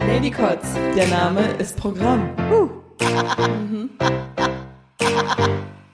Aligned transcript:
Ladycots, 0.00 0.74
der 0.94 1.08
Name 1.08 1.52
ist 1.58 1.76
Programm. 1.76 2.30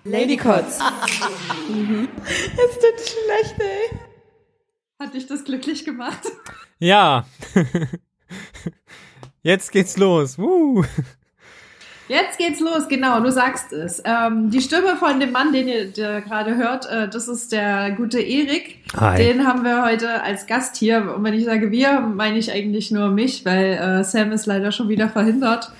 Ladycots. 0.05 0.79
Es 2.57 2.75
tut 2.79 3.01
schlecht, 3.01 3.61
ey. 3.61 3.99
Hat 4.99 5.15
dich 5.15 5.27
das 5.27 5.45
glücklich 5.45 5.85
gemacht? 5.85 6.23
Ja. 6.79 7.27
Jetzt 9.43 9.73
geht's 9.73 9.97
los. 9.97 10.39
Woo. 10.39 10.85
Jetzt 12.15 12.39
geht's 12.39 12.61
los, 12.61 12.87
genau, 12.89 13.19
du 13.19 13.33
sagst 13.33 13.73
es. 13.73 14.01
Ähm, 14.05 14.49
die 14.49 14.61
Stimme 14.61 14.95
von 14.95 15.19
dem 15.19 15.33
Mann, 15.33 15.53
den 15.53 15.67
ihr 15.67 15.91
gerade 15.91 16.55
hört, 16.55 16.89
äh, 16.89 17.09
das 17.09 17.27
ist 17.27 17.51
der 17.51 17.91
gute 17.91 18.21
Erik. 18.21 18.79
Hi. 18.97 19.21
Den 19.21 19.45
haben 19.45 19.65
wir 19.65 19.85
heute 19.85 20.23
als 20.23 20.47
Gast 20.47 20.77
hier. 20.77 21.13
Und 21.17 21.25
wenn 21.25 21.35
ich 21.35 21.45
sage 21.45 21.73
wir, 21.73 21.99
meine 22.03 22.39
ich 22.39 22.53
eigentlich 22.53 22.93
nur 22.93 23.09
mich, 23.09 23.45
weil 23.45 23.73
äh, 23.73 24.05
Sam 24.05 24.31
ist 24.31 24.47
leider 24.47 24.71
schon 24.71 24.89
wieder 24.89 25.09
verhindert. 25.09 25.73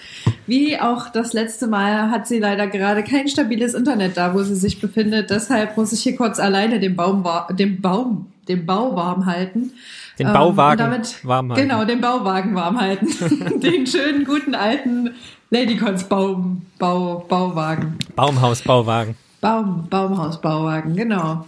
Wie 0.49 0.77
auch 0.81 1.09
das 1.09 1.35
letzte 1.35 1.69
Mal 1.69 2.11
hat 2.11 2.27
sie 2.27 2.41
leider 2.41 2.67
gerade 2.67 3.05
kein 3.05 3.29
stabiles 3.29 3.75
Internet 3.75 4.17
da, 4.17 4.35
wo 4.35 4.43
sie 4.43 4.57
sich 4.57 4.81
befindet. 4.81 5.31
Deshalb 5.31 5.77
muss 5.77 5.93
ich 5.93 6.03
hier 6.03 6.17
kurz 6.17 6.41
alleine 6.41 6.81
den 6.81 6.97
Baum, 6.97 7.25
den 7.51 7.81
Baum, 7.81 8.27
den 8.49 8.67
Bau 8.67 8.97
warm 8.97 9.27
halten. 9.27 9.73
Den 10.19 10.29
Ähm, 10.29 10.33
Bauwagen 10.33 10.85
und 10.85 10.91
damit, 10.91 11.25
warm 11.25 11.51
halten. 11.53 11.63
Genau, 11.63 11.85
den 11.85 12.01
Bauwagen 12.01 12.55
warm 12.57 12.81
halten. 12.81 13.07
den 13.61 13.87
schönen, 13.87 14.25
guten 14.25 14.57
alten 14.57 15.11
Ladycons 15.55 16.03
Baum, 16.09 16.63
Bau, 16.81 17.25
Bauwagen. 17.29 17.97
Baumhausbauwagen. 18.17 19.15
Baum, 19.41 19.87
Baumhausbauwagen, 19.89 20.97
genau. 20.97 21.45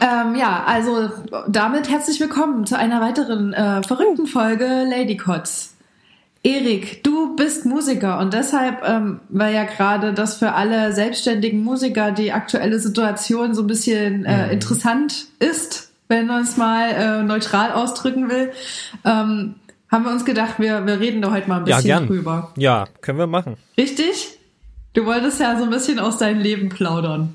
Ähm, 0.00 0.36
ja, 0.36 0.64
also 0.66 1.10
damit 1.46 1.90
herzlich 1.90 2.18
willkommen 2.18 2.64
zu 2.64 2.78
einer 2.78 3.02
weiteren 3.02 3.52
äh, 3.52 3.82
verrückten 3.82 4.26
Folge 4.26 4.86
Ladycots. 4.88 5.74
Erik, 6.42 7.04
du 7.04 7.36
bist 7.36 7.66
Musiker 7.66 8.20
und 8.20 8.32
deshalb, 8.32 8.82
ähm, 8.88 9.20
weil 9.28 9.54
ja 9.54 9.64
gerade 9.64 10.14
das 10.14 10.38
für 10.38 10.54
alle 10.54 10.94
selbstständigen 10.94 11.62
Musiker 11.62 12.12
die 12.12 12.32
aktuelle 12.32 12.78
Situation 12.80 13.52
so 13.52 13.60
ein 13.64 13.66
bisschen 13.66 14.24
äh, 14.24 14.46
Mhm. 14.46 14.52
interessant 14.52 15.26
ist, 15.40 15.90
wenn 16.08 16.26
man 16.26 16.42
es 16.42 16.56
mal 16.56 16.90
äh, 16.90 17.22
neutral 17.22 17.70
ausdrücken 17.72 18.30
will, 18.30 18.50
ähm, 19.04 19.56
haben 19.90 20.04
wir 20.04 20.10
uns 20.12 20.24
gedacht, 20.24 20.54
wir, 20.58 20.86
wir 20.86 21.00
reden 21.00 21.20
da 21.22 21.30
heute 21.32 21.48
mal 21.48 21.60
ein 21.60 21.66
Ja, 21.66 21.76
bisschen 21.76 21.88
gern. 21.88 22.06
drüber. 22.06 22.52
Ja, 22.56 22.86
können 23.00 23.18
wir 23.18 23.26
machen. 23.26 23.56
Richtig? 23.76 24.38
Du 24.94 25.04
wolltest 25.06 25.40
ja 25.40 25.56
so 25.58 25.64
ein 25.64 25.70
bisschen 25.70 25.98
aus 25.98 26.18
deinem 26.18 26.40
Leben 26.40 26.68
plaudern. 26.68 27.34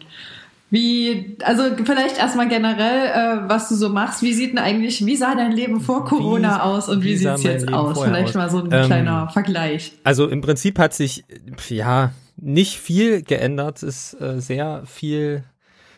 Wie, 0.71 1.37
also 1.43 1.63
vielleicht 1.85 2.17
erstmal 2.17 2.49
generell, 2.49 3.07
äh, 3.45 3.49
was 3.49 3.69
du 3.69 3.75
so 3.75 3.89
machst. 3.89 4.23
Wie 4.23 4.33
sieht 4.33 4.51
denn 4.51 4.57
eigentlich, 4.57 5.05
wie 5.05 5.15
sah 5.15 5.35
dein 5.35 5.51
Leben 5.51 5.79
vor 5.79 6.05
Corona 6.05 6.55
Wie- 6.57 6.61
aus 6.61 6.89
und 6.89 7.03
wie, 7.03 7.11
wie 7.11 7.17
sieht's 7.17 7.43
mein 7.43 7.51
jetzt 7.53 7.61
Leben 7.61 7.73
aus? 7.75 8.01
Vielleicht 8.03 8.29
aus? 8.29 8.33
mal 8.33 8.49
so 8.49 8.57
ein 8.59 8.71
Ähm, 8.71 8.85
kleiner 8.85 9.29
Vergleich. 9.29 9.93
Also 10.03 10.27
im 10.27 10.41
Prinzip 10.41 10.79
hat 10.79 10.93
sich 10.93 11.23
ja 11.69 12.11
nicht 12.37 12.77
viel 12.79 13.21
geändert. 13.21 13.83
Es 13.83 14.13
ist 14.13 14.21
äh, 14.21 14.41
sehr 14.41 14.83
viel, 14.85 15.43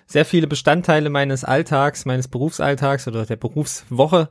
sehr 0.07 0.23
viele 0.23 0.47
Bestandteile 0.47 1.09
meines 1.09 1.43
Alltags, 1.43 2.05
meines 2.05 2.29
Berufsalltags 2.29 3.07
oder 3.09 3.25
der 3.25 3.35
Berufswoche 3.35 4.29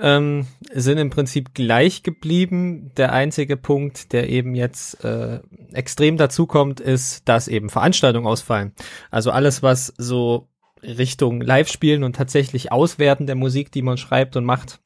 ähm, 0.00 0.46
sind 0.72 0.98
im 0.98 1.10
Prinzip 1.10 1.52
gleich 1.52 2.04
geblieben. 2.04 2.92
Der 2.96 3.12
einzige 3.12 3.56
Punkt, 3.56 4.12
der 4.12 4.30
eben 4.30 4.54
jetzt 4.54 5.04
äh, 5.04 5.40
extrem 5.72 6.16
dazukommt, 6.16 6.78
ist, 6.78 7.28
dass 7.28 7.48
eben 7.48 7.70
Veranstaltungen 7.70 8.26
ausfallen. 8.26 8.72
Also 9.10 9.32
alles, 9.32 9.64
was 9.64 9.92
so 9.98 10.48
Richtung 10.80 11.40
Live-Spielen 11.40 12.04
und 12.04 12.14
tatsächlich 12.14 12.70
Auswerten 12.70 13.26
der 13.26 13.34
Musik, 13.34 13.72
die 13.72 13.82
man 13.82 13.96
schreibt 13.96 14.36
und 14.36 14.44
macht, 14.44 14.80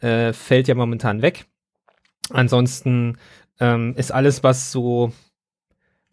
äh, 0.00 0.32
fällt 0.32 0.68
ja 0.68 0.76
momentan 0.76 1.22
weg. 1.22 1.46
Ansonsten 2.30 3.18
ähm, 3.58 3.94
ist 3.96 4.12
alles, 4.12 4.44
was 4.44 4.70
so 4.70 5.12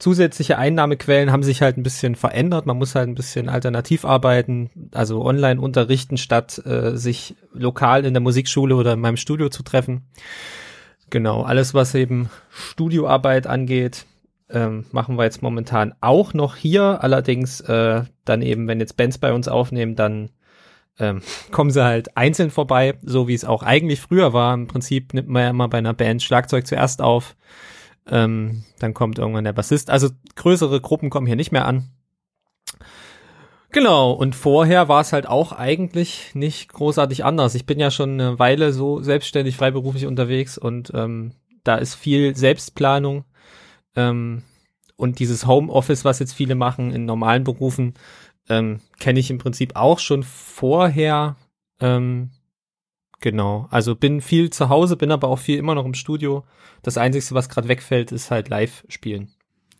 zusätzliche 0.03 0.57
Einnahmequellen 0.57 1.31
haben 1.31 1.43
sich 1.43 1.61
halt 1.61 1.77
ein 1.77 1.83
bisschen 1.83 2.15
verändert. 2.15 2.65
Man 2.65 2.77
muss 2.77 2.93
halt 2.93 3.07
ein 3.07 3.15
bisschen 3.15 3.47
alternativ 3.47 4.03
arbeiten, 4.03 4.69
also 4.91 5.23
online 5.23 5.61
unterrichten, 5.61 6.17
statt 6.17 6.61
äh, 6.65 6.97
sich 6.97 7.37
lokal 7.53 8.03
in 8.03 8.13
der 8.13 8.19
Musikschule 8.19 8.75
oder 8.75 8.93
in 8.93 8.99
meinem 8.99 9.15
Studio 9.15 9.47
zu 9.47 9.63
treffen. 9.63 10.01
Genau, 11.09 11.43
alles, 11.43 11.73
was 11.73 11.95
eben 11.95 12.29
Studioarbeit 12.49 13.47
angeht, 13.47 14.05
ähm, 14.49 14.83
machen 14.91 15.17
wir 15.17 15.23
jetzt 15.23 15.41
momentan 15.41 15.93
auch 16.01 16.33
noch 16.33 16.57
hier. 16.57 17.01
Allerdings 17.01 17.61
äh, 17.61 18.03
dann 18.25 18.41
eben, 18.41 18.67
wenn 18.67 18.81
jetzt 18.81 18.97
Bands 18.97 19.19
bei 19.19 19.31
uns 19.31 19.47
aufnehmen, 19.47 19.95
dann 19.95 20.31
ähm, 20.99 21.21
kommen 21.51 21.71
sie 21.71 21.81
halt 21.81 22.17
einzeln 22.17 22.51
vorbei, 22.51 22.95
so 23.03 23.29
wie 23.29 23.35
es 23.35 23.45
auch 23.45 23.63
eigentlich 23.63 24.01
früher 24.01 24.33
war. 24.33 24.53
Im 24.53 24.67
Prinzip 24.67 25.13
nimmt 25.13 25.29
man 25.29 25.43
ja 25.43 25.49
immer 25.51 25.69
bei 25.69 25.77
einer 25.77 25.93
Band 25.93 26.21
Schlagzeug 26.21 26.67
zuerst 26.67 27.01
auf, 27.01 27.37
ähm, 28.07 28.63
dann 28.79 28.93
kommt 28.93 29.19
irgendwann 29.19 29.43
der 29.43 29.53
Bassist. 29.53 29.89
Also 29.89 30.09
größere 30.35 30.81
Gruppen 30.81 31.09
kommen 31.09 31.27
hier 31.27 31.35
nicht 31.35 31.51
mehr 31.51 31.65
an. 31.65 31.89
Genau, 33.71 34.11
und 34.11 34.35
vorher 34.35 34.87
war 34.87 35.01
es 35.01 35.13
halt 35.13 35.27
auch 35.27 35.51
eigentlich 35.51 36.35
nicht 36.35 36.71
großartig 36.71 37.25
anders. 37.25 37.55
Ich 37.55 37.65
bin 37.65 37.79
ja 37.79 37.89
schon 37.89 38.11
eine 38.13 38.37
Weile 38.37 38.71
so 38.71 39.01
selbstständig, 39.01 39.57
freiberuflich 39.57 40.05
unterwegs 40.05 40.59
und 40.59 40.91
ähm, 40.93 41.31
da 41.63 41.75
ist 41.75 41.95
viel 41.95 42.35
Selbstplanung 42.35 43.25
ähm, 43.95 44.43
und 44.95 45.17
dieses 45.17 45.47
Homeoffice, 45.47 46.05
was 46.05 46.19
jetzt 46.19 46.33
viele 46.33 46.53
machen 46.53 46.91
in 46.91 47.05
normalen 47.05 47.43
Berufen, 47.43 47.95
ähm, 48.47 48.79
kenne 48.99 49.19
ich 49.19 49.31
im 49.31 49.39
Prinzip 49.39 49.75
auch 49.75 49.97
schon 49.97 50.21
vorher. 50.21 51.35
Ähm, 51.79 52.29
genau, 53.23 53.67
also 53.71 53.95
bin 53.95 54.21
viel 54.21 54.51
zu 54.51 54.69
Hause, 54.69 54.95
bin 54.97 55.11
aber 55.11 55.29
auch 55.29 55.39
viel 55.39 55.57
immer 55.57 55.73
noch 55.73 55.85
im 55.85 55.95
Studio. 55.95 56.43
Das 56.83 56.97
Einzige, 56.97 57.33
was 57.33 57.49
gerade 57.49 57.69
wegfällt, 57.69 58.11
ist 58.11 58.29
halt 58.29 58.49
Live-Spielen. 58.49 59.29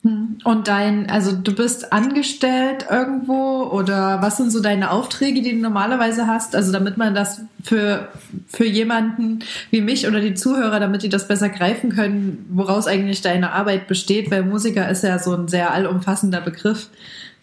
Hm. 0.01 0.39
Und 0.43 0.67
dein, 0.67 1.09
also 1.09 1.31
du 1.33 1.53
bist 1.53 1.93
angestellt 1.93 2.87
irgendwo 2.89 3.69
oder 3.71 4.21
was 4.21 4.37
sind 4.37 4.51
so 4.51 4.61
deine 4.61 4.91
Aufträge, 4.91 5.41
die 5.41 5.51
du 5.51 5.61
normalerweise 5.61 6.25
hast? 6.27 6.55
Also 6.55 6.71
damit 6.71 6.97
man 6.97 7.13
das 7.13 7.41
für, 7.63 8.09
für 8.47 8.65
jemanden 8.65 9.39
wie 9.69 9.81
mich 9.81 10.07
oder 10.07 10.19
die 10.19 10.33
Zuhörer, 10.33 10.79
damit 10.79 11.03
die 11.03 11.09
das 11.09 11.27
besser 11.27 11.49
greifen 11.49 11.89
können, 11.91 12.45
woraus 12.49 12.87
eigentlich 12.87 13.21
deine 13.21 13.51
Arbeit 13.51 13.87
besteht, 13.87 14.31
weil 14.31 14.43
Musiker 14.43 14.89
ist 14.89 15.03
ja 15.03 15.19
so 15.19 15.35
ein 15.35 15.47
sehr 15.47 15.71
allumfassender 15.71 16.41
Begriff. 16.41 16.89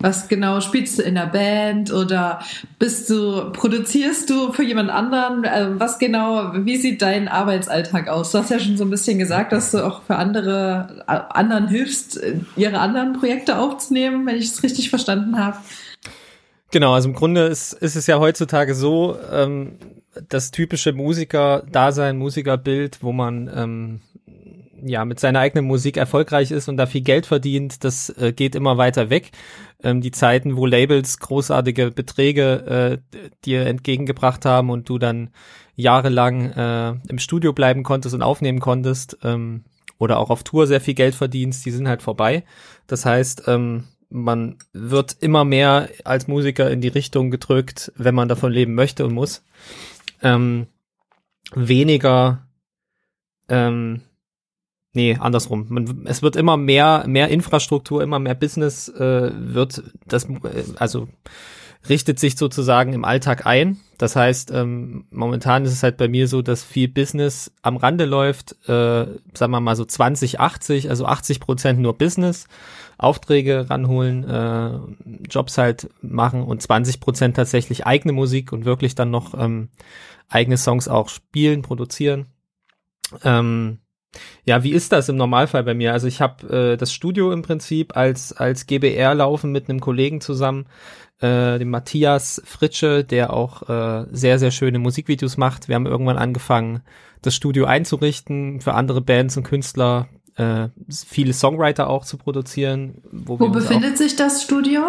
Was 0.00 0.28
genau 0.28 0.60
spielst 0.60 0.98
du 0.98 1.02
in 1.02 1.14
der 1.14 1.26
Band 1.26 1.92
oder 1.92 2.40
bist 2.78 3.10
du, 3.10 3.52
produzierst 3.52 4.30
du 4.30 4.50
für 4.52 4.62
jemand 4.62 4.88
anderen? 4.88 5.44
Also 5.44 5.78
was 5.78 5.98
genau, 5.98 6.52
wie 6.54 6.78
sieht 6.78 7.02
dein 7.02 7.28
Arbeitsalltag 7.28 8.08
aus? 8.08 8.32
Du 8.32 8.38
hast 8.38 8.50
ja 8.50 8.58
schon 8.58 8.78
so 8.78 8.84
ein 8.84 8.90
bisschen 8.90 9.18
gesagt, 9.18 9.52
dass 9.52 9.72
du 9.72 9.86
auch 9.86 10.02
für 10.02 10.16
andere, 10.16 11.04
äh, 11.06 11.20
anderen 11.28 11.68
hilfst, 11.68 12.22
äh, 12.22 12.36
ihre 12.56 12.78
anderen 12.78 13.12
Projekte 13.12 13.58
aufzunehmen, 13.58 14.26
wenn 14.26 14.36
ich 14.36 14.46
es 14.46 14.62
richtig 14.62 14.88
verstanden 14.88 15.38
habe. 15.38 15.58
Genau, 16.70 16.94
also 16.94 17.08
im 17.08 17.14
Grunde 17.14 17.46
ist, 17.46 17.74
ist 17.74 17.96
es 17.96 18.06
ja 18.06 18.18
heutzutage 18.18 18.74
so, 18.74 19.18
ähm, 19.30 19.72
das 20.28 20.50
typische 20.50 20.92
Musiker-Dasein, 20.92 22.16
Musikerbild, 22.16 23.02
wo 23.02 23.12
man 23.12 23.50
ähm, 23.54 24.00
ja 24.84 25.04
mit 25.04 25.20
seiner 25.20 25.40
eigenen 25.40 25.66
Musik 25.66 25.96
erfolgreich 25.96 26.50
ist 26.50 26.68
und 26.68 26.76
da 26.76 26.86
viel 26.86 27.00
Geld 27.02 27.26
verdient, 27.26 27.84
das 27.84 28.10
äh, 28.10 28.32
geht 28.32 28.54
immer 28.54 28.78
weiter 28.78 29.10
weg. 29.10 29.30
Ähm, 29.82 30.00
die 30.00 30.10
Zeiten, 30.10 30.56
wo 30.56 30.66
Labels 30.66 31.18
großartige 31.18 31.90
Beträge 31.90 33.00
äh, 33.12 33.18
dir 33.44 33.66
entgegengebracht 33.66 34.44
haben 34.44 34.70
und 34.70 34.88
du 34.88 34.98
dann 34.98 35.30
jahrelang 35.74 36.50
äh, 36.52 36.94
im 37.08 37.18
Studio 37.18 37.52
bleiben 37.52 37.82
konntest 37.82 38.14
und 38.14 38.22
aufnehmen 38.22 38.60
konntest 38.60 39.18
ähm, 39.22 39.64
oder 39.98 40.18
auch 40.18 40.30
auf 40.30 40.42
Tour 40.42 40.66
sehr 40.66 40.80
viel 40.80 40.94
Geld 40.94 41.14
verdienst, 41.14 41.64
die 41.66 41.70
sind 41.70 41.88
halt 41.88 42.02
vorbei. 42.02 42.44
Das 42.86 43.04
heißt, 43.04 43.44
ähm, 43.46 43.84
man 44.10 44.58
wird 44.72 45.16
immer 45.20 45.44
mehr 45.44 45.88
als 46.04 46.26
Musiker 46.26 46.70
in 46.70 46.80
die 46.80 46.88
Richtung 46.88 47.30
gedrückt, 47.30 47.92
wenn 47.96 48.14
man 48.14 48.28
davon 48.28 48.52
leben 48.52 48.74
möchte 48.74 49.04
und 49.04 49.14
muss. 49.14 49.44
Ähm, 50.22 50.66
weniger, 51.54 52.46
ähm, 53.48 54.02
nee, 54.92 55.16
andersrum. 55.18 55.66
Man, 55.68 56.06
es 56.06 56.22
wird 56.22 56.36
immer 56.36 56.56
mehr, 56.56 57.04
mehr 57.06 57.28
Infrastruktur, 57.28 58.02
immer 58.02 58.18
mehr 58.18 58.34
Business 58.34 58.88
äh, 58.88 59.30
wird 59.34 59.82
das, 60.06 60.24
äh, 60.24 60.64
also 60.76 61.08
richtet 61.88 62.18
sich 62.18 62.36
sozusagen 62.36 62.92
im 62.92 63.04
Alltag 63.04 63.46
ein. 63.46 63.78
Das 63.96 64.16
heißt, 64.16 64.50
ähm, 64.50 65.06
momentan 65.10 65.64
ist 65.64 65.72
es 65.72 65.82
halt 65.82 65.96
bei 65.96 66.08
mir 66.08 66.28
so, 66.28 66.42
dass 66.42 66.62
viel 66.62 66.88
Business 66.88 67.52
am 67.62 67.76
Rande 67.76 68.04
läuft, 68.04 68.52
äh, 68.68 69.06
sagen 69.34 69.52
wir 69.52 69.60
mal 69.60 69.76
so 69.76 69.84
20, 69.84 70.40
80, 70.40 70.90
also 70.90 71.06
80 71.06 71.40
Prozent 71.40 71.80
nur 71.80 71.96
Business, 71.96 72.46
Aufträge 72.98 73.70
ranholen, 73.70 74.24
äh, 74.24 74.78
Jobs 75.30 75.56
halt 75.56 75.88
machen 76.02 76.42
und 76.42 76.60
20 76.60 77.00
Prozent 77.00 77.36
tatsächlich 77.36 77.86
eigene 77.86 78.12
Musik 78.12 78.52
und 78.52 78.66
wirklich 78.66 78.94
dann 78.94 79.10
noch 79.10 79.32
ähm, 79.34 79.70
eigene 80.28 80.58
Songs 80.58 80.86
auch 80.86 81.08
spielen, 81.08 81.62
produzieren. 81.62 82.26
Ähm, 83.24 83.78
Ja, 84.44 84.64
wie 84.64 84.72
ist 84.72 84.92
das 84.92 85.08
im 85.08 85.16
Normalfall 85.16 85.62
bei 85.62 85.74
mir? 85.74 85.92
Also 85.92 86.06
ich 86.06 86.20
habe 86.20 86.72
äh, 86.72 86.76
das 86.76 86.92
Studio 86.92 87.32
im 87.32 87.42
Prinzip 87.42 87.96
als 87.96 88.32
als 88.32 88.66
GBR 88.66 89.14
laufen 89.14 89.52
mit 89.52 89.68
einem 89.68 89.80
Kollegen 89.80 90.20
zusammen, 90.20 90.66
äh, 91.20 91.58
dem 91.58 91.70
Matthias 91.70 92.42
Fritsche, 92.44 93.04
der 93.04 93.32
auch 93.32 93.68
äh, 93.68 94.06
sehr 94.10 94.38
sehr 94.38 94.50
schöne 94.50 94.78
Musikvideos 94.78 95.36
macht. 95.36 95.68
Wir 95.68 95.76
haben 95.76 95.86
irgendwann 95.86 96.18
angefangen, 96.18 96.82
das 97.22 97.34
Studio 97.34 97.66
einzurichten 97.66 98.60
für 98.60 98.74
andere 98.74 99.00
Bands 99.00 99.36
und 99.36 99.44
Künstler, 99.44 100.08
äh, 100.36 100.68
viele 100.88 101.32
Songwriter 101.32 101.88
auch 101.88 102.04
zu 102.04 102.16
produzieren. 102.16 103.02
Wo, 103.12 103.38
wo 103.38 103.48
befindet 103.48 103.98
sich 103.98 104.16
das 104.16 104.42
Studio? 104.42 104.80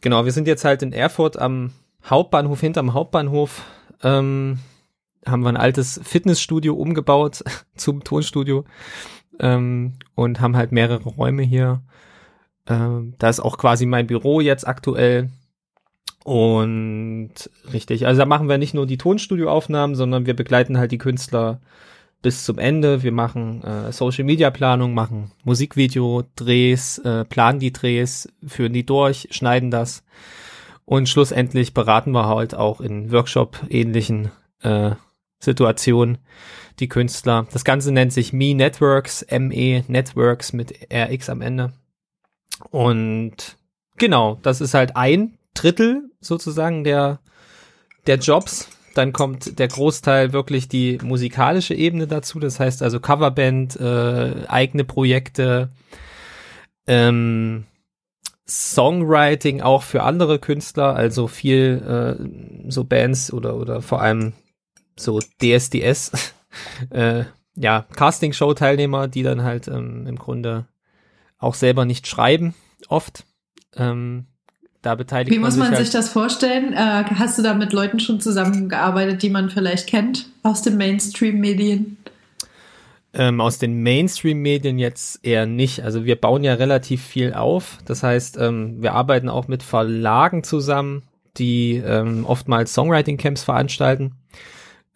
Genau, 0.00 0.24
wir 0.24 0.32
sind 0.32 0.46
jetzt 0.46 0.64
halt 0.64 0.82
in 0.82 0.92
Erfurt 0.92 1.38
am 1.38 1.72
Hauptbahnhof, 2.04 2.60
hinterm 2.60 2.94
Hauptbahnhof. 2.94 3.62
Ähm, 4.02 4.58
haben 5.26 5.42
wir 5.42 5.48
ein 5.48 5.56
altes 5.56 6.00
Fitnessstudio 6.02 6.74
umgebaut 6.74 7.42
zum 7.76 8.04
Tonstudio 8.04 8.64
ähm, 9.40 9.94
und 10.14 10.40
haben 10.40 10.56
halt 10.56 10.72
mehrere 10.72 11.08
Räume 11.08 11.42
hier. 11.42 11.82
Ähm, 12.66 13.14
da 13.18 13.28
ist 13.28 13.40
auch 13.40 13.58
quasi 13.58 13.86
mein 13.86 14.06
Büro 14.06 14.40
jetzt 14.40 14.66
aktuell. 14.66 15.30
Und 16.24 17.30
richtig, 17.72 18.06
also 18.06 18.18
da 18.18 18.26
machen 18.26 18.48
wir 18.48 18.58
nicht 18.58 18.74
nur 18.74 18.86
die 18.86 18.98
Tonstudioaufnahmen, 18.98 19.94
sondern 19.94 20.26
wir 20.26 20.34
begleiten 20.34 20.76
halt 20.76 20.90
die 20.90 20.98
Künstler 20.98 21.60
bis 22.20 22.44
zum 22.44 22.58
Ende. 22.58 23.04
Wir 23.04 23.12
machen 23.12 23.62
äh, 23.62 23.92
Social 23.92 24.24
Media 24.24 24.50
Planung, 24.50 24.92
machen 24.94 25.30
Musikvideo, 25.44 26.24
Drehs, 26.34 26.98
äh, 26.98 27.24
planen 27.24 27.60
die 27.60 27.72
Drehs, 27.72 28.28
führen 28.44 28.72
die 28.72 28.84
durch, 28.84 29.28
schneiden 29.30 29.70
das 29.70 30.02
und 30.86 31.08
schlussendlich 31.08 31.74
beraten 31.74 32.12
wir 32.12 32.26
halt 32.26 32.54
auch 32.54 32.80
in 32.80 33.12
Workshop 33.12 33.58
ähnlichen 33.68 34.30
äh, 34.62 34.92
Situation, 35.38 36.18
die 36.78 36.88
Künstler. 36.88 37.46
Das 37.52 37.64
Ganze 37.64 37.92
nennt 37.92 38.12
sich 38.12 38.32
Me 38.32 38.54
Networks, 38.54 39.24
ME 39.30 39.84
Networks 39.86 40.52
mit 40.52 40.88
RX 40.92 41.28
am 41.30 41.40
Ende. 41.40 41.72
Und 42.70 43.56
genau, 43.96 44.38
das 44.42 44.60
ist 44.60 44.74
halt 44.74 44.96
ein 44.96 45.38
Drittel 45.54 46.10
sozusagen 46.20 46.84
der, 46.84 47.20
der 48.06 48.16
Jobs. 48.16 48.68
Dann 48.94 49.12
kommt 49.12 49.58
der 49.58 49.68
Großteil 49.68 50.32
wirklich 50.32 50.68
die 50.68 50.98
musikalische 51.02 51.74
Ebene 51.74 52.06
dazu. 52.06 52.40
Das 52.40 52.58
heißt 52.58 52.82
also 52.82 52.98
Coverband, 52.98 53.78
äh, 53.78 54.46
eigene 54.48 54.84
Projekte, 54.84 55.70
ähm, 56.86 57.64
Songwriting 58.48 59.60
auch 59.60 59.82
für 59.82 60.02
andere 60.02 60.38
Künstler, 60.38 60.94
also 60.94 61.26
viel 61.26 61.82
äh, 61.84 62.70
so 62.70 62.84
Bands 62.84 63.32
oder 63.32 63.56
oder 63.56 63.82
vor 63.82 64.00
allem 64.00 64.34
so 64.98 65.20
DSDS, 65.42 66.12
äh, 66.90 67.24
ja, 67.54 67.86
Castingshow-Teilnehmer, 67.94 69.08
die 69.08 69.22
dann 69.22 69.42
halt 69.42 69.68
ähm, 69.68 70.06
im 70.06 70.16
Grunde 70.16 70.66
auch 71.38 71.54
selber 71.54 71.84
nicht 71.84 72.06
schreiben, 72.06 72.54
oft. 72.88 73.24
Ähm, 73.74 74.26
da 74.82 74.94
beteiligt 74.94 75.34
Wie 75.34 75.40
muss 75.40 75.56
man 75.56 75.70
sich, 75.70 75.78
sich 75.78 75.94
halt 75.94 76.04
das 76.04 76.12
vorstellen? 76.12 76.72
Äh, 76.72 77.04
hast 77.16 77.38
du 77.38 77.42
da 77.42 77.54
mit 77.54 77.72
Leuten 77.72 77.98
schon 77.98 78.20
zusammengearbeitet, 78.20 79.22
die 79.22 79.30
man 79.30 79.50
vielleicht 79.50 79.88
kennt 79.88 80.28
aus 80.42 80.62
den 80.62 80.76
Mainstream-Medien? 80.76 81.96
Ähm, 83.12 83.40
aus 83.40 83.58
den 83.58 83.82
Mainstream-Medien 83.82 84.78
jetzt 84.78 85.24
eher 85.24 85.46
nicht. 85.46 85.82
Also 85.82 86.04
wir 86.04 86.16
bauen 86.16 86.44
ja 86.44 86.54
relativ 86.54 87.02
viel 87.02 87.34
auf. 87.34 87.78
Das 87.84 88.02
heißt, 88.02 88.36
ähm, 88.38 88.82
wir 88.82 88.92
arbeiten 88.92 89.28
auch 89.28 89.48
mit 89.48 89.62
Verlagen 89.62 90.44
zusammen, 90.44 91.02
die 91.36 91.82
ähm, 91.84 92.24
oftmals 92.24 92.72
Songwriting-Camps 92.74 93.42
veranstalten. 93.42 94.12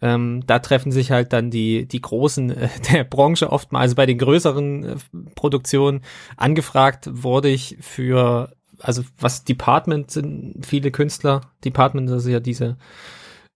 Ähm, 0.01 0.43
da 0.47 0.59
treffen 0.59 0.91
sich 0.91 1.11
halt 1.11 1.31
dann 1.31 1.51
die, 1.51 1.87
die 1.87 2.01
Großen 2.01 2.49
äh, 2.49 2.69
der 2.91 3.03
Branche 3.03 3.51
oft 3.51 3.71
mal, 3.71 3.81
also 3.81 3.95
bei 3.95 4.05
den 4.05 4.17
größeren 4.17 4.83
äh, 4.83 4.95
Produktionen 5.35 6.01
angefragt 6.37 7.07
wurde 7.11 7.49
ich 7.49 7.77
für, 7.81 8.51
also 8.79 9.03
was 9.19 9.43
Department 9.43 10.09
sind 10.09 10.65
viele 10.65 10.91
Künstler, 10.91 11.41
Department, 11.63 12.09
ist 12.09 12.27
ja 12.27 12.39
diese 12.39 12.77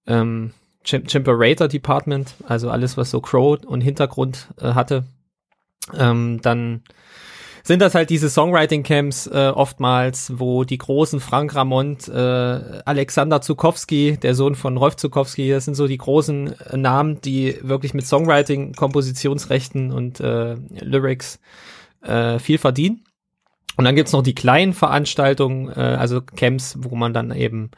ähm, 0.05 0.51
Chimperator 0.83 1.67
Department, 1.67 2.35
also 2.47 2.69
alles, 2.69 2.95
was 2.95 3.09
so 3.09 3.21
Crow 3.21 3.57
und 3.65 3.81
Hintergrund 3.81 4.49
äh, 4.61 4.73
hatte. 4.73 5.05
Ähm, 5.93 6.39
dann 6.43 6.83
sind 7.65 7.81
das 7.81 7.95
halt 7.95 8.11
diese 8.11 8.29
Songwriting-Camps 8.29 9.25
äh, 9.25 9.51
oftmals, 9.53 10.33
wo 10.35 10.63
die 10.63 10.77
großen 10.77 11.19
Frank 11.19 11.55
Ramont, 11.55 12.07
äh, 12.07 12.11
Alexander 12.13 13.41
Zukowski, 13.41 14.17
der 14.21 14.35
Sohn 14.35 14.53
von 14.53 14.77
Rolf 14.77 14.97
Zukowski, 14.97 15.49
das 15.49 15.65
sind 15.65 15.73
so 15.73 15.87
die 15.87 15.97
großen 15.97 16.53
äh, 16.59 16.77
Namen, 16.77 17.21
die 17.21 17.57
wirklich 17.63 17.95
mit 17.95 18.05
Songwriting, 18.05 18.73
Kompositionsrechten 18.73 19.91
und 19.91 20.19
äh, 20.19 20.57
Lyrics 20.79 21.39
äh, 22.03 22.37
viel 22.37 22.59
verdienen. 22.59 23.03
Und 23.77 23.85
dann 23.85 23.95
gibt's 23.95 24.13
noch 24.13 24.21
die 24.21 24.35
kleinen 24.35 24.73
Veranstaltungen, 24.73 25.69
äh, 25.69 25.79
also 25.81 26.21
Camps, 26.21 26.77
wo 26.79 26.95
man 26.95 27.13
dann 27.13 27.31
eben 27.31 27.71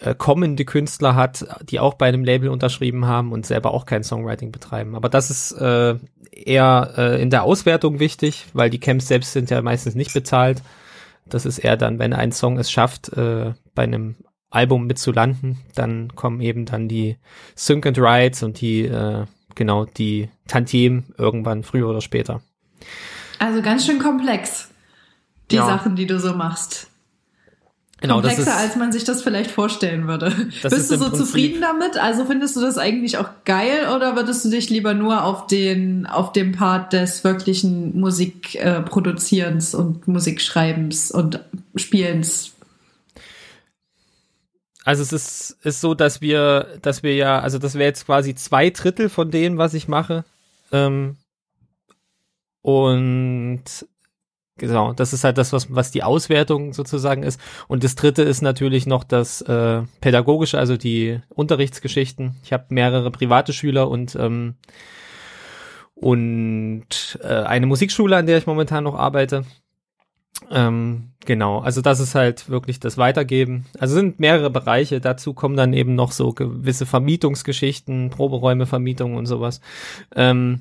äh, 0.00 0.14
kommende 0.14 0.64
Künstler 0.64 1.14
hat, 1.14 1.46
die 1.62 1.78
auch 1.78 1.94
bei 1.94 2.08
einem 2.08 2.24
Label 2.24 2.48
unterschrieben 2.48 3.06
haben 3.06 3.32
und 3.32 3.46
selber 3.46 3.72
auch 3.72 3.86
kein 3.86 4.02
Songwriting 4.02 4.50
betreiben. 4.50 4.94
Aber 4.94 5.08
das 5.08 5.30
ist 5.30 5.52
äh, 5.52 5.96
eher 6.32 6.94
äh, 6.96 7.22
in 7.22 7.30
der 7.30 7.42
Auswertung 7.42 7.98
wichtig, 7.98 8.46
weil 8.52 8.70
die 8.70 8.80
Camps 8.80 9.08
selbst 9.08 9.32
sind 9.32 9.50
ja 9.50 9.60
meistens 9.62 9.94
nicht 9.94 10.12
bezahlt. 10.12 10.62
Das 11.28 11.46
ist 11.46 11.58
eher 11.58 11.76
dann, 11.76 11.98
wenn 11.98 12.12
ein 12.12 12.32
Song 12.32 12.58
es 12.58 12.70
schafft, 12.70 13.12
äh, 13.12 13.52
bei 13.74 13.82
einem 13.82 14.16
Album 14.50 14.86
mitzulanden, 14.86 15.58
dann 15.74 16.14
kommen 16.16 16.40
eben 16.40 16.66
dann 16.66 16.88
die 16.88 17.16
Sync 17.54 17.86
and 17.86 17.98
Rights 17.98 18.42
und 18.42 18.60
die, 18.60 18.82
äh, 18.82 19.26
genau, 19.54 19.84
die 19.84 20.28
Tantiem 20.48 21.04
irgendwann 21.16 21.62
früher 21.62 21.88
oder 21.88 22.00
später. 22.00 22.42
Also 23.38 23.62
ganz 23.62 23.86
schön 23.86 24.00
komplex, 24.00 24.70
die 25.50 25.56
ja. 25.56 25.66
Sachen, 25.66 25.94
die 25.94 26.06
du 26.06 26.18
so 26.18 26.34
machst. 26.34 26.89
Genau, 28.00 28.14
komplexer, 28.14 28.42
ist, 28.42 28.48
als 28.48 28.76
man 28.76 28.92
sich 28.92 29.04
das 29.04 29.22
vielleicht 29.22 29.50
vorstellen 29.50 30.08
würde. 30.08 30.30
Bist 30.62 30.90
du 30.90 30.96
so 30.96 30.96
Prinzip 30.96 31.16
zufrieden 31.16 31.60
damit? 31.60 31.98
Also 31.98 32.24
findest 32.24 32.56
du 32.56 32.60
das 32.60 32.78
eigentlich 32.78 33.18
auch 33.18 33.28
geil 33.44 33.88
oder 33.94 34.16
würdest 34.16 34.44
du 34.44 34.48
dich 34.48 34.70
lieber 34.70 34.94
nur 34.94 35.24
auf 35.24 35.46
den 35.46 36.06
auf 36.06 36.32
dem 36.32 36.52
Part 36.52 36.94
des 36.94 37.24
wirklichen 37.24 37.98
Musikproduzierens 38.00 39.74
äh, 39.74 39.76
und 39.76 40.08
Musikschreibens 40.08 41.10
und 41.10 41.40
Spielens? 41.76 42.52
Also 44.84 45.02
es 45.02 45.12
ist, 45.12 45.56
ist 45.62 45.82
so, 45.82 45.94
dass 45.94 46.22
wir, 46.22 46.78
dass 46.80 47.02
wir 47.02 47.14
ja, 47.14 47.38
also 47.40 47.58
das 47.58 47.74
wäre 47.74 47.88
jetzt 47.88 48.06
quasi 48.06 48.34
zwei 48.34 48.70
Drittel 48.70 49.10
von 49.10 49.30
dem, 49.30 49.58
was 49.58 49.74
ich 49.74 49.88
mache. 49.88 50.24
Ähm, 50.72 51.16
und 52.62 53.62
Genau, 54.60 54.92
das 54.92 55.14
ist 55.14 55.24
halt 55.24 55.38
das, 55.38 55.54
was, 55.54 55.74
was 55.74 55.90
die 55.90 56.02
Auswertung 56.02 56.74
sozusagen 56.74 57.22
ist. 57.22 57.40
Und 57.66 57.82
das 57.82 57.94
dritte 57.94 58.20
ist 58.20 58.42
natürlich 58.42 58.84
noch 58.84 59.04
das 59.04 59.40
äh, 59.40 59.80
Pädagogische, 60.02 60.58
also 60.58 60.76
die 60.76 61.18
Unterrichtsgeschichten. 61.30 62.36
Ich 62.44 62.52
habe 62.52 62.66
mehrere 62.68 63.10
private 63.10 63.54
Schüler 63.54 63.88
und 63.88 64.14
ähm, 64.16 64.56
und 65.94 67.18
äh, 67.22 67.28
eine 67.28 67.64
Musikschule, 67.64 68.18
an 68.18 68.26
der 68.26 68.36
ich 68.36 68.46
momentan 68.46 68.84
noch 68.84 68.96
arbeite. 68.96 69.46
Ähm, 70.50 71.12
genau, 71.24 71.60
also 71.60 71.80
das 71.80 71.98
ist 71.98 72.14
halt 72.14 72.50
wirklich 72.50 72.80
das 72.80 72.98
Weitergeben. 72.98 73.64
Also 73.78 73.94
sind 73.94 74.20
mehrere 74.20 74.50
Bereiche. 74.50 75.00
Dazu 75.00 75.32
kommen 75.32 75.56
dann 75.56 75.72
eben 75.72 75.94
noch 75.94 76.12
so 76.12 76.34
gewisse 76.34 76.84
Vermietungsgeschichten, 76.84 78.10
Proberäume, 78.10 78.66
Vermietung 78.66 79.14
und 79.14 79.24
sowas. 79.24 79.62
Ähm, 80.14 80.60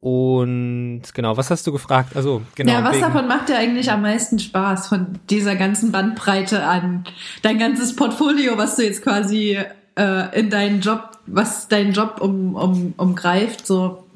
und 0.00 1.02
genau, 1.12 1.36
was 1.36 1.50
hast 1.50 1.66
du 1.66 1.72
gefragt? 1.72 2.16
Also, 2.16 2.40
genau. 2.54 2.72
Ja, 2.72 2.84
was 2.84 2.94
wegen... 2.94 3.02
davon 3.02 3.28
macht 3.28 3.50
dir 3.50 3.58
eigentlich 3.58 3.90
am 3.90 4.00
meisten 4.00 4.38
Spaß 4.38 4.88
von 4.88 5.18
dieser 5.28 5.56
ganzen 5.56 5.92
Bandbreite 5.92 6.62
an 6.64 7.04
dein 7.42 7.58
ganzes 7.58 7.94
Portfolio, 7.94 8.56
was 8.56 8.76
du 8.76 8.84
jetzt 8.84 9.02
quasi 9.02 9.58
äh, 9.96 10.38
in 10.38 10.48
deinen 10.48 10.80
Job, 10.80 11.18
was 11.26 11.68
deinen 11.68 11.92
Job 11.92 12.18
um, 12.20 12.54
um, 12.54 12.94
umgreift, 12.96 13.66
so 13.66 14.06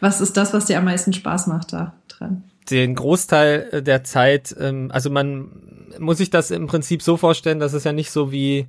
was 0.00 0.20
ist 0.20 0.36
das, 0.36 0.52
was 0.52 0.66
dir 0.66 0.78
am 0.78 0.84
meisten 0.84 1.12
Spaß 1.12 1.48
macht 1.48 1.72
da 1.72 1.94
dran? 2.08 2.44
Den 2.70 2.94
Großteil 2.94 3.82
der 3.82 4.04
Zeit, 4.04 4.54
ähm, 4.60 4.90
also 4.92 5.10
man 5.10 5.50
muss 5.98 6.18
sich 6.18 6.30
das 6.30 6.52
im 6.52 6.68
Prinzip 6.68 7.02
so 7.02 7.16
vorstellen, 7.16 7.58
dass 7.58 7.72
es 7.72 7.84
ja 7.84 7.92
nicht 7.92 8.10
so 8.10 8.30
wie 8.30 8.68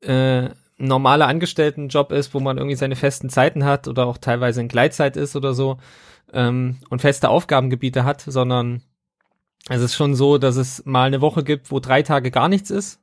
äh, 0.00 0.48
normaler 0.78 1.26
Angestelltenjob 1.28 2.12
ist, 2.12 2.34
wo 2.34 2.40
man 2.40 2.58
irgendwie 2.58 2.76
seine 2.76 2.96
festen 2.96 3.28
Zeiten 3.28 3.64
hat 3.64 3.88
oder 3.88 4.06
auch 4.06 4.18
teilweise 4.18 4.60
in 4.60 4.68
Gleitzeit 4.68 5.16
ist 5.16 5.36
oder 5.36 5.54
so 5.54 5.78
ähm, 6.32 6.78
und 6.90 7.00
feste 7.00 7.28
Aufgabengebiete 7.28 8.04
hat, 8.04 8.20
sondern 8.22 8.82
es 9.68 9.80
ist 9.80 9.94
schon 9.94 10.14
so, 10.14 10.38
dass 10.38 10.56
es 10.56 10.84
mal 10.84 11.06
eine 11.06 11.20
Woche 11.20 11.44
gibt, 11.44 11.70
wo 11.70 11.78
drei 11.78 12.02
Tage 12.02 12.30
gar 12.30 12.48
nichts 12.48 12.70
ist 12.70 13.00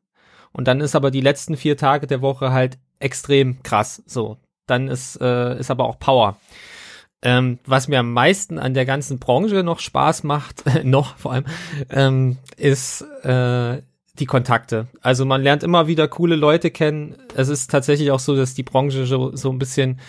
und 0.52 0.68
dann 0.68 0.82
ist 0.82 0.96
aber 0.96 1.12
die 1.12 1.22
letzten 1.22 1.58
vier 1.58 1.78
Tage 1.78 2.08
der 2.08 2.22
Woche 2.22 2.52
halt 2.52 2.78
extrem 3.00 3.64
krass. 3.64 4.04
So, 4.06 4.38
dann 4.68 4.88
ist 4.88 5.20
äh, 5.22 5.58
ist 5.60 5.72
aber 5.72 5.86
auch 5.86 6.00
Power. 6.00 6.38
Ähm, 7.22 7.60
was 7.66 7.90
mir 7.90 8.00
am 8.00 8.14
meisten 8.14 8.58
an 8.60 8.74
der 8.74 8.86
ganzen 8.86 9.20
Branche 9.20 9.64
noch 9.64 9.80
Spaß 9.80 10.24
macht, 10.24 10.64
noch 10.84 11.18
vor 11.18 11.34
allem, 11.34 11.46
ähm, 11.90 12.38
ist 12.56 13.02
äh, 13.24 13.82
die 14.20 14.26
Kontakte. 14.26 14.88
Also 15.02 15.26
man 15.26 15.42
lernt 15.42 15.64
immer 15.64 15.88
wieder 15.88 16.08
coole 16.08 16.36
Leute 16.36 16.72
kennen. 16.72 17.16
Es 17.36 17.50
ist 17.50 17.72
tatsächlich 17.72 18.12
auch 18.12 18.20
so, 18.20 18.36
dass 18.36 18.54
die 18.54 18.64
Branche 18.64 19.06
so, 19.06 19.36
so 19.36 19.50
ein 19.50 19.60
bisschen 19.60 20.00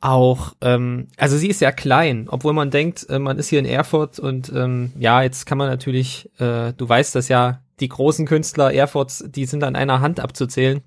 auch, 0.00 0.54
ähm, 0.60 1.08
also 1.16 1.36
sie 1.36 1.48
ist 1.48 1.60
ja 1.60 1.70
klein, 1.70 2.26
obwohl 2.28 2.52
man 2.52 2.70
denkt, 2.70 3.08
äh, 3.08 3.18
man 3.18 3.38
ist 3.38 3.48
hier 3.48 3.60
in 3.60 3.64
Erfurt 3.64 4.18
und 4.18 4.52
ähm, 4.54 4.92
ja, 4.98 5.22
jetzt 5.22 5.46
kann 5.46 5.58
man 5.58 5.68
natürlich, 5.68 6.28
äh, 6.40 6.72
du 6.72 6.88
weißt 6.88 7.14
das 7.14 7.28
ja, 7.28 7.60
die 7.80 7.88
großen 7.88 8.26
Künstler 8.26 8.72
Erfurts, 8.72 9.24
die 9.28 9.46
sind 9.46 9.62
an 9.64 9.76
einer 9.76 10.00
Hand 10.00 10.20
abzuzählen. 10.20 10.82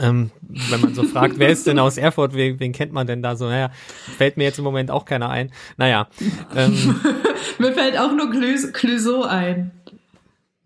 Ähm, 0.00 0.30
wenn 0.40 0.80
man 0.80 0.94
so 0.94 1.02
fragt, 1.04 1.38
wer 1.38 1.50
ist 1.50 1.66
denn 1.66 1.78
aus 1.78 1.98
Erfurt, 1.98 2.34
wen, 2.34 2.58
wen 2.60 2.72
kennt 2.72 2.92
man 2.92 3.06
denn 3.06 3.22
da 3.22 3.36
so? 3.36 3.46
Naja, 3.46 3.70
fällt 4.16 4.36
mir 4.36 4.44
jetzt 4.44 4.58
im 4.58 4.64
Moment 4.64 4.90
auch 4.90 5.04
keiner 5.04 5.28
ein. 5.28 5.52
Naja. 5.76 6.08
Ähm, 6.56 7.00
mir 7.58 7.72
fällt 7.72 7.98
auch 7.98 8.12
nur 8.12 8.30
Clüso 8.30 9.22
ein. 9.24 9.70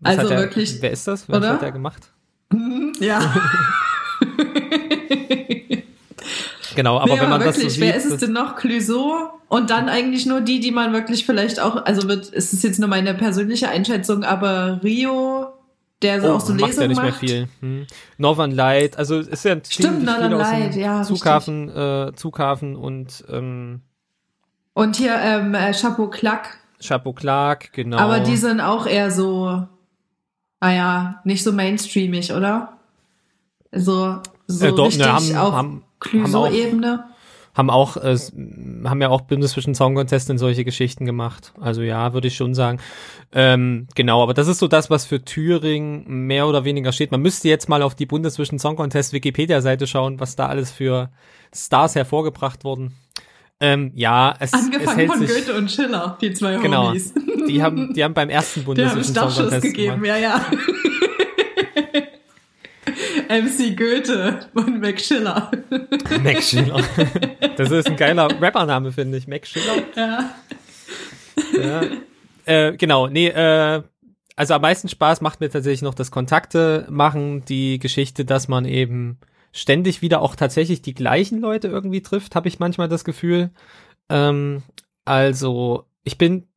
Also 0.03 0.27
er, 0.27 0.39
wirklich. 0.39 0.81
Wer 0.81 0.91
ist 0.91 1.07
das? 1.07 1.27
Was 1.27 1.37
oder? 1.37 1.53
hat 1.53 1.63
er 1.63 1.71
gemacht? 1.71 2.11
Ja. 2.99 3.19
genau, 6.75 6.97
aber 6.99 7.15
nee, 7.15 7.21
wenn 7.21 7.29
man 7.29 7.41
wirklich, 7.41 7.65
das 7.65 7.75
so 7.75 7.81
wer 7.81 7.93
sieht, 7.99 8.05
ist 8.05 8.13
es 8.13 8.19
denn 8.19 8.33
noch? 8.33 8.55
Clüso 8.55 9.29
und 9.49 9.69
dann 9.69 9.89
eigentlich 9.89 10.25
nur 10.25 10.41
die, 10.41 10.59
die 10.59 10.71
man 10.71 10.93
wirklich 10.93 11.25
vielleicht 11.25 11.59
auch, 11.59 11.85
also 11.85 12.07
wird, 12.07 12.29
ist 12.29 12.53
es 12.53 12.63
jetzt 12.63 12.79
nur 12.79 12.89
meine 12.89 13.13
persönliche 13.13 13.69
Einschätzung, 13.69 14.23
aber 14.23 14.81
Rio, 14.83 15.47
der 16.01 16.21
so 16.21 16.27
Oh, 16.27 16.31
auch 16.35 16.39
so 16.41 16.53
macht 16.53 16.67
Lesungen 16.67 16.81
ja 16.81 16.87
nicht 16.87 16.97
macht. 16.97 17.21
mehr 17.21 17.29
viel. 17.29 17.47
Hm. 17.61 17.87
Northern 18.17 18.51
Light, 18.51 18.97
also 18.97 19.19
es 19.19 19.27
ist 19.27 19.45
ja 19.45 19.53
Stimmt, 19.53 19.67
ziemlich 19.67 20.05
Northern 20.05 20.31
Light, 20.33 20.75
ja, 20.75 21.03
Zughafen, 21.03 21.69
äh, 21.69 22.11
Zughafen 22.15 22.75
und 22.75 23.23
ähm, 23.29 23.81
Und 24.73 24.95
hier 24.97 25.15
ähm, 25.15 25.55
äh, 25.55 25.71
Chapeau 25.73 26.07
Clack. 26.07 26.59
Chapeau 26.81 27.13
Clark, 27.13 27.73
genau. 27.73 27.97
Aber 27.97 28.19
die 28.19 28.37
sind 28.37 28.61
auch 28.61 28.85
eher 28.85 29.09
so, 29.09 29.65
naja, 30.61 31.21
nicht 31.23 31.43
so 31.43 31.51
mainstreamig, 31.51 32.31
oder? 32.33 32.73
So, 33.71 34.17
so 34.47 34.65
Äh, 34.65 34.71
doch, 34.73 34.85
richtig 34.87 35.05
ne, 35.05 35.11
haben- 35.13 35.35
auf 35.35 35.53
haben- 35.53 35.83
Clüso-Ebene. 35.99 37.05
haben 37.53 37.69
auch 37.71 37.97
äh, 37.97 38.15
haben 38.85 39.01
ja 39.01 39.09
auch 39.09 39.21
Bundesvision 39.21 39.73
Song 39.75 39.95
Contest 39.95 40.29
in 40.29 40.37
solche 40.37 40.63
Geschichten 40.63 41.05
gemacht. 41.05 41.53
Also 41.59 41.81
ja, 41.81 42.13
würde 42.13 42.27
ich 42.27 42.35
schon 42.35 42.53
sagen. 42.53 42.79
Ähm, 43.33 43.87
genau, 43.95 44.21
aber 44.23 44.33
das 44.35 44.47
ist 44.47 44.59
so 44.59 44.67
das, 44.67 44.89
was 44.89 45.05
für 45.05 45.23
Thüringen 45.25 46.27
mehr 46.27 46.47
oder 46.47 46.63
weniger 46.65 46.91
steht. 46.91 47.11
Man 47.11 47.21
müsste 47.21 47.49
jetzt 47.49 47.67
mal 47.67 47.81
auf 47.81 47.95
die 47.95 48.05
Bundesvision 48.05 48.59
Song 48.59 48.75
Contest 48.75 49.11
Wikipedia-Seite 49.11 49.85
schauen, 49.87 50.19
was 50.19 50.35
da 50.35 50.47
alles 50.47 50.71
für 50.71 51.09
Stars 51.53 51.95
hervorgebracht 51.95 52.63
wurden. 52.63 52.93
Ähm, 53.59 53.91
ja, 53.95 54.35
es, 54.39 54.53
es 54.53 54.65
Angefangen 54.65 54.97
hält 54.97 55.09
von 55.11 55.19
sich, 55.19 55.29
Goethe 55.29 55.53
und 55.57 55.71
Schiller, 55.71 56.17
die 56.21 56.31
zwei 56.33 56.57
Genau. 56.57 56.89
Homies. 56.89 57.13
Die 57.47 57.63
haben, 57.63 57.93
die 57.93 58.03
haben 58.03 58.13
beim 58.13 58.29
ersten 58.29 58.59
Die 58.61 58.65
haben 58.65 58.75
Bundesvision 58.75 59.03
Song 59.03 59.13
Startschuss 59.31 59.43
Contest 59.49 59.63
gegeben, 59.63 60.03
gemacht. 60.03 60.05
ja, 60.05 60.17
ja. 60.17 60.45
MC 63.29 63.75
Goethe 63.75 64.39
und 64.53 64.79
Mac 64.79 64.99
Schiller. 64.99 65.51
Mac 66.23 66.41
Schiller. 66.41 66.81
Das 67.57 67.71
ist 67.71 67.87
ein 67.87 67.97
geiler 67.97 68.29
Rappername, 68.41 68.91
finde 68.91 69.17
ich. 69.17 69.27
Mac 69.27 69.45
Schiller. 69.45 69.83
Ja. 69.95 70.29
Ja. 71.61 71.81
Äh, 72.45 72.77
genau, 72.77 73.07
nee, 73.07 73.27
äh, 73.27 73.81
also 74.35 74.53
am 74.53 74.61
meisten 74.61 74.87
Spaß 74.87 75.21
macht 75.21 75.39
mir 75.41 75.49
tatsächlich 75.49 75.81
noch 75.81 75.95
das 75.95 76.11
Kontakte 76.11 76.85
machen, 76.89 77.43
die 77.45 77.79
Geschichte, 77.79 78.23
dass 78.23 78.47
man 78.47 78.65
eben 78.65 79.17
ständig 79.51 80.01
wieder 80.01 80.21
auch 80.21 80.35
tatsächlich 80.35 80.81
die 80.81 80.93
gleichen 80.93 81.39
Leute 81.39 81.67
irgendwie 81.67 82.01
trifft, 82.01 82.35
habe 82.35 82.47
ich 82.47 82.59
manchmal 82.59 82.87
das 82.87 83.03
Gefühl. 83.03 83.51
Ähm, 84.09 84.63
also 85.05 85.85
ich 86.03 86.17
bin 86.17 86.47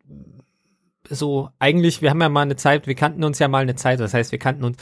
so 1.08 1.50
eigentlich, 1.58 2.02
wir 2.02 2.10
haben 2.10 2.20
ja 2.20 2.28
mal 2.28 2.42
eine 2.42 2.56
Zeit, 2.56 2.86
wir 2.86 2.94
kannten 2.94 3.24
uns 3.24 3.38
ja 3.38 3.48
mal 3.48 3.62
eine 3.62 3.74
Zeit, 3.74 4.00
das 4.00 4.14
heißt, 4.14 4.32
wir 4.32 4.38
kannten 4.38 4.64
uns, 4.64 4.76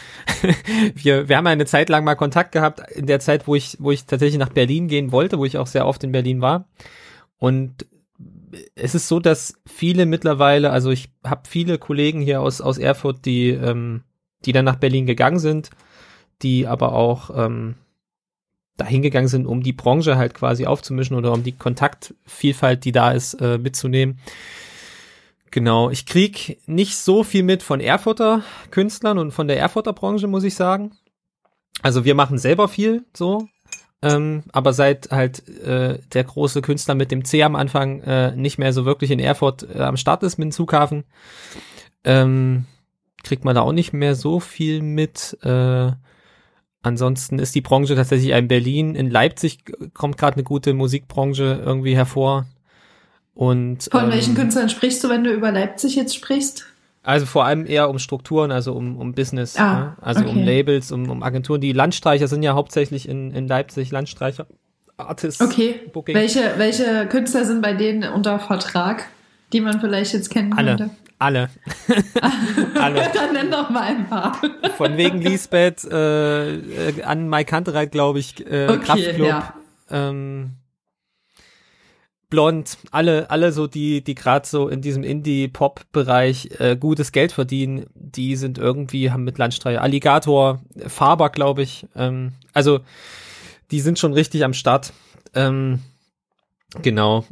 wir, 0.95 1.29
wir 1.29 1.37
haben 1.37 1.47
ja 1.47 1.53
eine 1.53 1.67
Zeit 1.67 1.89
lang 1.89 2.05
mal 2.05 2.17
Kontakt 2.17 2.53
gehabt, 2.53 2.81
in 2.93 3.07
der 3.07 3.21
Zeit, 3.21 3.47
wo 3.47 3.55
ich, 3.55 3.77
wo 3.81 3.91
ich 3.91 4.05
tatsächlich 4.05 4.39
nach 4.39 4.51
Berlin 4.51 4.89
gehen 4.89 5.11
wollte, 5.11 5.39
wo 5.39 5.45
ich 5.45 5.59
auch 5.59 5.67
sehr 5.67 5.87
oft 5.87 6.05
in 6.05 6.13
Berlin 6.13 6.41
war. 6.41 6.69
Und 7.39 7.87
es 8.75 8.95
ist 8.95 9.09
so, 9.09 9.21
dass 9.21 9.55
viele 9.67 10.07
mittlerweile, 10.07 10.71
also 10.71 10.91
ich 10.91 11.11
habe 11.25 11.43
viele 11.49 11.79
Kollegen 11.79 12.21
hier 12.21 12.41
aus, 12.41 12.61
aus 12.61 12.79
Erfurt, 12.79 13.25
die, 13.25 13.51
ähm, 13.51 14.03
die 14.45 14.53
dann 14.53 14.65
nach 14.65 14.77
Berlin 14.77 15.07
gegangen 15.07 15.39
sind, 15.39 15.71
die 16.43 16.67
aber 16.67 16.93
auch 16.93 17.31
ähm, 17.35 17.77
dahin 18.79 19.03
gegangen 19.03 19.29
sind, 19.29 19.47
um 19.47 19.63
die 19.63 19.75
Branche 19.75 20.17
halt 20.17 20.33
quasi 20.33 20.65
aufzumischen 20.65 21.17
oder 21.17 21.33
um 21.33 21.43
die 21.43 21.53
Kontaktvielfalt, 21.53 22.85
die 22.85 22.93
da 22.93 23.11
ist, 23.11 23.35
äh, 23.35 23.59
mitzunehmen. 23.59 24.19
Genau, 25.51 25.91
ich 25.91 26.07
krieg 26.07 26.61
nicht 26.67 26.97
so 26.97 27.25
viel 27.25 27.43
mit 27.43 27.63
von 27.63 27.81
Erfurter 27.81 28.43
Künstlern 28.71 29.19
und 29.19 29.33
von 29.33 29.49
der 29.49 29.59
Erfurter 29.59 29.93
Branche, 29.93 30.27
muss 30.27 30.45
ich 30.45 30.55
sagen. 30.55 30.93
Also 31.83 32.05
wir 32.05 32.15
machen 32.15 32.39
selber 32.39 32.69
viel 32.69 33.05
so, 33.15 33.49
ähm, 34.01 34.45
aber 34.53 34.73
seit 34.73 35.11
halt 35.11 35.49
äh, 35.49 35.99
der 36.13 36.25
große 36.25 36.63
Künstler 36.63 36.95
mit 36.95 37.11
dem 37.11 37.25
C 37.25 37.43
am 37.43 37.57
Anfang 37.57 38.01
äh, 38.03 38.37
nicht 38.37 38.59
mehr 38.59 38.73
so 38.73 38.85
wirklich 38.85 39.11
in 39.11 39.21
Erfurt 39.21 39.67
äh, 39.75 39.81
am 39.83 39.97
Start 39.97 40.23
ist 40.23 40.39
mit 40.39 40.47
dem 40.47 40.53
Zughafen, 40.53 41.05
ähm, 42.05 42.67
kriegt 43.25 43.45
man 43.45 43.55
da 43.55 43.63
auch 43.63 43.73
nicht 43.73 43.93
mehr 43.93 44.15
so 44.15 44.39
viel 44.39 44.83
mit. 44.83 45.37
Äh, 45.43 45.93
ansonsten 46.83 47.39
ist 47.39 47.55
die 47.55 47.61
Branche 47.61 47.95
tatsächlich 47.95 48.31
in 48.31 48.49
Berlin. 48.49 48.95
In 48.95 49.11
Leipzig 49.11 49.59
kommt 49.95 50.17
gerade 50.19 50.35
eine 50.35 50.45
gute 50.45 50.75
Musikbranche 50.75 51.63
irgendwie 51.65 51.97
hervor. 51.97 52.47
Und, 53.35 53.89
Von 53.91 54.05
ähm, 54.05 54.11
welchen 54.11 54.35
Künstlern 54.35 54.69
sprichst 54.69 55.03
du, 55.05 55.09
wenn 55.09 55.23
du 55.23 55.33
über 55.33 55.53
Leipzig 55.53 55.95
jetzt 55.95 56.15
sprichst? 56.17 56.67
Also 57.05 57.25
vor 57.25 57.45
allem 57.45 57.67
eher 57.67 57.89
um 57.89 57.99
Strukturen, 57.99 58.51
also 58.51 58.73
um, 58.75 58.97
um 58.97 59.15
Business, 59.15 59.57
Ah, 59.57 59.79
ne? 59.79 59.97
also 60.01 60.25
um 60.25 60.31
okay. 60.31 60.45
Labels, 60.45 60.91
um, 60.93 61.09
um 61.09 61.23
Agenturen. 61.23 61.61
Die 61.61 61.73
Landstreicher 61.73 62.27
sind 62.29 62.43
ja 62.43 62.55
hauptsächlich 62.55 63.09
in, 63.09 63.31
in 63.31 63.47
Leipzig, 63.47 63.91
Landstreicher, 63.91 64.47
Artists, 64.97 65.41
Okay. 65.41 65.81
Booking. 65.93 66.15
Welche, 66.15 66.55
welche 66.57 67.07
Künstler 67.07 67.45
sind 67.45 67.63
bei 67.63 67.73
denen 67.73 68.13
unter 68.13 68.39
Vertrag, 68.41 69.07
die 69.53 69.61
man 69.61 69.81
vielleicht 69.81 70.13
jetzt 70.13 70.31
kennen 70.31 70.53
Alle, 70.53 70.77
könnte? 70.77 70.91
Alle, 71.19 71.51
alle. 72.75 73.11
Dann 73.13 73.33
nenn 73.33 73.51
doch 73.51 73.71
mal 73.71 73.83
ein 73.83 74.09
paar. 74.09 74.41
Von 74.77 74.97
wegen 74.97 75.21
Lisbeth 75.21 75.85
äh, 75.85 76.55
äh, 76.55 77.03
an 77.03 77.29
Mike 77.29 77.51
Kantereit, 77.51 77.93
glaube 77.93 78.19
ich, 78.21 78.47
äh, 78.47 78.69
Okay, 78.69 78.79
Kraftklub, 78.79 79.29
ja. 79.29 79.55
ähm, 79.91 80.53
Blond, 82.31 82.77
alle, 82.91 83.31
alle 83.31 83.53
so, 83.53 83.67
die, 83.67 84.05
die 84.05 84.15
gerade 84.15 84.47
so 84.47 84.69
in 84.69 84.83
diesem 84.83 85.03
Indie-Pop-Bereich 85.03 86.61
äh, 86.61 86.77
gutes 86.77 87.11
Geld 87.13 87.33
verdienen, 87.33 87.87
die 87.95 88.37
sind 88.37 88.59
irgendwie, 88.59 89.11
haben 89.11 89.25
mit 89.25 89.39
Landstreicher, 89.39 89.81
Alligator, 89.81 90.61
Faber, 90.87 91.31
glaube 91.31 91.63
ich, 91.63 91.87
ähm, 91.97 92.33
also 92.53 92.81
die 93.71 93.81
sind 93.81 93.99
schon 93.99 94.13
richtig 94.13 94.45
am 94.45 94.53
Start. 94.53 94.93
Ähm, 95.35 95.81
genau. 96.83 97.25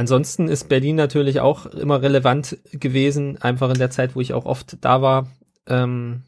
Ansonsten 0.00 0.48
ist 0.48 0.70
Berlin 0.70 0.96
natürlich 0.96 1.40
auch 1.40 1.66
immer 1.66 2.00
relevant 2.00 2.56
gewesen, 2.72 3.36
einfach 3.42 3.68
in 3.68 3.78
der 3.78 3.90
Zeit, 3.90 4.16
wo 4.16 4.22
ich 4.22 4.32
auch 4.32 4.46
oft 4.46 4.78
da 4.80 5.02
war. 5.02 5.28
Ähm, 5.66 6.22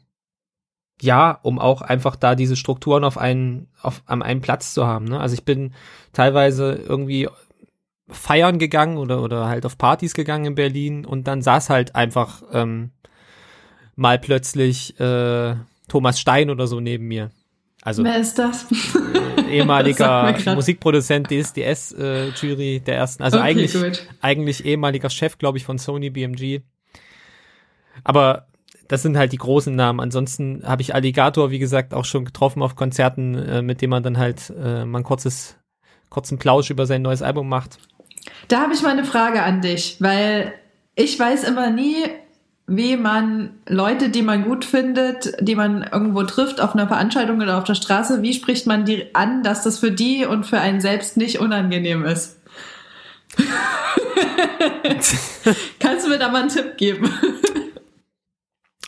ja, 1.01 1.39
um 1.41 1.57
auch 1.57 1.81
einfach 1.81 2.15
da 2.15 2.35
diese 2.35 2.55
Strukturen 2.55 3.03
auf 3.03 3.17
einen, 3.17 3.69
auf, 3.81 4.03
am 4.05 4.21
einen 4.21 4.41
Platz 4.41 4.75
zu 4.75 4.85
haben. 4.85 5.05
Ne? 5.05 5.19
Also 5.19 5.33
ich 5.33 5.43
bin 5.43 5.73
teilweise 6.11 6.73
irgendwie 6.87 7.27
feiern 8.07 8.59
gegangen 8.59 8.97
oder, 8.97 9.23
oder 9.23 9.47
halt 9.47 9.65
auf 9.65 9.79
Partys 9.79 10.13
gegangen 10.13 10.45
in 10.45 10.53
Berlin 10.53 11.03
und 11.03 11.27
dann 11.27 11.41
saß 11.41 11.71
halt 11.71 11.95
einfach 11.95 12.43
ähm, 12.51 12.91
mal 13.95 14.19
plötzlich 14.19 14.99
äh, 14.99 15.55
Thomas 15.87 16.19
Stein 16.19 16.51
oder 16.51 16.67
so 16.67 16.79
neben 16.79 17.07
mir. 17.07 17.31
Also 17.81 18.03
Wer 18.03 18.19
ist 18.19 18.37
das? 18.37 18.67
äh, 19.53 19.59
ehemaliger. 19.59 20.35
Musikproduzent 20.55 21.29
DSDS-Jury 21.29 22.81
der 22.81 22.95
ersten, 22.95 23.23
also 23.23 23.37
Okay, 23.37 23.47
eigentlich, 23.47 23.73
gut. 23.73 24.07
eigentlich 24.21 24.65
ehemaliger 24.65 25.09
Chef, 25.09 25.37
glaube 25.37 25.57
ich, 25.57 25.65
von 25.65 25.77
Sony 25.77 26.09
BMG. 26.09 26.61
Aber 28.03 28.47
das 28.87 29.01
sind 29.01 29.17
halt 29.17 29.31
die 29.31 29.37
großen 29.37 29.75
Namen. 29.75 29.99
Ansonsten 29.99 30.63
habe 30.65 30.81
ich 30.81 30.93
Alligator, 30.93 31.51
wie 31.51 31.59
gesagt, 31.59 31.93
auch 31.93 32.05
schon 32.05 32.25
getroffen 32.25 32.61
auf 32.61 32.75
Konzerten, 32.75 33.35
äh, 33.35 33.61
mit 33.61 33.81
dem 33.81 33.89
man 33.89 34.03
dann 34.03 34.17
halt 34.17 34.51
äh, 34.57 34.85
mal 34.85 34.99
ein 34.99 35.03
kurzes, 35.03 35.57
kurzen 36.09 36.37
Plausch 36.37 36.69
über 36.69 36.85
sein 36.85 37.01
neues 37.01 37.21
Album 37.21 37.49
macht. 37.49 37.77
Da 38.47 38.61
habe 38.61 38.73
ich 38.73 38.81
mal 38.81 38.91
eine 38.91 39.03
Frage 39.05 39.41
an 39.43 39.61
dich, 39.61 39.97
weil 39.99 40.53
ich 40.95 41.17
weiß 41.19 41.43
immer 41.45 41.69
nie, 41.69 41.95
wie 42.65 42.95
man 42.95 43.51
Leute, 43.67 44.09
die 44.09 44.21
man 44.21 44.43
gut 44.45 44.63
findet, 44.63 45.35
die 45.41 45.55
man 45.55 45.83
irgendwo 45.83 46.23
trifft 46.23 46.61
auf 46.61 46.73
einer 46.73 46.87
Veranstaltung 46.87 47.41
oder 47.41 47.57
auf 47.57 47.65
der 47.65 47.75
Straße, 47.75 48.21
wie 48.21 48.33
spricht 48.33 48.67
man 48.67 48.85
die 48.85 49.13
an, 49.13 49.43
dass 49.43 49.63
das 49.63 49.79
für 49.79 49.91
die 49.91 50.25
und 50.25 50.45
für 50.45 50.59
einen 50.59 50.79
selbst 50.79 51.17
nicht 51.17 51.39
unangenehm 51.39 52.05
ist? 52.05 52.39
Kannst 55.79 56.05
du 56.05 56.09
mir 56.09 56.19
da 56.19 56.29
mal 56.29 56.41
einen 56.41 56.49
Tipp 56.49 56.77
geben? 56.77 57.09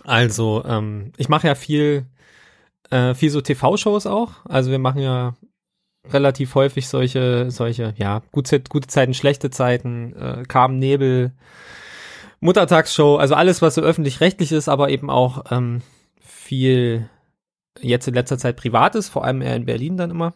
Also, 0.03 0.63
ähm, 0.65 1.11
ich 1.17 1.29
mache 1.29 1.47
ja 1.47 1.55
viel, 1.55 2.05
äh, 2.91 3.13
viel 3.15 3.31
so 3.31 3.41
TV-Shows 3.41 4.05
auch. 4.05 4.45
Also 4.45 4.71
wir 4.71 4.79
machen 4.79 5.01
ja 5.01 5.35
relativ 6.11 6.55
häufig 6.55 6.87
solche, 6.87 7.49
solche, 7.49 7.93
ja, 7.97 8.21
gute, 8.31 8.61
gute 8.61 8.87
Zeiten, 8.87 9.13
schlechte 9.13 9.49
Zeiten, 9.49 10.13
äh, 10.15 10.43
Carmen 10.47 10.77
Nebel, 10.79 11.33
Muttertagsshow, 12.45 13.17
also 13.17 13.35
alles, 13.35 13.61
was 13.61 13.75
so 13.75 13.81
öffentlich-rechtlich 13.81 14.51
ist, 14.51 14.69
aber 14.69 14.89
eben 14.89 15.09
auch 15.09 15.51
ähm, 15.51 15.81
viel 16.21 17.09
jetzt 17.81 18.07
in 18.07 18.13
letzter 18.13 18.37
Zeit 18.37 18.55
privat 18.55 18.95
ist, 18.95 19.09
vor 19.09 19.25
allem 19.25 19.41
eher 19.41 19.55
in 19.55 19.65
Berlin 19.65 19.97
dann 19.97 20.11
immer. 20.11 20.33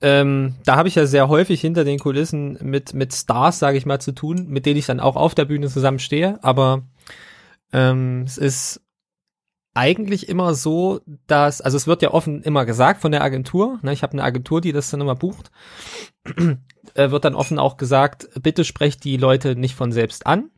ähm, 0.00 0.56
da 0.64 0.76
habe 0.76 0.88
ich 0.88 0.94
ja 0.96 1.06
sehr 1.06 1.28
häufig 1.28 1.60
hinter 1.60 1.84
den 1.84 1.98
Kulissen 1.98 2.58
mit, 2.62 2.94
mit 2.94 3.14
Stars, 3.14 3.58
sage 3.58 3.76
ich 3.78 3.86
mal, 3.86 4.00
zu 4.00 4.12
tun, 4.12 4.46
mit 4.48 4.66
denen 4.66 4.78
ich 4.78 4.86
dann 4.86 5.00
auch 5.00 5.16
auf 5.16 5.34
der 5.34 5.44
Bühne 5.44 5.68
zusammen 5.68 5.98
stehe. 5.98 6.42
Aber 6.42 6.82
ähm, 7.72 8.22
es 8.26 8.38
ist 8.38 8.80
eigentlich 9.74 10.28
immer 10.28 10.54
so, 10.54 11.00
dass, 11.26 11.60
also 11.60 11.76
es 11.76 11.86
wird 11.86 12.02
ja 12.02 12.12
offen 12.12 12.42
immer 12.42 12.64
gesagt 12.64 13.02
von 13.02 13.12
der 13.12 13.22
Agentur, 13.22 13.80
ne, 13.82 13.92
ich 13.92 14.02
habe 14.02 14.12
eine 14.12 14.22
Agentur, 14.22 14.60
die 14.60 14.72
das 14.72 14.90
dann 14.90 15.00
immer 15.00 15.16
bucht, 15.16 15.50
äh, 16.94 17.10
wird 17.10 17.24
dann 17.24 17.34
offen 17.34 17.58
auch 17.58 17.76
gesagt, 17.76 18.28
bitte 18.40 18.64
sprecht 18.64 19.04
die 19.04 19.16
Leute 19.16 19.56
nicht 19.56 19.74
von 19.74 19.90
selbst 19.90 20.26
an. 20.26 20.50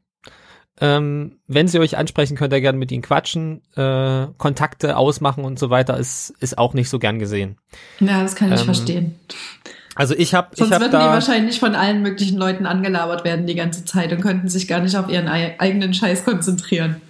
Ähm, 0.80 1.38
wenn 1.46 1.68
sie 1.68 1.78
euch 1.78 1.96
ansprechen, 1.96 2.36
könnt 2.36 2.52
ihr 2.52 2.60
gerne 2.60 2.78
mit 2.78 2.92
ihnen 2.92 3.02
quatschen, 3.02 3.62
äh, 3.76 4.26
Kontakte 4.36 4.96
ausmachen 4.96 5.44
und 5.44 5.58
so 5.58 5.70
weiter, 5.70 5.96
ist, 5.96 6.34
ist 6.40 6.58
auch 6.58 6.74
nicht 6.74 6.90
so 6.90 6.98
gern 6.98 7.18
gesehen. 7.18 7.56
Ja, 8.00 8.22
das 8.22 8.34
kann 8.34 8.52
ich 8.52 8.60
ähm, 8.60 8.66
verstehen. 8.66 9.14
Also 9.94 10.14
ich 10.14 10.34
habe, 10.34 10.48
ich 10.54 10.60
habe 10.60 10.80
würden 10.84 10.92
da, 10.92 11.06
die 11.06 11.14
wahrscheinlich 11.14 11.58
von 11.58 11.74
allen 11.74 12.02
möglichen 12.02 12.36
Leuten 12.36 12.66
angelabert 12.66 13.24
werden 13.24 13.46
die 13.46 13.54
ganze 13.54 13.86
Zeit 13.86 14.12
und 14.12 14.20
könnten 14.20 14.48
sich 14.48 14.68
gar 14.68 14.80
nicht 14.80 14.94
auf 14.94 15.08
ihren 15.08 15.26
eigenen 15.26 15.94
Scheiß 15.94 16.24
konzentrieren. 16.26 17.00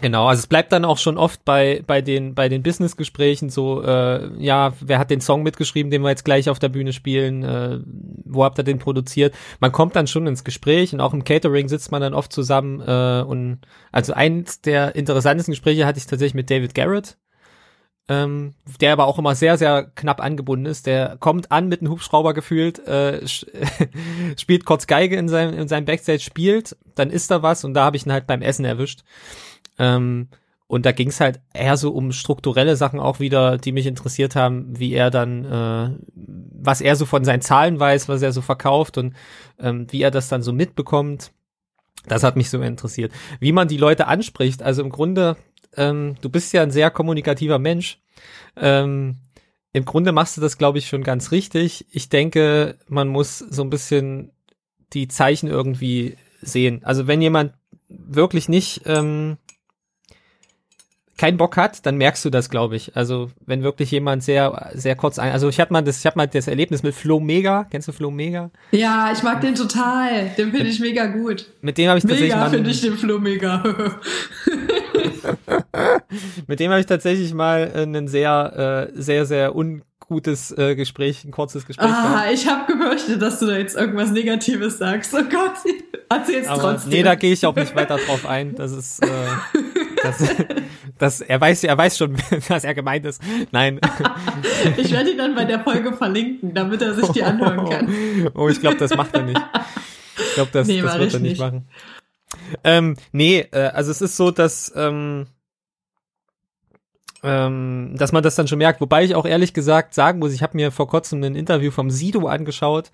Genau, 0.00 0.28
also 0.28 0.38
es 0.38 0.46
bleibt 0.46 0.70
dann 0.70 0.84
auch 0.84 0.98
schon 0.98 1.18
oft 1.18 1.44
bei 1.44 1.82
bei 1.84 2.00
den 2.00 2.36
bei 2.36 2.48
den 2.48 2.62
Business-Gesprächen 2.62 3.50
so, 3.50 3.82
äh, 3.82 4.30
ja, 4.38 4.72
wer 4.80 4.98
hat 5.00 5.10
den 5.10 5.20
Song 5.20 5.42
mitgeschrieben, 5.42 5.90
den 5.90 6.02
wir 6.02 6.10
jetzt 6.10 6.24
gleich 6.24 6.48
auf 6.48 6.60
der 6.60 6.68
Bühne 6.68 6.92
spielen, 6.92 7.42
äh, 7.42 7.80
wo 8.24 8.44
habt 8.44 8.58
ihr 8.58 8.64
den 8.64 8.78
produziert? 8.78 9.34
Man 9.58 9.72
kommt 9.72 9.96
dann 9.96 10.06
schon 10.06 10.28
ins 10.28 10.44
Gespräch 10.44 10.92
und 10.92 11.00
auch 11.00 11.14
im 11.14 11.24
Catering 11.24 11.68
sitzt 11.68 11.90
man 11.90 12.00
dann 12.00 12.14
oft 12.14 12.32
zusammen 12.32 12.80
äh, 12.80 13.24
und 13.26 13.58
also 13.90 14.12
eins 14.12 14.60
der 14.60 14.94
interessantesten 14.94 15.52
Gespräche 15.52 15.84
hatte 15.84 15.98
ich 15.98 16.06
tatsächlich 16.06 16.34
mit 16.34 16.48
David 16.48 16.76
Garrett, 16.76 17.18
ähm, 18.08 18.54
der 18.80 18.92
aber 18.92 19.06
auch 19.08 19.18
immer 19.18 19.34
sehr 19.34 19.58
sehr 19.58 19.90
knapp 19.96 20.20
angebunden 20.22 20.66
ist. 20.66 20.86
Der 20.86 21.16
kommt 21.18 21.50
an 21.50 21.66
mit 21.66 21.80
einem 21.80 21.90
Hubschrauber 21.90 22.34
gefühlt, 22.34 22.86
äh, 22.86 23.26
spielt 24.38 24.64
kurz 24.64 24.86
Geige 24.86 25.16
in 25.16 25.28
seinem 25.28 25.58
in 25.58 25.66
seinem 25.66 25.86
Backstage, 25.86 26.20
spielt, 26.20 26.76
dann 26.94 27.10
ist 27.10 27.32
da 27.32 27.42
was 27.42 27.64
und 27.64 27.74
da 27.74 27.84
habe 27.84 27.96
ich 27.96 28.06
ihn 28.06 28.12
halt 28.12 28.28
beim 28.28 28.42
Essen 28.42 28.64
erwischt. 28.64 29.02
Ähm, 29.78 30.28
und 30.68 30.84
da 30.84 30.92
ging 30.92 31.08
es 31.08 31.20
halt 31.20 31.40
eher 31.54 31.78
so 31.78 31.92
um 31.92 32.12
strukturelle 32.12 32.76
Sachen 32.76 33.00
auch 33.00 33.20
wieder, 33.20 33.56
die 33.56 33.72
mich 33.72 33.86
interessiert 33.86 34.36
haben, 34.36 34.78
wie 34.78 34.92
er 34.92 35.10
dann, 35.10 35.44
äh, 35.46 35.98
was 36.14 36.82
er 36.82 36.94
so 36.94 37.06
von 37.06 37.24
seinen 37.24 37.40
Zahlen 37.40 37.80
weiß, 37.80 38.08
was 38.08 38.20
er 38.20 38.32
so 38.32 38.42
verkauft 38.42 38.98
und 38.98 39.14
ähm, 39.58 39.86
wie 39.90 40.02
er 40.02 40.10
das 40.10 40.28
dann 40.28 40.42
so 40.42 40.52
mitbekommt. 40.52 41.32
Das 42.06 42.22
hat 42.22 42.36
mich 42.36 42.50
so 42.50 42.60
interessiert. 42.60 43.12
Wie 43.40 43.52
man 43.52 43.68
die 43.68 43.78
Leute 43.78 44.08
anspricht, 44.08 44.62
also 44.62 44.82
im 44.82 44.90
Grunde, 44.90 45.36
ähm, 45.74 46.16
du 46.20 46.28
bist 46.28 46.52
ja 46.52 46.62
ein 46.62 46.70
sehr 46.70 46.90
kommunikativer 46.90 47.58
Mensch. 47.58 47.98
Ähm, 48.54 49.16
Im 49.72 49.86
Grunde 49.86 50.12
machst 50.12 50.36
du 50.36 50.42
das, 50.42 50.58
glaube 50.58 50.78
ich, 50.78 50.88
schon 50.88 51.02
ganz 51.02 51.32
richtig. 51.32 51.86
Ich 51.90 52.10
denke, 52.10 52.76
man 52.88 53.08
muss 53.08 53.38
so 53.38 53.62
ein 53.62 53.70
bisschen 53.70 54.32
die 54.92 55.08
Zeichen 55.08 55.48
irgendwie 55.48 56.18
sehen. 56.42 56.82
Also 56.84 57.06
wenn 57.06 57.22
jemand 57.22 57.54
wirklich 57.88 58.50
nicht 58.50 58.82
ähm, 58.84 59.38
keinen 61.18 61.36
Bock 61.36 61.56
hat, 61.56 61.84
dann 61.84 61.96
merkst 61.96 62.24
du 62.24 62.30
das, 62.30 62.48
glaube 62.48 62.76
ich. 62.76 62.96
Also 62.96 63.30
wenn 63.44 63.62
wirklich 63.62 63.90
jemand 63.90 64.22
sehr, 64.22 64.70
sehr 64.74 64.94
kurz 64.94 65.18
ein, 65.18 65.32
also 65.32 65.48
ich 65.48 65.60
hatte 65.60 65.72
mal 65.72 65.82
das, 65.82 65.98
ich 65.98 66.06
habe 66.06 66.16
mal 66.16 66.28
das 66.28 66.46
Erlebnis 66.46 66.82
mit 66.82 66.94
Flo 66.94 67.18
Mega. 67.20 67.66
Kennst 67.70 67.88
du 67.88 67.92
Flo 67.92 68.10
Mega? 68.10 68.50
Ja, 68.70 69.10
ich 69.12 69.22
mag 69.24 69.40
den 69.40 69.56
total. 69.56 70.30
Den 70.38 70.52
finde 70.52 70.68
ich 70.68 70.78
mega 70.80 71.06
gut. 71.06 71.46
Mit 71.60 71.76
dem 71.76 71.88
habe 71.88 71.98
ich 71.98 72.04
tatsächlich 72.04 72.34
mega 72.34 72.48
finde 72.48 72.70
ich 72.70 72.80
den 72.80 72.96
Flo 72.96 73.18
Mega. 73.18 73.62
mit 76.46 76.60
dem 76.60 76.70
habe 76.70 76.80
ich 76.80 76.86
tatsächlich 76.86 77.34
mal 77.34 77.72
einen 77.74 78.06
sehr, 78.06 78.88
äh, 78.94 79.00
sehr, 79.00 79.26
sehr 79.26 79.56
ungutes 79.56 80.56
äh, 80.56 80.76
Gespräch, 80.76 81.24
ein 81.24 81.32
kurzes 81.32 81.66
Gespräch. 81.66 81.90
Ah, 81.90 82.12
gehabt. 82.12 82.32
ich 82.32 82.46
habe 82.48 82.72
gefürchtet, 82.72 83.20
dass 83.20 83.40
du 83.40 83.46
da 83.46 83.58
jetzt 83.58 83.76
irgendwas 83.76 84.12
Negatives 84.12 84.78
sagst. 84.78 85.12
Oh 85.14 85.24
Gott, 85.28 85.54
erzähl's 86.08 86.46
Aber 86.46 86.62
trotzdem. 86.62 86.90
Nee, 86.90 87.02
da 87.02 87.16
gehe 87.16 87.32
ich 87.32 87.44
auch 87.44 87.56
nicht 87.56 87.74
weiter 87.74 87.96
drauf 87.96 88.24
ein. 88.24 88.54
Das 88.54 88.70
ist, 88.70 89.02
äh, 89.02 89.08
das, 90.02 90.34
das, 90.98 91.20
er 91.20 91.40
weiß, 91.40 91.64
er 91.64 91.76
weiß 91.76 91.98
schon, 91.98 92.16
was 92.48 92.64
er 92.64 92.74
gemeint 92.74 93.06
ist. 93.06 93.22
Nein. 93.50 93.80
ich 94.76 94.92
werde 94.92 95.10
ihn 95.10 95.18
dann 95.18 95.34
bei 95.34 95.44
der 95.44 95.60
Folge 95.60 95.92
verlinken, 95.92 96.54
damit 96.54 96.82
er 96.82 96.94
sich 96.94 97.08
die 97.08 97.22
anhören 97.22 97.68
kann. 97.68 98.30
Oh, 98.34 98.48
ich 98.48 98.60
glaube, 98.60 98.76
das 98.76 98.96
macht 98.96 99.14
er 99.14 99.22
nicht. 99.22 99.40
Ich 100.16 100.34
glaube, 100.34 100.50
das, 100.52 100.66
nee, 100.66 100.80
das 100.80 100.98
wird 100.98 101.14
er 101.14 101.20
nicht, 101.20 101.30
nicht. 101.30 101.40
machen. 101.40 101.68
Ähm, 102.64 102.96
nee, 103.12 103.46
äh, 103.52 103.68
also 103.68 103.90
es 103.90 104.00
ist 104.00 104.16
so, 104.16 104.30
dass, 104.30 104.72
ähm, 104.76 105.26
ähm, 107.22 107.94
dass 107.96 108.12
man 108.12 108.22
das 108.22 108.34
dann 108.34 108.48
schon 108.48 108.58
merkt. 108.58 108.80
Wobei 108.80 109.04
ich 109.04 109.14
auch 109.14 109.26
ehrlich 109.26 109.54
gesagt 109.54 109.94
sagen 109.94 110.18
muss, 110.18 110.32
ich 110.32 110.42
habe 110.42 110.56
mir 110.56 110.70
vor 110.70 110.88
kurzem 110.88 111.22
ein 111.22 111.34
Interview 111.34 111.70
vom 111.70 111.90
Sido 111.90 112.26
angeschaut. 112.26 112.90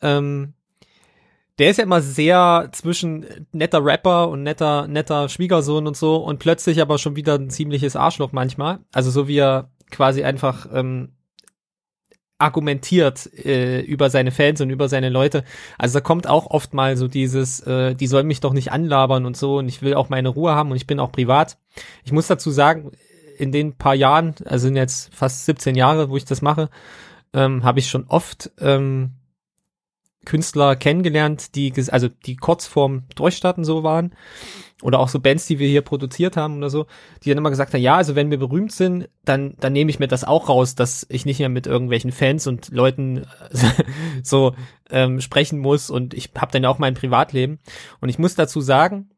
Ähm, 0.00 0.54
der 1.58 1.70
ist 1.70 1.78
ja 1.78 1.84
immer 1.84 2.00
sehr 2.00 2.68
zwischen 2.72 3.26
netter 3.52 3.84
Rapper 3.84 4.28
und 4.28 4.42
netter, 4.42 4.86
netter 4.86 5.28
Schwiegersohn 5.28 5.86
und 5.86 5.96
so 5.96 6.16
und 6.16 6.38
plötzlich 6.38 6.80
aber 6.80 6.98
schon 6.98 7.16
wieder 7.16 7.34
ein 7.34 7.50
ziemliches 7.50 7.96
Arschloch 7.96 8.32
manchmal. 8.32 8.80
Also 8.92 9.10
so 9.10 9.26
wie 9.28 9.38
er 9.38 9.70
quasi 9.90 10.22
einfach 10.22 10.66
ähm, 10.72 11.12
argumentiert 12.38 13.28
äh, 13.44 13.80
über 13.80 14.10
seine 14.10 14.30
Fans 14.30 14.60
und 14.60 14.70
über 14.70 14.88
seine 14.88 15.08
Leute. 15.08 15.42
Also 15.76 15.98
da 15.98 16.00
kommt 16.00 16.28
auch 16.28 16.46
oft 16.46 16.72
mal 16.72 16.96
so 16.96 17.08
dieses, 17.08 17.60
äh, 17.60 17.96
die 17.96 18.06
sollen 18.06 18.28
mich 18.28 18.40
doch 18.40 18.52
nicht 18.52 18.70
anlabern 18.70 19.26
und 19.26 19.36
so 19.36 19.58
und 19.58 19.68
ich 19.68 19.82
will 19.82 19.94
auch 19.94 20.08
meine 20.08 20.28
Ruhe 20.28 20.52
haben 20.52 20.70
und 20.70 20.76
ich 20.76 20.86
bin 20.86 21.00
auch 21.00 21.10
privat. 21.10 21.58
Ich 22.04 22.12
muss 22.12 22.28
dazu 22.28 22.50
sagen, 22.52 22.92
in 23.36 23.50
den 23.50 23.76
paar 23.76 23.94
Jahren, 23.94 24.34
also 24.44 24.64
sind 24.64 24.76
jetzt 24.76 25.14
fast 25.14 25.46
17 25.46 25.74
Jahre, 25.74 26.10
wo 26.10 26.16
ich 26.16 26.24
das 26.24 26.42
mache, 26.42 26.70
ähm, 27.32 27.64
habe 27.64 27.80
ich 27.80 27.90
schon 27.90 28.06
oft 28.06 28.52
ähm, 28.60 29.17
Künstler 30.28 30.76
kennengelernt, 30.76 31.54
die, 31.54 31.72
also 31.90 32.08
die 32.08 32.36
kurz 32.36 32.66
vorm 32.66 33.04
Durchstarten 33.14 33.64
so 33.64 33.82
waren. 33.82 34.12
Oder 34.82 35.00
auch 35.00 35.08
so 35.08 35.18
Bands, 35.18 35.46
die 35.46 35.58
wir 35.58 35.66
hier 35.66 35.82
produziert 35.82 36.36
haben 36.36 36.58
oder 36.58 36.70
so, 36.70 36.86
die 37.24 37.30
dann 37.30 37.38
immer 37.38 37.50
gesagt 37.50 37.74
haben, 37.74 37.80
ja, 37.80 37.96
also 37.96 38.14
wenn 38.14 38.30
wir 38.30 38.38
berühmt 38.38 38.70
sind, 38.70 39.08
dann, 39.24 39.56
dann 39.58 39.72
nehme 39.72 39.90
ich 39.90 39.98
mir 39.98 40.06
das 40.06 40.22
auch 40.22 40.48
raus, 40.48 40.76
dass 40.76 41.04
ich 41.08 41.24
nicht 41.24 41.40
mehr 41.40 41.48
mit 41.48 41.66
irgendwelchen 41.66 42.12
Fans 42.12 42.46
und 42.46 42.68
Leuten 42.68 43.26
so 44.22 44.54
ähm, 44.90 45.20
sprechen 45.20 45.58
muss 45.58 45.90
und 45.90 46.14
ich 46.14 46.30
habe 46.36 46.52
dann 46.52 46.64
auch 46.66 46.78
mein 46.78 46.94
Privatleben. 46.94 47.58
Und 48.00 48.08
ich 48.08 48.20
muss 48.20 48.36
dazu 48.36 48.60
sagen, 48.60 49.10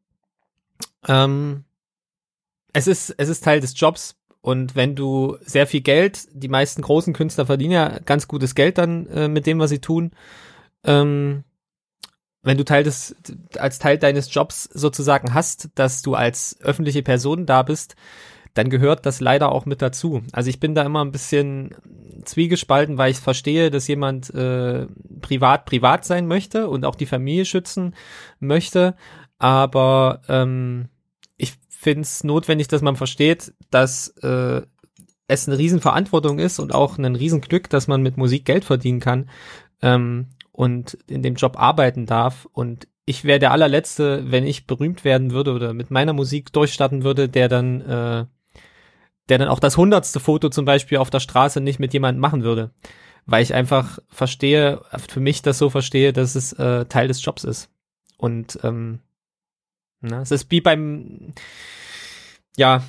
ähm, 1.07 1.64
es 2.73 2.87
ist, 2.87 3.14
es 3.18 3.29
ist 3.29 3.44
Teil 3.44 3.61
des 3.61 3.79
Jobs, 3.79 4.16
und 4.42 4.75
wenn 4.75 4.94
du 4.94 5.37
sehr 5.42 5.66
viel 5.66 5.83
Geld, 5.83 6.27
die 6.33 6.49
meisten 6.49 6.81
großen 6.81 7.12
Künstler 7.12 7.44
verdienen 7.44 7.73
ja 7.73 7.99
ganz 7.99 8.27
gutes 8.27 8.55
Geld 8.55 8.79
dann 8.79 9.07
äh, 9.09 9.29
mit 9.29 9.46
dem, 9.46 9.59
was 9.59 9.68
sie 9.68 9.81
tun 9.81 10.12
ähm, 10.85 11.45
wenn 12.43 12.57
du 12.57 12.64
Teil 12.64 12.85
des, 12.85 13.14
als 13.59 13.79
Teil 13.79 13.99
deines 13.99 14.33
Jobs 14.33 14.64
sozusagen 14.64 15.35
hast, 15.35 15.69
dass 15.75 16.03
du 16.03 16.14
als 16.14 16.59
öffentliche 16.61 17.03
Person 17.03 17.47
da 17.47 17.62
bist, 17.62 17.97
dann 18.55 18.71
gehört 18.71 19.07
das 19.07 19.21
leider 19.21 19.53
auch 19.53 19.66
mit 19.66 19.83
dazu. 19.83 20.23
Also 20.33 20.51
ich 20.51 20.59
bin 20.59 20.75
da 20.75 20.83
immer 20.83 21.05
ein 21.05 21.12
bisschen 21.12 21.75
zwiegespalten, 22.25 22.99
weil 22.99 23.12
ich 23.12 23.19
verstehe, 23.19 23.71
dass 23.71 23.88
jemand 23.88 24.33
äh, 24.35 24.87
privat 25.21 25.66
privat 25.66 26.05
sein 26.05 26.27
möchte 26.27 26.69
und 26.69 26.85
auch 26.85 26.95
die 26.95 27.07
Familie 27.07 27.45
schützen 27.45 27.95
möchte, 28.38 28.97
aber 29.38 30.21
ähm, 30.29 30.88
ich 31.37 31.55
finde 31.69 32.03
es 32.03 32.25
notwendig, 32.25 32.69
dass 32.69 32.83
man 32.83 32.97
versteht, 32.97 33.55
dass 33.71 34.09
äh, 34.23 34.62
es 35.29 35.49
eine 35.49 35.59
Riesenverantwortung 35.59 36.38
ist 36.38 36.59
und 36.59 36.75
auch 36.75 36.99
ein 36.99 37.16
Riesenglück, 37.16 37.71
dass 37.71 37.88
man 37.88 38.03
mit 38.03 38.16
Musik 38.16 38.45
Geld 38.45 38.64
verdienen 38.64 39.01
kann. 39.01 39.31
Ähm, 39.81 40.27
und 40.61 40.99
in 41.07 41.23
dem 41.23 41.37
Job 41.37 41.59
arbeiten 41.59 42.05
darf. 42.05 42.46
Und 42.53 42.87
ich 43.07 43.25
wäre 43.25 43.38
der 43.38 43.53
allerletzte, 43.53 44.31
wenn 44.31 44.46
ich 44.46 44.66
berühmt 44.66 45.05
werden 45.05 45.31
würde 45.31 45.55
oder 45.55 45.73
mit 45.73 45.90
meiner 45.90 46.12
Musik 46.12 46.53
durchstarten 46.53 47.03
würde, 47.03 47.31
der 47.31 47.49
dann, 47.49 47.81
äh, 47.81 48.27
der 49.31 49.38
dann 49.38 49.49
auch 49.49 49.59
das 49.59 49.79
hundertste 49.79 50.20
Foto 50.20 50.51
zum 50.51 50.66
Beispiel 50.66 50.99
auf 50.99 51.09
der 51.09 51.20
Straße 51.20 51.62
nicht 51.62 51.79
mit 51.79 51.94
jemandem 51.94 52.20
machen 52.20 52.42
würde. 52.42 52.73
Weil 53.25 53.42
ich 53.42 53.55
einfach 53.55 54.01
verstehe, 54.11 54.83
für 55.09 55.20
mich 55.20 55.40
das 55.40 55.57
so 55.57 55.70
verstehe, 55.70 56.12
dass 56.12 56.35
es 56.35 56.53
äh, 56.53 56.85
Teil 56.85 57.09
des 57.09 57.25
Jobs 57.25 57.44
ist. 57.44 57.70
Und 58.18 58.59
ähm, 58.62 58.99
na, 60.03 60.20
es 60.20 60.31
ist 60.31 60.51
wie 60.51 60.61
beim, 60.61 61.33
ja, 62.59 62.85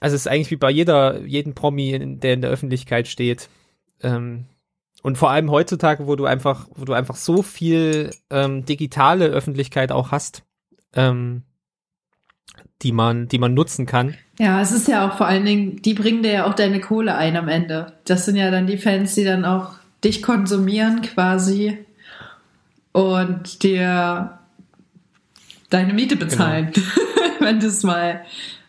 also 0.00 0.16
es 0.16 0.22
ist 0.22 0.26
eigentlich 0.26 0.50
wie 0.50 0.56
bei 0.56 0.72
jeder, 0.72 1.20
jeden 1.20 1.54
Promi, 1.54 2.18
der 2.18 2.34
in 2.34 2.40
der 2.40 2.50
Öffentlichkeit 2.50 3.06
steht. 3.06 3.50
Ähm, 4.02 4.46
und 5.06 5.16
vor 5.16 5.30
allem 5.30 5.52
heutzutage, 5.52 6.08
wo 6.08 6.16
du 6.16 6.24
einfach, 6.24 6.66
wo 6.74 6.84
du 6.84 6.92
einfach 6.92 7.14
so 7.14 7.42
viel 7.42 8.10
ähm, 8.28 8.64
digitale 8.64 9.26
Öffentlichkeit 9.26 9.92
auch 9.92 10.10
hast, 10.10 10.42
ähm, 10.94 11.44
die 12.82 12.90
man, 12.90 13.28
die 13.28 13.38
man 13.38 13.54
nutzen 13.54 13.86
kann. 13.86 14.16
Ja, 14.40 14.60
es 14.60 14.72
ist 14.72 14.88
ja 14.88 15.08
auch 15.08 15.16
vor 15.16 15.28
allen 15.28 15.44
Dingen, 15.44 15.80
die 15.80 15.94
bringen 15.94 16.24
dir 16.24 16.32
ja 16.32 16.46
auch 16.48 16.54
deine 16.54 16.80
Kohle 16.80 17.14
ein 17.14 17.36
am 17.36 17.46
Ende. 17.46 17.92
Das 18.04 18.24
sind 18.24 18.34
ja 18.34 18.50
dann 18.50 18.66
die 18.66 18.78
Fans, 18.78 19.14
die 19.14 19.22
dann 19.22 19.44
auch 19.44 19.74
dich 20.02 20.24
konsumieren 20.24 21.02
quasi 21.02 21.78
und 22.90 23.62
dir 23.62 24.40
deine 25.70 25.94
Miete 25.94 26.16
bezahlen, 26.16 26.72
genau. 26.72 26.86
wenn 27.38 27.60
du 27.60 27.68
es 27.68 27.84
mal 27.84 28.22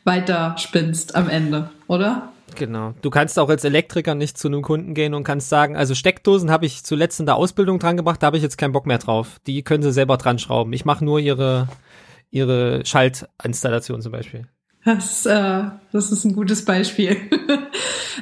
weiter 0.03 0.55
spinnst 0.59 1.15
am 1.15 1.29
Ende, 1.29 1.71
oder? 1.87 2.31
Genau. 2.57 2.93
Du 3.01 3.09
kannst 3.09 3.37
auch 3.37 3.49
als 3.49 3.63
Elektriker 3.63 4.15
nicht 4.15 4.37
zu 4.37 4.47
einem 4.47 4.61
Kunden 4.61 4.93
gehen 4.93 5.13
und 5.13 5.23
kannst 5.23 5.49
sagen, 5.49 5.75
also 5.75 5.93
Steckdosen 5.93 6.49
habe 6.49 6.65
ich 6.65 6.83
zuletzt 6.83 7.19
in 7.19 7.25
der 7.25 7.35
Ausbildung 7.35 7.79
dran 7.79 7.97
gebracht, 7.97 8.21
da 8.21 8.27
habe 8.27 8.37
ich 8.37 8.43
jetzt 8.43 8.57
keinen 8.57 8.71
Bock 8.71 8.85
mehr 8.85 8.97
drauf. 8.97 9.39
Die 9.45 9.63
können 9.63 9.83
sie 9.83 9.91
selber 9.91 10.17
dran 10.17 10.39
schrauben. 10.39 10.73
Ich 10.73 10.83
mache 10.83 11.05
nur 11.05 11.19
ihre, 11.19 11.67
ihre 12.31 12.85
Schaltinstallation 12.85 14.01
zum 14.01 14.11
Beispiel. 14.11 14.47
Das, 14.83 15.25
äh, 15.25 15.63
das 15.91 16.11
ist 16.11 16.23
ein 16.25 16.33
gutes 16.33 16.65
Beispiel. 16.65 17.17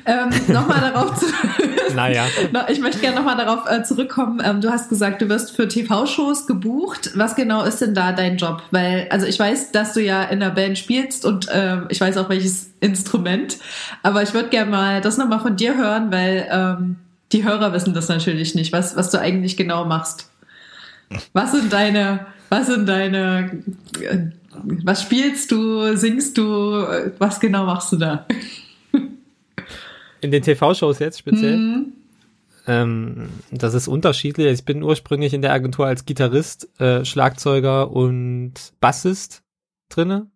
ähm, 0.05 0.29
nochmal 0.47 0.81
darauf 0.81 1.15
zu. 1.17 1.25
naja. 1.95 2.25
ich 2.69 2.79
möchte 2.79 2.99
gerne 2.99 3.17
nochmal 3.17 3.37
darauf 3.37 3.69
äh, 3.69 3.83
zurückkommen. 3.83 4.41
Ähm, 4.43 4.61
du 4.61 4.69
hast 4.69 4.89
gesagt, 4.89 5.21
du 5.21 5.29
wirst 5.29 5.55
für 5.55 5.67
TV-Shows 5.67 6.47
gebucht. 6.47 7.11
Was 7.15 7.35
genau 7.35 7.63
ist 7.63 7.81
denn 7.81 7.93
da 7.93 8.11
dein 8.11 8.37
Job? 8.37 8.61
Weil, 8.71 9.07
also 9.09 9.25
ich 9.25 9.39
weiß, 9.39 9.71
dass 9.71 9.93
du 9.93 10.01
ja 10.01 10.23
in 10.23 10.39
der 10.39 10.51
Band 10.51 10.77
spielst 10.77 11.25
und 11.25 11.47
äh, 11.49 11.79
ich 11.89 11.99
weiß 11.99 12.17
auch 12.17 12.29
welches 12.29 12.71
Instrument. 12.79 13.57
Aber 14.03 14.21
ich 14.21 14.33
würde 14.33 14.49
gerne 14.49 14.71
mal 14.71 15.01
das 15.01 15.17
nochmal 15.17 15.39
von 15.39 15.55
dir 15.55 15.75
hören, 15.75 16.11
weil 16.11 16.47
ähm, 16.51 16.97
die 17.31 17.43
Hörer 17.43 17.73
wissen 17.73 17.93
das 17.93 18.07
natürlich 18.07 18.55
nicht, 18.55 18.71
was, 18.73 18.95
was 18.95 19.09
du 19.09 19.19
eigentlich 19.19 19.57
genau 19.57 19.85
machst. 19.85 20.29
Was 21.33 21.51
sind 21.51 21.73
deine, 21.73 22.27
was 22.49 22.67
sind 22.67 22.87
deine 22.87 23.61
äh, 24.01 24.17
was 24.83 25.01
spielst 25.01 25.51
du, 25.51 25.95
singst 25.97 26.37
du, 26.37 26.43
was 27.19 27.39
genau 27.39 27.65
machst 27.65 27.91
du 27.91 27.97
da? 27.97 28.25
In 30.25 30.31
den 30.31 30.41
TV-Shows 30.41 30.99
jetzt 30.99 31.19
speziell? 31.19 31.57
Mhm. 31.57 31.93
Ähm, 32.67 33.29
das 33.51 33.75
ist 33.75 33.87
unterschiedlich. 33.87 34.47
Ich 34.47 34.65
bin 34.65 34.81
ursprünglich 34.81 35.35
in 35.35 35.43
der 35.43 35.53
Agentur 35.53 35.85
als 35.85 36.05
Gitarrist, 36.05 36.67
äh, 36.81 37.05
Schlagzeuger 37.05 37.91
und 37.91 38.53
Bassist 38.79 39.43
drinne, 39.89 40.31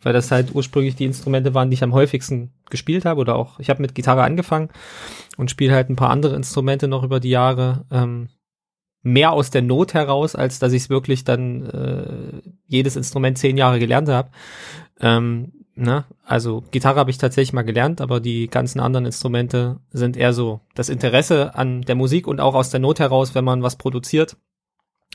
weil 0.00 0.14
das 0.14 0.30
halt 0.30 0.54
ursprünglich 0.54 0.96
die 0.96 1.04
Instrumente 1.04 1.52
waren, 1.52 1.68
die 1.68 1.74
ich 1.74 1.84
am 1.84 1.92
häufigsten 1.92 2.52
gespielt 2.70 3.04
habe 3.04 3.20
oder 3.20 3.36
auch 3.36 3.60
ich 3.60 3.68
habe 3.68 3.82
mit 3.82 3.94
Gitarre 3.94 4.22
angefangen 4.22 4.70
und 5.36 5.50
spiele 5.50 5.74
halt 5.74 5.90
ein 5.90 5.96
paar 5.96 6.10
andere 6.10 6.34
Instrumente 6.34 6.88
noch 6.88 7.04
über 7.04 7.20
die 7.20 7.30
Jahre. 7.30 7.84
Ähm, 7.90 8.28
mehr 9.02 9.32
aus 9.32 9.50
der 9.50 9.62
Not 9.62 9.92
heraus, 9.92 10.34
als 10.34 10.58
dass 10.58 10.72
ich 10.72 10.84
es 10.84 10.90
wirklich 10.90 11.24
dann 11.24 11.66
äh, 11.66 12.42
jedes 12.66 12.96
Instrument 12.96 13.38
zehn 13.38 13.56
Jahre 13.56 13.78
gelernt 13.78 14.08
habe. 14.08 14.30
Ähm, 14.98 15.52
ne? 15.76 16.04
Also 16.24 16.64
Gitarre 16.70 16.98
habe 16.98 17.10
ich 17.10 17.18
tatsächlich 17.18 17.52
mal 17.52 17.62
gelernt, 17.62 18.00
aber 18.00 18.20
die 18.20 18.48
ganzen 18.48 18.80
anderen 18.80 19.06
Instrumente 19.06 19.78
sind 19.90 20.16
eher 20.16 20.32
so 20.32 20.60
das 20.74 20.88
Interesse 20.88 21.54
an 21.54 21.82
der 21.82 21.94
Musik 21.94 22.26
und 22.26 22.40
auch 22.40 22.54
aus 22.54 22.70
der 22.70 22.80
Not 22.80 22.98
heraus, 22.98 23.34
wenn 23.34 23.44
man 23.44 23.62
was 23.62 23.76
produziert, 23.76 24.36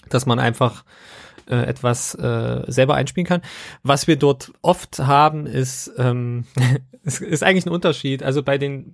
dass 0.09 0.25
man 0.25 0.39
einfach 0.39 0.85
äh, 1.49 1.55
etwas 1.55 2.15
äh, 2.15 2.63
selber 2.67 2.95
einspielen 2.95 3.27
kann. 3.27 3.41
Was 3.83 4.07
wir 4.07 4.15
dort 4.15 4.53
oft 4.61 4.99
haben, 4.99 5.45
ist, 5.45 5.91
ähm, 5.97 6.45
es 7.03 7.19
ist 7.19 7.43
eigentlich 7.43 7.65
ein 7.65 7.73
Unterschied. 7.73 8.23
Also 8.23 8.43
bei 8.43 8.57
den 8.57 8.93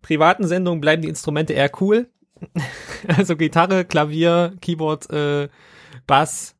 privaten 0.00 0.46
Sendungen 0.46 0.80
bleiben 0.80 1.02
die 1.02 1.08
Instrumente 1.08 1.52
eher 1.52 1.70
cool 1.80 2.08
also 3.08 3.36
Gitarre, 3.36 3.84
Klavier, 3.84 4.54
Keyboard, 4.60 5.10
äh, 5.10 5.48
Bass 6.06 6.54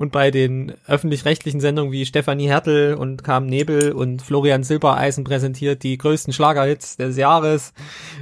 und 0.00 0.12
bei 0.12 0.30
den 0.30 0.72
öffentlich-rechtlichen 0.86 1.60
Sendungen 1.60 1.92
wie 1.92 2.06
Stefanie 2.06 2.48
Hertel 2.48 2.94
und 2.94 3.22
Carmen 3.22 3.46
Nebel 3.50 3.92
und 3.92 4.22
Florian 4.22 4.64
Silbereisen 4.64 5.24
präsentiert 5.24 5.82
die 5.82 5.98
größten 5.98 6.32
Schlagerhits 6.32 6.96
des 6.96 7.18
Jahres. 7.18 7.74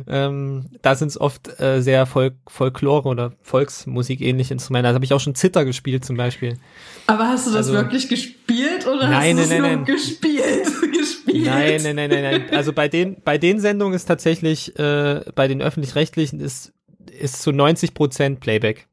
Ähm, 0.08 0.70
da 0.82 0.96
sind 0.96 1.06
es 1.06 1.20
oft 1.20 1.60
äh, 1.60 1.80
sehr 1.80 2.04
Folk 2.06 2.34
Folklore 2.48 3.08
oder 3.08 3.32
Volksmusik 3.42 4.20
ähnliche 4.22 4.54
Instrumente. 4.54 4.88
Da 4.88 4.94
habe 4.94 5.04
ich 5.04 5.12
auch 5.12 5.20
schon 5.20 5.36
Zitter 5.36 5.64
gespielt 5.64 6.04
zum 6.04 6.16
Beispiel. 6.16 6.58
Aber 7.06 7.28
hast 7.28 7.46
du 7.46 7.50
das 7.50 7.68
also, 7.68 7.74
wirklich 7.74 8.08
gespielt 8.08 8.84
oder 8.88 9.08
nein, 9.08 9.38
hast 9.38 9.48
du 9.48 9.54
es 9.54 9.60
nur 9.60 9.68
nein. 9.68 9.84
gespielt? 9.84 10.64
gespielt? 10.92 11.46
Nein, 11.46 11.80
nein, 11.84 11.94
nein, 11.94 12.10
nein, 12.10 12.22
nein. 12.22 12.44
Also 12.56 12.72
bei 12.72 12.88
den 12.88 13.22
bei 13.22 13.38
den 13.38 13.60
Sendungen 13.60 13.94
ist 13.94 14.06
tatsächlich 14.06 14.76
äh, 14.80 15.20
bei 15.32 15.46
den 15.46 15.62
öffentlich-rechtlichen 15.62 16.40
ist 16.40 16.72
ist 17.16 17.40
zu 17.40 17.52
90 17.52 17.94
Prozent 17.94 18.40
Playback. 18.40 18.88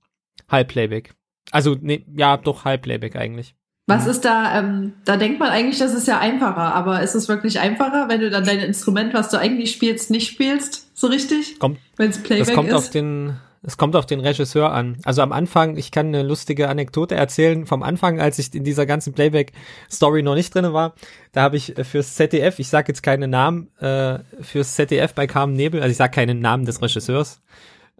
Halbplayback. 0.47 1.15
Also, 1.51 1.75
nee, 1.79 2.05
ja, 2.15 2.37
doch 2.37 2.65
Halbplayback 2.65 3.15
eigentlich. 3.15 3.55
Was 3.87 4.07
ist 4.07 4.25
da, 4.25 4.59
ähm, 4.59 4.93
da 5.05 5.15
denkt 5.15 5.39
man 5.39 5.49
eigentlich, 5.49 5.77
das 5.77 5.93
ist 5.93 6.07
ja 6.07 6.17
einfacher, 6.17 6.73
aber 6.73 7.03
ist 7.03 7.13
es 7.13 7.29
wirklich 7.29 7.59
einfacher, 7.59 8.09
wenn 8.09 8.19
du 8.19 8.31
dann 8.31 8.43
dein 8.43 8.59
Instrument, 8.59 9.13
was 9.13 9.29
du 9.29 9.37
eigentlich 9.37 9.71
spielst, 9.71 10.09
nicht 10.09 10.27
spielst, 10.27 10.89
so 10.97 11.05
richtig? 11.05 11.59
Kommt, 11.59 11.77
wenn 11.95 12.09
es 12.09 12.17
Playback 12.17 12.47
das 12.47 12.55
kommt 12.55 12.69
ist? 12.69 12.75
Auf 12.75 12.89
den, 12.89 13.35
es 13.61 13.77
kommt 13.77 13.95
auf 13.95 14.07
den 14.07 14.21
Regisseur 14.21 14.71
an. 14.71 14.97
Also 15.05 15.21
am 15.21 15.31
Anfang, 15.31 15.77
ich 15.77 15.91
kann 15.91 16.07
eine 16.07 16.23
lustige 16.23 16.67
Anekdote 16.67 17.13
erzählen, 17.13 17.67
vom 17.67 17.83
Anfang, 17.83 18.19
als 18.19 18.39
ich 18.39 18.55
in 18.55 18.63
dieser 18.63 18.87
ganzen 18.87 19.13
Playback-Story 19.13 20.23
noch 20.23 20.33
nicht 20.33 20.55
drin 20.55 20.73
war, 20.73 20.95
da 21.31 21.43
habe 21.43 21.57
ich 21.57 21.77
äh, 21.77 21.83
fürs 21.83 22.15
ZDF, 22.15 22.57
ich 22.57 22.69
sage 22.69 22.87
jetzt 22.87 23.03
keine 23.03 23.27
Namen, 23.27 23.69
äh, 23.77 24.17
fürs 24.41 24.73
ZDF 24.73 25.13
bei 25.13 25.27
Carmen 25.27 25.53
Nebel, 25.53 25.83
also 25.83 25.91
ich 25.91 25.97
sage 25.97 26.11
keinen 26.11 26.39
Namen 26.39 26.65
des 26.65 26.81
Regisseurs, 26.81 27.39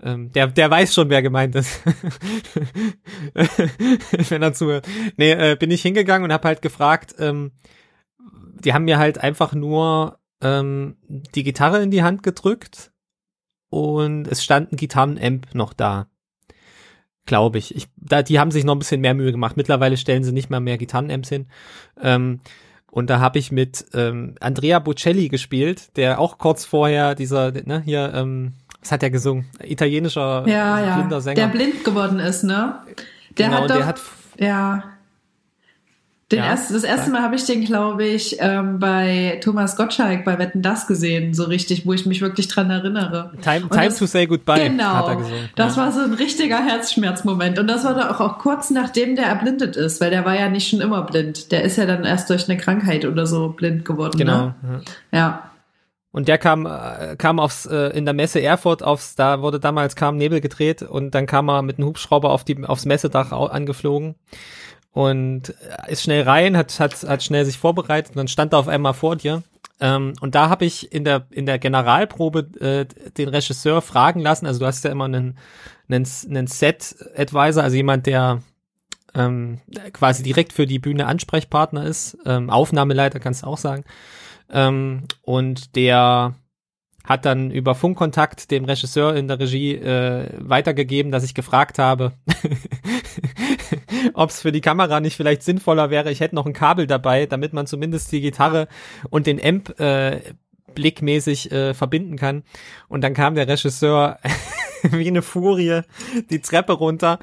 ähm, 0.01 0.31
der, 0.31 0.47
der 0.47 0.69
weiß 0.69 0.93
schon, 0.93 1.09
wer 1.09 1.21
gemeint 1.21 1.55
ist. 1.55 1.81
Wenn 4.29 4.41
er 4.41 4.53
zuhört. 4.53 4.87
Nee, 5.17 5.31
äh, 5.31 5.55
bin 5.55 5.71
ich 5.71 5.81
hingegangen 5.81 6.25
und 6.25 6.33
habe 6.33 6.47
halt 6.47 6.61
gefragt, 6.61 7.15
ähm, 7.19 7.51
die 8.63 8.73
haben 8.73 8.85
mir 8.85 8.97
halt 8.97 9.19
einfach 9.19 9.53
nur 9.53 10.19
ähm, 10.41 10.97
die 11.07 11.43
Gitarre 11.43 11.81
in 11.81 11.91
die 11.91 12.03
Hand 12.03 12.23
gedrückt 12.23 12.91
und 13.69 14.27
es 14.27 14.43
stand 14.43 14.71
ein 14.71 14.77
Gitarrenamp 14.77 15.53
noch 15.53 15.73
da. 15.73 16.07
Glaube 17.25 17.57
ich. 17.57 17.75
ich 17.75 17.87
da, 17.95 18.21
die 18.21 18.39
haben 18.39 18.51
sich 18.51 18.63
noch 18.63 18.75
ein 18.75 18.79
bisschen 18.79 19.01
mehr 19.01 19.15
Mühe 19.15 19.31
gemacht. 19.31 19.57
Mittlerweile 19.57 19.97
stellen 19.97 20.23
sie 20.23 20.31
nicht 20.31 20.49
mal 20.49 20.59
mehr 20.59 20.77
Gitarrenamps 20.77 21.29
hin. 21.29 21.47
Ähm, 21.99 22.41
und 22.91 23.09
da 23.09 23.19
habe 23.19 23.39
ich 23.39 23.51
mit 23.51 23.85
ähm, 23.93 24.35
Andrea 24.39 24.79
Bocelli 24.79 25.27
gespielt, 25.27 25.97
der 25.97 26.19
auch 26.19 26.37
kurz 26.37 26.63
vorher 26.63 27.15
dieser, 27.15 27.51
ne, 27.51 27.81
hier, 27.83 28.13
ähm, 28.13 28.53
was 28.85 28.91
hat 28.91 29.01
der 29.01 29.09
gesungen? 29.09 29.45
Italienischer 29.63 30.43
ja, 30.47 30.79
ja. 30.79 30.97
blinder 30.97 31.19
Sänger. 31.19 31.35
Der 31.35 31.47
blind 31.47 31.83
geworden 31.83 32.19
ist, 32.19 32.43
ne? 32.43 32.75
Der 33.35 33.47
genau, 33.47 33.61
hat 33.61 33.69
doch, 33.69 33.75
der 33.77 33.85
hat 33.87 34.01
ja. 34.37 34.83
Den 36.31 36.39
ja, 36.39 36.45
erst, 36.45 36.73
das 36.73 36.83
erste 36.83 37.11
Mal 37.11 37.21
habe 37.21 37.35
ich 37.35 37.45
den, 37.45 37.65
glaube 37.65 38.03
ich, 38.03 38.37
ähm, 38.39 38.79
bei 38.79 39.39
Thomas 39.43 39.75
Gottschalk 39.75 40.25
bei 40.25 40.39
Wetten 40.39 40.63
Das 40.63 40.87
gesehen, 40.87 41.35
so 41.35 41.43
richtig, 41.43 41.85
wo 41.85 41.93
ich 41.93 42.07
mich 42.07 42.21
wirklich 42.21 42.47
dran 42.47 42.71
erinnere. 42.71 43.31
Time, 43.43 43.69
time 43.69 43.85
das, 43.85 43.99
to 43.99 44.07
say 44.07 44.25
goodbye 44.25 44.69
genau, 44.69 44.85
hat 44.85 45.07
er 45.07 45.15
gesungen. 45.17 45.49
Das 45.55 45.75
ja. 45.75 45.83
war 45.83 45.91
so 45.91 46.01
ein 46.01 46.13
richtiger 46.13 46.63
Herzschmerzmoment. 46.63 47.59
Und 47.59 47.67
das 47.67 47.83
war 47.83 47.93
doch 47.93 48.19
auch, 48.19 48.19
auch 48.21 48.37
kurz 48.39 48.71
nachdem 48.71 49.15
der 49.15 49.25
erblindet 49.25 49.75
ist, 49.75 50.01
weil 50.01 50.09
der 50.09 50.25
war 50.25 50.35
ja 50.35 50.49
nicht 50.49 50.67
schon 50.67 50.81
immer 50.81 51.03
blind. 51.03 51.51
Der 51.51 51.63
ist 51.63 51.77
ja 51.77 51.85
dann 51.85 52.05
erst 52.05 52.29
durch 52.29 52.49
eine 52.49 52.57
Krankheit 52.57 53.05
oder 53.05 53.27
so 53.27 53.49
blind 53.49 53.85
geworden. 53.85 54.17
Genau. 54.17 54.53
Ne? 54.63 54.81
Ja. 55.11 55.51
Und 56.15 56.29
der 56.29 56.37
kam, 56.37 56.65
äh, 56.65 57.17
kam 57.17 57.41
aufs, 57.41 57.65
äh, 57.65 57.89
in 57.89 58.05
der 58.05 58.13
Messe 58.13 58.41
Erfurt 58.41 58.81
aufs, 58.81 59.15
da 59.15 59.41
wurde 59.41 59.59
damals 59.59 59.97
kam 59.97 60.15
Nebel 60.15 60.39
gedreht 60.39 60.81
und 60.81 61.13
dann 61.13 61.25
kam 61.25 61.49
er 61.49 61.61
mit 61.61 61.77
einem 61.77 61.89
Hubschrauber 61.89 62.29
auf 62.29 62.45
die, 62.45 62.63
aufs 62.63 62.85
Messedach 62.85 63.33
angeflogen 63.33 64.15
und 64.93 65.53
ist 65.89 66.03
schnell 66.03 66.23
rein, 66.23 66.55
hat, 66.55 66.79
hat, 66.79 67.03
hat 67.03 67.21
schnell 67.21 67.43
sich 67.43 67.57
vorbereitet 67.57 68.11
und 68.11 68.15
dann 68.15 68.29
stand 68.29 68.53
er 68.53 68.59
auf 68.59 68.69
einmal 68.69 68.93
vor 68.93 69.17
dir. 69.17 69.43
Ähm, 69.81 70.13
und 70.21 70.35
da 70.35 70.47
habe 70.47 70.63
ich 70.63 70.93
in 70.93 71.03
der, 71.03 71.27
in 71.31 71.45
der 71.45 71.59
Generalprobe 71.59 72.47
äh, 72.61 72.85
den 73.17 73.27
Regisseur 73.27 73.81
fragen 73.81 74.21
lassen, 74.21 74.45
also 74.45 74.61
du 74.61 74.67
hast 74.67 74.85
ja 74.85 74.91
immer 74.91 75.03
einen, 75.03 75.37
einen, 75.89 76.07
einen 76.29 76.47
Set-Advisor, 76.47 77.61
also 77.61 77.75
jemand, 77.75 78.05
der 78.05 78.41
ähm, 79.13 79.59
quasi 79.91 80.23
direkt 80.23 80.53
für 80.53 80.65
die 80.65 80.79
Bühne 80.79 81.07
Ansprechpartner 81.07 81.85
ist, 81.85 82.17
ähm, 82.25 82.49
Aufnahmeleiter 82.49 83.19
kannst 83.19 83.43
du 83.43 83.47
auch 83.47 83.57
sagen. 83.57 83.83
Ähm, 84.49 85.03
und 85.23 85.75
der 85.75 86.35
hat 87.03 87.25
dann 87.25 87.51
über 87.51 87.75
Funkkontakt 87.75 88.49
dem 88.51 88.65
Regisseur 88.65 89.15
in 89.15 89.27
der 89.27 89.39
Regie 89.39 89.75
äh, 89.75 90.29
weitergegeben, 90.39 91.11
dass 91.11 91.23
ich 91.23 91.35
gefragt 91.35 91.77
habe, 91.77 92.13
ob 94.13 94.29
es 94.29 94.41
für 94.41 94.51
die 94.51 94.61
Kamera 94.61 94.99
nicht 94.99 95.15
vielleicht 95.15 95.43
sinnvoller 95.43 95.89
wäre, 95.89 96.11
ich 96.11 96.19
hätte 96.19 96.35
noch 96.35 96.45
ein 96.45 96.53
Kabel 96.53 96.87
dabei, 96.87 97.27
damit 97.27 97.53
man 97.53 97.67
zumindest 97.67 98.11
die 98.11 98.21
Gitarre 98.21 98.67
und 99.09 99.27
den 99.27 99.43
Amp 99.43 99.79
äh, 99.79 100.21
blickmäßig 100.73 101.51
äh, 101.51 101.73
verbinden 101.73 102.17
kann. 102.17 102.43
Und 102.87 103.01
dann 103.01 103.13
kam 103.13 103.35
der 103.35 103.47
Regisseur 103.47 104.19
wie 104.83 105.07
eine 105.07 105.21
Furie 105.21 105.81
die 106.29 106.41
Treppe 106.41 106.73
runter 106.73 107.19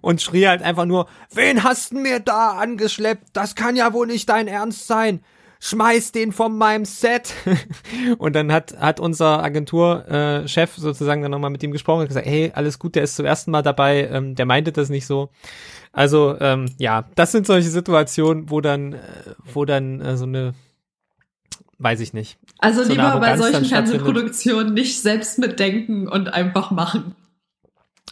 und 0.00 0.22
schrie 0.22 0.48
halt 0.48 0.62
einfach 0.62 0.86
nur, 0.86 1.08
wen 1.32 1.62
hast 1.62 1.92
du 1.92 1.98
mir 1.98 2.20
da 2.20 2.52
angeschleppt? 2.52 3.28
Das 3.32 3.54
kann 3.54 3.76
ja 3.76 3.92
wohl 3.92 4.06
nicht 4.06 4.28
dein 4.28 4.48
Ernst 4.48 4.86
sein 4.86 5.20
schmeiß 5.60 6.12
den 6.12 6.32
von 6.32 6.56
meinem 6.56 6.84
Set. 6.84 7.34
und 8.18 8.34
dann 8.34 8.52
hat, 8.52 8.78
hat 8.78 9.00
unser 9.00 9.42
Agenturchef 9.42 10.78
äh, 10.78 10.80
sozusagen 10.80 11.22
dann 11.22 11.30
nochmal 11.30 11.50
mit 11.50 11.62
ihm 11.62 11.72
gesprochen 11.72 12.00
und 12.00 12.08
gesagt, 12.08 12.26
hey, 12.26 12.52
alles 12.54 12.78
gut, 12.78 12.94
der 12.94 13.02
ist 13.02 13.16
zum 13.16 13.26
ersten 13.26 13.50
Mal 13.50 13.62
dabei, 13.62 14.08
ähm, 14.10 14.34
der 14.34 14.46
meinte 14.46 14.72
das 14.72 14.88
nicht 14.88 15.06
so. 15.06 15.30
Also, 15.92 16.36
ähm, 16.40 16.66
ja, 16.78 17.08
das 17.14 17.32
sind 17.32 17.46
solche 17.46 17.70
Situationen, 17.70 18.50
wo 18.50 18.60
dann, 18.60 18.94
äh, 18.94 18.98
wo 19.52 19.64
dann 19.64 20.00
äh, 20.00 20.16
so 20.16 20.24
eine 20.24 20.54
weiß 21.78 22.00
ich 22.00 22.12
nicht. 22.12 22.38
Also 22.58 22.84
so 22.84 22.90
lieber 22.90 23.20
bei 23.20 23.36
solchen 23.36 23.64
Fernsehproduktionen 23.64 24.72
nicht 24.72 25.00
selbst 25.02 25.38
mitdenken 25.38 26.08
und 26.08 26.32
einfach 26.32 26.70
machen. 26.70 27.14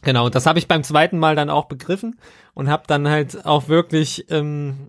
Genau, 0.04 0.28
das 0.28 0.46
habe 0.46 0.58
ich 0.58 0.68
beim 0.68 0.84
zweiten 0.84 1.18
Mal 1.18 1.34
dann 1.34 1.50
auch 1.50 1.64
begriffen 1.64 2.18
und 2.52 2.68
habe 2.68 2.84
dann 2.86 3.08
halt 3.08 3.44
auch 3.46 3.68
wirklich, 3.68 4.26
ähm, 4.30 4.86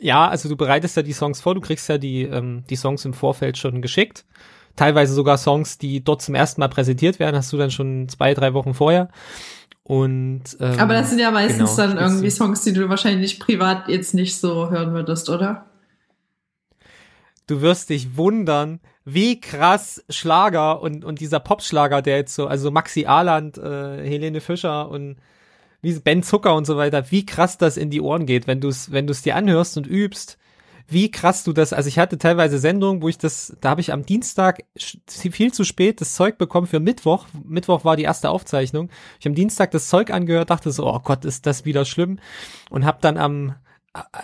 ja, 0.00 0.28
also 0.28 0.48
du 0.48 0.56
bereitest 0.56 0.96
ja 0.96 1.02
die 1.02 1.14
Songs 1.14 1.40
vor, 1.40 1.54
du 1.54 1.60
kriegst 1.60 1.88
ja 1.88 1.98
die, 1.98 2.22
ähm, 2.22 2.64
die 2.68 2.76
Songs 2.76 3.04
im 3.04 3.14
Vorfeld 3.14 3.56
schon 3.58 3.82
geschickt. 3.82 4.24
teilweise 4.76 5.12
sogar 5.14 5.36
Songs, 5.36 5.78
die 5.78 6.02
dort 6.02 6.22
zum 6.22 6.34
ersten 6.34 6.60
Mal 6.60 6.68
präsentiert 6.68 7.18
werden, 7.18 7.36
hast 7.36 7.52
du 7.52 7.56
dann 7.56 7.70
schon 7.70 8.08
zwei, 8.08 8.34
drei 8.34 8.54
Wochen 8.54 8.74
vorher. 8.74 9.08
Und, 9.82 10.56
ähm, 10.60 10.78
Aber 10.78 10.94
das 10.94 11.10
sind 11.10 11.18
ja 11.18 11.30
meistens 11.30 11.76
genau, 11.76 11.88
dann 11.88 11.98
irgendwie 11.98 12.30
Songs, 12.30 12.62
die 12.62 12.72
du 12.72 12.88
wahrscheinlich 12.88 13.40
privat 13.40 13.88
jetzt 13.88 14.14
nicht 14.14 14.38
so 14.38 14.70
hören 14.70 14.92
würdest, 14.92 15.28
oder? 15.28 15.66
Du 17.46 17.60
wirst 17.60 17.90
dich 17.90 18.16
wundern, 18.16 18.80
wie 19.04 19.40
krass 19.40 20.04
Schlager 20.08 20.82
und, 20.82 21.04
und 21.04 21.20
dieser 21.20 21.40
Popschlager, 21.40 22.02
der 22.02 22.16
jetzt 22.18 22.34
so, 22.34 22.46
also 22.46 22.70
Maxi 22.70 23.06
Ahland, 23.06 23.58
äh, 23.58 24.04
Helene 24.06 24.40
Fischer 24.40 24.88
und 24.88 25.16
wie 25.82 25.98
Ben 25.98 26.22
Zucker 26.22 26.54
und 26.54 26.66
so 26.66 26.76
weiter, 26.76 27.10
wie 27.10 27.24
krass 27.24 27.56
das 27.58 27.76
in 27.76 27.90
die 27.90 28.02
Ohren 28.02 28.26
geht, 28.26 28.46
wenn 28.46 28.60
du 28.60 28.68
es 28.68 28.92
wenn 28.92 29.06
du 29.06 29.12
es 29.12 29.22
dir 29.22 29.36
anhörst 29.36 29.76
und 29.78 29.86
übst, 29.86 30.38
wie 30.90 31.10
krass 31.10 31.44
du 31.44 31.52
das, 31.52 31.72
also 31.72 31.88
ich 31.88 31.98
hatte 31.98 32.18
teilweise 32.18 32.58
Sendungen, 32.58 33.00
wo 33.00 33.08
ich 33.08 33.16
das, 33.16 33.56
da 33.60 33.70
habe 33.70 33.80
ich 33.80 33.92
am 33.92 34.04
Dienstag 34.04 34.64
viel 34.76 35.52
zu 35.52 35.64
spät 35.64 36.00
das 36.00 36.14
Zeug 36.14 36.36
bekommen 36.36 36.66
für 36.66 36.80
Mittwoch. 36.80 37.26
Mittwoch 37.44 37.84
war 37.84 37.96
die 37.96 38.02
erste 38.02 38.28
Aufzeichnung. 38.28 38.90
Ich 39.20 39.26
am 39.26 39.36
Dienstag 39.36 39.70
das 39.70 39.88
Zeug 39.88 40.10
angehört, 40.10 40.50
dachte 40.50 40.72
so, 40.72 40.92
oh 40.92 40.98
Gott, 40.98 41.24
ist 41.24 41.46
das 41.46 41.64
wieder 41.64 41.84
schlimm 41.84 42.18
und 42.70 42.84
habe 42.84 42.98
dann 43.00 43.16
am 43.16 43.54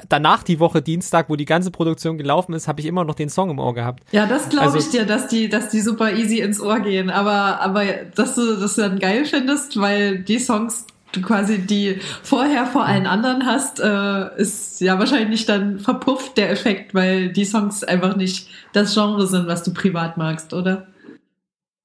danach 0.08 0.42
die 0.42 0.60
Woche 0.60 0.80
Dienstag, 0.80 1.28
wo 1.28 1.36
die 1.36 1.44
ganze 1.44 1.70
Produktion 1.70 2.18
gelaufen 2.18 2.52
ist, 2.52 2.68
habe 2.68 2.80
ich 2.80 2.86
immer 2.86 3.04
noch 3.04 3.14
den 3.14 3.28
Song 3.28 3.50
im 3.50 3.58
Ohr 3.58 3.74
gehabt. 3.74 4.04
Ja, 4.12 4.26
das 4.26 4.48
glaube 4.48 4.66
also, 4.66 4.78
ich 4.78 4.90
dir, 4.90 5.04
dass 5.04 5.28
die, 5.28 5.48
dass 5.48 5.70
die 5.70 5.80
super 5.80 6.12
easy 6.12 6.40
ins 6.40 6.60
Ohr 6.60 6.80
gehen. 6.80 7.10
Aber, 7.10 7.60
aber 7.60 7.84
dass 8.14 8.36
du 8.36 8.56
das 8.56 8.76
dann 8.76 8.98
geil 8.98 9.24
findest, 9.24 9.80
weil 9.80 10.20
die 10.20 10.38
Songs 10.38 10.86
du 11.12 11.22
quasi 11.22 11.58
die 11.58 11.98
vorher 12.22 12.66
vor 12.66 12.84
allen 12.84 13.06
anderen 13.06 13.46
hast, 13.46 13.80
äh, 13.80 14.36
ist 14.36 14.80
ja 14.80 14.98
wahrscheinlich 14.98 15.46
dann 15.46 15.78
verpufft 15.78 16.36
der 16.36 16.50
Effekt, 16.50 16.94
weil 16.94 17.32
die 17.32 17.44
Songs 17.44 17.82
einfach 17.82 18.16
nicht 18.16 18.48
das 18.72 18.94
Genre 18.94 19.26
sind, 19.26 19.46
was 19.46 19.62
du 19.62 19.72
privat 19.72 20.16
magst, 20.16 20.52
oder? 20.52 20.86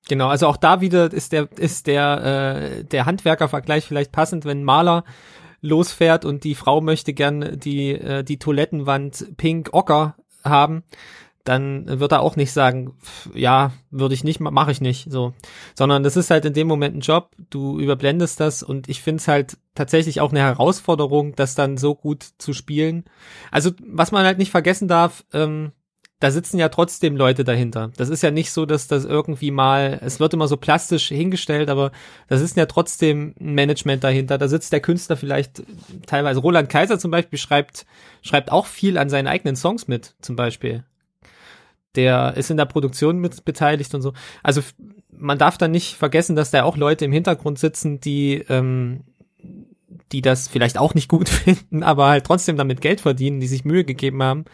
Genau, 0.07 0.27
also 0.27 0.47
auch 0.47 0.57
da 0.57 0.81
wieder 0.81 1.13
ist 1.13 1.31
der 1.31 1.47
ist 1.57 1.87
der 1.87 2.79
äh, 2.79 2.83
der 2.83 3.05
Handwerkervergleich 3.05 3.85
vielleicht 3.85 4.11
passend, 4.11 4.45
wenn 4.45 4.63
Maler 4.63 5.05
losfährt 5.61 6.25
und 6.25 6.43
die 6.43 6.55
Frau 6.55 6.81
möchte 6.81 7.13
gern 7.13 7.59
die, 7.59 7.91
äh, 7.91 8.23
die 8.23 8.37
Toilettenwand 8.37 9.37
pink 9.37 9.69
ocker 9.73 10.15
haben, 10.43 10.83
dann 11.43 11.99
wird 11.99 12.11
er 12.11 12.21
auch 12.21 12.35
nicht 12.35 12.51
sagen, 12.51 12.93
ja, 13.33 13.71
würde 13.89 14.13
ich 14.13 14.23
nicht, 14.23 14.39
mache 14.39 14.71
ich 14.71 14.81
nicht, 14.81 15.11
so. 15.11 15.33
Sondern 15.75 16.03
das 16.03 16.15
ist 16.17 16.29
halt 16.29 16.45
in 16.45 16.53
dem 16.53 16.67
Moment 16.67 16.95
ein 16.95 17.01
Job, 17.01 17.31
du 17.49 17.79
überblendest 17.79 18.39
das 18.39 18.61
und 18.63 18.89
ich 18.89 19.01
finde 19.01 19.21
es 19.21 19.27
halt 19.27 19.57
tatsächlich 19.73 20.21
auch 20.21 20.31
eine 20.31 20.41
Herausforderung, 20.41 21.35
das 21.35 21.55
dann 21.55 21.77
so 21.77 21.95
gut 21.95 22.23
zu 22.37 22.53
spielen. 22.53 23.05
Also, 23.49 23.71
was 23.83 24.11
man 24.11 24.25
halt 24.25 24.37
nicht 24.37 24.51
vergessen 24.51 24.87
darf, 24.87 25.23
ähm, 25.33 25.71
da 26.21 26.29
sitzen 26.29 26.59
ja 26.59 26.69
trotzdem 26.69 27.17
Leute 27.17 27.43
dahinter. 27.43 27.89
Das 27.97 28.09
ist 28.09 28.21
ja 28.21 28.29
nicht 28.29 28.51
so, 28.51 28.67
dass 28.67 28.87
das 28.87 29.05
irgendwie 29.05 29.49
mal, 29.49 29.99
es 30.03 30.19
wird 30.19 30.35
immer 30.35 30.47
so 30.47 30.55
plastisch 30.55 31.07
hingestellt, 31.07 31.67
aber 31.67 31.91
das 32.27 32.41
ist 32.41 32.55
ja 32.55 32.67
trotzdem 32.67 33.33
ein 33.39 33.55
Management 33.55 34.03
dahinter. 34.03 34.37
Da 34.37 34.47
sitzt 34.47 34.71
der 34.71 34.81
Künstler 34.81 35.17
vielleicht 35.17 35.63
teilweise, 36.05 36.39
Roland 36.39 36.69
Kaiser 36.69 36.99
zum 36.99 37.09
Beispiel 37.09 37.39
schreibt, 37.39 37.87
schreibt 38.21 38.51
auch 38.51 38.67
viel 38.67 38.99
an 38.99 39.09
seinen 39.09 39.25
eigenen 39.25 39.55
Songs 39.55 39.87
mit, 39.87 40.13
zum 40.21 40.35
Beispiel. 40.35 40.83
Der 41.95 42.37
ist 42.37 42.51
in 42.51 42.57
der 42.57 42.65
Produktion 42.65 43.17
mit 43.17 43.43
beteiligt 43.43 43.95
und 43.95 44.03
so. 44.03 44.13
Also 44.43 44.61
man 45.09 45.39
darf 45.39 45.57
da 45.57 45.67
nicht 45.67 45.95
vergessen, 45.95 46.35
dass 46.35 46.51
da 46.51 46.63
auch 46.63 46.77
Leute 46.77 47.03
im 47.03 47.11
Hintergrund 47.11 47.57
sitzen, 47.57 47.99
die, 47.99 48.45
ähm, 48.47 49.05
die 50.11 50.21
das 50.21 50.47
vielleicht 50.47 50.77
auch 50.77 50.93
nicht 50.93 51.09
gut 51.09 51.29
finden, 51.29 51.81
aber 51.81 52.09
halt 52.09 52.25
trotzdem 52.27 52.57
damit 52.57 52.79
Geld 52.79 53.01
verdienen, 53.01 53.39
die 53.39 53.47
sich 53.47 53.65
Mühe 53.65 53.85
gegeben 53.85 54.21
haben. 54.21 54.45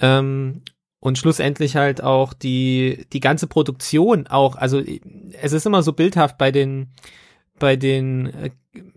Ähm, 0.00 0.62
und 1.00 1.18
schlussendlich 1.18 1.76
halt 1.76 2.02
auch 2.02 2.32
die, 2.32 3.06
die 3.12 3.20
ganze 3.20 3.46
Produktion 3.46 4.26
auch, 4.26 4.56
also 4.56 4.82
es 5.40 5.52
ist 5.52 5.66
immer 5.66 5.82
so 5.82 5.92
bildhaft 5.92 6.38
bei 6.38 6.50
den, 6.50 6.88
bei 7.58 7.76
den 7.76 8.26
äh, 8.26 8.50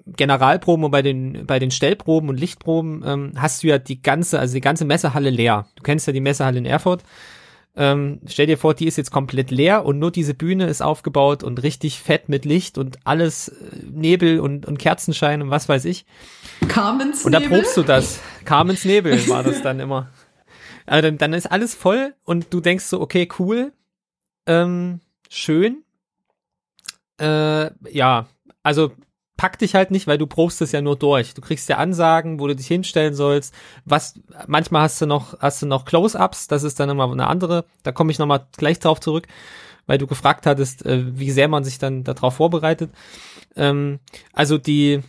Generalproben 0.08 0.86
und 0.86 0.92
bei 0.92 1.02
den, 1.02 1.46
bei 1.46 1.60
den 1.60 1.70
Stellproben 1.70 2.30
und 2.30 2.40
Lichtproben 2.40 3.04
ähm, 3.06 3.34
hast 3.36 3.62
du 3.62 3.68
ja 3.68 3.78
die 3.78 4.02
ganze, 4.02 4.40
also 4.40 4.54
die 4.54 4.62
ganze 4.62 4.86
Messehalle 4.86 5.30
leer. 5.30 5.68
Du 5.76 5.84
kennst 5.84 6.08
ja 6.08 6.14
die 6.14 6.22
Messehalle 6.22 6.58
in 6.58 6.66
Erfurt. 6.66 7.04
Ähm, 7.76 8.22
stell 8.26 8.48
dir 8.48 8.58
vor, 8.58 8.74
die 8.74 8.88
ist 8.88 8.98
jetzt 8.98 9.12
komplett 9.12 9.52
leer 9.52 9.86
und 9.86 10.00
nur 10.00 10.10
diese 10.10 10.34
Bühne 10.34 10.66
ist 10.66 10.82
aufgebaut 10.82 11.44
und 11.44 11.62
richtig 11.62 12.00
fett 12.00 12.28
mit 12.28 12.44
Licht 12.44 12.80
und 12.80 12.98
alles 13.04 13.50
äh, 13.50 13.54
Nebel 13.92 14.40
und, 14.40 14.66
und 14.66 14.80
Kerzenschein 14.80 15.44
und 15.44 15.52
was 15.52 15.70
weiß 15.70 15.86
ich. 15.86 16.06
Carmens 16.68 17.24
Nebel. 17.24 17.26
Und 17.26 17.32
da 17.34 17.56
probst 17.56 17.78
du 17.78 17.84
das. 17.84 18.20
Carmens 18.46 18.84
Nebel 18.84 19.28
war 19.30 19.44
das 19.44 19.62
dann 19.62 19.80
immer. 19.80 20.10
Also 20.88 21.02
dann, 21.02 21.18
dann 21.18 21.34
ist 21.34 21.52
alles 21.52 21.76
voll 21.76 22.16
und 22.24 22.54
du 22.54 22.62
denkst 22.62 22.86
so, 22.86 23.00
okay, 23.02 23.28
cool, 23.38 23.74
ähm, 24.48 25.02
schön. 25.30 25.84
Äh, 27.20 27.72
ja, 27.92 28.28
also 28.64 28.92
pack 29.36 29.60
dich 29.60 29.76
halt 29.76 29.92
nicht, 29.92 30.08
weil 30.08 30.18
du 30.18 30.26
probst 30.26 30.62
es 30.62 30.72
ja 30.72 30.82
nur 30.82 30.96
durch. 30.98 31.34
Du 31.34 31.42
kriegst 31.42 31.70
ja 31.70 31.78
Ansagen, 31.78 32.40
wo 32.40 32.48
du 32.48 32.56
dich 32.56 32.68
hinstellen 32.68 33.14
sollst. 33.14 33.54
Was 33.86 34.20
manchmal 34.48 34.84
hast 34.84 35.02
du 35.02 35.06
noch 35.06 35.40
hast 35.40 35.62
du 35.62 35.68
noch 35.68 35.86
Close-ups, 35.86 36.48
das 36.48 36.64
ist 36.64 36.80
dann 36.80 36.90
immer 36.90 37.12
eine 37.12 37.28
andere. 37.28 37.66
Da 37.84 37.92
komme 37.92 38.12
ich 38.12 38.20
noch 38.20 38.26
mal 38.26 38.48
gleich 38.58 38.80
drauf 38.80 39.00
zurück, 39.00 39.28
weil 39.88 39.98
du 39.98 40.08
gefragt 40.08 40.46
hattest, 40.46 40.86
äh, 40.86 41.04
wie 41.20 41.32
sehr 41.32 41.50
man 41.50 41.64
sich 41.64 41.80
dann 41.80 42.04
darauf 42.04 42.36
vorbereitet. 42.36 42.92
Ähm, 43.56 44.00
also 44.34 44.58
die 44.58 45.02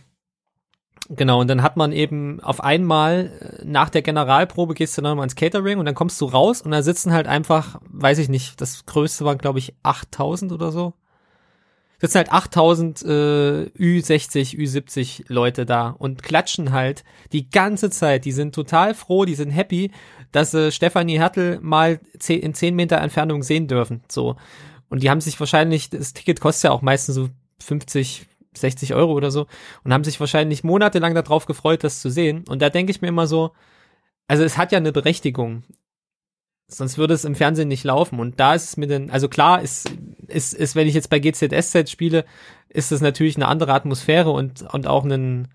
Genau, 1.11 1.41
und 1.41 1.47
dann 1.47 1.63
hat 1.63 1.75
man 1.75 1.91
eben 1.91 2.39
auf 2.39 2.63
einmal 2.63 3.59
äh, 3.61 3.65
nach 3.65 3.89
der 3.89 4.03
Generalprobe 4.03 4.75
gehst 4.75 4.95
du 4.95 5.01
dann 5.01 5.17
mal 5.17 5.23
ins 5.23 5.35
Catering 5.35 5.79
und 5.79 5.85
dann 5.85 5.95
kommst 5.95 6.21
du 6.21 6.25
raus 6.25 6.61
und 6.61 6.69
da 6.69 6.83
sitzen 6.83 7.11
halt 7.11 7.25
einfach, 7.25 7.81
weiß 7.89 8.19
ich 8.19 8.29
nicht, 8.29 8.61
das 8.61 8.85
größte 8.85 9.25
waren 9.25 9.39
glaube 9.39 9.57
ich 9.57 9.73
8000 9.81 10.51
oder 10.51 10.71
so. 10.71 10.93
Sitzen 11.97 12.19
halt 12.19 12.31
8000 12.31 13.01
äh, 13.01 13.07
Ü60, 13.77 14.55
Ü70 14.55 15.25
Leute 15.27 15.65
da 15.65 15.89
und 15.89 16.21
klatschen 16.21 16.71
halt 16.71 17.03
die 17.33 17.49
ganze 17.49 17.89
Zeit. 17.89 18.23
Die 18.23 18.31
sind 18.31 18.53
total 18.53 18.93
froh, 18.93 19.25
die 19.25 19.35
sind 19.35 19.49
happy, 19.49 19.91
dass 20.31 20.51
sie 20.51 20.71
Stefanie 20.71 21.17
Hertel 21.17 21.59
mal 21.59 21.99
in 22.29 22.53
10 22.53 22.75
Meter 22.75 22.99
Entfernung 22.99 23.41
sehen 23.41 23.67
dürfen. 23.67 24.03
So. 24.07 24.37
Und 24.89 25.03
die 25.03 25.09
haben 25.09 25.21
sich 25.21 25.39
wahrscheinlich, 25.39 25.89
das 25.89 26.13
Ticket 26.13 26.39
kostet 26.39 26.65
ja 26.65 26.71
auch 26.71 26.81
meistens 26.81 27.15
so 27.15 27.29
50, 27.61 28.27
60 28.59 28.93
Euro 28.93 29.13
oder 29.13 29.31
so 29.31 29.47
und 29.83 29.93
haben 29.93 30.03
sich 30.03 30.19
wahrscheinlich 30.19 30.63
monatelang 30.63 31.15
darauf 31.15 31.45
gefreut, 31.45 31.83
das 31.83 32.01
zu 32.01 32.09
sehen. 32.09 32.43
Und 32.47 32.61
da 32.61 32.69
denke 32.69 32.91
ich 32.91 33.01
mir 33.01 33.07
immer 33.07 33.27
so, 33.27 33.51
also 34.27 34.43
es 34.43 34.57
hat 34.57 34.71
ja 34.71 34.77
eine 34.77 34.91
Berechtigung. 34.91 35.63
Sonst 36.67 36.99
würde 36.99 37.15
es 37.15 37.25
im 37.25 37.33
Fernsehen 37.33 37.67
nicht 37.67 37.83
laufen. 37.83 38.19
Und 38.19 38.39
da 38.39 38.53
ist 38.53 38.63
es 38.65 38.77
mir 38.77 38.87
dann, 38.87 39.09
also 39.09 39.27
klar, 39.27 39.61
ist, 39.61 39.91
ist, 40.27 40.53
ist, 40.53 40.75
wenn 40.75 40.87
ich 40.87 40.93
jetzt 40.93 41.09
bei 41.09 41.19
GZSZ 41.19 41.89
spiele, 41.89 42.25
ist 42.69 42.91
es 42.91 43.01
natürlich 43.01 43.35
eine 43.35 43.47
andere 43.47 43.73
Atmosphäre 43.73 44.29
und, 44.29 44.61
und 44.71 44.85
auch 44.85 45.03
einen, 45.03 45.47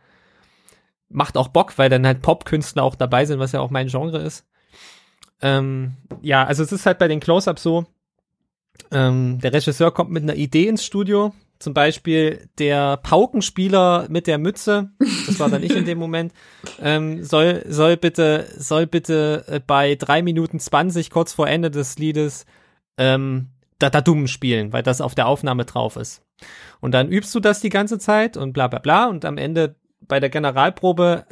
macht 1.09 1.37
auch 1.37 1.49
Bock, 1.49 1.79
weil 1.79 1.89
dann 1.89 2.05
halt 2.05 2.21
Popkünstler 2.21 2.83
auch 2.83 2.97
dabei 2.97 3.27
sind, 3.27 3.39
was 3.39 3.53
ja 3.53 3.61
auch 3.61 3.71
mein 3.71 3.87
Genre 3.87 4.19
ist. 4.19 4.45
Ähm, 5.41 5.97
ja, 6.21 6.45
also 6.45 6.65
es 6.65 6.73
ist 6.73 6.87
halt 6.87 6.99
bei 6.99 7.07
den 7.07 7.21
Close-Ups 7.21 7.63
so, 7.63 7.87
ähm, 8.91 9.39
der 9.41 9.53
Regisseur 9.53 9.93
kommt 9.93 10.11
mit 10.11 10.23
einer 10.23 10.35
Idee 10.35 10.67
ins 10.67 10.85
Studio, 10.85 11.33
zum 11.65 11.75
Beispiel 11.75 12.49
der 12.59 12.99
Paukenspieler 12.99 14.07
mit 14.11 14.27
der 14.27 14.39
Mütze, 14.39 14.91
das 15.27 15.41
war 15.41 15.49
dann 15.49 15.63
ich 15.63 15.75
in 15.75 15.87
dem 15.87 15.99
Moment, 15.99 16.33
ähm, 16.81 17.25
soll, 17.25 17.65
soll 17.67 17.97
bitte, 17.97 18.47
soll 18.57 18.87
bitte 18.87 19.45
äh, 19.49 19.61
bei 19.67 19.97
drei 19.97 20.23
Minuten 20.23 20.61
zwanzig 20.61 21.11
kurz 21.11 21.33
vor 21.33 21.49
Ende 21.49 21.71
des 21.71 21.99
Liedes 21.99 22.45
ähm, 22.99 23.49
Dadadum 23.79 24.27
spielen, 24.29 24.73
weil 24.73 24.83
das 24.83 25.01
auf 25.01 25.15
der 25.15 25.27
Aufnahme 25.27 25.65
drauf 25.65 25.97
ist. 25.97 26.23
Und 26.81 26.93
dann 26.93 27.11
übst 27.11 27.35
du 27.35 27.41
das 27.41 27.61
die 27.61 27.71
ganze 27.71 27.99
Zeit 27.99 28.37
und 28.37 28.53
bla 28.53 28.69
bla 28.69 28.79
bla 28.79 29.07
und 29.07 29.25
am 29.25 29.39
Ende 29.39 29.77
bei 30.07 30.21
der 30.21 30.29
Generalprobe 30.29 31.25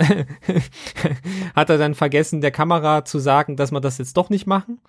hat 1.55 1.69
er 1.69 1.77
dann 1.77 1.95
vergessen, 1.95 2.41
der 2.41 2.53
Kamera 2.53 3.05
zu 3.05 3.19
sagen, 3.19 3.57
dass 3.57 3.71
wir 3.71 3.81
das 3.81 3.99
jetzt 3.99 4.17
doch 4.17 4.31
nicht 4.31 4.47
machen. 4.47 4.81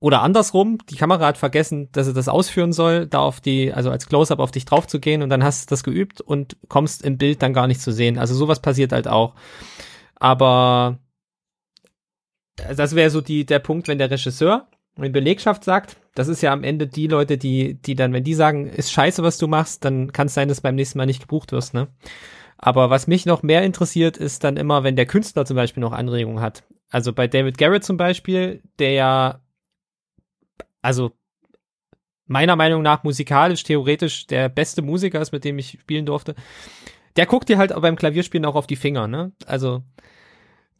Oder 0.00 0.22
andersrum, 0.22 0.78
die 0.88 0.96
Kamera 0.96 1.26
hat 1.26 1.38
vergessen, 1.38 1.88
dass 1.90 2.06
sie 2.06 2.12
das 2.12 2.28
ausführen 2.28 2.72
soll, 2.72 3.06
da 3.06 3.18
auf 3.18 3.40
die, 3.40 3.72
also 3.72 3.90
als 3.90 4.06
Close-up 4.06 4.38
auf 4.38 4.52
dich 4.52 4.64
drauf 4.64 4.86
zu 4.86 5.00
gehen 5.00 5.22
und 5.22 5.28
dann 5.30 5.42
hast 5.42 5.68
du 5.68 5.72
das 5.72 5.82
geübt 5.82 6.20
und 6.20 6.56
kommst 6.68 7.02
im 7.02 7.18
Bild 7.18 7.42
dann 7.42 7.52
gar 7.52 7.66
nicht 7.66 7.80
zu 7.80 7.92
sehen. 7.92 8.16
Also 8.16 8.34
sowas 8.34 8.60
passiert 8.60 8.92
halt 8.92 9.08
auch. 9.08 9.34
Aber 10.14 10.98
das 12.56 12.94
wäre 12.94 13.10
so 13.10 13.20
die, 13.20 13.44
der 13.44 13.58
Punkt, 13.58 13.88
wenn 13.88 13.98
der 13.98 14.10
Regisseur 14.10 14.68
die 14.96 15.10
Belegschaft 15.10 15.64
sagt, 15.64 15.96
das 16.14 16.28
ist 16.28 16.42
ja 16.42 16.52
am 16.52 16.64
Ende 16.64 16.86
die 16.88 17.06
Leute, 17.06 17.38
die, 17.38 17.74
die 17.74 17.94
dann, 17.94 18.12
wenn 18.12 18.24
die 18.24 18.34
sagen, 18.34 18.66
ist 18.66 18.90
scheiße, 18.90 19.22
was 19.22 19.38
du 19.38 19.46
machst, 19.46 19.84
dann 19.84 20.12
kann 20.12 20.26
es 20.26 20.34
sein, 20.34 20.48
dass 20.48 20.60
beim 20.60 20.74
nächsten 20.74 20.98
Mal 20.98 21.06
nicht 21.06 21.20
gebucht 21.20 21.52
wirst, 21.52 21.74
ne? 21.74 21.88
Aber 22.56 22.90
was 22.90 23.06
mich 23.06 23.24
noch 23.24 23.44
mehr 23.44 23.62
interessiert, 23.62 24.16
ist 24.16 24.42
dann 24.42 24.56
immer, 24.56 24.82
wenn 24.82 24.96
der 24.96 25.06
Künstler 25.06 25.44
zum 25.44 25.54
Beispiel 25.54 25.80
noch 25.80 25.92
Anregungen 25.92 26.40
hat. 26.40 26.64
Also 26.90 27.12
bei 27.12 27.28
David 27.28 27.56
Garrett 27.56 27.84
zum 27.84 27.96
Beispiel, 27.96 28.62
der 28.80 28.90
ja 28.92 29.40
also 30.88 31.12
meiner 32.26 32.56
Meinung 32.56 32.80
nach 32.80 33.04
musikalisch, 33.04 33.62
theoretisch 33.62 34.26
der 34.26 34.48
beste 34.48 34.80
Musiker 34.80 35.20
ist, 35.20 35.32
mit 35.32 35.44
dem 35.44 35.58
ich 35.58 35.78
spielen 35.80 36.06
durfte. 36.06 36.34
Der 37.16 37.26
guckt 37.26 37.50
dir 37.50 37.58
halt 37.58 37.78
beim 37.78 37.96
Klavierspielen 37.96 38.46
auch 38.46 38.54
auf 38.54 38.66
die 38.66 38.76
Finger, 38.76 39.06
ne? 39.06 39.32
Also 39.44 39.82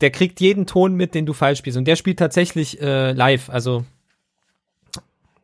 der 0.00 0.10
kriegt 0.10 0.40
jeden 0.40 0.66
Ton 0.66 0.94
mit, 0.94 1.14
den 1.14 1.26
du 1.26 1.34
falsch 1.34 1.58
spielst. 1.58 1.76
Und 1.76 1.84
der 1.84 1.96
spielt 1.96 2.18
tatsächlich 2.18 2.80
äh, 2.80 3.12
live. 3.12 3.50
Also 3.50 3.84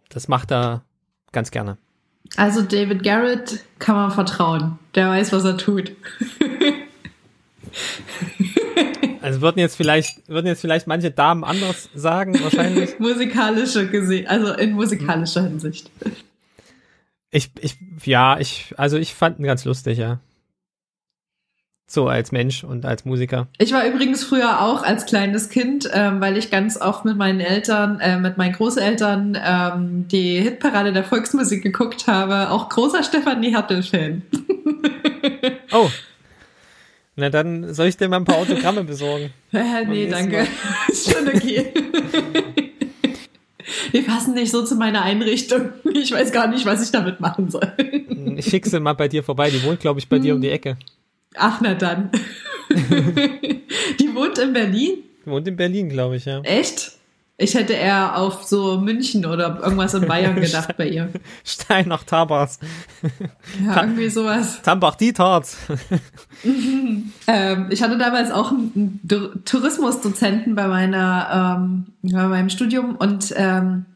das 0.09 0.29
macht 0.29 0.51
er 0.51 0.83
ganz 1.33 1.51
gerne. 1.51 1.77
Also 2.37 2.63
David 2.63 3.03
Garrett 3.03 3.65
kann 3.79 3.97
man 3.97 4.13
vertrauen. 4.13 4.79
Der 4.95 5.11
weiß, 5.11 5.31
was 5.35 5.45
er 5.45 5.59
tut. 5.59 5.93
Also 9.25 9.41
würden 9.41 9.59
jetzt 9.59 9.77
vielleicht, 9.77 10.29
würden 10.29 10.47
jetzt 10.47 10.61
vielleicht 10.61 10.87
manche 10.87 11.11
Damen 11.11 11.45
anders 11.45 11.89
sagen, 11.95 12.39
wahrscheinlich. 12.43 12.99
Musikalische 12.99 13.89
gesehen, 13.89 14.27
also 14.27 14.53
in 14.53 14.73
musikalischer 14.73 15.45
Hinsicht. 15.45 15.91
Ich, 17.31 17.51
ich, 17.59 17.77
ja, 18.05 18.39
ich, 18.39 18.75
also 18.77 18.99
ich 18.99 19.15
fand 19.15 19.39
ihn 19.39 19.47
ganz 19.47 19.65
lustig, 19.65 19.97
ja. 19.97 20.21
So 21.87 22.07
als 22.07 22.33
Mensch 22.33 22.65
und 22.65 22.85
als 22.85 23.07
Musiker. 23.07 23.49
Ich 23.57 23.73
war 23.73 23.87
übrigens 23.87 24.25
früher 24.25 24.61
auch 24.61 24.83
als 24.83 25.07
kleines 25.07 25.49
Kind, 25.49 25.89
ähm, 25.95 26.21
weil 26.21 26.37
ich 26.37 26.51
ganz 26.51 26.79
oft 26.79 27.07
mit 27.07 27.17
meinen 27.17 27.41
Eltern, 27.41 28.01
äh, 28.01 28.19
mit 28.19 28.37
meinen 28.37 28.53
Großeltern 28.53 29.39
ähm, 29.43 30.09
die 30.09 30.39
Hitparade 30.39 30.93
der 30.93 31.05
Volksmusik 31.05 31.63
geguckt 31.63 32.07
habe. 32.07 32.51
Auch 32.51 32.69
großer 32.69 33.03
Stefanie 33.03 33.55
Hertel-Fan. 33.55 34.21
oh. 35.73 35.89
Na 37.17 37.31
dann 37.31 37.73
soll 37.73 37.87
ich 37.87 37.97
dir 37.97 38.09
mal 38.09 38.17
ein 38.17 38.25
paar 38.25 38.39
Autogramme 38.39 38.85
besorgen. 38.85 39.31
Äh, 39.53 39.85
nee, 39.87 40.09
danke. 40.09 40.49
Ist 40.89 41.13
schon 41.13 41.29
okay. 41.29 41.73
Die 43.93 44.01
passen 44.01 44.35
nicht 44.35 44.51
so 44.51 44.65
zu 44.65 44.75
meiner 44.75 45.03
Einrichtung. 45.03 45.71
Ich 45.93 46.11
weiß 46.11 46.33
gar 46.33 46.49
nicht, 46.49 46.67
was 46.67 46.83
ich 46.83 46.91
damit 46.91 47.21
machen 47.21 47.51
soll. 47.51 47.73
Ich 48.37 48.47
fixe 48.47 48.81
mal 48.81 48.95
bei 48.95 49.07
dir 49.07 49.23
vorbei. 49.23 49.51
Die 49.51 49.63
wohnt, 49.63 49.79
glaube 49.79 50.01
ich, 50.01 50.09
bei 50.09 50.19
dir 50.19 50.35
um 50.35 50.41
die 50.41 50.51
Ecke. 50.51 50.77
Ach, 51.37 51.61
na 51.61 51.75
dann. 51.75 52.11
Die 52.71 54.15
wohnt 54.15 54.39
in 54.39 54.53
Berlin? 54.53 54.99
Wohnt 55.25 55.47
in 55.47 55.57
Berlin, 55.57 55.89
glaube 55.89 56.17
ich, 56.17 56.25
ja. 56.25 56.41
Echt? 56.41 56.93
Ich 57.37 57.55
hätte 57.55 57.73
eher 57.73 58.17
auf 58.17 58.45
so 58.45 58.79
München 58.79 59.27
oder 59.27 59.59
irgendwas 59.61 59.95
in 59.95 60.07
Bayern 60.07 60.37
gedacht 60.41 60.77
bei 60.77 60.89
ihr. 60.89 61.09
Stein 61.45 61.89
nach 61.89 62.05
Tabas. 62.05 62.61
Ja, 63.65 63.83
irgendwie 63.83 64.09
sowas. 64.09 64.63
Tambach 64.63 64.95
die 64.95 65.13
Tat. 65.13 65.49
ähm, 67.27 67.67
ich 67.71 67.83
hatte 67.83 67.99
damals 67.99 68.31
auch 68.31 68.53
einen 68.53 69.01
Tourismusdozenten 69.45 70.55
bei 70.55 70.69
meiner 70.69 71.59
ähm, 71.59 71.87
bei 72.03 72.29
meinem 72.29 72.51
Studium 72.51 72.95
und 72.95 73.35
ähm, 73.37 73.87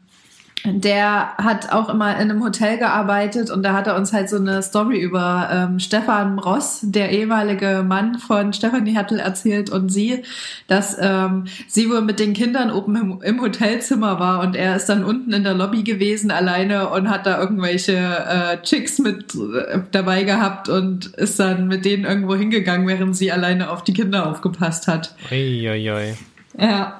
der 0.64 1.36
hat 1.38 1.72
auch 1.72 1.88
immer 1.88 2.14
in 2.16 2.30
einem 2.30 2.42
Hotel 2.42 2.78
gearbeitet 2.78 3.50
und 3.50 3.62
da 3.62 3.72
hat 3.72 3.86
er 3.86 3.96
uns 3.96 4.12
halt 4.12 4.28
so 4.28 4.36
eine 4.36 4.62
Story 4.62 5.00
über 5.00 5.48
ähm, 5.52 5.78
Stefan 5.78 6.38
Ross, 6.38 6.80
der 6.82 7.10
ehemalige 7.10 7.84
Mann 7.86 8.18
von 8.18 8.52
Stefanie 8.52 8.96
Hattel, 8.96 9.18
erzählt 9.18 9.70
und 9.70 9.90
sie, 9.90 10.22
dass 10.66 10.96
ähm, 11.00 11.44
sie 11.68 11.88
wohl 11.88 12.00
mit 12.00 12.18
den 12.18 12.34
Kindern 12.34 12.70
oben 12.70 12.96
im, 12.96 13.22
im, 13.22 13.40
Hotelzimmer 13.40 14.18
war 14.18 14.40
und 14.40 14.56
er 14.56 14.76
ist 14.76 14.86
dann 14.86 15.04
unten 15.04 15.32
in 15.32 15.44
der 15.44 15.54
Lobby 15.54 15.82
gewesen 15.82 16.30
alleine 16.30 16.88
und 16.90 17.08
hat 17.08 17.26
da 17.26 17.40
irgendwelche 17.40 17.96
äh, 17.96 18.60
Chicks 18.62 18.98
mit 18.98 19.34
äh, 19.34 19.80
dabei 19.92 20.24
gehabt 20.24 20.68
und 20.68 21.06
ist 21.06 21.38
dann 21.38 21.68
mit 21.68 21.84
denen 21.84 22.04
irgendwo 22.04 22.34
hingegangen, 22.34 22.86
während 22.88 23.16
sie 23.16 23.30
alleine 23.30 23.70
auf 23.70 23.84
die 23.84 23.92
Kinder 23.92 24.28
aufgepasst 24.28 24.88
hat. 24.88 25.14
Uiuiui. 25.30 25.88
Ui, 25.88 25.90
ui. 25.90 26.14
Ja. 26.58 26.98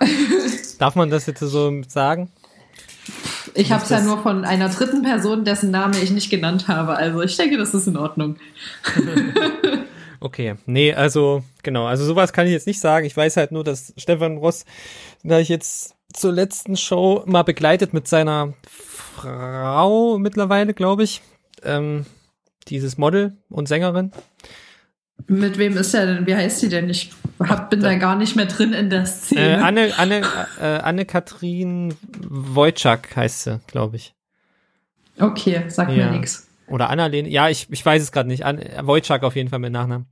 Darf 0.79 0.95
man 0.95 1.11
das 1.11 1.27
jetzt 1.27 1.41
so 1.41 1.83
sagen? 1.89 2.31
Ich 3.55 3.73
habe 3.73 3.83
es 3.83 3.91
ja 3.91 4.01
nur 4.01 4.23
von 4.23 4.45
einer 4.45 4.69
dritten 4.69 5.03
Person, 5.03 5.45
dessen 5.45 5.71
Name 5.71 5.97
ich 5.99 6.11
nicht 6.11 6.31
genannt 6.31 6.69
habe. 6.69 6.97
Also 6.97 7.23
ich 7.23 7.37
denke, 7.37 7.57
das 7.57 7.75
ist 7.75 7.87
in 7.87 7.97
Ordnung. 7.97 8.37
okay, 10.21 10.57
nee, 10.67 10.95
also 10.95 11.43
genau, 11.63 11.87
also 11.87 12.05
sowas 12.05 12.33
kann 12.33 12.47
ich 12.47 12.53
jetzt 12.53 12.67
nicht 12.67 12.81
sagen. 12.81 13.07
Ich 13.07 13.17
weiß 13.17 13.37
halt 13.37 13.53
nur, 13.53 13.65
dass 13.65 13.93
Stefan 13.97 14.39
Ross, 14.39 14.65
da 15.23 15.39
ich 15.39 15.49
jetzt 15.49 15.95
zur 16.13 16.33
letzten 16.33 16.77
Show 16.77 17.23
mal 17.27 17.43
begleitet 17.43 17.93
mit 17.93 18.09
seiner 18.09 18.55
Frau 18.67 20.19
mittlerweile, 20.19 20.75
glaube 20.75 21.05
ich, 21.05 21.23
ähm, 21.63 22.07
dieses 22.69 22.99
Model 22.99 23.37
und 23.51 23.69
Sängerin. 23.69 24.13
Mit 25.27 25.59
wem 25.59 25.77
ist 25.77 25.95
er 25.95 26.07
denn? 26.07 26.27
Wie 26.27 26.35
heißt 26.35 26.61
sie 26.61 26.69
denn? 26.69 26.89
Ich 26.89 27.11
hab, 27.41 27.71
bin 27.71 27.81
da 27.81 27.95
gar 27.97 28.17
nicht 28.17 28.37
mehr 28.37 28.47
drin 28.47 28.73
in 28.73 28.91
der 28.91 29.07
Szene. 29.07 29.41
Äh, 29.41 29.55
Anne, 29.57 29.93
Anne, 29.97 30.23
äh, 30.61 30.65
Anne-Kathrin 30.65 31.95
Wojcik 32.29 33.17
heißt 33.17 33.45
sie, 33.45 33.61
glaube 33.67 33.97
ich. 33.97 34.15
Okay, 35.19 35.65
sagt 35.69 35.93
ja. 35.93 36.07
mir 36.07 36.19
nichts. 36.19 36.49
Oder 36.69 36.91
Annalene, 36.91 37.29
ja, 37.29 37.49
ich, 37.49 37.67
ich 37.71 37.85
weiß 37.85 38.03
es 38.03 38.13
gerade 38.13 38.29
nicht. 38.29 38.45
An, 38.45 38.61
Wojcik 38.83 39.23
auf 39.23 39.37
jeden 39.37 39.49
Fall 39.49 39.59
mit 39.59 39.73
Nachnamen. 39.73 40.07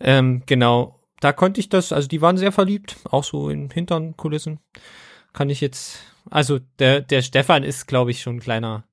Ähm, 0.00 0.42
genau, 0.46 1.00
da 1.20 1.32
konnte 1.32 1.60
ich 1.60 1.68
das, 1.68 1.92
also 1.92 2.06
die 2.08 2.20
waren 2.20 2.36
sehr 2.36 2.52
verliebt, 2.52 2.96
auch 3.10 3.24
so 3.24 3.48
in 3.48 3.70
hinteren 3.70 4.16
Kulissen. 4.16 4.60
Kann 5.32 5.50
ich 5.50 5.60
jetzt, 5.60 6.00
also 6.30 6.58
der, 6.78 7.00
der 7.00 7.22
Stefan 7.22 7.62
ist, 7.62 7.86
glaube 7.86 8.10
ich, 8.10 8.20
schon 8.20 8.36
ein 8.36 8.40
kleiner, 8.40 8.84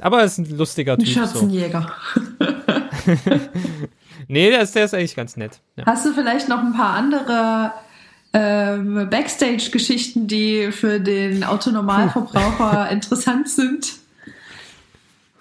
aber 0.00 0.18
er 0.18 0.24
ist 0.24 0.38
ein 0.38 0.56
lustiger 0.56 0.98
Typ. 0.98 1.08
Schatzenjäger. 1.08 1.92
So. 2.14 2.20
Nee, 4.30 4.50
der 4.50 4.60
ist, 4.60 4.76
der 4.76 4.84
ist 4.84 4.94
eigentlich 4.94 5.16
ganz 5.16 5.36
nett. 5.36 5.60
Ja. 5.74 5.86
Hast 5.86 6.06
du 6.06 6.12
vielleicht 6.12 6.48
noch 6.48 6.60
ein 6.60 6.72
paar 6.72 6.94
andere 6.94 7.72
ähm, 8.32 9.08
Backstage-Geschichten, 9.10 10.28
die 10.28 10.70
für 10.70 11.00
den 11.00 11.42
Autonormalverbraucher 11.42 12.88
interessant 12.92 13.48
sind? 13.48 13.94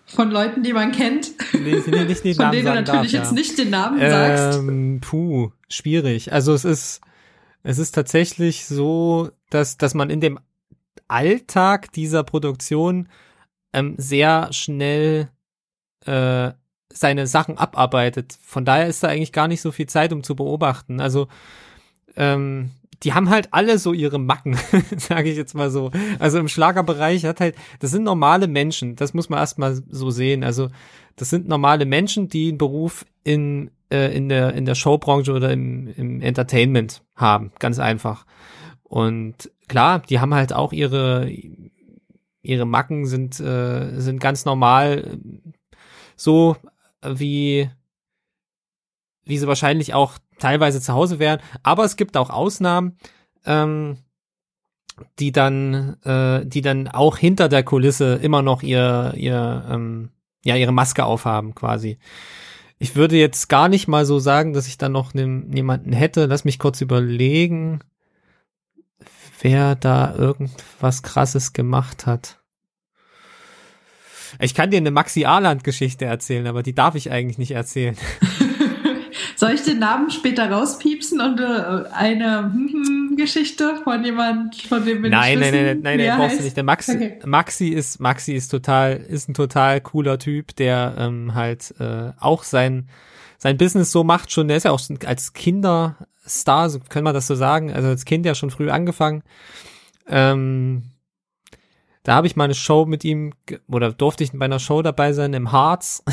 Von 0.08 0.32
Leuten, 0.32 0.63
die 0.63 0.73
man 0.73 0.91
kennt? 0.91 1.34
Nee, 1.54 1.82
die 1.86 1.91
nicht 1.91 2.23
den 2.23 2.36
Von 2.36 2.45
Namen 2.45 2.52
denen 2.54 2.65
du 2.65 2.73
natürlich 2.73 3.12
darf, 3.12 3.21
jetzt 3.21 3.28
ja. 3.28 3.34
nicht 3.34 3.58
den 3.60 3.69
Namen 3.69 3.99
ähm, 4.02 4.10
sagst. 4.10 5.08
Puh, 5.08 5.52
schwierig. 5.69 6.34
Also 6.34 6.56
es 6.56 6.65
ist, 6.65 7.02
es 7.62 7.78
ist 7.78 7.91
tatsächlich 7.93 8.65
so, 8.65 9.30
dass, 9.52 9.78
dass 9.78 9.93
man 9.93 10.10
in 10.10 10.19
dem 10.19 10.39
Alltag 11.08 11.91
dieser 11.91 12.23
Produktion 12.23 13.08
ähm, 13.71 13.93
sehr 13.99 14.52
schnell 14.52 15.30
äh, 16.08 16.54
seine 16.91 17.28
Sachen 17.28 17.58
abarbeitet. 17.58 18.38
Von 18.41 18.65
daher 18.65 18.88
ist 18.88 19.04
da 19.04 19.08
eigentlich 19.08 19.32
gar 19.32 19.47
nicht 19.47 19.62
so 19.62 19.71
viel 19.71 19.88
Zeit, 19.88 20.12
um 20.12 20.23
zu 20.23 20.36
beobachten. 20.36 20.99
Also 20.99 21.28
ähm, 22.15 22.71
die 23.04 23.13
haben 23.13 23.30
halt 23.30 23.49
alle 23.52 23.78
so 23.78 23.93
ihre 23.93 24.19
Macken, 24.19 24.58
sage 24.97 25.30
ich 25.30 25.38
jetzt 25.38 25.56
mal 25.56 25.69
so. 25.69 25.91
Also 26.19 26.39
im 26.39 26.47
Schlagerbereich 26.47 27.25
hat 27.25 27.39
halt, 27.39 27.56
das 27.80 27.91
sind 27.91 28.04
normale 28.04 28.47
Menschen, 28.47 28.95
das 28.95 29.13
muss 29.13 29.30
man 29.30 29.39
erstmal 29.39 29.82
so 29.88 30.10
sehen. 30.10 30.43
Also 30.43 30.69
das 31.15 31.30
sind 31.30 31.47
normale 31.47 31.86
Menschen, 31.86 32.28
die 32.28 32.49
einen 32.49 32.58
Beruf 32.58 33.06
in, 33.23 33.71
äh, 33.91 34.15
in, 34.15 34.30
der, 34.30 34.54
in 34.54 34.65
der 34.65 34.75
Showbranche 34.75 35.32
oder 35.32 35.52
im, 35.52 35.88
im 35.95 36.21
Entertainment 36.21 37.04
haben, 37.15 37.52
ganz 37.60 37.80
einfach. 37.80 38.25
Und 38.84 39.52
klar, 39.67 39.99
die 39.99 40.19
haben 40.19 40.34
halt 40.34 40.52
auch 40.52 40.73
ihre, 40.73 41.32
ihre 42.41 42.65
Macken 42.65 43.06
sind, 43.06 43.39
äh, 43.39 43.99
sind 43.99 44.19
ganz 44.19 44.45
normal 44.45 45.19
so 46.15 46.58
wie, 47.06 47.70
wie 49.24 49.38
sie 49.38 49.48
wahrscheinlich 49.48 49.94
auch 49.94 50.18
teilweise 50.40 50.82
zu 50.82 50.94
Hause 50.94 51.20
wären. 51.20 51.40
Aber 51.64 51.86
es 51.86 51.96
gibt 51.96 52.18
auch 52.18 52.30
Ausnahmen, 52.30 52.98
ähm, 53.46 53.98
die 55.20 55.32
dann, 55.32 55.98
äh, 56.04 56.46
die 56.46 56.62
dann 56.62 56.88
auch 56.88 57.18
hinter 57.18 57.50
der 57.50 57.64
Kulisse 57.64 58.16
immer 58.16 58.42
noch 58.42 58.64
ihr, 58.64 59.14
ihr, 59.16 59.66
ähm, 59.70 60.10
ja, 60.44 60.56
ihre 60.56 60.72
Maske 60.72 61.06
aufhaben, 61.06 61.56
quasi. 61.56 62.00
Ich 62.80 62.96
würde 62.96 63.18
jetzt 63.18 63.50
gar 63.50 63.68
nicht 63.68 63.88
mal 63.88 64.06
so 64.06 64.20
sagen, 64.20 64.54
dass 64.54 64.68
ich 64.68 64.78
dann 64.78 64.94
noch 64.94 65.14
ne, 65.14 65.44
jemanden 65.54 65.92
hätte. 65.92 66.26
Lass 66.26 66.46
mich 66.46 66.60
kurz 66.60 66.80
überlegen, 66.80 67.82
wer 69.42 69.76
da 69.76 70.16
irgendwas 70.16 71.04
krasses 71.04 71.54
gemacht 71.54 72.06
hat. 72.06 72.38
Ich 74.39 74.54
kann 74.54 74.70
dir 74.72 74.78
eine 74.78 74.92
Maxi 74.92 75.26
Arland-Geschichte 75.26 76.06
erzählen, 76.06 76.48
aber 76.48 76.63
die 76.63 76.74
darf 76.74 76.96
ich 76.96 77.12
eigentlich 77.12 77.38
nicht 77.38 77.52
erzählen. 77.52 77.98
Soll 79.36 79.52
ich 79.52 79.63
den 79.63 79.80
Namen 79.80 80.12
später 80.12 80.52
rauspiepsen 80.52 81.22
und 81.22 81.39
äh, 81.39 81.89
eine 81.94 82.54
Geschichte 83.15 83.78
von 83.84 84.04
jemand, 84.04 84.56
von 84.58 84.86
dem 84.86 85.02
wir 85.02 85.10
nein, 85.10 85.39
nicht 85.39 85.52
nein, 85.52 85.54
wissen, 85.54 85.65
nein, 85.65 85.80
nein, 85.82 85.98
nein, 85.98 86.08
nein, 86.08 86.18
brauchst 86.18 86.39
du 86.39 86.44
nicht. 86.44 86.58
Der 86.58 86.63
Maxi, 86.63 86.92
okay. 86.92 87.20
Maxi 87.26 87.68
ist, 87.70 88.00
Maxi 88.00 88.34
ist 88.34 88.50
total, 88.50 88.98
ist 88.98 89.30
ein 89.30 89.34
total 89.34 89.80
cooler 89.80 90.20
Typ, 90.20 90.56
der 90.58 90.96
ähm, 90.98 91.36
halt 91.36 91.74
äh, 91.80 92.12
auch 92.20 92.44
sein 92.44 92.89
sein 93.39 93.58
Business 93.58 93.92
so 93.92 94.04
macht 94.04 94.32
schon. 94.32 94.48
Der 94.48 94.58
ist 94.58 94.63
ja 94.63 94.72
auch 94.72 94.82
als 95.06 95.34
Kinderstar, 95.34 96.69
so 96.69 96.80
können 96.88 97.06
wir 97.06 97.13
das 97.13 97.25
so 97.25 97.36
sagen, 97.36 97.73
also 97.73 97.88
als 97.88 98.06
Kind 98.06 98.25
ja 98.25 98.36
schon 98.36 98.52
früh 98.52 98.69
angefangen. 98.69 99.23
Ähm, 100.08 100.84
da 102.04 102.15
habe 102.15 102.27
ich 102.27 102.35
mal 102.35 102.45
eine 102.45 102.56
Show 102.56 102.85
mit 102.85 103.04
ihm, 103.04 103.33
oder 103.67 103.91
durfte 103.91 104.23
ich 104.23 104.31
bei 104.31 104.45
einer 104.45 104.60
Show 104.60 104.81
dabei 104.81 105.13
sein 105.13 105.33
im 105.33 105.52
Harz. 105.52 106.04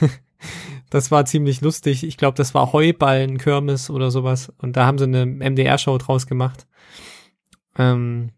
das 0.90 1.10
war 1.10 1.24
ziemlich 1.24 1.60
lustig. 1.60 2.04
Ich 2.04 2.16
glaube, 2.16 2.36
das 2.36 2.54
war 2.54 2.72
Heuballen, 2.72 3.38
Kirmes 3.38 3.90
oder 3.90 4.10
sowas. 4.10 4.52
Und 4.58 4.76
da 4.76 4.86
haben 4.86 4.98
sie 4.98 5.04
eine 5.04 5.26
MDR-Show 5.26 5.98
draus 5.98 6.26
gemacht. 6.26 6.66
Ähm, 7.78 8.32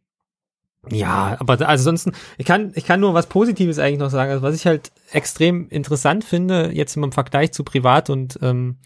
ja, 0.91 1.37
aber 1.41 1.55
also 1.55 1.65
ansonsten, 1.65 2.13
ich 2.37 2.45
kann, 2.45 2.73
ich 2.75 2.85
kann 2.85 3.01
nur 3.01 3.15
was 3.15 3.29
Positives 3.29 3.79
eigentlich 3.79 4.01
noch 4.01 4.11
sagen. 4.11 4.31
Also 4.31 4.43
was 4.43 4.55
ich 4.55 4.67
halt 4.67 4.93
extrem 5.13 5.69
interessant 5.69 6.25
finde, 6.25 6.71
jetzt 6.73 6.97
im 6.97 7.13
Vergleich 7.13 7.53
zu 7.53 7.65
privat 7.65 8.11
und 8.11 8.39
ähm, 8.43 8.79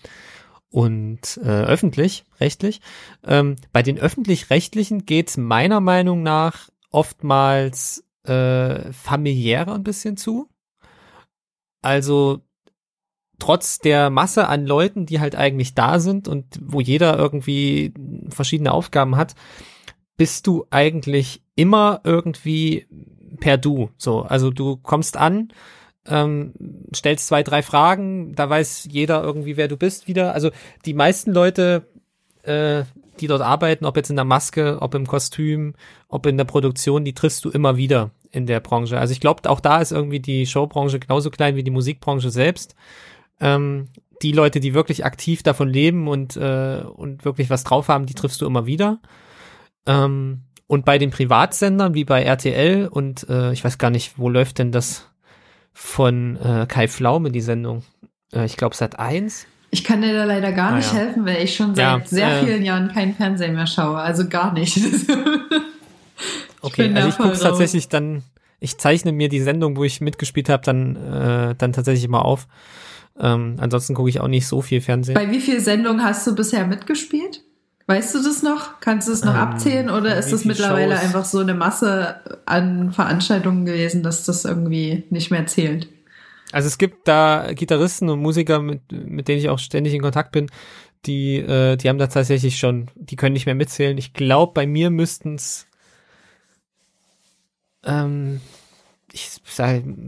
und 0.70 1.40
äh, 1.42 1.48
öffentlich, 1.48 2.24
rechtlich. 2.40 2.82
Ähm, 3.26 3.56
bei 3.72 3.82
den 3.82 3.98
öffentlich-rechtlichen 3.98 5.06
geht's 5.06 5.38
meiner 5.38 5.80
Meinung 5.80 6.22
nach 6.22 6.68
oftmals 6.90 8.04
äh, 8.24 8.92
familiärer 8.92 9.74
ein 9.74 9.84
bisschen 9.84 10.16
zu. 10.16 10.48
Also 11.82 12.42
trotz 13.38 13.78
der 13.78 14.10
Masse 14.10 14.48
an 14.48 14.66
Leuten, 14.66 15.06
die 15.06 15.20
halt 15.20 15.36
eigentlich 15.36 15.74
da 15.74 16.00
sind 16.00 16.28
und 16.28 16.46
wo 16.60 16.80
jeder 16.80 17.16
irgendwie 17.16 17.94
verschiedene 18.28 18.72
Aufgaben 18.72 19.16
hat, 19.16 19.34
bist 20.16 20.46
du 20.46 20.66
eigentlich 20.70 21.42
immer 21.54 22.00
irgendwie 22.04 22.86
per 23.40 23.56
Du. 23.56 23.90
So, 23.96 24.22
also 24.22 24.50
du 24.50 24.76
kommst 24.76 25.16
an, 25.16 25.48
ähm, 26.06 26.52
stellst 26.94 27.28
zwei, 27.28 27.42
drei 27.42 27.62
Fragen, 27.62 28.34
da 28.34 28.50
weiß 28.50 28.88
jeder 28.90 29.22
irgendwie, 29.22 29.56
wer 29.56 29.68
du 29.68 29.76
bist 29.76 30.08
wieder. 30.08 30.34
Also 30.34 30.50
die 30.84 30.94
meisten 30.94 31.32
Leute, 31.32 31.86
äh, 32.42 32.82
die 33.20 33.26
dort 33.26 33.42
arbeiten, 33.42 33.84
ob 33.84 33.96
jetzt 33.96 34.10
in 34.10 34.16
der 34.16 34.24
Maske, 34.24 34.78
ob 34.80 34.94
im 34.94 35.06
Kostüm, 35.06 35.74
ob 36.08 36.26
in 36.26 36.36
der 36.36 36.44
Produktion, 36.44 37.04
die 37.04 37.14
triffst 37.14 37.44
du 37.44 37.50
immer 37.50 37.76
wieder 37.76 38.10
in 38.30 38.46
der 38.46 38.60
Branche. 38.60 38.98
Also 38.98 39.12
ich 39.12 39.20
glaube, 39.20 39.48
auch 39.48 39.60
da 39.60 39.80
ist 39.80 39.92
irgendwie 39.92 40.20
die 40.20 40.46
Showbranche 40.46 40.98
genauso 40.98 41.30
klein 41.30 41.56
wie 41.56 41.62
die 41.62 41.70
Musikbranche 41.70 42.30
selbst. 42.30 42.74
Ähm, 43.40 43.88
die 44.22 44.32
Leute, 44.32 44.60
die 44.60 44.74
wirklich 44.74 45.04
aktiv 45.04 45.42
davon 45.42 45.68
leben 45.68 46.08
und, 46.08 46.36
äh, 46.36 46.82
und 46.82 47.24
wirklich 47.24 47.50
was 47.50 47.64
drauf 47.64 47.88
haben, 47.88 48.06
die 48.06 48.14
triffst 48.14 48.40
du 48.40 48.46
immer 48.46 48.66
wieder. 48.66 49.00
Ähm, 49.86 50.42
und 50.66 50.84
bei 50.84 50.98
den 50.98 51.10
Privatsendern 51.10 51.94
wie 51.94 52.04
bei 52.04 52.22
RTL 52.22 52.88
und 52.88 53.28
äh, 53.28 53.52
ich 53.52 53.64
weiß 53.64 53.78
gar 53.78 53.90
nicht, 53.90 54.18
wo 54.18 54.28
läuft 54.28 54.58
denn 54.58 54.72
das 54.72 55.08
von 55.72 56.36
äh, 56.36 56.66
Kai 56.68 56.88
Pflaume, 56.88 57.30
die 57.30 57.40
Sendung? 57.40 57.84
Äh, 58.32 58.44
ich 58.44 58.56
glaube 58.56 58.76
seit 58.76 58.98
eins. 58.98 59.46
Ich 59.70 59.84
kann 59.84 60.00
dir 60.00 60.14
da 60.14 60.24
leider 60.24 60.52
gar 60.52 60.72
Ah, 60.72 60.76
nicht 60.76 60.92
ja. 60.92 60.98
helfen, 61.00 61.26
weil 61.26 61.42
ich 61.44 61.54
schon 61.54 61.74
seit 61.74 61.84
Ja, 61.84 62.00
sehr 62.06 62.28
äh, 62.40 62.44
vielen 62.44 62.62
Jahren 62.64 62.88
kein 62.92 63.14
Fernsehen 63.14 63.54
mehr 63.54 63.66
schaue. 63.66 63.98
Also 63.98 64.28
gar 64.28 64.52
nicht. 64.52 64.78
Okay, 66.60 66.92
also 66.92 67.08
ich 67.08 67.16
gucke 67.16 67.38
tatsächlich 67.38 67.88
dann, 67.88 68.22
ich 68.58 68.78
zeichne 68.78 69.12
mir 69.12 69.28
die 69.28 69.40
Sendung, 69.40 69.76
wo 69.76 69.84
ich 69.84 70.00
mitgespielt 70.00 70.48
habe, 70.48 70.64
dann, 70.64 70.96
äh, 70.96 71.54
dann 71.56 71.72
tatsächlich 71.72 72.08
mal 72.08 72.20
auf. 72.20 72.48
Ähm, 73.20 73.56
ansonsten 73.60 73.94
gucke 73.94 74.08
ich 74.08 74.18
auch 74.20 74.26
nicht 74.28 74.46
so 74.48 74.60
viel 74.60 74.80
Fernsehen. 74.80 75.14
Bei 75.14 75.30
wie 75.30 75.40
vielen 75.40 75.60
Sendungen 75.60 76.02
hast 76.04 76.26
du 76.26 76.34
bisher 76.34 76.66
mitgespielt? 76.66 77.44
Weißt 77.86 78.14
du 78.14 78.22
das 78.22 78.42
noch? 78.42 78.80
Kannst 78.80 79.06
du 79.08 79.12
es 79.12 79.24
noch 79.24 79.34
Ähm, 79.34 79.40
abzählen 79.40 79.90
oder 79.90 80.16
ist 80.16 80.32
das 80.32 80.44
mittlerweile 80.44 80.94
Shows? 80.96 81.04
einfach 81.04 81.24
so 81.24 81.38
eine 81.38 81.54
Masse 81.54 82.16
an 82.44 82.90
Veranstaltungen 82.92 83.64
gewesen, 83.64 84.02
dass 84.02 84.24
das 84.24 84.44
irgendwie 84.44 85.04
nicht 85.10 85.30
mehr 85.30 85.46
zählt? 85.46 85.88
Also 86.52 86.66
es 86.66 86.78
gibt 86.78 87.06
da 87.08 87.52
Gitarristen 87.52 88.08
und 88.08 88.20
Musiker, 88.20 88.60
mit, 88.60 88.90
mit 88.90 89.28
denen 89.28 89.38
ich 89.38 89.48
auch 89.48 89.58
ständig 89.58 89.94
in 89.94 90.02
Kontakt 90.02 90.32
bin, 90.32 90.50
die, 91.06 91.36
äh, 91.36 91.76
die 91.76 91.88
haben 91.88 91.98
da 91.98 92.06
tatsächlich 92.06 92.58
schon, 92.58 92.90
die 92.94 93.16
können 93.16 93.34
nicht 93.34 93.46
mehr 93.46 93.54
mitzählen. 93.54 93.98
Ich 93.98 94.12
glaube, 94.12 94.52
bei 94.54 94.66
mir 94.66 94.90
müssten 94.90 95.36
es, 95.36 95.66
ähm, 97.84 98.40
ich 99.12 99.40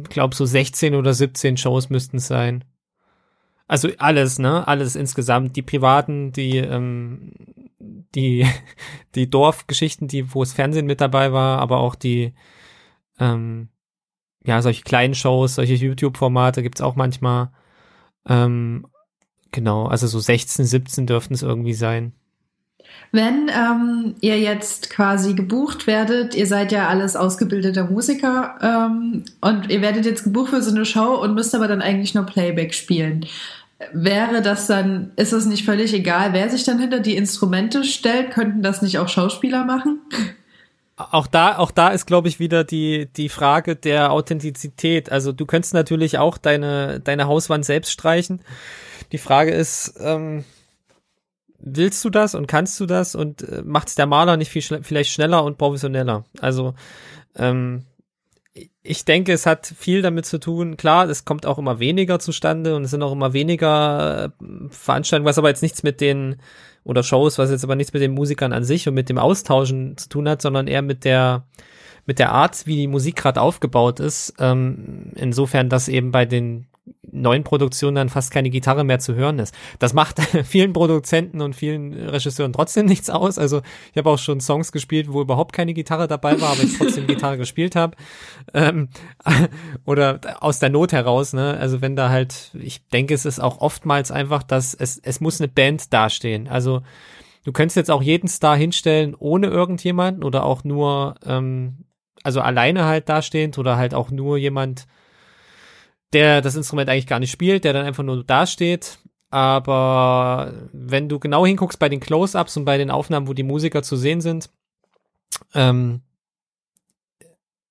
glaube, 0.09 0.35
so 0.35 0.45
16 0.45 0.95
oder 0.95 1.15
17 1.15 1.57
Shows 1.57 1.91
müssten 1.91 2.19
es 2.19 2.27
sein. 2.27 2.65
Also 3.67 3.89
alles, 3.99 4.39
ne? 4.39 4.67
Alles 4.67 4.97
insgesamt. 4.97 5.55
Die 5.57 5.63
privaten, 5.63 6.33
die, 6.33 6.57
ähm, 6.57 7.33
die, 7.79 8.47
die 9.15 9.31
Dorfgeschichten, 9.31 10.09
die, 10.09 10.35
wo 10.35 10.43
es 10.43 10.53
Fernsehen 10.53 10.87
mit 10.87 11.01
dabei 11.01 11.33
war, 11.33 11.61
aber 11.61 11.79
auch 11.79 11.95
die, 11.95 12.35
ähm, 13.19 13.69
ja, 14.45 14.63
solche 14.63 14.83
kleinen 14.83 15.15
Shows, 15.15 15.57
solche 15.57 15.75
YouTube-Formate 15.75 16.63
gibt's 16.63 16.81
auch 16.81 16.97
manchmal. 16.97 17.51
Ähm, 18.29 18.87
genau, 19.53 19.87
also 19.87 20.07
so 20.07 20.19
16, 20.19 20.65
17 20.65 21.07
dürften 21.07 21.35
es 21.35 21.43
irgendwie 21.43 21.75
sein. 21.75 22.13
Wenn 23.13 23.51
ähm, 23.51 24.15
ihr 24.21 24.39
jetzt 24.39 24.91
quasi 24.91 25.35
gebucht 25.35 25.87
werdet, 25.87 26.35
ihr 26.35 26.47
seid 26.47 26.73
ja 26.73 26.89
alles 26.89 27.17
ausgebildeter 27.17 27.85
Musiker 27.85 28.57
ähm, 28.63 29.25
und 29.41 29.71
ihr 29.71 29.83
werdet 29.83 30.07
jetzt 30.07 30.25
gebucht 30.25 30.51
für 30.51 30.63
so 30.63 30.71
eine 30.71 30.85
Show 30.85 31.21
und 31.21 31.35
müsst 31.35 31.55
aber 31.55 31.69
dann 31.69 31.83
eigentlich 31.83 32.15
nur 32.15 32.25
Playback 32.25 32.73
spielen. 32.73 33.27
Wäre 33.93 34.43
das 34.43 34.67
dann, 34.67 35.13
ist 35.17 35.33
es 35.33 35.47
nicht 35.47 35.65
völlig 35.65 35.93
egal, 35.95 36.33
wer 36.33 36.49
sich 36.51 36.65
dann 36.65 36.79
hinter 36.79 37.01
die 37.01 37.17
Instrumente 37.17 37.83
stellt? 37.83 38.31
Könnten 38.31 38.63
das 38.63 38.83
nicht 38.83 38.99
auch 38.99 39.09
Schauspieler 39.09 39.65
machen? 39.65 40.01
Auch 41.11 41.27
da, 41.27 41.59
auch 41.59 41.71
da 41.71 41.89
ist, 41.89 42.07
glaube 42.07 42.29
ich, 42.29 42.39
wieder 42.39 42.65
die, 42.65 43.07
die 43.07 43.29
Frage 43.29 43.77
der 43.77 44.13
Authentizität. 44.13 45.11
Also 45.11 45.33
du 45.33 45.47
könntest 45.47 45.75
natürlich 45.75 46.19
auch 46.19 46.39
deine, 46.39 47.01
deine 47.01 47.27
Hauswand 47.27 47.65
selbst 47.65 47.91
streichen. 47.91 48.43
Die 49.13 49.19
Frage 49.19 49.53
ist, 49.53 49.95
ähm, 50.01 50.45
willst 51.59 52.05
du 52.05 52.11
das 52.11 52.35
und 52.35 52.47
kannst 52.47 52.79
du 52.81 52.87
das 52.87 53.15
und 53.15 53.43
äh, 53.43 53.63
macht 53.65 53.89
es 53.89 53.95
der 53.95 54.07
Maler 54.07 54.37
nicht 54.37 54.51
viel 54.51 54.63
schle 54.63 54.83
vielleicht 54.83 55.13
schneller 55.13 55.45
und 55.45 55.59
professioneller? 55.59 56.25
Also 56.41 56.75
ähm, 57.37 57.85
ich 58.83 59.05
denke, 59.05 59.33
es 59.33 59.47
hat 59.47 59.67
viel 59.67 60.03
damit 60.03 60.27
zu 60.27 60.39
tun. 60.39 60.77
Klar, 60.77 61.09
es 61.09 61.25
kommt 61.25 61.47
auch 61.47 61.59
immer 61.59 61.79
weniger 61.79 62.19
zustande 62.19 62.75
und 62.75 62.85
es 62.85 62.91
sind 62.91 63.03
auch 63.03 63.13
immer 63.13 63.33
weniger 63.33 64.33
äh, 64.41 64.69
Veranstaltungen, 64.71 65.29
was 65.29 65.39
aber 65.39 65.49
jetzt 65.49 65.63
nichts 65.63 65.83
mit 65.83 66.01
den 66.01 66.37
oder 66.83 67.03
Shows, 67.03 67.39
was 67.39 67.51
jetzt 67.51 67.65
aber 67.65 67.77
nichts 67.77 67.93
mit 67.93 68.03
den 68.03 68.15
Musikern 68.15 68.53
an 68.53 68.65
sich 68.65 68.89
und 68.89 68.95
mit 68.95 69.09
dem 69.09 69.19
Austauschen 69.19 69.97
zu 69.97 70.09
tun 70.09 70.29
hat, 70.29 70.43
sondern 70.43 70.67
eher 70.67 70.83
mit 70.83 71.05
der 71.05 71.47
mit 72.07 72.19
der 72.19 72.33
Art, 72.33 72.67
wie 72.67 72.77
die 72.77 72.89
Musik 72.89 73.17
gerade 73.17 73.41
aufgebaut 73.41 74.01
ist. 74.01 74.35
Ähm, 74.39 75.13
insofern, 75.15 75.69
dass 75.69 75.87
eben 75.87 76.11
bei 76.11 76.25
den 76.25 76.67
neuen 77.13 77.45
Produktionen 77.45 77.95
dann 77.95 78.09
fast 78.09 78.31
keine 78.31 78.51
Gitarre 78.51 78.85
mehr 78.85 78.99
zu 78.99 79.15
hören 79.15 79.39
ist. 79.39 79.55
Das 79.79 79.95
macht 79.95 80.21
vielen 80.45 80.73
Produzenten 80.73 81.41
und 81.41 81.55
vielen 81.55 81.93
Regisseuren 81.93 82.53
trotzdem 82.53 82.87
nichts 82.87 83.11
aus. 83.11 83.39
Also 83.39 83.63
ich 83.93 83.99
habe 83.99 84.11
auch 84.11 84.19
schon 84.19 84.41
Songs 84.41 84.73
gespielt, 84.73 85.13
wo 85.13 85.21
überhaupt 85.21 85.53
keine 85.53 85.75
Gitarre 85.75 86.09
dabei 86.09 86.41
war, 86.41 86.51
aber 86.51 86.63
ich 86.63 86.77
trotzdem 86.77 87.07
Gitarre 87.07 87.39
gespielt 87.39 87.77
habe. 87.77 87.97
Ähm, 88.55 88.89
oder 89.85 90.21
aus 90.41 90.59
der 90.59 90.71
Not 90.71 90.93
heraus, 90.93 91.33
ne? 91.33 91.57
Also 91.59 91.81
wenn 91.81 91.97
da 91.97 92.11
halt, 92.11 92.51
ich 92.55 92.87
denke, 92.89 93.15
es 93.15 93.25
ist 93.25 93.41
auch 93.41 93.61
oftmals 93.61 94.11
einfach, 94.11 94.43
dass 94.43 94.75
es, 94.75 94.99
es 94.99 95.21
muss 95.21 95.41
eine 95.41 95.49
Band 95.49 95.93
dastehen. 95.93 96.49
Also 96.49 96.83
du 97.45 97.53
könntest 97.53 97.77
jetzt 97.77 97.91
auch 97.91 98.03
jeden 98.03 98.29
Star 98.29 98.57
hinstellen 98.57 99.15
ohne 99.19 99.49
irgendjemanden 99.49 100.25
oder 100.25 100.45
auch 100.45 100.65
nur, 100.65 101.15
ähm, 101.25 101.85
also 102.23 102.41
alleine 102.41 102.85
halt 102.85 103.09
dastehend 103.09 103.59
oder 103.59 103.77
halt 103.77 103.95
auch 103.95 104.11
nur 104.11 104.37
jemand, 104.37 104.87
der 106.13 106.41
das 106.41 106.57
Instrument 106.57 106.89
eigentlich 106.89 107.07
gar 107.07 107.21
nicht 107.21 107.31
spielt, 107.31 107.65
der 107.65 107.73
dann 107.73 107.87
einfach 107.87 108.03
nur 108.03 108.25
dasteht. 108.25 108.99
Aber 109.31 110.53
wenn 110.73 111.09
du 111.09 111.21
genau 111.21 111.47
hinguckst 111.47 111.79
bei 111.79 111.89
den 111.89 112.01
Close-Ups 112.01 112.57
und 112.57 112.65
bei 112.65 112.79
den 112.79 112.91
Aufnahmen, 112.91 113.29
wo 113.29 113.33
die 113.33 113.45
Musiker 113.45 113.83
zu 113.83 113.97
sehen 113.97 114.21
sind, 114.21 114.51
ähm, 115.55 116.03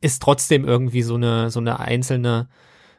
ist 0.02 0.22
trotzdem 0.22 0.66
irgendwie 0.66 1.02
so 1.02 1.16
eine, 1.16 1.50
so 1.50 1.60
eine 1.60 1.80
einzelne 1.80 2.48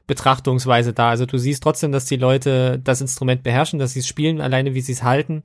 Betrachtungsweise 0.07 0.93
da. 0.93 1.09
Also 1.09 1.25
du 1.25 1.39
siehst 1.39 1.63
trotzdem, 1.63 1.93
dass 1.93 2.05
die 2.05 2.17
Leute 2.17 2.79
das 2.79 3.01
Instrument 3.01 3.43
beherrschen, 3.43 3.79
dass 3.79 3.93
sie 3.95 4.01
es 4.01 4.09
spielen, 4.09 4.41
alleine 4.41 4.75
wie 4.75 4.81
sie 4.83 4.93
es 4.93 5.03
halten. 5.03 5.43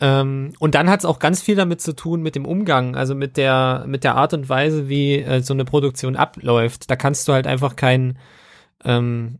Ähm, 0.00 0.54
und 0.58 0.74
dann 0.74 0.88
hat 0.88 1.00
es 1.00 1.04
auch 1.04 1.18
ganz 1.18 1.42
viel 1.42 1.56
damit 1.56 1.80
zu 1.80 1.94
tun 1.94 2.22
mit 2.22 2.34
dem 2.34 2.46
Umgang, 2.46 2.96
also 2.96 3.14
mit 3.14 3.36
der, 3.36 3.84
mit 3.86 4.04
der 4.04 4.14
Art 4.14 4.32
und 4.32 4.48
Weise, 4.48 4.88
wie 4.88 5.18
äh, 5.18 5.42
so 5.42 5.52
eine 5.52 5.64
Produktion 5.64 6.16
abläuft. 6.16 6.90
Da 6.90 6.96
kannst 6.96 7.28
du 7.28 7.32
halt 7.34 7.46
einfach 7.46 7.76
kein, 7.76 8.18
ähm, 8.84 9.38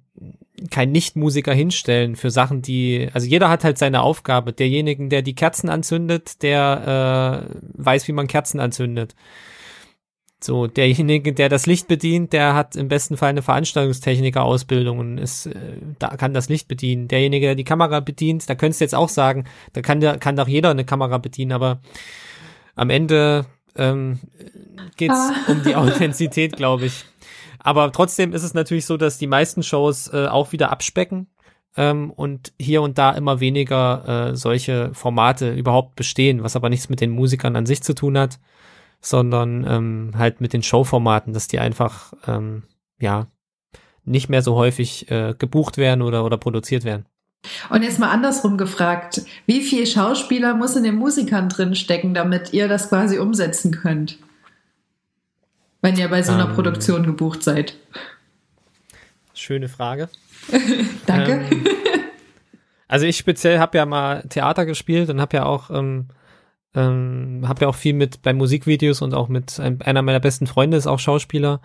kein 0.70 0.92
Nichtmusiker 0.92 1.52
hinstellen 1.52 2.16
für 2.16 2.30
Sachen, 2.30 2.62
die, 2.62 3.08
also 3.12 3.26
jeder 3.26 3.48
hat 3.48 3.64
halt 3.64 3.78
seine 3.78 4.02
Aufgabe. 4.02 4.52
Derjenigen, 4.52 5.08
der 5.10 5.22
die 5.22 5.34
Kerzen 5.34 5.68
anzündet, 5.68 6.42
der 6.42 7.46
äh, 7.50 7.82
weiß, 7.82 8.06
wie 8.08 8.12
man 8.12 8.26
Kerzen 8.26 8.60
anzündet. 8.60 9.14
So, 10.44 10.66
derjenige, 10.66 11.32
der 11.32 11.48
das 11.48 11.66
Licht 11.66 11.86
bedient, 11.86 12.32
der 12.32 12.54
hat 12.54 12.74
im 12.74 12.88
besten 12.88 13.16
Fall 13.16 13.30
eine 13.30 13.42
Veranstaltungstechniker-Ausbildung 13.42 14.98
und 14.98 15.18
ist, 15.18 15.46
äh, 15.46 15.54
da 15.98 16.16
kann 16.16 16.34
das 16.34 16.48
Licht 16.48 16.68
bedienen. 16.68 17.08
Derjenige, 17.08 17.46
der 17.46 17.54
die 17.54 17.64
Kamera 17.64 18.00
bedient, 18.00 18.48
da 18.50 18.54
könntest 18.54 18.80
du 18.80 18.84
jetzt 18.84 18.94
auch 18.94 19.08
sagen, 19.08 19.44
da 19.72 19.82
kann 19.82 20.00
der, 20.00 20.18
kann 20.18 20.36
doch 20.36 20.48
jeder 20.48 20.70
eine 20.70 20.84
Kamera 20.84 21.18
bedienen, 21.18 21.52
aber 21.52 21.80
am 22.74 22.90
Ende 22.90 23.46
ähm, 23.76 24.18
geht's 24.96 25.14
Ah. 25.14 25.34
um 25.48 25.62
die 25.62 25.76
Authentizität, 25.76 26.56
glaube 26.56 26.86
ich. 26.86 27.04
Aber 27.62 27.92
trotzdem 27.92 28.32
ist 28.32 28.42
es 28.42 28.54
natürlich 28.54 28.86
so, 28.86 28.96
dass 28.96 29.18
die 29.18 29.26
meisten 29.26 29.62
Shows 29.62 30.12
äh, 30.12 30.26
auch 30.26 30.52
wieder 30.52 30.70
abspecken 30.70 31.28
ähm, 31.76 32.10
und 32.10 32.52
hier 32.58 32.82
und 32.82 32.98
da 32.98 33.12
immer 33.12 33.40
weniger 33.40 34.30
äh, 34.32 34.36
solche 34.36 34.92
Formate 34.94 35.52
überhaupt 35.52 35.96
bestehen, 35.96 36.42
was 36.42 36.56
aber 36.56 36.68
nichts 36.68 36.88
mit 36.88 37.00
den 37.00 37.10
Musikern 37.10 37.56
an 37.56 37.66
sich 37.66 37.82
zu 37.82 37.94
tun 37.94 38.18
hat, 38.18 38.40
sondern 39.00 39.64
ähm, 39.66 40.10
halt 40.16 40.40
mit 40.40 40.52
den 40.52 40.62
Showformaten, 40.62 41.32
dass 41.32 41.48
die 41.48 41.60
einfach 41.60 42.12
ähm, 42.26 42.64
ja 43.00 43.28
nicht 44.04 44.28
mehr 44.28 44.42
so 44.42 44.56
häufig 44.56 45.10
äh, 45.10 45.34
gebucht 45.38 45.78
werden 45.78 46.02
oder 46.02 46.24
oder 46.24 46.38
produziert 46.38 46.84
werden. 46.84 47.06
Und 47.70 47.82
jetzt 47.82 47.98
mal 47.98 48.10
andersrum 48.10 48.56
gefragt, 48.56 49.22
wie 49.46 49.62
viel 49.62 49.86
Schauspieler 49.86 50.54
muss 50.54 50.76
in 50.76 50.84
den 50.84 50.96
Musikern 50.96 51.48
drin 51.48 51.74
stecken, 51.74 52.14
damit 52.14 52.52
ihr 52.52 52.68
das 52.68 52.88
quasi 52.88 53.18
umsetzen 53.18 53.72
könnt? 53.72 54.18
Wenn 55.82 55.96
ihr 55.96 56.08
bei 56.08 56.22
so 56.22 56.32
einer 56.32 56.48
Ähm. 56.48 56.54
Produktion 56.54 57.02
gebucht 57.04 57.42
seid. 57.42 57.76
Schöne 59.34 59.68
Frage. 59.68 60.08
Danke. 61.06 61.44
Ähm, 61.50 61.66
also 62.88 63.04
ich 63.06 63.16
speziell 63.18 63.58
habe 63.58 63.76
ja 63.76 63.84
mal 63.84 64.22
Theater 64.28 64.64
gespielt 64.64 65.10
und 65.10 65.20
habe 65.20 65.36
ja 65.36 65.44
auch 65.44 65.70
ähm, 65.70 66.08
Ähm, 66.74 67.42
habe 67.46 67.62
ja 67.62 67.68
auch 67.68 67.74
viel 67.74 67.92
mit 67.92 68.22
bei 68.22 68.32
Musikvideos 68.32 69.02
und 69.02 69.12
auch 69.12 69.28
mit 69.28 69.60
ein, 69.60 69.82
einer 69.82 70.00
meiner 70.00 70.20
besten 70.20 70.46
Freunde 70.46 70.78
ist 70.78 70.86
auch 70.86 70.98
Schauspieler 70.98 71.60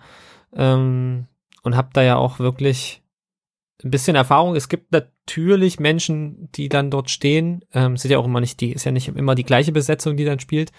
ähm, 0.54 1.26
und 1.62 1.76
habe 1.76 1.88
da 1.94 2.02
ja 2.02 2.16
auch 2.16 2.38
wirklich 2.40 3.00
ein 3.82 3.90
bisschen 3.90 4.16
Erfahrung. 4.16 4.54
Es 4.54 4.68
gibt 4.68 4.92
natürlich 4.92 5.80
Menschen, 5.80 6.50
die 6.52 6.68
dann 6.68 6.90
dort 6.90 7.08
stehen. 7.08 7.64
Ähm, 7.72 7.96
sind 7.96 8.10
ja 8.10 8.18
auch 8.18 8.26
immer 8.26 8.40
nicht 8.40 8.60
die, 8.60 8.72
ist 8.72 8.84
ja 8.84 8.92
nicht 8.92 9.08
immer 9.08 9.34
die 9.34 9.44
gleiche 9.44 9.72
Besetzung, 9.72 10.16
die 10.18 10.26
dann 10.26 10.40
spielt. 10.40 10.72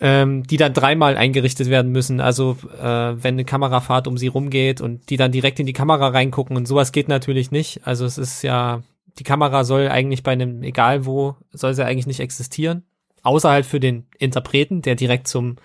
Ähm, 0.00 0.42
die 0.42 0.56
dann 0.56 0.74
dreimal 0.74 1.16
eingerichtet 1.16 1.70
werden 1.70 1.92
müssen. 1.92 2.20
Also 2.20 2.56
äh, 2.80 2.82
wenn 2.82 3.34
eine 3.34 3.44
Kamerafahrt 3.44 4.08
um 4.08 4.18
sie 4.18 4.26
rumgeht 4.26 4.80
und 4.80 5.08
die 5.08 5.16
dann 5.16 5.30
direkt 5.30 5.60
in 5.60 5.66
die 5.66 5.72
Kamera 5.72 6.08
reingucken 6.08 6.56
und 6.56 6.66
sowas 6.66 6.90
geht 6.90 7.06
natürlich 7.06 7.52
nicht. 7.52 7.86
Also 7.86 8.04
es 8.04 8.18
ist 8.18 8.42
ja, 8.42 8.82
die 9.18 9.22
Kamera 9.22 9.62
soll 9.62 9.88
eigentlich 9.88 10.24
bei 10.24 10.32
einem, 10.32 10.64
egal 10.64 11.06
wo, 11.06 11.36
soll 11.52 11.74
sie 11.74 11.84
eigentlich 11.84 12.08
nicht 12.08 12.18
existieren. 12.18 12.82
Außer 13.22 13.50
halt 13.50 13.66
für 13.66 13.78
den 13.78 14.06
Interpreten, 14.18 14.82
der 14.82 14.96
direkt 14.96 15.28
zum, 15.28 15.56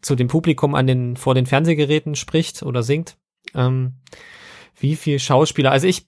zu 0.00 0.14
dem 0.14 0.28
Publikum 0.28 0.74
an 0.74 0.86
den, 0.86 1.16
vor 1.16 1.34
den 1.34 1.46
Fernsehgeräten 1.46 2.14
spricht 2.14 2.62
oder 2.62 2.82
singt. 2.82 3.18
Ähm, 3.54 3.94
wie 4.78 4.96
viel 4.96 5.18
Schauspieler? 5.18 5.70
Also 5.70 5.86
ich, 5.86 6.06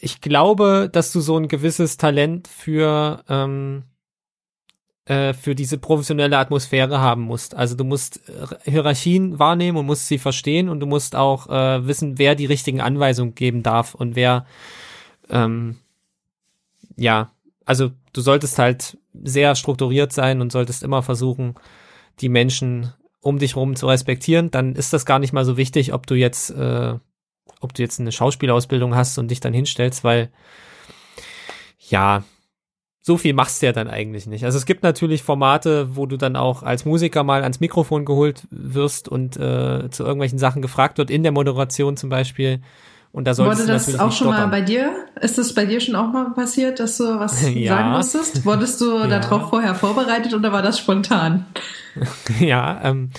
ich 0.00 0.20
glaube, 0.20 0.88
dass 0.92 1.12
du 1.12 1.20
so 1.20 1.36
ein 1.36 1.48
gewisses 1.48 1.96
Talent 1.96 2.48
für, 2.48 3.22
ähm, 3.28 3.84
äh, 3.84 3.93
für 5.34 5.54
diese 5.54 5.76
professionelle 5.76 6.38
Atmosphäre 6.38 6.98
haben 6.98 7.22
musst. 7.22 7.54
Also 7.54 7.74
du 7.74 7.84
musst 7.84 8.26
äh, 8.28 8.70
Hierarchien 8.70 9.38
wahrnehmen 9.38 9.76
und 9.76 9.86
musst 9.86 10.08
sie 10.08 10.18
verstehen 10.18 10.68
und 10.70 10.80
du 10.80 10.86
musst 10.86 11.14
auch 11.14 11.48
äh, 11.48 11.86
wissen, 11.86 12.18
wer 12.18 12.34
die 12.34 12.46
richtigen 12.46 12.80
Anweisungen 12.80 13.34
geben 13.34 13.62
darf 13.62 13.94
und 13.94 14.16
wer, 14.16 14.46
ähm, 15.28 15.76
ja, 16.96 17.32
also 17.66 17.90
du 18.14 18.20
solltest 18.22 18.58
halt 18.58 18.96
sehr 19.12 19.54
strukturiert 19.56 20.12
sein 20.12 20.40
und 20.40 20.52
solltest 20.52 20.82
immer 20.82 21.02
versuchen, 21.02 21.54
die 22.20 22.28
Menschen 22.30 22.92
um 23.20 23.38
dich 23.38 23.56
rum 23.56 23.76
zu 23.76 23.86
respektieren. 23.86 24.50
Dann 24.50 24.74
ist 24.74 24.92
das 24.92 25.06
gar 25.06 25.18
nicht 25.18 25.32
mal 25.32 25.44
so 25.44 25.56
wichtig, 25.56 25.92
ob 25.92 26.06
du 26.06 26.14
jetzt, 26.14 26.50
äh, 26.50 26.94
ob 27.60 27.74
du 27.74 27.82
jetzt 27.82 28.00
eine 28.00 28.12
Schauspielausbildung 28.12 28.94
hast 28.94 29.18
und 29.18 29.30
dich 29.30 29.40
dann 29.40 29.52
hinstellst, 29.52 30.02
weil 30.02 30.30
ja, 31.78 32.24
so 33.06 33.18
viel 33.18 33.34
machst 33.34 33.60
du 33.60 33.66
ja 33.66 33.72
dann 33.72 33.86
eigentlich 33.86 34.26
nicht. 34.26 34.46
Also 34.46 34.56
es 34.56 34.64
gibt 34.64 34.82
natürlich 34.82 35.22
Formate, 35.22 35.94
wo 35.94 36.06
du 36.06 36.16
dann 36.16 36.36
auch 36.36 36.62
als 36.62 36.86
Musiker 36.86 37.22
mal 37.22 37.42
ans 37.42 37.60
Mikrofon 37.60 38.06
geholt 38.06 38.44
wirst 38.50 39.08
und 39.08 39.36
äh, 39.36 39.90
zu 39.90 40.04
irgendwelchen 40.04 40.38
Sachen 40.38 40.62
gefragt 40.62 40.96
wird, 40.96 41.10
in 41.10 41.22
der 41.22 41.30
Moderation 41.30 41.98
zum 41.98 42.08
Beispiel. 42.08 42.62
Und 43.12 43.26
da 43.26 43.34
solltest 43.34 43.68
Wurde 43.68 43.72
das 43.74 44.00
auch 44.00 44.10
schon 44.10 44.28
stottern. 44.28 44.44
mal 44.44 44.46
bei 44.46 44.62
dir? 44.62 45.06
Ist 45.20 45.36
das 45.36 45.54
bei 45.54 45.66
dir 45.66 45.80
schon 45.80 45.96
auch 45.96 46.14
mal 46.14 46.30
passiert, 46.30 46.80
dass 46.80 46.96
du 46.96 47.04
was 47.20 47.42
ja. 47.54 47.76
sagen 47.76 47.90
musstest? 47.90 48.46
Wurdest 48.46 48.80
du 48.80 48.98
ja. 49.00 49.06
darauf 49.06 49.50
vorher 49.50 49.74
vorbereitet 49.74 50.32
oder 50.32 50.50
war 50.50 50.62
das 50.62 50.78
spontan? 50.78 51.44
ja, 52.40 52.80
ähm, 52.84 53.10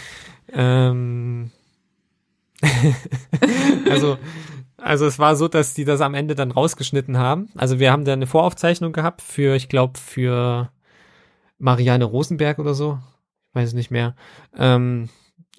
ähm 0.51 1.51
also 3.91 4.17
also 4.85 5.07
es 5.07 5.17
war 5.17 5.35
so, 5.35 5.47
dass 5.47 5.73
die 5.73 5.83
das 5.83 5.99
am 5.99 6.13
Ende 6.13 6.35
dann 6.35 6.51
rausgeschnitten 6.51 7.17
haben. 7.17 7.49
Also 7.55 7.79
wir 7.79 7.91
haben 7.91 8.05
da 8.05 8.13
eine 8.13 8.27
Voraufzeichnung 8.27 8.93
gehabt 8.93 9.23
für, 9.23 9.55
ich 9.55 9.67
glaube, 9.67 9.97
für 9.97 10.69
Marianne 11.57 12.05
Rosenberg 12.05 12.59
oder 12.59 12.75
so. 12.75 12.99
Ich 13.49 13.55
weiß 13.55 13.69
es 13.69 13.73
nicht 13.73 13.89
mehr. 13.89 14.15
Ähm, 14.55 15.09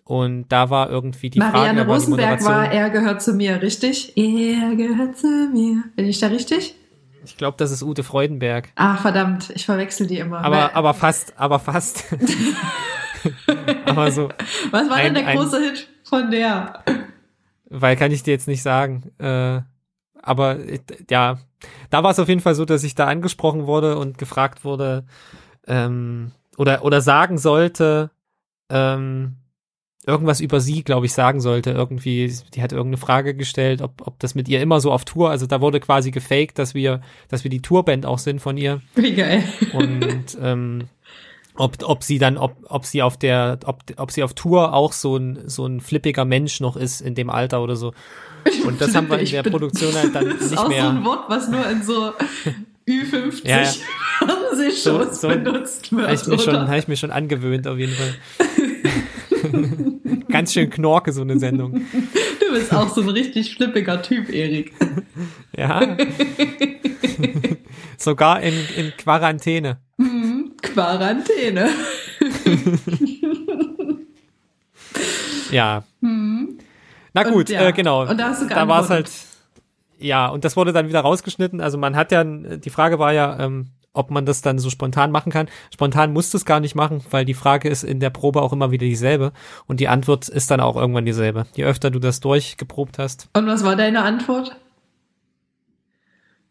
und 0.05 0.47
da 0.51 0.71
war 0.71 0.91
irgendwie 0.91 1.31
die 1.31 1.41
Marianne 1.41 1.81
Frage, 1.81 1.93
Rosenberg 1.93 2.45
war, 2.45 2.71
er 2.71 2.89
gehört 2.91 3.21
zu 3.21 3.35
mir, 3.35 3.61
richtig? 3.61 4.17
Er 4.17 4.77
gehört 4.77 5.19
zu 5.19 5.27
mir. 5.53 5.83
Bin 5.97 6.07
ich 6.07 6.21
da 6.21 6.29
richtig? 6.29 6.77
Ich 7.25 7.37
glaube, 7.37 7.57
das 7.59 7.73
ist 7.73 7.83
Ute 7.83 8.05
Freudenberg. 8.05 8.69
Ah, 8.77 8.97
verdammt, 8.97 9.51
ich 9.57 9.67
verwechsel 9.67 10.07
die 10.07 10.19
immer. 10.19 10.45
Aber, 10.45 10.77
aber 10.77 10.95
fast, 10.95 11.35
aber 11.37 11.59
fast. 11.59 12.05
aber 13.87 14.13
so. 14.13 14.29
Was 14.71 14.89
war 14.89 14.99
ein, 14.99 15.15
denn 15.15 15.25
der 15.25 15.35
große 15.35 15.59
Hit 15.59 15.89
von 16.05 16.31
der? 16.31 16.85
Weil 17.69 17.97
kann 17.97 18.13
ich 18.13 18.23
dir 18.23 18.33
jetzt 18.33 18.49
nicht 18.49 18.63
sagen. 18.63 19.11
Äh, 19.19 19.63
aber 20.23 20.59
ja, 21.11 21.39
da 21.91 22.03
war 22.03 22.11
es 22.11 22.19
auf 22.19 22.29
jeden 22.29 22.41
Fall 22.41 22.55
so, 22.55 22.65
dass 22.65 22.85
ich 22.85 22.95
da 22.95 23.07
angesprochen 23.07 23.67
wurde 23.67 23.99
und 23.99 24.19
gefragt 24.19 24.65
wurde 24.65 25.05
ähm, 25.67 26.33
oder 26.57 26.85
oder 26.85 27.01
sagen 27.01 27.39
sollte 27.39 28.11
ähm, 28.71 29.37
irgendwas 30.07 30.41
über 30.41 30.61
sie, 30.61 30.85
glaube 30.85 31.07
ich, 31.07 31.13
sagen 31.13 31.41
sollte. 31.41 31.73
Irgendwie, 31.73 32.33
die 32.55 32.63
hat 32.63 32.73
irgendeine 32.73 32.97
Frage 32.97 33.35
gestellt, 33.35 33.83
ob, 33.83 34.07
ob 34.07 34.19
das 34.21 34.35
mit 34.35 34.49
ihr 34.49 34.61
immer 34.61 34.81
so 34.81 34.93
auf 34.93 35.05
Tour, 35.05 35.31
also 35.31 35.47
da 35.47 35.61
wurde 35.61 35.81
quasi 35.81 36.13
gefaked, 36.13 36.59
dass 36.59 36.75
wir, 36.75 37.01
dass 37.29 37.45
wir 37.45 37.51
die 37.51 37.63
Tourband 37.63 38.07
auch 38.07 38.19
sind 38.19 38.41
von 38.41 38.57
ihr. 38.57 38.81
Wie 38.95 39.15
geil. 39.15 39.43
Und 39.73 40.39
ähm, 40.41 40.85
ob, 41.57 41.77
ob 41.83 42.03
sie 42.03 42.19
dann, 42.19 42.37
ob, 42.37 42.57
ob 42.69 42.85
sie 42.85 43.03
auf 43.03 43.17
der, 43.17 43.59
ob, 43.65 43.83
ob 43.97 44.11
sie 44.11 44.23
auf 44.23 44.35
Tour 44.35 44.75
auch 44.75 44.93
so 44.93 45.17
ein, 45.17 45.41
so 45.47 45.67
ein 45.67 45.81
flippiger 45.81 46.25
Mensch 46.25 46.61
noch 46.61 46.77
ist 46.77 47.01
in 47.01 47.15
dem 47.15 47.31
Alter 47.31 47.63
oder 47.63 47.77
so. 47.77 47.93
Und 48.65 48.81
das 48.81 48.95
haben 48.95 49.11
wir 49.11 49.19
in 49.19 49.31
der 49.31 49.43
Produktion 49.43 49.95
halt 49.95 50.15
dann 50.15 50.29
nicht 50.29 50.39
mehr. 50.39 50.49
Das 50.49 50.53
ist 50.53 50.59
auch 50.59 50.71
so 50.71 50.89
ein 50.89 51.05
Wort, 51.05 51.25
was 51.29 51.49
nur 51.49 51.69
in 51.69 51.83
so 51.83 52.13
Ü50 52.89 53.49
ja, 53.49 53.63
ja. 53.63 53.71
Fernsehshows 54.19 55.21
so, 55.21 55.29
so 55.29 55.29
benutzt 55.29 55.93
wird. 55.93 56.07
Habe 56.07 56.15
ich, 56.15 56.27
mir 56.27 56.39
schon, 56.39 56.69
hab 56.69 56.79
ich 56.79 56.89
mir 56.89 56.97
schon 56.97 57.11
angewöhnt, 57.11 57.67
auf 57.67 57.79
jeden 57.79 57.95
Fall. 57.95 58.15
Ganz 60.29 60.53
schön 60.53 60.71
knorke, 60.71 61.13
so 61.13 61.23
eine 61.23 61.39
Sendung. 61.39 61.73
Du 62.41 62.53
bist 62.53 62.73
auch 62.73 62.95
so 62.95 63.01
ein 63.01 63.09
richtig 63.09 63.55
flippiger 63.55 64.03
Typ, 64.03 64.33
Erik. 64.33 64.73
ja. 65.57 65.97
Sogar 67.99 68.41
in, 68.41 68.55
in 68.77 68.93
Quarantäne. 68.97 69.79
Mhm. 69.97 70.55
Quarantäne. 70.63 71.71
ja. 75.51 75.85
Mhm. 76.01 76.59
Na 77.13 77.23
gut, 77.23 77.49
ja. 77.49 77.69
äh, 77.69 77.73
genau. 77.73 78.07
Und 78.07 78.19
da 78.19 78.29
hast 78.29 78.43
du 78.43 78.47
Da 78.47 78.69
war 78.69 78.83
es 78.83 78.91
halt, 78.91 79.11
ja, 79.99 80.27
und 80.29 80.45
das 80.45 80.57
wurde 80.57 80.73
dann 80.73 80.89
wieder 80.89 81.01
rausgeschnitten. 81.01 81.61
Also 81.61 81.79
man 81.79 81.97
hat 81.97 82.13
ja, 82.13 82.23
die 82.25 82.71
Frage 82.71 82.99
war 82.99 83.13
ja, 83.13 83.39
ähm, 83.41 83.71
ob 83.97 84.11
man 84.11 84.27
das 84.27 84.43
dann 84.43 84.59
so 84.59 84.71
spontan 84.71 85.11
machen 85.11 85.33
kann. 85.33 85.49
Spontan 85.73 86.13
musst 86.13 86.35
du 86.35 86.39
es 86.39 86.45
gar 86.45 86.61
nicht 86.61 86.75
machen, 86.75 87.03
weil 87.11 87.25
die 87.25 87.35
Frage 87.35 87.69
ist 87.69 87.83
in 87.83 88.01
der 88.01 88.11
Probe 88.11 88.43
auch 88.43 88.53
immer 88.53 88.71
wieder 88.71 88.85
dieselbe 88.85 89.33
und 89.67 89.81
die 89.81 89.89
Antwort 89.89 90.29
ist 90.29 90.51
dann 90.51 90.61
auch 90.61 90.77
irgendwann 90.77 91.07
dieselbe. 91.07 91.47
Je 91.55 91.65
öfter 91.65 91.91
du 91.91 91.99
das 91.99 92.21
durchgeprobt 92.21 92.99
hast. 92.99 93.29
Und 93.33 93.47
was 93.47 93.65
war 93.65 93.77
deine 93.77 94.03
Antwort? 94.03 94.55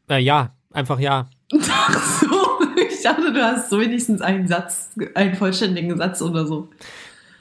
Äh, 0.10 0.20
ja, 0.20 0.56
einfach 0.72 1.00
ja. 1.00 1.28
Ach 1.52 2.22
so 2.22 2.56
dachte, 3.06 3.32
du 3.32 3.43
hast 3.43 3.70
so 3.70 3.80
wenigstens 3.80 4.22
einen 4.22 4.48
Satz, 4.48 4.91
einen 5.14 5.36
vollständigen 5.36 5.96
Satz 5.98 6.22
oder 6.22 6.46
so. 6.46 6.70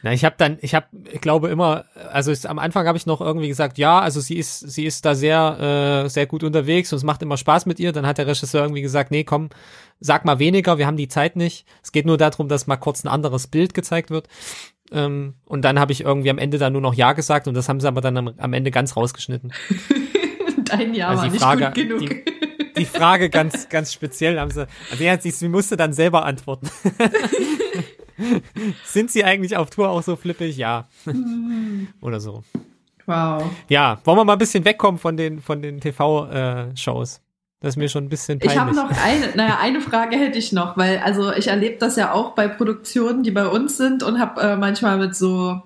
Na, 0.02 0.12
ich 0.12 0.24
habe 0.24 0.34
dann, 0.36 0.58
ich 0.60 0.74
habe, 0.74 0.86
ich 1.10 1.22
glaube 1.22 1.48
immer, 1.48 1.86
also 2.12 2.30
es, 2.30 2.44
am 2.44 2.58
Anfang 2.58 2.86
habe 2.86 2.98
ich 2.98 3.06
noch 3.06 3.22
irgendwie 3.22 3.48
gesagt, 3.48 3.78
ja, 3.78 4.00
also 4.00 4.20
sie 4.20 4.36
ist, 4.36 4.60
sie 4.60 4.84
ist 4.84 5.06
da 5.06 5.14
sehr, 5.14 6.04
äh, 6.04 6.08
sehr 6.10 6.26
gut 6.26 6.44
unterwegs 6.44 6.92
und 6.92 6.98
es 6.98 7.04
macht 7.04 7.22
immer 7.22 7.38
Spaß 7.38 7.64
mit 7.64 7.80
ihr. 7.80 7.92
Dann 7.92 8.06
hat 8.06 8.18
der 8.18 8.26
Regisseur 8.26 8.62
irgendwie 8.62 8.82
gesagt, 8.82 9.10
nee, 9.10 9.24
komm, 9.24 9.48
sag 10.00 10.26
mal 10.26 10.38
weniger, 10.38 10.76
wir 10.76 10.86
haben 10.86 10.98
die 10.98 11.08
Zeit 11.08 11.36
nicht. 11.36 11.66
Es 11.82 11.90
geht 11.90 12.04
nur 12.04 12.18
darum, 12.18 12.48
dass 12.48 12.66
mal 12.66 12.76
kurz 12.76 13.02
ein 13.02 13.08
anderes 13.08 13.46
Bild 13.46 13.72
gezeigt 13.72 14.10
wird. 14.10 14.28
Ähm, 14.92 15.34
und 15.46 15.64
dann 15.64 15.80
habe 15.80 15.92
ich 15.92 16.02
irgendwie 16.02 16.28
am 16.28 16.38
Ende 16.38 16.58
dann 16.58 16.74
nur 16.74 16.82
noch 16.82 16.94
ja 16.94 17.14
gesagt 17.14 17.48
und 17.48 17.54
das 17.54 17.70
haben 17.70 17.80
sie 17.80 17.88
aber 17.88 18.02
dann 18.02 18.18
am, 18.18 18.34
am 18.36 18.52
Ende 18.52 18.70
ganz 18.70 18.96
rausgeschnitten. 18.96 19.54
Dein 20.64 20.94
Ja 20.94 21.08
also 21.08 21.22
war 21.22 21.30
nicht 21.30 21.40
Frage, 21.42 21.64
gut 21.64 21.74
genug. 21.74 22.00
Die, 22.00 22.33
die 22.76 22.84
Frage 22.84 23.30
ganz, 23.30 23.68
ganz 23.68 23.92
speziell 23.92 24.38
haben 24.38 24.50
sie, 24.50 24.66
also 24.90 25.04
sie, 25.20 25.30
sie 25.30 25.48
musste 25.48 25.76
dann 25.76 25.92
selber 25.92 26.24
antworten. 26.24 26.70
Sind 28.84 29.10
sie 29.10 29.24
eigentlich 29.24 29.56
auf 29.56 29.70
Tour 29.70 29.88
auch 29.88 30.02
so 30.02 30.16
flippig? 30.16 30.56
Ja. 30.56 30.86
Oder 32.00 32.20
so. 32.20 32.44
Wow. 33.06 33.50
Ja, 33.68 33.98
wollen 34.04 34.18
wir 34.18 34.24
mal 34.24 34.34
ein 34.34 34.38
bisschen 34.38 34.64
wegkommen 34.64 34.98
von 34.98 35.16
den, 35.16 35.40
von 35.40 35.60
den 35.60 35.80
TV-Shows? 35.80 37.16
Äh, 37.16 37.20
das 37.60 37.74
ist 37.74 37.76
mir 37.78 37.88
schon 37.88 38.04
ein 38.04 38.08
bisschen 38.10 38.38
peinlich. 38.38 38.54
Ich 38.54 38.60
habe 38.60 38.74
noch 38.74 38.90
eine, 38.90 39.34
naja, 39.36 39.58
eine 39.58 39.80
Frage 39.80 40.16
hätte 40.16 40.38
ich 40.38 40.52
noch, 40.52 40.76
weil 40.76 40.98
also 40.98 41.32
ich 41.32 41.48
erlebe 41.48 41.78
das 41.78 41.96
ja 41.96 42.12
auch 42.12 42.32
bei 42.32 42.46
Produktionen, 42.46 43.22
die 43.22 43.30
bei 43.30 43.46
uns 43.46 43.78
sind 43.78 44.02
und 44.02 44.20
habe 44.20 44.40
äh, 44.40 44.56
manchmal 44.56 44.98
mit 44.98 45.14
so 45.14 45.62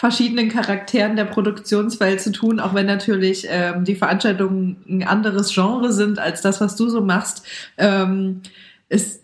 verschiedenen 0.00 0.48
Charakteren 0.48 1.14
der 1.14 1.26
Produktionswelt 1.26 2.22
zu 2.22 2.32
tun, 2.32 2.58
auch 2.58 2.72
wenn 2.72 2.86
natürlich 2.86 3.46
ähm, 3.50 3.84
die 3.84 3.94
Veranstaltungen 3.94 4.82
ein 4.88 5.02
anderes 5.02 5.52
Genre 5.52 5.92
sind 5.92 6.18
als 6.18 6.40
das, 6.40 6.62
was 6.62 6.74
du 6.74 6.88
so 6.88 7.02
machst. 7.02 7.46
Ähm, 7.76 8.40
ist, 8.88 9.22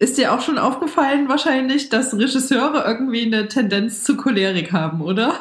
ist 0.00 0.18
dir 0.18 0.34
auch 0.34 0.40
schon 0.40 0.58
aufgefallen 0.58 1.28
wahrscheinlich, 1.28 1.88
dass 1.88 2.14
Regisseure 2.14 2.82
irgendwie 2.84 3.26
eine 3.26 3.46
Tendenz 3.46 4.02
zu 4.02 4.16
Cholerik 4.16 4.72
haben, 4.72 5.02
oder? 5.02 5.34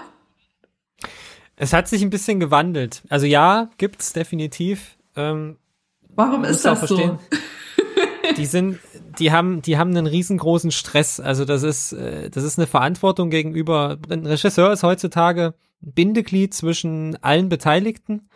Es 1.56 1.74
hat 1.74 1.88
sich 1.88 2.04
ein 2.04 2.12
bisschen 2.12 2.40
gewandelt. 2.40 3.02
Also 3.10 3.26
ja, 3.26 3.72
gibt's 3.80 4.14
definitiv. 4.14 4.96
Ähm, 5.16 5.58
Warum 6.16 6.44
ist 6.44 6.64
das 6.66 6.82
so? 6.82 7.18
Die 8.36 8.46
sind, 8.46 8.80
die 9.20 9.32
haben, 9.32 9.62
die 9.62 9.78
haben 9.78 9.96
einen 9.96 10.08
riesengroßen 10.08 10.72
Stress. 10.72 11.20
Also 11.20 11.46
das 11.46 11.64
ist, 11.64 11.94
äh, 11.94 12.30
das 12.30 12.44
ist 12.44 12.58
eine 12.58 12.68
Verantwortung 12.68 13.30
gegenüber. 13.30 13.98
Ein 14.10 14.26
Regisseur 14.26 14.72
ist 14.72 14.84
heutzutage 14.84 15.54
Bindeglied 15.82 16.54
zwischen 16.54 17.22
allen 17.24 17.50
Beteiligten 17.50 18.30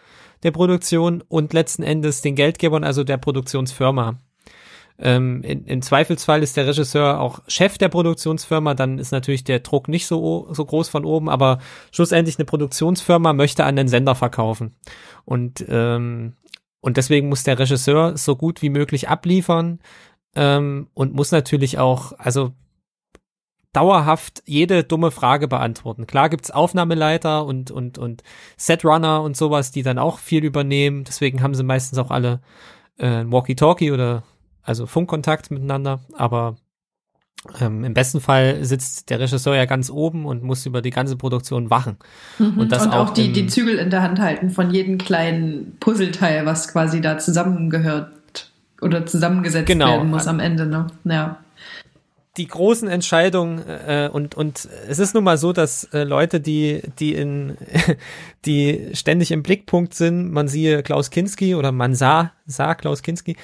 der 0.43 0.51
Produktion 0.51 1.23
und 1.27 1.53
letzten 1.53 1.83
Endes 1.83 2.21
den 2.21 2.35
Geldgebern, 2.35 2.83
also 2.83 3.03
der 3.03 3.17
Produktionsfirma. 3.17 4.19
ähm, 4.99 5.41
in, 5.43 5.65
im 5.65 5.81
Zweifelsfall 5.81 6.43
ist 6.43 6.57
der 6.57 6.67
Regisseur 6.67 7.19
auch 7.19 7.41
Chef 7.47 7.77
der 7.77 7.89
Produktionsfirma, 7.89 8.73
dann 8.73 8.99
ist 8.99 9.11
natürlich 9.11 9.43
der 9.43 9.59
Druck 9.59 9.87
nicht 9.87 10.05
so, 10.05 10.47
so 10.51 10.63
groß 10.65 10.89
von 10.89 11.05
oben, 11.05 11.29
aber 11.29 11.59
schlussendlich 11.91 12.37
eine 12.37 12.45
Produktionsfirma 12.45 13.33
möchte 13.33 13.65
an 13.65 13.75
den 13.75 13.87
Sender 13.87 14.15
verkaufen. 14.15 14.75
Und, 15.25 15.65
ähm, 15.67 16.33
und 16.81 16.97
deswegen 16.97 17.29
muss 17.29 17.43
der 17.43 17.57
Regisseur 17.57 18.17
so 18.17 18.35
gut 18.35 18.61
wie 18.61 18.69
möglich 18.69 19.07
abliefern 19.07 19.79
ähm, 20.35 20.89
und 20.93 21.13
muss 21.13 21.31
natürlich 21.31 21.77
auch, 21.77 22.13
also 22.17 22.53
dauerhaft 23.73 24.43
jede 24.45 24.83
dumme 24.83 25.11
Frage 25.11 25.47
beantworten. 25.47 26.07
Klar 26.07 26.29
gibt's 26.29 26.51
Aufnahmeleiter 26.51 27.45
und, 27.45 27.71
und, 27.71 27.97
und 27.97 28.23
Setrunner 28.57 29.21
und 29.21 29.37
sowas, 29.37 29.71
die 29.71 29.83
dann 29.83 29.97
auch 29.97 30.19
viel 30.19 30.43
übernehmen. 30.43 31.05
Deswegen 31.05 31.41
haben 31.41 31.55
sie 31.55 31.63
meistens 31.63 31.97
auch 31.97 32.11
alle 32.11 32.41
äh, 32.97 33.23
Walkie-Talkie 33.25 33.91
oder 33.91 34.23
also 34.61 34.85
Funkkontakt 34.87 35.51
miteinander. 35.51 36.01
Aber 36.13 36.57
ähm, 37.59 37.83
im 37.83 37.93
besten 37.93 38.21
Fall 38.21 38.63
sitzt 38.63 39.09
der 39.09 39.19
Regisseur 39.19 39.55
ja 39.55 39.65
ganz 39.65 39.89
oben 39.89 40.25
und 40.25 40.43
muss 40.43 40.65
über 40.65 40.81
die 40.81 40.91
ganze 40.91 41.17
Produktion 41.17 41.69
wachen. 41.69 41.97
Mhm. 42.37 42.57
Und, 42.57 42.71
das 42.71 42.85
und 42.85 42.93
auch, 42.93 43.09
auch 43.09 43.13
die, 43.13 43.31
die 43.31 43.47
Zügel 43.47 43.77
in 43.77 43.89
der 43.89 44.03
Hand 44.03 44.19
halten 44.19 44.51
von 44.51 44.71
jedem 44.71 44.97
kleinen 44.97 45.77
Puzzleteil, 45.79 46.45
was 46.45 46.71
quasi 46.71 47.01
da 47.01 47.17
zusammengehört 47.17 48.11
oder 48.81 49.05
zusammengesetzt 49.05 49.67
genau. 49.67 49.93
werden 49.93 50.09
muss 50.09 50.27
am 50.27 50.39
Ende. 50.39 50.65
Ne? 50.65 50.87
Ja 51.05 51.37
die 52.37 52.47
großen 52.47 52.87
Entscheidungen 52.87 53.59
äh, 53.67 54.09
und 54.11 54.35
und 54.35 54.67
es 54.87 54.99
ist 54.99 55.13
nun 55.13 55.23
mal 55.23 55.37
so, 55.37 55.51
dass 55.51 55.83
äh, 55.93 56.03
Leute, 56.03 56.39
die 56.39 56.81
die 56.99 57.13
in 57.13 57.57
die 58.45 58.91
ständig 58.93 59.31
im 59.31 59.43
Blickpunkt 59.43 59.93
sind, 59.93 60.31
man 60.31 60.47
siehe 60.47 60.81
Klaus 60.81 61.09
Kinski 61.09 61.55
oder 61.55 61.71
man 61.71 61.93
sah 61.93 62.31
sah 62.45 62.75
Klaus 62.75 63.01
Kinski 63.01 63.35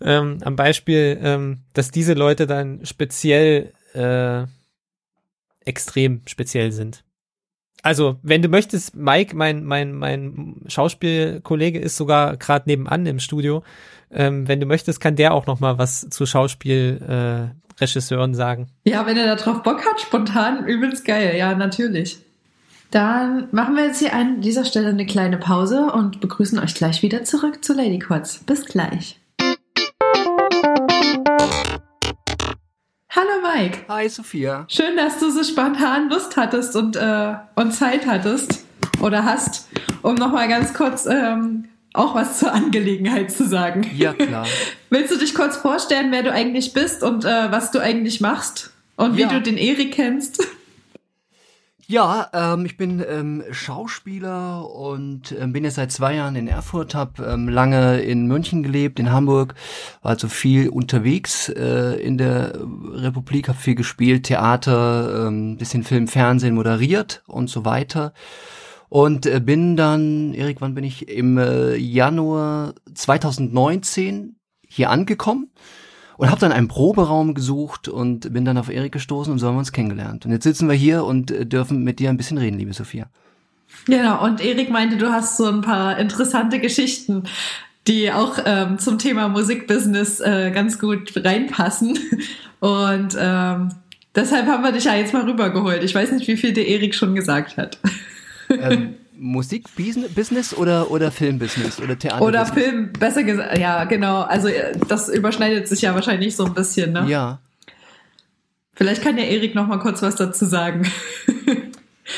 ähm, 0.00 0.38
am 0.42 0.54
Beispiel, 0.54 1.18
ähm, 1.22 1.58
dass 1.72 1.90
diese 1.90 2.14
Leute 2.14 2.46
dann 2.46 2.86
speziell 2.86 3.72
äh, 3.94 4.44
extrem 5.64 6.22
speziell 6.26 6.70
sind. 6.70 7.02
Also, 7.82 8.18
wenn 8.22 8.42
du 8.42 8.48
möchtest, 8.48 8.94
Mike, 8.94 9.34
mein 9.34 9.64
mein 9.64 9.92
mein 9.92 10.62
Schauspielkollege 10.68 11.78
ist 11.80 11.96
sogar 11.96 12.36
gerade 12.36 12.68
nebenan 12.68 13.06
im 13.06 13.18
Studio. 13.18 13.64
Ähm, 14.12 14.48
wenn 14.48 14.58
du 14.58 14.66
möchtest, 14.66 15.00
kann 15.00 15.14
der 15.14 15.32
auch 15.32 15.46
noch 15.46 15.60
mal 15.60 15.78
was 15.78 16.08
zu 16.10 16.26
Schauspiel 16.26 17.52
äh, 17.78 18.34
sagen. 18.34 18.68
Ja, 18.84 19.06
wenn 19.06 19.16
er 19.16 19.36
darauf 19.36 19.62
Bock 19.62 19.86
hat, 19.86 20.00
spontan, 20.00 20.66
übelst 20.66 21.04
geil. 21.04 21.36
Ja, 21.38 21.54
natürlich. 21.54 22.18
Dann 22.90 23.48
machen 23.52 23.76
wir 23.76 23.86
jetzt 23.86 24.00
hier 24.00 24.12
an 24.12 24.40
dieser 24.40 24.64
Stelle 24.64 24.88
eine 24.88 25.06
kleine 25.06 25.38
Pause 25.38 25.92
und 25.92 26.20
begrüßen 26.20 26.58
euch 26.58 26.74
gleich 26.74 27.02
wieder 27.02 27.22
zurück 27.22 27.64
zu 27.64 27.72
Lady 27.72 28.00
Quads. 28.00 28.40
Bis 28.40 28.64
gleich. 28.66 29.20
Hallo 33.10 33.30
Mike. 33.54 33.78
Hi 33.88 34.08
Sophia. 34.08 34.66
Schön, 34.68 34.96
dass 34.96 35.20
du 35.20 35.30
so 35.30 35.44
spontan 35.44 36.10
Lust 36.10 36.36
hattest 36.36 36.74
und, 36.74 36.96
äh, 36.96 37.34
und 37.54 37.72
Zeit 37.72 38.06
hattest 38.06 38.64
oder 39.00 39.24
hast, 39.24 39.68
um 40.02 40.16
nochmal 40.16 40.48
ganz 40.48 40.74
kurz 40.74 41.06
ähm, 41.06 41.69
auch 41.92 42.14
was 42.14 42.38
zur 42.38 42.52
Angelegenheit 42.52 43.30
zu 43.30 43.46
sagen. 43.46 43.88
Ja, 43.96 44.12
klar. 44.12 44.46
Willst 44.90 45.12
du 45.12 45.18
dich 45.18 45.34
kurz 45.34 45.56
vorstellen, 45.56 46.12
wer 46.12 46.22
du 46.22 46.32
eigentlich 46.32 46.72
bist 46.72 47.02
und 47.02 47.24
äh, 47.24 47.50
was 47.50 47.70
du 47.70 47.80
eigentlich 47.80 48.20
machst 48.20 48.72
und 48.96 49.16
wie 49.16 49.22
ja. 49.22 49.28
du 49.28 49.40
den 49.40 49.56
Erik 49.56 49.92
kennst? 49.92 50.42
Ja, 51.90 52.28
ähm, 52.32 52.66
ich 52.66 52.76
bin 52.76 53.04
ähm, 53.04 53.42
Schauspieler 53.50 54.72
und 54.72 55.32
ähm, 55.32 55.52
bin 55.52 55.64
jetzt 55.64 55.74
seit 55.74 55.90
zwei 55.90 56.14
Jahren 56.14 56.36
in 56.36 56.46
Erfurt, 56.46 56.94
habe 56.94 57.24
ähm, 57.24 57.48
lange 57.48 58.00
in 58.02 58.28
München 58.28 58.62
gelebt, 58.62 59.00
in 59.00 59.10
Hamburg, 59.10 59.56
war 60.00 60.12
also 60.12 60.28
viel 60.28 60.68
unterwegs 60.68 61.48
äh, 61.48 62.00
in 62.00 62.16
der 62.16 62.60
Republik, 62.92 63.48
habe 63.48 63.58
viel 63.58 63.74
gespielt, 63.74 64.22
Theater, 64.22 65.26
ähm, 65.26 65.56
bisschen 65.56 65.82
Film, 65.82 66.06
Fernsehen 66.06 66.54
moderiert 66.54 67.24
und 67.26 67.50
so 67.50 67.64
weiter. 67.64 68.12
Und 68.90 69.24
äh, 69.24 69.40
bin 69.40 69.76
dann, 69.76 70.34
Erik, 70.34 70.60
wann 70.60 70.74
bin 70.74 70.84
ich? 70.84 71.08
Im 71.08 71.38
äh, 71.38 71.76
Januar 71.76 72.74
2019 72.92 74.34
hier 74.66 74.90
angekommen 74.90 75.48
und 76.16 76.28
habe 76.28 76.40
dann 76.40 76.52
einen 76.52 76.66
Proberaum 76.66 77.34
gesucht 77.34 77.88
und 77.88 78.32
bin 78.32 78.44
dann 78.44 78.58
auf 78.58 78.68
Erik 78.68 78.92
gestoßen 78.92 79.32
und 79.32 79.38
so 79.38 79.46
haben 79.46 79.54
wir 79.54 79.60
uns 79.60 79.72
kennengelernt. 79.72 80.26
Und 80.26 80.32
jetzt 80.32 80.42
sitzen 80.42 80.68
wir 80.68 80.74
hier 80.74 81.04
und 81.04 81.30
äh, 81.30 81.46
dürfen 81.46 81.84
mit 81.84 82.00
dir 82.00 82.10
ein 82.10 82.16
bisschen 82.16 82.36
reden, 82.36 82.58
liebe 82.58 82.72
Sophia. 82.72 83.06
Genau, 83.86 84.24
und 84.24 84.44
Erik 84.44 84.70
meinte, 84.70 84.96
du 84.96 85.10
hast 85.12 85.36
so 85.36 85.46
ein 85.46 85.60
paar 85.60 85.96
interessante 85.96 86.58
Geschichten, 86.58 87.22
die 87.86 88.12
auch 88.12 88.38
ähm, 88.44 88.78
zum 88.80 88.98
Thema 88.98 89.28
Musikbusiness 89.28 90.18
äh, 90.18 90.50
ganz 90.52 90.80
gut 90.80 91.12
reinpassen. 91.16 91.96
Und 92.58 93.16
ähm, 93.18 93.68
deshalb 94.16 94.46
haben 94.46 94.64
wir 94.64 94.72
dich 94.72 94.84
ja 94.84 94.96
jetzt 94.96 95.14
mal 95.14 95.22
rübergeholt. 95.22 95.84
Ich 95.84 95.94
weiß 95.94 96.10
nicht, 96.10 96.26
wie 96.26 96.36
viel 96.36 96.52
der 96.52 96.66
Erik 96.66 96.94
schon 96.94 97.14
gesagt 97.14 97.56
hat. 97.56 97.78
Ähm, 98.50 98.94
Musikbusiness 99.16 100.54
oder, 100.54 100.90
oder 100.90 101.10
Filmbusiness 101.10 101.80
oder 101.80 101.98
Theater? 101.98 102.22
Oder 102.22 102.46
Film, 102.46 102.92
besser 102.92 103.22
gesagt, 103.22 103.58
ja, 103.58 103.84
genau. 103.84 104.22
Also 104.22 104.48
äh, 104.48 104.72
das 104.88 105.08
überschneidet 105.08 105.68
sich 105.68 105.82
ja 105.82 105.94
wahrscheinlich 105.94 106.36
so 106.36 106.44
ein 106.44 106.54
bisschen, 106.54 106.92
ne? 106.92 107.06
Ja. 107.08 107.40
Vielleicht 108.74 109.02
kann 109.02 109.18
ja 109.18 109.24
Erik 109.24 109.54
noch 109.54 109.66
mal 109.66 109.78
kurz 109.78 110.00
was 110.02 110.16
dazu 110.16 110.46
sagen. 110.46 110.90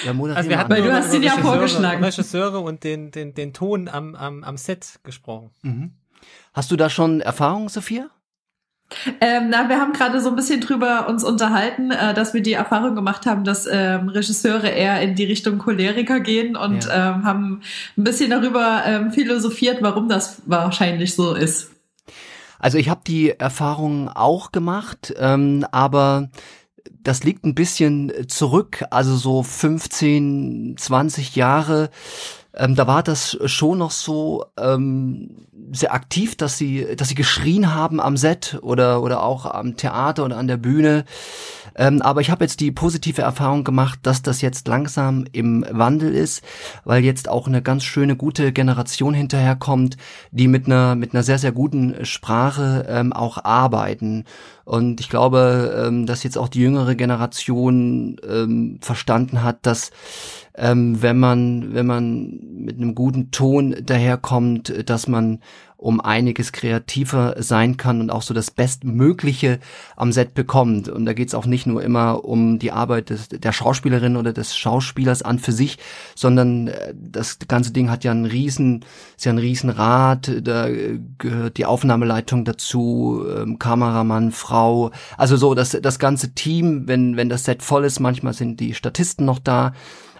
Ja, 0.04 0.12
also 0.12 0.48
wir 0.48 0.58
hatten 0.58 0.70
Weil 0.70 0.82
du 0.82 0.92
hast 0.92 1.12
ihn 1.12 1.22
ja 1.22 1.32
vorgeschlagen. 1.32 2.02
Regisseure 2.02 2.60
und 2.60 2.84
den, 2.84 3.10
den, 3.10 3.34
den 3.34 3.52
Ton 3.52 3.88
am, 3.88 4.14
am, 4.14 4.42
am 4.42 4.56
Set 4.56 5.00
gesprochen. 5.04 5.50
Mhm. 5.62 5.92
Hast 6.54 6.70
du 6.70 6.76
da 6.76 6.88
schon 6.88 7.20
Erfahrung, 7.20 7.68
Sophia? 7.68 8.10
Ähm, 9.20 9.48
na, 9.50 9.68
wir 9.68 9.80
haben 9.80 9.92
gerade 9.92 10.20
so 10.20 10.28
ein 10.28 10.36
bisschen 10.36 10.60
drüber 10.60 11.08
uns 11.08 11.24
unterhalten, 11.24 11.90
äh, 11.90 12.14
dass 12.14 12.34
wir 12.34 12.42
die 12.42 12.52
Erfahrung 12.52 12.94
gemacht 12.94 13.26
haben, 13.26 13.44
dass 13.44 13.66
ähm, 13.70 14.08
Regisseure 14.08 14.68
eher 14.68 15.00
in 15.00 15.14
die 15.14 15.24
Richtung 15.24 15.58
Choleriker 15.58 16.20
gehen 16.20 16.56
und 16.56 16.84
ja. 16.84 17.14
ähm, 17.14 17.24
haben 17.24 17.60
ein 17.96 18.04
bisschen 18.04 18.30
darüber 18.30 18.82
ähm, 18.86 19.12
philosophiert, 19.12 19.78
warum 19.80 20.08
das 20.08 20.42
wahrscheinlich 20.46 21.14
so 21.14 21.34
ist. 21.34 21.70
Also 22.58 22.78
ich 22.78 22.88
habe 22.88 23.00
die 23.06 23.30
Erfahrung 23.30 24.08
auch 24.08 24.52
gemacht, 24.52 25.12
ähm, 25.18 25.66
aber 25.72 26.30
das 27.02 27.24
liegt 27.24 27.44
ein 27.44 27.54
bisschen 27.54 28.12
zurück, 28.28 28.84
also 28.90 29.16
so 29.16 29.42
15, 29.42 30.76
20 30.78 31.34
Jahre. 31.34 31.90
Ähm, 32.54 32.74
da 32.74 32.86
war 32.86 33.02
das 33.02 33.38
schon 33.46 33.78
noch 33.78 33.90
so 33.90 34.44
ähm, 34.58 35.46
sehr 35.72 35.94
aktiv, 35.94 36.36
dass 36.36 36.58
sie, 36.58 36.96
dass 36.96 37.08
sie 37.08 37.14
geschrien 37.14 37.74
haben 37.74 38.00
am 38.00 38.16
Set 38.16 38.58
oder 38.62 39.02
oder 39.02 39.22
auch 39.22 39.46
am 39.46 39.76
Theater 39.76 40.24
oder 40.24 40.36
an 40.36 40.48
der 40.48 40.58
Bühne. 40.58 41.04
Ähm, 41.76 42.02
aber 42.02 42.20
ich 42.20 42.30
habe 42.30 42.44
jetzt 42.44 42.60
die 42.60 42.70
positive 42.70 43.22
Erfahrung 43.22 43.64
gemacht, 43.64 44.00
dass 44.02 44.22
das 44.22 44.40
jetzt 44.40 44.68
langsam 44.68 45.24
im 45.32 45.64
Wandel 45.70 46.14
ist, 46.14 46.42
weil 46.84 47.04
jetzt 47.04 47.28
auch 47.28 47.46
eine 47.46 47.62
ganz 47.62 47.84
schöne, 47.84 48.16
gute 48.16 48.52
Generation 48.52 49.14
hinterherkommt, 49.14 49.96
die 50.30 50.48
mit 50.48 50.66
einer 50.66 50.94
mit 50.94 51.14
einer 51.14 51.22
sehr 51.22 51.38
sehr 51.38 51.52
guten 51.52 52.04
Sprache 52.04 52.86
ähm, 52.88 53.12
auch 53.12 53.44
arbeiten. 53.44 54.24
Und 54.64 55.00
ich 55.00 55.08
glaube, 55.08 55.84
ähm, 55.86 56.06
dass 56.06 56.22
jetzt 56.22 56.38
auch 56.38 56.48
die 56.48 56.60
jüngere 56.60 56.94
Generation 56.94 58.16
ähm, 58.28 58.78
verstanden 58.80 59.42
hat, 59.42 59.66
dass 59.66 59.90
ähm, 60.54 61.00
wenn 61.02 61.18
man, 61.18 61.74
wenn 61.74 61.86
man 61.86 62.38
mit 62.54 62.76
einem 62.76 62.94
guten 62.94 63.30
Ton 63.30 63.74
daherkommt, 63.82 64.88
dass 64.88 65.08
man 65.08 65.40
um 65.82 66.00
einiges 66.00 66.52
kreativer 66.52 67.34
sein 67.38 67.76
kann 67.76 68.00
und 68.00 68.10
auch 68.10 68.22
so 68.22 68.32
das 68.34 68.50
Bestmögliche 68.50 69.58
am 69.96 70.12
Set 70.12 70.34
bekommt. 70.34 70.88
Und 70.88 71.06
da 71.06 71.12
geht 71.12 71.28
es 71.28 71.34
auch 71.34 71.44
nicht 71.44 71.66
nur 71.66 71.82
immer 71.82 72.24
um 72.24 72.60
die 72.60 72.70
Arbeit 72.70 73.10
des, 73.10 73.28
der 73.28 73.52
Schauspielerin 73.52 74.16
oder 74.16 74.32
des 74.32 74.56
Schauspielers 74.56 75.22
an 75.22 75.40
für 75.40 75.52
sich, 75.52 75.78
sondern 76.14 76.68
äh, 76.68 76.94
das 76.94 77.40
ganze 77.48 77.72
Ding 77.72 77.90
hat 77.90 78.04
ja 78.04 78.12
einen 78.12 78.26
riesen, 78.26 78.84
ist 79.16 79.24
ja 79.24 79.32
ein 79.32 79.38
Riesenrad, 79.38 80.30
da 80.42 80.68
gehört 81.18 81.58
die 81.58 81.66
Aufnahmeleitung 81.66 82.44
dazu, 82.44 83.24
ähm, 83.36 83.58
Kameramann, 83.58 84.30
Frau, 84.30 84.92
also 85.16 85.36
so 85.36 85.54
das, 85.54 85.76
das 85.82 85.98
ganze 85.98 86.32
Team, 86.34 86.86
wenn, 86.86 87.16
wenn 87.16 87.28
das 87.28 87.44
Set 87.44 87.62
voll 87.62 87.84
ist, 87.84 87.98
manchmal 87.98 88.34
sind 88.34 88.60
die 88.60 88.74
Statisten 88.74 89.26
noch 89.26 89.40
da, 89.40 89.72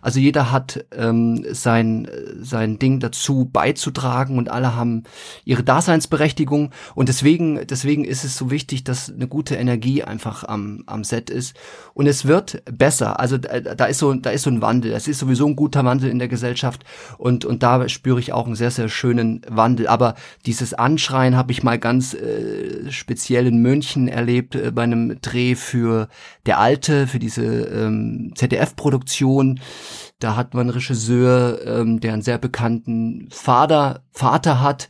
also 0.03 0.19
jeder 0.19 0.51
hat 0.51 0.85
ähm, 0.95 1.45
sein, 1.53 2.09
sein 2.41 2.79
Ding 2.81 2.99
dazu 2.99 3.49
beizutragen 3.51 4.37
und 4.37 4.51
alle 4.51 4.75
haben 4.75 5.05
ihre 5.45 5.63
Daseinsberechtigung. 5.63 6.71
Und 6.97 7.09
deswegen, 7.09 7.65
deswegen 7.69 8.05
ist 8.05 8.25
es 8.25 8.37
so 8.37 8.51
wichtig, 8.51 8.83
dass 8.83 9.11
eine 9.11 9.29
gute 9.29 9.55
Energie 9.55 10.03
einfach 10.03 10.43
am, 10.43 10.83
am 10.87 11.05
Set 11.05 11.31
ist. 11.31 11.57
Und 11.95 12.09
es 12.09 12.27
wird 12.27 12.65
besser. 12.65 13.21
Also 13.21 13.39
da, 13.39 13.61
da 13.61 13.85
ist 13.85 13.99
so, 13.99 14.13
da 14.13 14.31
ist 14.31 14.43
so 14.43 14.51
ein 14.51 14.61
Wandel. 14.61 14.93
Es 14.93 15.07
ist 15.07 15.21
sowieso 15.21 15.47
ein 15.47 15.55
guter 15.55 15.85
Wandel 15.85 16.11
in 16.11 16.19
der 16.19 16.29
Gesellschaft. 16.29 16.83
Und, 17.17 17.45
und 17.45 17.63
da 17.63 17.89
spüre 17.89 18.19
ich 18.19 18.33
auch 18.33 18.47
einen 18.47 18.57
sehr, 18.57 18.73
sehr 18.73 18.89
schönen 18.89 19.43
Wandel. 19.49 19.87
Aber 19.87 20.17
dieses 20.47 20.75
Anschreien 20.75 21.37
habe 21.37 21.53
ich 21.53 21.63
mal 21.63 21.79
ganz 21.79 22.15
äh, 22.15 22.91
speziell 22.91 23.47
in 23.47 23.59
München 23.59 24.09
erlebt, 24.09 24.57
äh, 24.57 24.73
bei 24.73 24.83
einem 24.83 25.21
Dreh 25.21 25.55
für 25.55 26.09
Der 26.47 26.59
Alte, 26.59 27.07
für 27.07 27.21
diese 27.21 27.45
ähm, 27.45 28.33
ZDF-Produktion. 28.35 29.61
Da 30.19 30.37
hat 30.37 30.55
man 30.55 30.63
einen 30.63 30.71
Regisseur, 30.71 31.61
ähm, 31.67 32.01
der 32.01 32.13
einen 32.13 32.23
sehr 32.23 32.39
bekannten 32.39 33.29
Vater, 33.31 34.03
Vater 34.13 34.61
hat. 34.61 34.89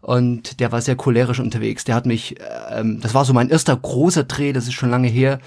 und 0.00 0.60
der 0.60 0.70
war 0.70 0.82
sehr 0.82 0.96
cholerisch 0.96 1.40
unterwegs. 1.40 1.84
Der 1.84 1.94
hat 1.94 2.04
mich, 2.06 2.36
ähm, 2.70 3.00
das 3.00 3.14
war 3.14 3.24
so 3.24 3.32
mein 3.32 3.48
erster 3.48 3.74
großer 3.76 4.24
Dreh, 4.24 4.52
das 4.52 4.64
ist 4.64 4.74
schon 4.74 4.90
lange 4.90 5.08
her. 5.08 5.40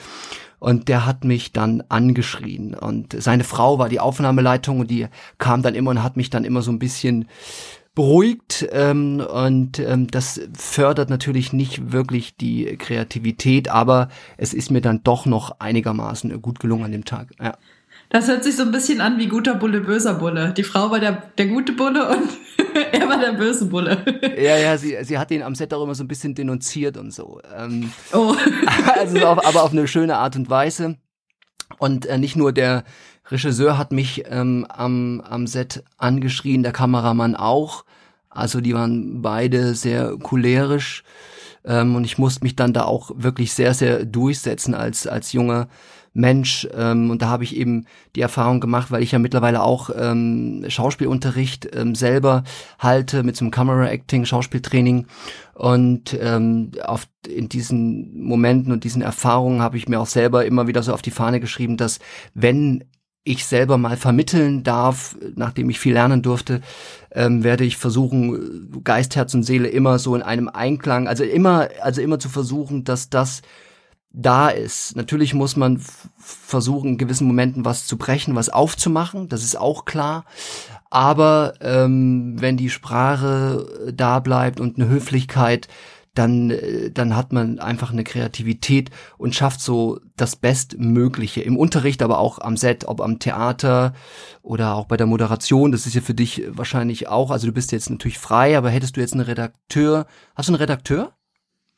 Und 0.59 0.87
der 0.87 1.05
hat 1.05 1.23
mich 1.23 1.51
dann 1.51 1.83
angeschrien. 1.89 2.73
Und 2.73 3.15
seine 3.21 3.43
Frau 3.43 3.77
war 3.77 3.89
die 3.89 3.99
Aufnahmeleitung 3.99 4.79
und 4.79 4.89
die 4.89 5.07
kam 5.37 5.61
dann 5.61 5.75
immer 5.75 5.91
und 5.91 6.01
hat 6.01 6.17
mich 6.17 6.31
dann 6.31 6.45
immer 6.45 6.63
so 6.63 6.71
ein 6.71 6.79
bisschen 6.79 7.27
beruhigt 7.97 8.67
ähm, 8.73 9.19
und 9.21 9.79
ähm, 9.79 10.05
das 10.05 10.39
fördert 10.55 11.09
natürlich 11.09 11.51
nicht 11.51 11.91
wirklich 11.91 12.37
die 12.37 12.77
Kreativität, 12.77 13.69
aber 13.69 14.09
es 14.37 14.53
ist 14.53 14.69
mir 14.69 14.81
dann 14.81 15.01
doch 15.03 15.25
noch 15.25 15.59
einigermaßen 15.59 16.39
gut 16.39 16.59
gelungen 16.59 16.85
an 16.85 16.91
dem 16.91 17.05
Tag. 17.05 17.29
Ja. 17.41 17.57
Das 18.09 18.27
hört 18.29 18.43
sich 18.43 18.55
so 18.55 18.63
ein 18.63 18.71
bisschen 18.71 19.01
an 19.01 19.17
wie 19.17 19.27
guter 19.27 19.55
Bulle, 19.55 19.81
böser 19.81 20.13
Bulle. 20.13 20.53
Die 20.53 20.63
Frau 20.63 20.91
war 20.91 20.99
der, 20.99 21.23
der 21.37 21.47
gute 21.47 21.73
Bulle 21.73 22.07
und 22.09 22.29
er 22.93 23.09
war 23.09 23.19
der 23.19 23.33
böse 23.33 23.65
Bulle. 23.65 24.03
Ja, 24.37 24.57
ja, 24.57 24.77
sie, 24.77 24.97
sie 25.03 25.17
hat 25.17 25.29
ihn 25.31 25.43
am 25.43 25.55
Set 25.55 25.73
auch 25.73 25.83
immer 25.83 25.95
so 25.95 26.03
ein 26.03 26.07
bisschen 26.07 26.33
denunziert 26.33 26.95
und 26.95 27.13
so. 27.13 27.41
Ähm, 27.55 27.91
oh. 28.13 28.33
Also 28.95 29.19
auf, 29.25 29.45
aber 29.45 29.63
auf 29.63 29.71
eine 29.71 29.87
schöne 29.87 30.17
Art 30.17 30.35
und 30.37 30.49
Weise. 30.49 30.95
Und 31.79 32.05
äh, 32.05 32.17
nicht 32.17 32.37
nur 32.37 32.53
der 32.53 32.85
Regisseur 33.29 33.77
hat 33.77 33.91
mich 33.91 34.23
ähm, 34.29 34.65
am, 34.69 35.21
am 35.21 35.45
Set 35.45 35.83
angeschrien, 35.97 36.63
der 36.63 36.71
Kameramann 36.71 37.35
auch. 37.35 37.83
Also 38.29 38.61
die 38.61 38.73
waren 38.73 39.21
beide 39.21 39.75
sehr 39.75 40.15
cholerisch. 40.17 41.03
Ähm, 41.65 41.95
und 41.95 42.05
ich 42.05 42.17
musste 42.17 42.43
mich 42.43 42.55
dann 42.55 42.71
da 42.71 42.83
auch 42.83 43.11
wirklich 43.15 43.53
sehr, 43.53 43.73
sehr 43.73 44.05
durchsetzen 44.05 44.73
als, 44.73 45.07
als 45.07 45.33
junger 45.33 45.67
Mensch. 46.17 46.67
Ähm, 46.75 47.09
und 47.09 47.21
da 47.21 47.27
habe 47.29 47.43
ich 47.43 47.55
eben 47.55 47.85
die 48.15 48.21
Erfahrung 48.21 48.59
gemacht, 48.59 48.91
weil 48.91 49.03
ich 49.03 49.11
ja 49.11 49.19
mittlerweile 49.19 49.61
auch 49.61 49.89
ähm, 49.95 50.65
Schauspielunterricht 50.67 51.69
ähm, 51.75 51.95
selber 51.95 52.43
halte 52.79 53.23
mit 53.23 53.37
so 53.37 53.45
einem 53.45 53.51
Camera 53.51 53.87
Acting, 53.87 54.25
Schauspieltraining. 54.25 55.07
Und 55.53 56.17
ähm, 56.19 56.71
auf, 56.83 57.07
in 57.27 57.49
diesen 57.49 58.23
Momenten 58.23 58.71
und 58.71 58.83
diesen 58.83 59.01
Erfahrungen 59.01 59.61
habe 59.61 59.77
ich 59.77 59.87
mir 59.87 59.99
auch 59.99 60.07
selber 60.07 60.45
immer 60.45 60.67
wieder 60.67 60.83
so 60.83 60.93
auf 60.93 61.01
die 61.01 61.11
Fahne 61.11 61.39
geschrieben, 61.39 61.77
dass 61.77 61.99
wenn 62.33 62.83
ich 63.23 63.45
selber 63.45 63.77
mal 63.77 63.97
vermitteln 63.97 64.63
darf, 64.63 65.17
nachdem 65.35 65.69
ich 65.69 65.79
viel 65.79 65.93
lernen 65.93 66.21
durfte, 66.21 66.61
ähm, 67.11 67.43
werde 67.43 67.65
ich 67.65 67.75
versuchen, 67.77 68.81
Geist, 68.83 69.15
Herz 69.15 69.33
und 69.33 69.43
Seele 69.43 69.67
immer 69.67 69.99
so 69.99 70.15
in 70.15 70.21
einem 70.21 70.47
Einklang, 70.47 71.07
also 71.07 71.23
immer, 71.23 71.67
also 71.81 72.01
immer 72.01 72.19
zu 72.19 72.29
versuchen, 72.29 72.85
dass 72.85 73.09
das 73.09 73.41
da 74.11 74.49
ist. 74.49 74.95
Natürlich 74.95 75.33
muss 75.33 75.55
man 75.55 75.81
versuchen, 76.17 76.91
in 76.91 76.97
gewissen 76.97 77.27
Momenten 77.27 77.65
was 77.65 77.85
zu 77.85 77.97
brechen, 77.97 78.35
was 78.35 78.49
aufzumachen, 78.49 79.29
das 79.29 79.43
ist 79.43 79.57
auch 79.57 79.85
klar. 79.85 80.25
Aber 80.89 81.53
ähm, 81.61 82.35
wenn 82.39 82.57
die 82.57 82.69
Sprache 82.69 83.91
da 83.93 84.19
bleibt 84.19 84.59
und 84.59 84.77
eine 84.77 84.87
Höflichkeit, 84.87 85.67
dann, 86.17 86.49
äh, 86.49 86.91
dann 86.91 87.15
hat 87.15 87.31
man 87.31 87.59
einfach 87.59 87.91
eine 87.91 88.03
Kreativität 88.03 88.89
und 89.17 89.35
schafft 89.35 89.61
so 89.61 89.99
das 90.15 90.35
Bestmögliche 90.35 91.41
im 91.41 91.57
Unterricht, 91.57 92.01
aber 92.01 92.19
auch 92.19 92.39
am 92.39 92.57
Set, 92.57 92.85
ob 92.87 93.01
am 93.01 93.19
Theater 93.19 93.93
oder 94.41 94.75
auch 94.75 94.85
bei 94.85 94.97
der 94.97 95.07
Moderation. 95.07 95.71
Das 95.71 95.85
ist 95.85 95.93
ja 95.93 96.01
für 96.01 96.15
dich 96.15 96.43
wahrscheinlich 96.49 97.07
auch, 97.07 97.31
also 97.31 97.47
du 97.47 97.53
bist 97.53 97.71
jetzt 97.71 97.89
natürlich 97.89 98.19
frei, 98.19 98.57
aber 98.57 98.69
hättest 98.69 98.97
du 98.97 99.01
jetzt 99.01 99.13
einen 99.13 99.21
Redakteur, 99.21 100.07
hast 100.35 100.49
du 100.49 100.53
einen 100.53 100.61
Redakteur? 100.61 101.13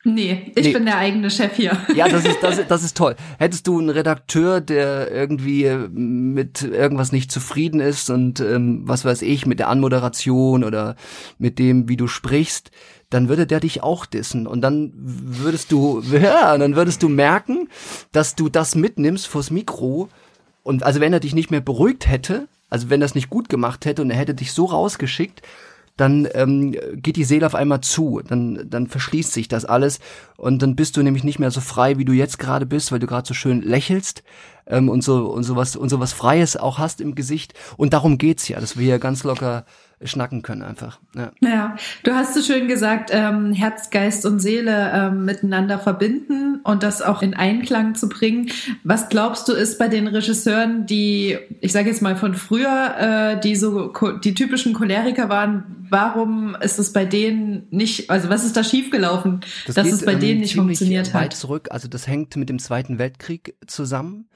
Nee, 0.06 0.54
ich 0.56 0.68
nee. 0.68 0.74
bin 0.74 0.86
der 0.86 0.98
eigene 0.98 1.30
Chef 1.30 1.56
hier. 1.56 1.78
Ja, 1.94 2.08
das 2.08 2.24
ist, 2.24 2.42
das, 2.42 2.60
das 2.68 2.84
ist 2.84 2.96
toll. 2.96 3.18
Hättest 3.38 3.68
du 3.68 3.80
einen 3.80 3.90
Redakteur, 3.90 4.62
der 4.62 5.12
irgendwie 5.12 5.70
mit 5.92 6.62
irgendwas 6.62 7.12
nicht 7.12 7.32
zufrieden 7.32 7.82
ist 7.82 8.10
und 8.10 8.40
ähm, 8.40 8.84
was 8.86 9.04
weiß 9.04 9.22
ich, 9.24 9.46
mit 9.46 9.60
der 9.60 9.68
Anmoderation 9.68 10.64
oder 10.64 10.96
mit 11.38 11.60
dem, 11.60 11.90
wie 11.90 11.98
du 11.98 12.08
sprichst, 12.08 12.72
dann 13.10 13.28
würde 13.28 13.46
der 13.46 13.60
dich 13.60 13.84
auch 13.84 14.06
dissen. 14.06 14.48
Und 14.48 14.62
dann 14.62 14.94
würdest 14.96 15.72
du, 15.74 16.02
ja, 16.12 16.58
dann 16.58 16.78
würdest 16.78 17.04
du 17.04 17.10
merken, 17.10 17.68
dass 18.14 18.36
du 18.36 18.48
das 18.48 18.76
mitnimmst 18.76 19.28
vors 19.28 19.52
Mikro. 19.52 20.08
Und 20.64 20.84
also 20.84 21.02
wenn 21.02 21.12
er 21.12 21.20
dich 21.20 21.36
nicht 21.36 21.52
mehr 21.52 21.62
beruhigt 21.62 22.08
hätte, 22.08 22.48
also 22.70 22.90
wenn 22.90 23.02
es 23.02 23.16
nicht 23.16 23.30
gut 23.30 23.50
gemacht 23.50 23.86
hätte 23.86 24.02
und 24.02 24.12
er 24.12 24.18
hätte 24.18 24.36
dich 24.36 24.54
so 24.54 24.66
rausgeschickt, 24.66 25.42
dann 26.00 26.28
ähm, 26.34 26.76
geht 26.96 27.18
die 27.18 27.24
Seele 27.24 27.46
auf 27.46 27.56
einmal 27.56 27.82
zu, 27.82 28.22
dann, 28.26 28.68
dann 28.70 28.88
verschließt 28.88 29.34
sich 29.34 29.48
das 29.48 29.66
alles. 29.66 30.00
Und 30.38 30.62
dann 30.62 30.76
bist 30.76 30.96
du 30.96 31.04
nämlich 31.04 31.24
nicht 31.24 31.40
mehr 31.40 31.52
so 31.52 31.60
frei, 31.60 31.98
wie 31.98 32.06
du 32.06 32.14
jetzt 32.14 32.40
gerade 32.40 32.66
bist, 32.66 32.92
weil 32.92 33.00
du 33.00 33.08
gerade 33.08 33.28
so 33.28 33.34
schön 33.34 33.62
lächelst 33.62 34.24
ähm, 34.68 34.88
und 34.88 35.04
so 35.04 35.28
und 35.30 35.44
so 35.44 35.56
was 35.56 35.76
und 35.76 35.90
so 35.90 36.00
was 36.00 36.14
Freies 36.14 36.56
auch 36.56 36.78
hast 36.78 37.02
im 37.02 37.16
Gesicht. 37.16 37.54
Und 37.76 37.94
darum 37.94 38.18
geht's 38.18 38.48
ja, 38.48 38.60
dass 38.60 38.78
wir 38.78 38.86
hier 38.86 39.00
ganz 39.00 39.24
locker 39.24 39.66
schnacken 40.04 40.42
können 40.42 40.62
einfach. 40.62 41.00
Ja, 41.16 41.32
ja. 41.42 41.76
du 42.04 42.14
hast 42.14 42.34
so 42.34 42.42
schön 42.42 42.68
gesagt, 42.68 43.10
ähm, 43.14 43.52
Herz, 43.52 43.90
Geist 43.90 44.26
und 44.26 44.40
Seele 44.40 44.92
ähm, 44.94 45.26
miteinander 45.26 45.78
verbinden 45.78 46.62
und 46.64 46.84
das 46.84 47.02
auch 47.02 47.22
in 47.22 47.34
Einklang 47.34 47.96
zu 47.96 48.08
bringen. 48.08 48.50
Was 48.84 49.10
glaubst 49.10 49.48
du 49.48 49.54
ist 49.54 49.78
bei 49.78 49.90
den 49.90 50.08
Regisseuren, 50.08 50.86
die, 50.86 51.38
ich 51.60 51.74
sage 51.74 51.90
jetzt 51.90 52.02
mal 52.02 52.16
von 52.16 52.34
früher, 52.34 53.36
äh, 53.36 53.40
die 53.42 53.56
so 53.56 53.94
die 54.24 54.34
typischen 54.34 54.74
Choleriker 54.74 55.28
waren, 55.28 55.64
warum 55.90 56.56
ist 56.62 56.80
es 56.80 56.94
bei 56.94 57.06
denen 57.06 57.68
nicht, 57.70 58.10
also 58.10 58.30
was 58.30 58.46
ist 58.46 58.56
da 58.56 58.64
schiefgelaufen, 58.64 59.42
das 59.68 59.76
dass 59.76 59.86
geht, 59.86 59.94
es 59.96 60.06
bei 60.06 60.14
ähm, 60.14 60.20
denen 60.20 60.40
nicht 60.42 60.56
funktioniert 60.56 61.14
weit 61.14 61.32
hat? 61.32 61.34
zurück, 61.34 61.68
also 61.72 61.88
das 61.88 62.08
hängt 62.08 62.36
mit 62.38 62.48
dem 62.48 62.60
Zweiten 62.60 63.00
Weltkrieg 63.00 63.56
zusammen. 63.68 64.29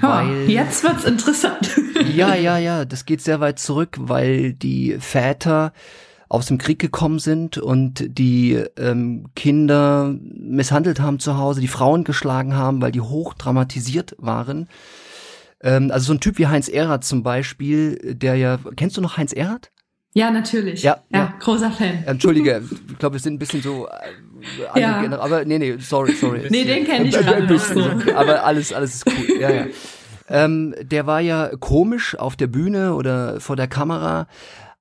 Weil, 0.00 0.48
jetzt 0.50 0.82
wird's 0.84 1.04
interessant. 1.04 1.80
ja, 2.14 2.34
ja, 2.34 2.58
ja, 2.58 2.84
das 2.84 3.06
geht 3.06 3.20
sehr 3.20 3.40
weit 3.40 3.58
zurück, 3.58 3.96
weil 3.98 4.52
die 4.52 4.96
Väter 4.98 5.72
aus 6.28 6.46
dem 6.46 6.58
Krieg 6.58 6.78
gekommen 6.78 7.18
sind 7.18 7.56
und 7.56 8.04
die 8.06 8.62
ähm, 8.76 9.26
Kinder 9.34 10.14
misshandelt 10.20 11.00
haben 11.00 11.18
zu 11.20 11.38
Hause, 11.38 11.60
die 11.60 11.68
Frauen 11.68 12.04
geschlagen 12.04 12.54
haben, 12.54 12.82
weil 12.82 12.92
die 12.92 13.00
hoch 13.00 13.34
dramatisiert 13.34 14.14
waren. 14.18 14.68
Ähm, 15.62 15.90
also 15.90 16.06
so 16.06 16.12
ein 16.12 16.20
Typ 16.20 16.38
wie 16.38 16.46
Heinz 16.46 16.68
Erhardt 16.68 17.04
zum 17.04 17.22
Beispiel, 17.22 18.14
der 18.14 18.36
ja, 18.36 18.58
kennst 18.76 18.96
du 18.96 19.00
noch 19.00 19.16
Heinz 19.16 19.32
Erhardt? 19.32 19.70
Ja, 20.14 20.30
natürlich. 20.30 20.82
Ja, 20.82 21.02
ja, 21.10 21.18
ja. 21.18 21.34
großer 21.38 21.70
Fan. 21.70 22.04
Entschuldige, 22.04 22.62
ich 22.88 22.98
glaube, 22.98 23.14
wir 23.14 23.20
sind 23.20 23.34
ein 23.34 23.38
bisschen 23.38 23.62
so 23.62 23.88
äh, 24.74 24.80
ja. 24.80 25.18
aber 25.18 25.44
nee, 25.44 25.58
nee, 25.58 25.76
sorry, 25.78 26.12
sorry. 26.12 26.46
nee, 26.50 26.64
den 26.64 26.84
kenne 26.84 27.08
ich 27.08 27.14
gerade 27.18 27.46
noch 27.46 27.58
so. 27.58 27.80
Aber 28.14 28.44
alles, 28.44 28.72
alles 28.72 28.96
ist 28.96 29.06
cool. 29.06 29.40
Ja, 29.40 29.50
ja. 29.50 29.66
Ähm, 30.28 30.74
der 30.82 31.06
war 31.06 31.20
ja 31.20 31.50
komisch 31.58 32.16
auf 32.16 32.36
der 32.36 32.48
Bühne 32.48 32.94
oder 32.94 33.40
vor 33.40 33.56
der 33.56 33.66
Kamera, 33.68 34.26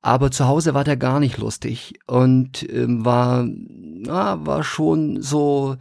aber 0.02 0.32
zu 0.32 0.48
Hause 0.48 0.74
war 0.74 0.84
der 0.84 0.98
gar 0.98 1.20
nicht 1.20 1.38
lustig 1.38 1.94
und 2.06 2.68
ähm, 2.70 3.06
war, 3.06 3.46
na, 3.46 4.46
war 4.46 4.64
schon 4.64 5.22
so 5.22 5.78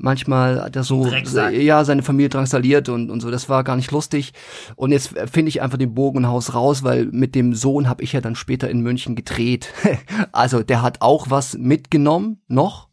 manchmal 0.00 0.62
hat 0.62 0.76
er 0.76 0.82
so 0.82 1.06
ja 1.06 1.84
seine 1.84 2.02
Familie 2.02 2.30
drangsaliert 2.30 2.88
und 2.88 3.10
und 3.10 3.20
so 3.20 3.30
das 3.30 3.48
war 3.48 3.64
gar 3.64 3.76
nicht 3.76 3.90
lustig 3.90 4.32
und 4.76 4.92
jetzt 4.92 5.14
finde 5.30 5.50
ich 5.50 5.62
einfach 5.62 5.78
den 5.78 5.94
Bogen 5.94 6.26
Haus 6.26 6.54
raus 6.54 6.82
weil 6.82 7.06
mit 7.06 7.34
dem 7.34 7.54
Sohn 7.54 7.88
habe 7.88 8.02
ich 8.02 8.12
ja 8.12 8.20
dann 8.20 8.34
später 8.34 8.70
in 8.70 8.80
München 8.80 9.14
gedreht 9.14 9.72
also 10.32 10.62
der 10.62 10.82
hat 10.82 11.02
auch 11.02 11.26
was 11.28 11.56
mitgenommen 11.56 12.40
noch 12.48 12.88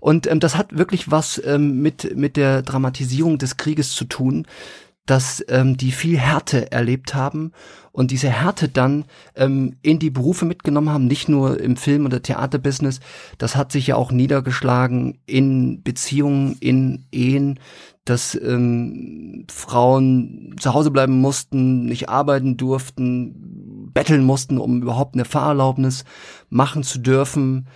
und 0.00 0.26
ähm, 0.26 0.40
das 0.40 0.56
hat 0.56 0.76
wirklich 0.76 1.10
was 1.10 1.40
ähm, 1.44 1.80
mit 1.80 2.16
mit 2.16 2.36
der 2.36 2.62
Dramatisierung 2.62 3.38
des 3.38 3.56
Krieges 3.56 3.94
zu 3.94 4.04
tun 4.04 4.46
dass 5.06 5.44
ähm, 5.48 5.76
die 5.76 5.90
viel 5.90 6.16
Härte 6.16 6.70
erlebt 6.70 7.14
haben 7.14 7.52
und 7.90 8.10
diese 8.10 8.30
Härte 8.30 8.68
dann 8.68 9.04
ähm, 9.34 9.76
in 9.82 9.98
die 9.98 10.10
Berufe 10.10 10.44
mitgenommen 10.44 10.90
haben, 10.90 11.06
nicht 11.06 11.28
nur 11.28 11.60
im 11.60 11.76
Film- 11.76 12.06
oder 12.06 12.22
Theaterbusiness. 12.22 13.00
Das 13.38 13.56
hat 13.56 13.72
sich 13.72 13.88
ja 13.88 13.96
auch 13.96 14.12
niedergeschlagen 14.12 15.18
in 15.26 15.82
Beziehungen, 15.82 16.56
in 16.60 17.06
Ehen, 17.10 17.58
dass 18.04 18.34
ähm, 18.36 19.46
Frauen 19.50 20.54
zu 20.60 20.72
Hause 20.72 20.90
bleiben 20.90 21.20
mussten, 21.20 21.84
nicht 21.84 22.08
arbeiten 22.08 22.56
durften, 22.56 23.90
betteln 23.92 24.24
mussten, 24.24 24.58
um 24.58 24.82
überhaupt 24.82 25.14
eine 25.14 25.24
Fahrerlaubnis 25.24 26.04
machen 26.48 26.84
zu 26.84 27.00
dürfen. 27.00 27.66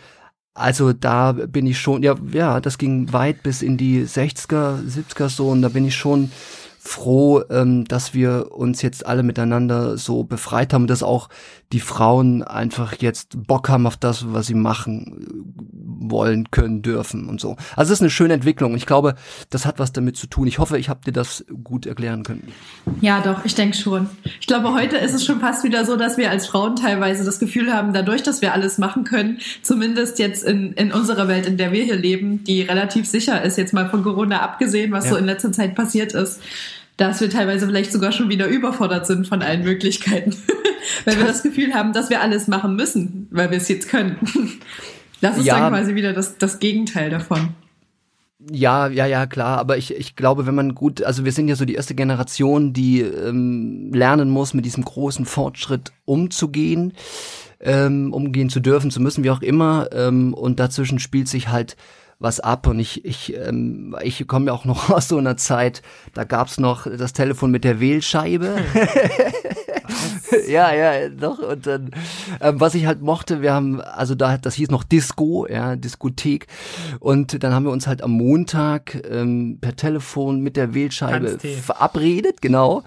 Also 0.56 0.94
da 0.94 1.32
bin 1.32 1.66
ich 1.66 1.78
schon, 1.78 2.02
ja, 2.02 2.14
ja, 2.32 2.60
das 2.60 2.78
ging 2.78 3.12
weit 3.12 3.42
bis 3.42 3.60
in 3.60 3.76
die 3.76 4.04
60er, 4.04 4.78
70er 4.88 5.28
so 5.28 5.48
und 5.48 5.60
da 5.60 5.68
bin 5.68 5.84
ich 5.84 5.94
schon 5.94 6.30
froh, 6.78 7.42
ähm, 7.50 7.84
dass 7.84 8.14
wir 8.14 8.52
uns 8.52 8.80
jetzt 8.80 9.04
alle 9.04 9.22
miteinander 9.22 9.98
so 9.98 10.24
befreit 10.24 10.72
haben, 10.72 10.86
dass 10.86 11.02
auch 11.02 11.28
die 11.72 11.80
Frauen 11.80 12.42
einfach 12.42 12.94
jetzt 12.94 13.46
Bock 13.46 13.68
haben 13.68 13.86
auf 13.86 13.96
das, 13.96 14.32
was 14.32 14.46
sie 14.46 14.54
machen 14.54 15.52
wollen, 16.10 16.50
können, 16.50 16.82
dürfen 16.82 17.28
und 17.28 17.40
so. 17.40 17.56
Also 17.76 17.92
es 17.92 17.98
ist 17.98 18.02
eine 18.02 18.10
schöne 18.10 18.34
Entwicklung. 18.34 18.74
Ich 18.76 18.86
glaube, 18.86 19.14
das 19.50 19.66
hat 19.66 19.78
was 19.78 19.92
damit 19.92 20.16
zu 20.16 20.26
tun. 20.26 20.46
Ich 20.46 20.58
hoffe, 20.58 20.78
ich 20.78 20.88
habe 20.88 21.00
dir 21.04 21.12
das 21.12 21.44
gut 21.64 21.86
erklären 21.86 22.22
können. 22.22 22.52
Ja, 23.00 23.20
doch, 23.20 23.44
ich 23.44 23.54
denke 23.54 23.76
schon. 23.76 24.08
Ich 24.40 24.46
glaube, 24.46 24.72
heute 24.72 24.96
ist 24.96 25.14
es 25.14 25.24
schon 25.24 25.40
fast 25.40 25.64
wieder 25.64 25.84
so, 25.84 25.96
dass 25.96 26.16
wir 26.16 26.30
als 26.30 26.46
Frauen 26.46 26.76
teilweise 26.76 27.24
das 27.24 27.38
Gefühl 27.38 27.72
haben, 27.72 27.92
dadurch, 27.92 28.22
dass 28.22 28.42
wir 28.42 28.52
alles 28.52 28.78
machen 28.78 29.04
können, 29.04 29.38
zumindest 29.62 30.18
jetzt 30.18 30.44
in, 30.44 30.72
in 30.72 30.92
unserer 30.92 31.28
Welt, 31.28 31.46
in 31.46 31.56
der 31.56 31.72
wir 31.72 31.84
hier 31.84 31.96
leben, 31.96 32.44
die 32.44 32.62
relativ 32.62 33.06
sicher 33.06 33.42
ist, 33.42 33.58
jetzt 33.58 33.72
mal 33.72 33.88
von 33.88 34.02
Corona 34.02 34.40
abgesehen, 34.40 34.92
was 34.92 35.04
ja. 35.04 35.12
so 35.12 35.16
in 35.16 35.26
letzter 35.26 35.52
Zeit 35.52 35.74
passiert 35.74 36.12
ist, 36.12 36.40
dass 36.96 37.20
wir 37.20 37.28
teilweise 37.28 37.66
vielleicht 37.66 37.92
sogar 37.92 38.12
schon 38.12 38.28
wieder 38.28 38.46
überfordert 38.46 39.06
sind 39.06 39.28
von 39.28 39.42
allen 39.42 39.62
Möglichkeiten. 39.62 40.34
weil 41.04 41.18
wir 41.18 41.26
das 41.26 41.42
Gefühl 41.42 41.74
haben, 41.74 41.92
dass 41.92 42.10
wir 42.10 42.20
alles 42.20 42.48
machen 42.48 42.76
müssen, 42.76 43.28
weil 43.30 43.50
wir 43.50 43.58
es 43.58 43.68
jetzt 43.68 43.88
können. 43.88 44.16
Das 45.20 45.38
ist 45.38 45.44
Ja. 45.46 45.58
dann 45.60 45.72
quasi 45.72 45.94
wieder 45.94 46.12
das, 46.12 46.38
das 46.38 46.58
Gegenteil 46.58 47.10
davon. 47.10 47.50
Ja, 48.52 48.86
ja, 48.88 49.06
ja, 49.06 49.26
klar. 49.26 49.58
Aber 49.58 49.76
ich, 49.76 49.94
ich 49.94 50.14
glaube, 50.14 50.46
wenn 50.46 50.54
man 50.54 50.74
gut, 50.74 51.02
also 51.02 51.24
wir 51.24 51.32
sind 51.32 51.48
ja 51.48 51.56
so 51.56 51.64
die 51.64 51.74
erste 51.74 51.94
Generation, 51.94 52.72
die 52.72 53.00
ähm, 53.00 53.90
lernen 53.92 54.30
muss, 54.30 54.54
mit 54.54 54.64
diesem 54.64 54.84
großen 54.84 55.24
Fortschritt 55.24 55.92
umzugehen, 56.04 56.92
ähm, 57.60 58.12
umgehen 58.12 58.50
zu 58.50 58.60
dürfen, 58.60 58.90
zu 58.90 59.00
müssen, 59.00 59.24
wie 59.24 59.30
auch 59.30 59.40
immer. 59.42 59.88
Ähm, 59.92 60.34
und 60.34 60.60
dazwischen 60.60 60.98
spielt 60.98 61.28
sich 61.28 61.48
halt 61.48 61.76
was 62.18 62.38
ab. 62.38 62.66
Und 62.66 62.78
ich, 62.78 63.04
ich, 63.04 63.34
ähm, 63.36 63.96
ich 64.02 64.26
komme 64.28 64.46
ja 64.46 64.52
auch 64.52 64.64
noch 64.66 64.90
aus 64.90 65.08
so 65.08 65.16
einer 65.16 65.36
Zeit, 65.38 65.82
da 66.12 66.24
gab's 66.24 66.58
noch 66.60 66.86
das 66.86 67.14
Telefon 67.14 67.50
mit 67.50 67.64
der 67.64 67.80
Wählscheibe. 67.80 68.56
ja, 70.48 70.74
ja, 70.74 71.08
doch. 71.08 71.38
Und 71.38 71.66
dann, 71.66 71.90
ähm, 72.40 72.60
was 72.60 72.74
ich 72.74 72.86
halt 72.86 73.02
mochte, 73.02 73.42
wir 73.42 73.52
haben, 73.52 73.80
also 73.80 74.14
da, 74.14 74.38
das 74.38 74.54
hieß 74.54 74.70
noch 74.70 74.84
Disco, 74.84 75.46
ja, 75.48 75.76
Diskothek. 75.76 76.46
Und 77.00 77.42
dann 77.42 77.52
haben 77.52 77.64
wir 77.64 77.72
uns 77.72 77.86
halt 77.86 78.02
am 78.02 78.12
Montag 78.12 79.02
ähm, 79.10 79.58
per 79.60 79.76
Telefon 79.76 80.40
mit 80.40 80.56
der 80.56 80.74
Wählscheibe 80.74 81.38
verabredet, 81.38 82.42
genau. 82.42 82.82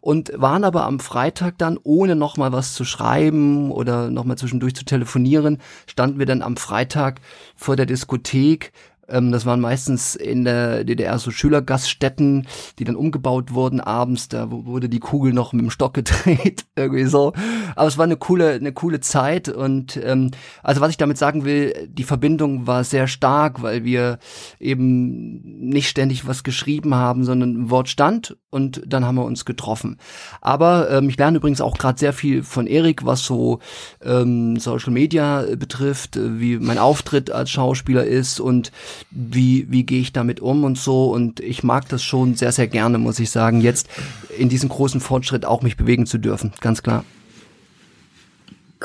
Und 0.00 0.32
waren 0.34 0.64
aber 0.64 0.84
am 0.84 1.00
Freitag 1.00 1.58
dann, 1.58 1.78
ohne 1.82 2.16
nochmal 2.16 2.52
was 2.52 2.74
zu 2.74 2.84
schreiben 2.84 3.70
oder 3.70 4.10
nochmal 4.10 4.38
zwischendurch 4.38 4.74
zu 4.74 4.84
telefonieren, 4.84 5.58
standen 5.86 6.18
wir 6.18 6.26
dann 6.26 6.42
am 6.42 6.56
Freitag 6.56 7.20
vor 7.56 7.76
der 7.76 7.86
Diskothek 7.86 8.72
ähm, 9.08 9.32
das 9.32 9.46
waren 9.46 9.60
meistens 9.60 10.14
in 10.14 10.44
der 10.44 10.84
DDR 10.84 11.18
so 11.18 11.30
Schülergaststätten, 11.30 12.46
die 12.78 12.84
dann 12.84 12.96
umgebaut 12.96 13.52
wurden 13.52 13.80
abends. 13.80 14.28
Da 14.28 14.50
wu- 14.50 14.66
wurde 14.66 14.88
die 14.88 15.00
Kugel 15.00 15.32
noch 15.32 15.52
mit 15.52 15.62
dem 15.62 15.70
Stock 15.70 15.94
gedreht, 15.94 16.64
irgendwie 16.76 17.04
so. 17.04 17.32
Aber 17.76 17.88
es 17.88 17.98
war 17.98 18.04
eine 18.04 18.16
coole, 18.16 18.52
eine 18.52 18.72
coole 18.72 19.00
Zeit. 19.00 19.48
Und 19.48 19.96
ähm, 20.02 20.30
also 20.62 20.80
was 20.80 20.90
ich 20.90 20.96
damit 20.96 21.18
sagen 21.18 21.44
will, 21.44 21.88
die 21.88 22.04
Verbindung 22.04 22.66
war 22.66 22.84
sehr 22.84 23.06
stark, 23.08 23.62
weil 23.62 23.84
wir 23.84 24.18
eben 24.60 25.40
nicht 25.68 25.88
ständig 25.88 26.26
was 26.26 26.42
geschrieben 26.44 26.94
haben, 26.94 27.24
sondern 27.24 27.54
ein 27.62 27.70
Wort 27.70 27.88
stand 27.88 28.36
und 28.52 28.82
dann 28.86 29.04
haben 29.04 29.14
wir 29.14 29.24
uns 29.24 29.44
getroffen. 29.44 29.98
Aber 30.42 30.90
ähm, 30.90 31.08
ich 31.08 31.16
lerne 31.16 31.38
übrigens 31.38 31.62
auch 31.62 31.78
gerade 31.78 31.98
sehr 31.98 32.12
viel 32.12 32.42
von 32.42 32.66
Erik, 32.66 33.04
was 33.04 33.24
so 33.24 33.60
ähm, 34.04 34.58
Social 34.58 34.92
Media 34.92 35.42
äh, 35.42 35.56
betrifft, 35.56 36.16
äh, 36.16 36.38
wie 36.38 36.58
mein 36.58 36.78
Auftritt 36.78 37.30
als 37.30 37.50
Schauspieler 37.50 38.04
ist 38.04 38.40
und 38.40 38.70
wie, 39.10 39.66
wie 39.70 39.84
gehe 39.84 40.00
ich 40.00 40.12
damit 40.12 40.40
um 40.40 40.64
und 40.64 40.76
so. 40.76 41.10
Und 41.10 41.40
ich 41.40 41.64
mag 41.64 41.88
das 41.88 42.02
schon 42.02 42.34
sehr, 42.34 42.52
sehr 42.52 42.68
gerne, 42.68 42.98
muss 42.98 43.18
ich 43.18 43.30
sagen, 43.30 43.62
jetzt 43.62 43.88
in 44.36 44.50
diesem 44.50 44.68
großen 44.68 45.00
Fortschritt 45.00 45.46
auch 45.46 45.62
mich 45.62 45.78
bewegen 45.78 46.04
zu 46.04 46.18
dürfen, 46.18 46.52
ganz 46.60 46.82
klar. 46.82 47.04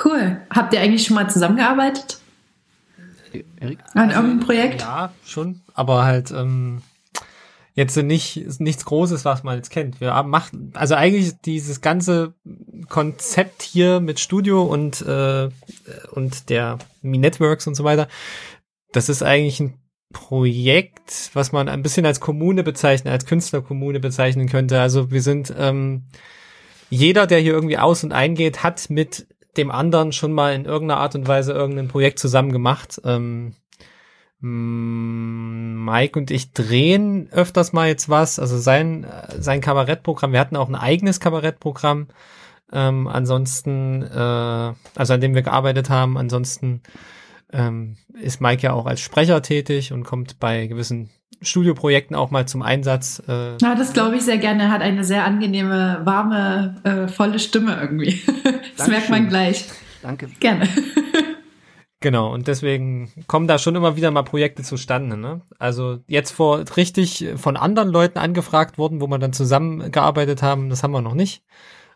Cool. 0.03 0.37
Habt 0.49 0.73
ihr 0.73 0.79
eigentlich 0.79 1.05
schon 1.05 1.15
mal 1.15 1.29
zusammengearbeitet? 1.29 2.19
Erik? 3.59 3.79
An 3.93 4.11
irgendeinem 4.11 4.39
Projekt? 4.39 4.81
Ja, 4.81 5.11
schon, 5.25 5.61
aber 5.73 6.05
halt 6.05 6.31
ähm, 6.31 6.81
jetzt 7.77 7.95
nicht 7.95 8.59
nichts 8.59 8.85
Großes, 8.85 9.23
was 9.23 9.43
man 9.43 9.55
jetzt 9.55 9.69
kennt. 9.69 10.01
Wir 10.01 10.11
machen 10.23 10.71
also 10.73 10.95
eigentlich 10.95 11.33
dieses 11.45 11.79
ganze 11.79 12.33
Konzept 12.89 13.61
hier 13.61 13.99
mit 13.99 14.19
Studio 14.19 14.63
und 14.63 15.01
äh, 15.03 15.49
und 16.11 16.49
der 16.49 16.79
Mi 17.03 17.19
Networks 17.19 17.67
und 17.67 17.75
so 17.75 17.83
weiter. 17.83 18.07
Das 18.93 19.09
ist 19.09 19.21
eigentlich 19.21 19.59
ein 19.59 19.75
Projekt, 20.11 21.29
was 21.33 21.51
man 21.51 21.69
ein 21.69 21.83
bisschen 21.83 22.07
als 22.07 22.19
Kommune 22.19 22.63
bezeichnen, 22.63 23.11
als 23.11 23.27
Künstlerkommune 23.27 23.99
bezeichnen 23.99 24.49
könnte. 24.49 24.81
Also 24.81 25.11
wir 25.11 25.21
sind 25.21 25.53
ähm, 25.55 26.05
jeder, 26.89 27.27
der 27.27 27.39
hier 27.39 27.53
irgendwie 27.53 27.77
aus 27.77 28.03
und 28.03 28.11
eingeht, 28.11 28.63
hat 28.63 28.89
mit 28.89 29.27
dem 29.55 29.69
anderen 29.69 30.13
schon 30.13 30.31
mal 30.31 30.55
in 30.55 30.65
irgendeiner 30.65 31.01
Art 31.01 31.13
und 31.13 31.27
Weise 31.27 31.53
irgendein 31.53 31.89
Projekt 31.89 32.17
zusammen 32.17 32.51
gemacht. 32.51 32.99
Ähm, 33.03 33.53
Mike 34.39 36.17
und 36.19 36.29
ich 36.29 36.53
drehen 36.53 37.27
öfters 37.31 37.73
mal 37.73 37.87
jetzt 37.87 38.07
was, 38.09 38.37
also 38.39 38.57
sein, 38.57 39.03
äh, 39.03 39.41
sein 39.41 39.61
Kabarettprogramm. 39.61 40.31
Wir 40.31 40.39
hatten 40.39 40.55
auch 40.55 40.69
ein 40.69 40.75
eigenes 40.75 41.19
Kabarettprogramm. 41.19 42.07
Ähm, 42.71 43.07
ansonsten, 43.07 44.03
äh, 44.03 44.15
also 44.15 45.13
an 45.13 45.21
dem 45.21 45.33
wir 45.35 45.41
gearbeitet 45.41 45.89
haben. 45.89 46.17
Ansonsten 46.17 46.81
ähm, 47.53 47.95
ist 48.13 48.41
Mike 48.41 48.61
ja 48.63 48.73
auch 48.73 48.85
als 48.85 48.99
Sprecher 48.99 49.41
tätig 49.41 49.93
und 49.93 50.03
kommt 50.03 50.39
bei 50.39 50.67
gewissen 50.67 51.09
Studioprojekten 51.41 52.15
auch 52.15 52.29
mal 52.31 52.47
zum 52.47 52.61
Einsatz. 52.61 53.21
Äh, 53.27 53.57
Ja, 53.61 53.75
das 53.75 53.93
glaube 53.93 54.17
ich 54.17 54.23
sehr 54.23 54.37
gerne. 54.37 54.63
Er 54.63 54.71
hat 54.71 54.81
eine 54.81 55.03
sehr 55.03 55.23
angenehme, 55.23 56.01
warme, 56.03 56.75
äh, 56.83 57.07
volle 57.07 57.39
Stimme 57.39 57.77
irgendwie. 57.79 58.21
das 58.77 58.87
merkt 58.87 59.09
man 59.09 59.29
Dankeschön. 59.29 59.29
gleich. 59.29 59.65
Danke. 60.01 60.29
Gerne. 60.39 60.67
Genau, 61.99 62.31
und 62.31 62.47
deswegen 62.47 63.11
kommen 63.25 63.47
da 63.47 63.57
schon 63.57 63.75
immer 63.75 63.95
wieder 63.95 64.11
mal 64.11 64.21
Projekte 64.23 64.61
zustande. 64.61 65.17
Ne? 65.17 65.41
Also 65.57 65.99
jetzt 66.07 66.31
vor 66.31 66.63
richtig 66.75 67.25
von 67.37 67.57
anderen 67.57 67.89
Leuten 67.89 68.19
angefragt 68.19 68.77
worden, 68.77 69.01
wo 69.01 69.07
wir 69.07 69.17
dann 69.17 69.33
zusammengearbeitet 69.33 70.43
haben, 70.43 70.69
das 70.69 70.83
haben 70.83 70.91
wir 70.91 71.01
noch 71.01 71.15
nicht. 71.15 71.43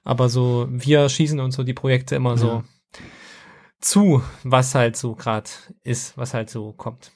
Aber 0.03 0.27
so, 0.29 0.67
wir 0.71 1.07
schießen 1.07 1.39
uns 1.39 1.55
so 1.55 1.63
die 1.63 1.75
Projekte 1.75 2.15
immer 2.15 2.35
so 2.35 2.47
Ja. 2.47 2.63
zu, 3.79 4.23
was 4.43 4.73
halt 4.73 4.97
so 4.97 5.13
grad 5.13 5.71
ist, 5.83 6.17
was 6.17 6.33
halt 6.33 6.49
so 6.49 6.73
kommt. 6.73 7.11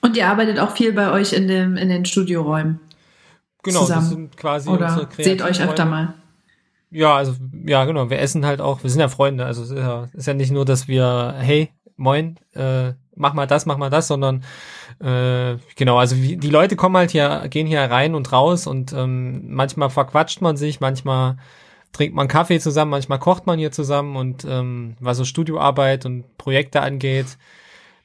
Und 0.00 0.16
ihr 0.16 0.26
arbeitet 0.28 0.58
auch 0.58 0.70
viel 0.70 0.94
bei 0.94 1.10
euch 1.12 1.34
in, 1.34 1.48
dem, 1.48 1.76
in 1.76 1.90
den 1.90 2.06
Studioräumen. 2.06 2.80
Genau, 3.62 3.80
das 3.80 3.88
Zusammen. 3.88 4.08
sind 4.08 4.36
quasi 4.38 4.70
unsere 4.70 5.02
Oder 5.02 5.08
seht 5.18 5.42
euch 5.42 5.60
öfter 5.60 5.84
mal. 5.84 6.14
Ja, 6.90 7.16
also 7.16 7.34
ja, 7.66 7.84
genau. 7.84 8.08
Wir 8.08 8.20
essen 8.20 8.46
halt 8.46 8.60
auch. 8.60 8.82
Wir 8.82 8.90
sind 8.90 9.00
ja 9.00 9.08
Freunde. 9.08 9.44
Also 9.44 9.62
es 9.64 9.70
ist 9.70 9.78
ja, 9.78 10.08
ist 10.12 10.26
ja 10.26 10.34
nicht 10.34 10.52
nur, 10.52 10.64
dass 10.64 10.86
wir, 10.86 11.34
hey, 11.38 11.70
moin, 11.96 12.38
äh, 12.54 12.92
mach 13.14 13.34
mal 13.34 13.46
das, 13.46 13.66
mach 13.66 13.78
mal 13.78 13.90
das, 13.90 14.08
sondern 14.08 14.44
äh, 15.00 15.56
genau. 15.76 15.98
Also 15.98 16.16
wie, 16.16 16.36
die 16.36 16.50
Leute 16.50 16.76
kommen 16.76 16.96
halt 16.96 17.10
hier, 17.10 17.46
gehen 17.48 17.66
hier 17.66 17.80
rein 17.80 18.14
und 18.14 18.32
raus 18.32 18.66
und 18.66 18.92
ähm, 18.92 19.54
manchmal 19.54 19.90
verquatscht 19.90 20.40
man 20.40 20.56
sich, 20.56 20.80
manchmal 20.80 21.38
trinkt 21.92 22.14
man 22.14 22.28
Kaffee 22.28 22.60
zusammen, 22.60 22.90
manchmal 22.90 23.18
kocht 23.18 23.46
man 23.46 23.58
hier 23.58 23.72
zusammen 23.72 24.16
und 24.16 24.44
ähm, 24.48 24.96
was 25.00 25.16
so 25.16 25.24
Studioarbeit 25.24 26.04
und 26.04 26.36
Projekte 26.36 26.82
angeht, 26.82 27.38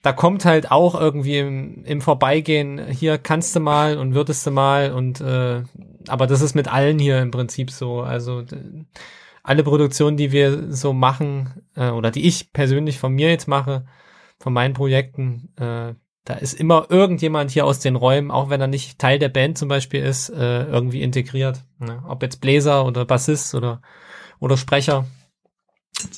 da 0.02 0.14
kommt 0.14 0.46
halt 0.46 0.72
auch 0.72 1.00
irgendwie 1.00 1.38
im, 1.40 1.84
im 1.86 2.02
Vorbeigehen, 2.02 2.88
hier 2.88 3.18
kannst 3.18 3.56
du 3.56 3.60
mal 3.60 3.98
und 3.98 4.16
würdest 4.16 4.46
du 4.48 4.52
mal 4.52 4.94
und 4.94 5.22
äh, 5.22 5.64
aber 6.08 6.28
das 6.28 6.42
ist 6.42 6.56
mit 6.56 6.68
allen 6.72 7.00
hier 7.00 7.22
im 7.22 7.32
Prinzip 7.32 7.72
so. 7.72 8.02
Also 8.02 8.44
alle 9.44 9.64
Produktionen, 9.64 10.18
die 10.18 10.32
wir 10.32 10.72
so 10.72 10.94
machen, 10.94 11.64
äh, 11.76 11.90
oder 11.90 12.12
die 12.12 12.28
ich 12.28 12.54
persönlich 12.54 13.00
von 13.00 13.14
mir 13.14 13.30
jetzt 13.30 13.48
mache, 13.48 13.86
von 14.40 14.54
meinen 14.54 14.74
Projekten, 14.74 15.50
äh, 15.58 15.94
da 16.26 16.34
ist 16.36 16.54
immer 16.54 16.86
irgendjemand 16.90 17.52
hier 17.52 17.66
aus 17.66 17.80
den 17.80 17.96
Räumen, 17.96 18.30
auch 18.30 18.50
wenn 18.50 18.62
er 18.62 18.68
nicht 18.68 19.00
Teil 19.00 19.18
der 19.18 19.30
Band 19.30 19.58
zum 19.58 19.70
Beispiel 19.70 20.04
ist, 20.04 20.30
äh, 20.30 20.66
irgendwie 20.66 21.02
integriert. 21.02 21.64
Ne? 21.80 22.04
Ob 22.08 22.22
jetzt 22.22 22.42
Bläser 22.42 22.86
oder 22.86 23.06
Bassist 23.06 23.56
oder, 23.56 23.82
oder 24.40 24.58
Sprecher. 24.58 25.06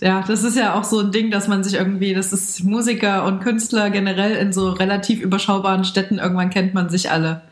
Ja, 0.02 0.24
das 0.26 0.44
ist 0.44 0.58
ja 0.58 0.76
auch 0.76 0.84
so 0.84 1.00
ein 1.00 1.12
Ding, 1.12 1.32
dass 1.32 1.48
man 1.48 1.64
sich 1.64 1.76
irgendwie, 1.76 2.14
das 2.14 2.34
ist 2.34 2.64
Musiker 2.64 3.26
und 3.26 3.40
Künstler 3.42 3.90
generell 3.90 4.36
in 4.36 4.54
so 4.54 4.70
relativ 4.72 5.22
überschaubaren 5.22 5.84
Städten, 5.84 6.20
irgendwann 6.20 6.50
kennt 6.50 6.74
man 6.74 6.90
sich 6.90 7.12
alle 7.12 7.44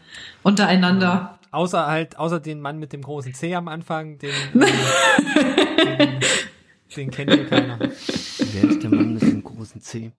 untereinander. 0.43 1.39
Außer 1.51 1.87
halt, 1.87 2.17
außer 2.17 2.39
den 2.39 2.61
Mann 2.61 2.79
mit 2.79 2.93
dem 2.93 3.01
großen 3.01 3.33
C 3.33 3.55
am 3.55 3.67
Anfang, 3.67 4.17
den, 4.19 4.31
äh, 4.61 5.60
den, 6.89 7.09
kennt 7.11 7.33
hier 7.33 7.45
keiner. 7.47 7.79
Wer 7.79 8.63
ist 8.69 8.83
der 8.83 8.89
Mann 8.89 9.13
mit 9.13 9.21
dem 9.23 9.43
großen 9.43 9.81
C? 9.81 10.11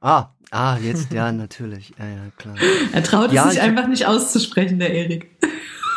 Ah, 0.00 0.30
ah, 0.50 0.76
jetzt, 0.78 1.12
ja, 1.12 1.30
natürlich. 1.32 1.92
Ja, 1.98 2.06
ja, 2.08 2.30
klar. 2.36 2.56
Er 2.92 3.02
traut 3.02 3.32
Ja, 3.32 3.44
es 3.44 3.50
sich 3.54 3.58
ich- 3.58 3.64
einfach 3.68 3.86
nicht 3.88 4.06
auszusprechen, 4.06 4.78
der 4.78 4.92
Erik. 4.92 5.30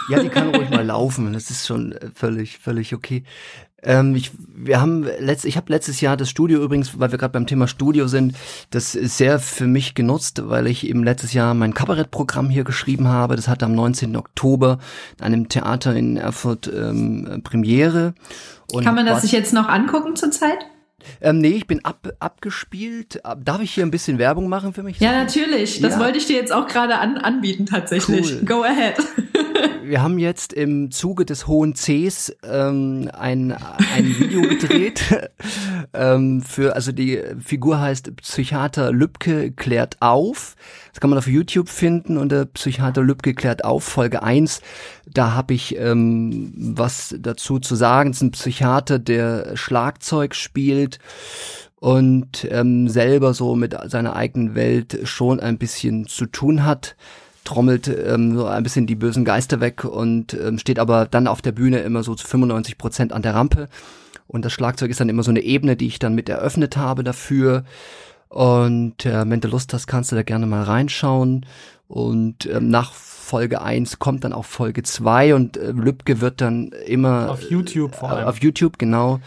Ja, 0.09 0.21
die 0.21 0.29
kann 0.29 0.53
ruhig 0.53 0.69
mal 0.69 0.85
laufen. 0.85 1.31
Das 1.33 1.49
ist 1.51 1.65
schon 1.67 1.91
äh, 1.93 2.09
völlig, 2.15 2.57
völlig 2.57 2.93
okay. 2.93 3.23
Ähm, 3.83 4.15
ich, 4.15 4.31
wir 4.55 4.79
haben 4.79 5.03
letzt, 5.19 5.43
ich 5.45 5.57
habe 5.57 5.71
letztes 5.73 6.01
Jahr 6.01 6.15
das 6.17 6.29
Studio 6.29 6.61
übrigens, 6.63 6.99
weil 6.99 7.11
wir 7.11 7.17
gerade 7.17 7.33
beim 7.33 7.47
Thema 7.47 7.67
Studio 7.67 8.07
sind, 8.07 8.35
das 8.69 8.93
ist 8.93 9.17
sehr 9.17 9.39
für 9.39 9.65
mich 9.65 9.95
genutzt, 9.95 10.41
weil 10.45 10.67
ich 10.67 10.87
eben 10.87 11.03
letztes 11.03 11.33
Jahr 11.33 11.53
mein 11.55 11.73
Kabarettprogramm 11.73 12.49
hier 12.49 12.63
geschrieben 12.63 13.07
habe. 13.07 13.35
Das 13.35 13.47
hatte 13.47 13.65
am 13.65 13.73
19. 13.73 14.15
Oktober 14.15 14.77
in 15.19 15.25
einem 15.25 15.49
Theater 15.49 15.95
in 15.95 16.17
Erfurt 16.17 16.71
ähm, 16.73 17.41
Premiere. 17.43 18.13
Und 18.71 18.83
Kann 18.83 18.95
man 18.95 19.05
das 19.05 19.23
sich 19.23 19.31
jetzt 19.31 19.51
noch 19.53 19.67
angucken 19.67 20.15
zurzeit? 20.15 20.59
Ähm, 21.19 21.39
nee, 21.39 21.49
ich 21.49 21.65
bin 21.65 21.83
ab, 21.83 22.07
abgespielt. 22.19 23.25
Ab- 23.25 23.39
Darf 23.43 23.61
ich 23.61 23.71
hier 23.73 23.83
ein 23.83 23.89
bisschen 23.89 24.19
Werbung 24.19 24.47
machen 24.47 24.73
für 24.73 24.83
mich? 24.83 24.99
Ja, 24.99 25.11
natürlich. 25.11 25.81
Das 25.81 25.93
Ja. 25.93 25.99
wollte 25.99 26.19
ich 26.19 26.27
dir 26.27 26.35
jetzt 26.35 26.53
auch 26.53 26.67
gerade 26.67 26.99
an, 26.99 27.17
anbieten, 27.17 27.65
tatsächlich. 27.65 28.31
Cool. 28.33 28.45
Go 28.45 28.63
ahead. 28.63 28.95
Wir 29.83 30.01
haben 30.01 30.19
jetzt 30.19 30.53
im 30.53 30.91
Zuge 30.91 31.25
des 31.25 31.47
Hohen 31.47 31.73
Cs 31.73 32.35
ähm, 32.43 33.09
ein, 33.13 33.51
ein 33.51 34.05
Video 34.19 34.41
gedreht. 34.41 35.03
ähm, 35.93 36.41
für, 36.41 36.75
also 36.75 36.91
die 36.91 37.21
Figur 37.39 37.79
heißt 37.79 38.15
Psychiater 38.17 38.91
Lübke 38.91 39.51
klärt 39.51 39.97
auf. 39.99 40.55
Das 40.91 40.99
kann 40.99 41.09
man 41.09 41.17
auf 41.17 41.27
YouTube 41.27 41.69
finden 41.69 42.17
unter 42.17 42.45
Psychiater 42.45 43.01
Lübke 43.01 43.33
klärt 43.33 43.65
auf, 43.65 43.83
Folge 43.83 44.23
1. 44.23 44.61
Da 45.07 45.33
habe 45.33 45.53
ich 45.53 45.77
ähm, 45.77 46.53
was 46.75 47.15
dazu 47.19 47.59
zu 47.59 47.75
sagen. 47.75 48.11
Es 48.11 48.17
ist 48.17 48.23
ein 48.23 48.31
Psychiater, 48.31 48.99
der 48.99 49.57
Schlagzeug 49.57 50.35
spielt 50.35 50.99
und 51.79 52.47
ähm, 52.51 52.87
selber 52.87 53.33
so 53.33 53.55
mit 53.55 53.75
seiner 53.85 54.15
eigenen 54.15 54.53
Welt 54.53 54.99
schon 55.03 55.39
ein 55.39 55.57
bisschen 55.57 56.05
zu 56.07 56.27
tun 56.27 56.65
hat 56.65 56.95
trommelt 57.51 57.89
ähm, 57.89 58.37
so 58.37 58.45
ein 58.45 58.63
bisschen 58.63 58.87
die 58.87 58.95
bösen 58.95 59.25
Geister 59.25 59.59
weg 59.59 59.83
und 59.83 60.33
ähm, 60.33 60.57
steht 60.57 60.79
aber 60.79 61.05
dann 61.05 61.27
auf 61.27 61.41
der 61.41 61.51
Bühne 61.51 61.79
immer 61.79 62.01
so 62.01 62.15
zu 62.15 62.25
95 62.25 62.77
Prozent 62.77 63.11
an 63.13 63.21
der 63.21 63.35
Rampe. 63.35 63.67
Und 64.27 64.45
das 64.45 64.53
Schlagzeug 64.53 64.89
ist 64.89 65.01
dann 65.01 65.09
immer 65.09 65.23
so 65.23 65.31
eine 65.31 65.41
Ebene, 65.41 65.75
die 65.75 65.87
ich 65.87 65.99
dann 65.99 66.15
mit 66.15 66.29
eröffnet 66.29 66.77
habe 66.77 67.03
dafür. 67.03 67.65
Und 68.29 69.05
äh, 69.05 69.29
wenn 69.29 69.41
du 69.41 69.49
Lust 69.49 69.73
hast, 69.73 69.87
kannst 69.87 70.13
du 70.13 70.15
da 70.15 70.23
gerne 70.23 70.45
mal 70.45 70.63
reinschauen. 70.63 71.45
Und 71.89 72.45
ähm, 72.45 72.69
nach 72.69 72.93
Folge 72.93 73.61
1 73.61 73.99
kommt 73.99 74.23
dann 74.23 74.31
auch 74.31 74.45
Folge 74.45 74.83
2 74.83 75.35
und 75.35 75.57
äh, 75.57 75.71
Lübcke 75.71 76.21
wird 76.21 76.39
dann 76.39 76.71
immer 76.85 77.29
auf 77.29 77.49
YouTube 77.49 77.95
vor 77.95 78.11
allem. 78.11 78.23
Äh, 78.23 78.29
auf 78.29 78.41
YouTube, 78.41 78.79
genau. 78.79 79.19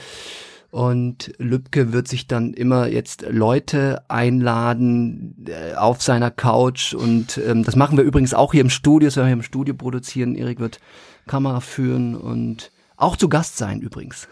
Und 0.74 1.32
Lübcke 1.38 1.92
wird 1.92 2.08
sich 2.08 2.26
dann 2.26 2.52
immer 2.52 2.88
jetzt 2.88 3.24
Leute 3.30 4.02
einladen 4.08 5.46
äh, 5.46 5.76
auf 5.76 6.02
seiner 6.02 6.32
Couch. 6.32 6.94
Und 6.94 7.38
ähm, 7.38 7.62
das 7.62 7.76
machen 7.76 7.96
wir 7.96 8.02
übrigens 8.02 8.34
auch 8.34 8.50
hier 8.50 8.62
im 8.62 8.70
Studio, 8.70 9.06
das 9.06 9.16
wir 9.16 9.24
hier 9.24 9.34
im 9.34 9.44
Studio 9.44 9.72
produzieren. 9.76 10.34
Erik 10.34 10.58
wird 10.58 10.80
Kamera 11.28 11.60
führen 11.60 12.16
und 12.16 12.72
auch 12.96 13.16
zu 13.16 13.28
Gast 13.28 13.56
sein 13.56 13.82
übrigens. 13.82 14.26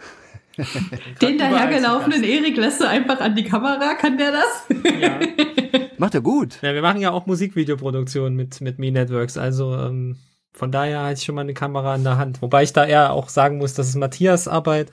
Den 1.21 1.37
dahergelaufenen 1.37 2.25
Erik 2.25 2.57
lässt 2.57 2.81
du 2.81 2.89
einfach 2.89 3.21
an 3.21 3.37
die 3.37 3.45
Kamera, 3.45 3.93
kann 3.93 4.17
der 4.17 4.33
das? 4.33 4.65
Ja. 4.99 5.19
Macht 5.97 6.13
er 6.13 6.19
gut. 6.19 6.57
Ja, 6.61 6.73
wir 6.73 6.81
machen 6.81 6.99
ja 6.99 7.11
auch 7.11 7.25
Musikvideoproduktion 7.25 8.35
mit, 8.35 8.59
mit 8.59 8.79
Me 8.79 8.91
Networks, 8.91 9.37
also 9.37 9.77
ähm, 9.77 10.17
von 10.51 10.71
daher 10.71 11.03
hatte 11.03 11.13
ich 11.13 11.23
schon 11.23 11.35
mal 11.35 11.41
eine 11.41 11.53
Kamera 11.53 11.95
in 11.95 12.03
der 12.03 12.17
Hand. 12.17 12.41
Wobei 12.41 12.63
ich 12.63 12.73
da 12.73 12.85
eher 12.85 13.13
auch 13.13 13.29
sagen 13.29 13.57
muss, 13.57 13.73
das 13.73 13.87
ist 13.87 13.95
Matthias 13.95 14.47
Arbeit 14.47 14.91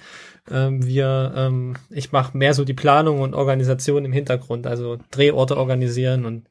ähm, 0.51 0.85
wir, 0.85 1.33
ähm, 1.37 1.77
ich 1.91 2.13
mache 2.13 2.37
mehr 2.37 2.55
so 2.55 2.65
die 2.65 2.75
Planung 2.75 3.21
und 3.21 3.35
Organisation 3.35 4.05
im 4.05 4.13
Hintergrund, 4.13 4.67
also 4.67 4.99
Drehorte 5.11 5.57
organisieren 5.57 6.25
und 6.25 6.49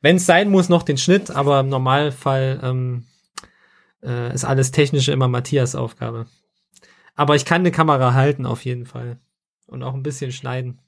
wenn 0.00 0.16
es 0.16 0.26
sein 0.26 0.50
muss, 0.50 0.68
noch 0.68 0.84
den 0.84 0.98
Schnitt, 0.98 1.30
aber 1.30 1.60
im 1.60 1.68
Normalfall 1.68 2.60
ähm, 2.62 3.04
äh, 4.02 4.32
ist 4.32 4.44
alles 4.44 4.70
Technische 4.70 5.12
immer 5.12 5.28
Matthias 5.28 5.74
Aufgabe. 5.74 6.26
Aber 7.16 7.34
ich 7.34 7.44
kann 7.44 7.62
eine 7.62 7.72
Kamera 7.72 8.14
halten 8.14 8.46
auf 8.46 8.64
jeden 8.64 8.86
Fall 8.86 9.18
und 9.66 9.82
auch 9.82 9.94
ein 9.94 10.04
bisschen 10.04 10.30
schneiden. 10.30 10.78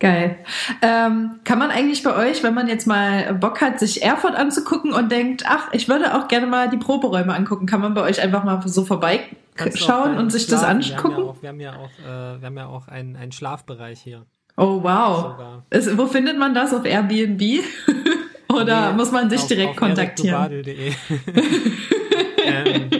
Geil. 0.00 0.38
Ähm, 0.82 1.40
kann 1.44 1.58
man 1.58 1.70
eigentlich 1.70 2.02
bei 2.02 2.14
euch, 2.16 2.42
wenn 2.42 2.54
man 2.54 2.68
jetzt 2.68 2.86
mal 2.86 3.34
Bock 3.34 3.60
hat, 3.60 3.78
sich 3.78 4.02
Erfurt 4.02 4.34
anzugucken 4.34 4.92
und 4.92 5.10
denkt, 5.10 5.44
ach, 5.46 5.68
ich 5.72 5.88
würde 5.88 6.14
auch 6.14 6.28
gerne 6.28 6.46
mal 6.46 6.68
die 6.68 6.76
Proberäume 6.76 7.34
angucken, 7.34 7.66
kann 7.66 7.80
man 7.80 7.94
bei 7.94 8.02
euch 8.02 8.20
einfach 8.20 8.44
mal 8.44 8.60
so 8.66 8.84
vorbeischauen 9.54 10.18
und 10.18 10.30
sich 10.30 10.46
das 10.46 10.62
angucken? 10.62 11.36
Wir 11.40 11.48
haben 11.48 11.60
ja 11.60 11.76
auch, 11.76 11.90
wir 12.00 12.06
haben 12.06 12.06
ja 12.06 12.26
auch, 12.26 12.36
äh, 12.36 12.40
wir 12.40 12.46
haben 12.46 12.56
ja 12.56 12.66
auch 12.66 12.88
einen, 12.88 13.16
einen 13.16 13.32
Schlafbereich 13.32 14.00
hier. 14.00 14.26
Oh 14.56 14.82
wow. 14.82 15.62
Ist, 15.70 15.96
wo 15.98 16.06
findet 16.06 16.38
man 16.38 16.54
das? 16.54 16.72
Auf 16.72 16.84
Airbnb? 16.84 17.40
Oder 18.52 18.90
nee, 18.90 18.96
muss 18.96 19.10
man 19.10 19.30
sich 19.30 19.40
auf, 19.40 19.48
direkt 19.48 19.70
auf 19.70 19.76
kontaktieren? 19.76 20.52
ähm, 22.44 22.90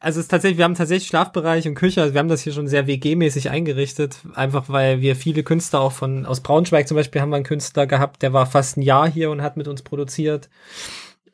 also 0.00 0.18
es 0.18 0.24
ist 0.24 0.30
tatsächlich, 0.30 0.56
wir 0.56 0.64
haben 0.64 0.74
tatsächlich 0.74 1.08
Schlafbereich 1.08 1.68
und 1.68 1.74
Küche, 1.74 2.00
also 2.00 2.14
wir 2.14 2.18
haben 2.20 2.28
das 2.28 2.40
hier 2.40 2.54
schon 2.54 2.66
sehr 2.68 2.86
WG-mäßig 2.86 3.50
eingerichtet, 3.50 4.20
einfach 4.34 4.70
weil 4.70 5.02
wir 5.02 5.14
viele 5.14 5.42
Künstler 5.42 5.80
auch 5.80 5.92
von, 5.92 6.24
aus 6.24 6.40
Braunschweig 6.40 6.88
zum 6.88 6.96
Beispiel 6.96 7.20
haben 7.20 7.28
wir 7.28 7.36
einen 7.36 7.44
Künstler 7.44 7.86
gehabt, 7.86 8.22
der 8.22 8.32
war 8.32 8.46
fast 8.46 8.78
ein 8.78 8.82
Jahr 8.82 9.08
hier 9.08 9.30
und 9.30 9.42
hat 9.42 9.58
mit 9.58 9.68
uns 9.68 9.82
produziert, 9.82 10.48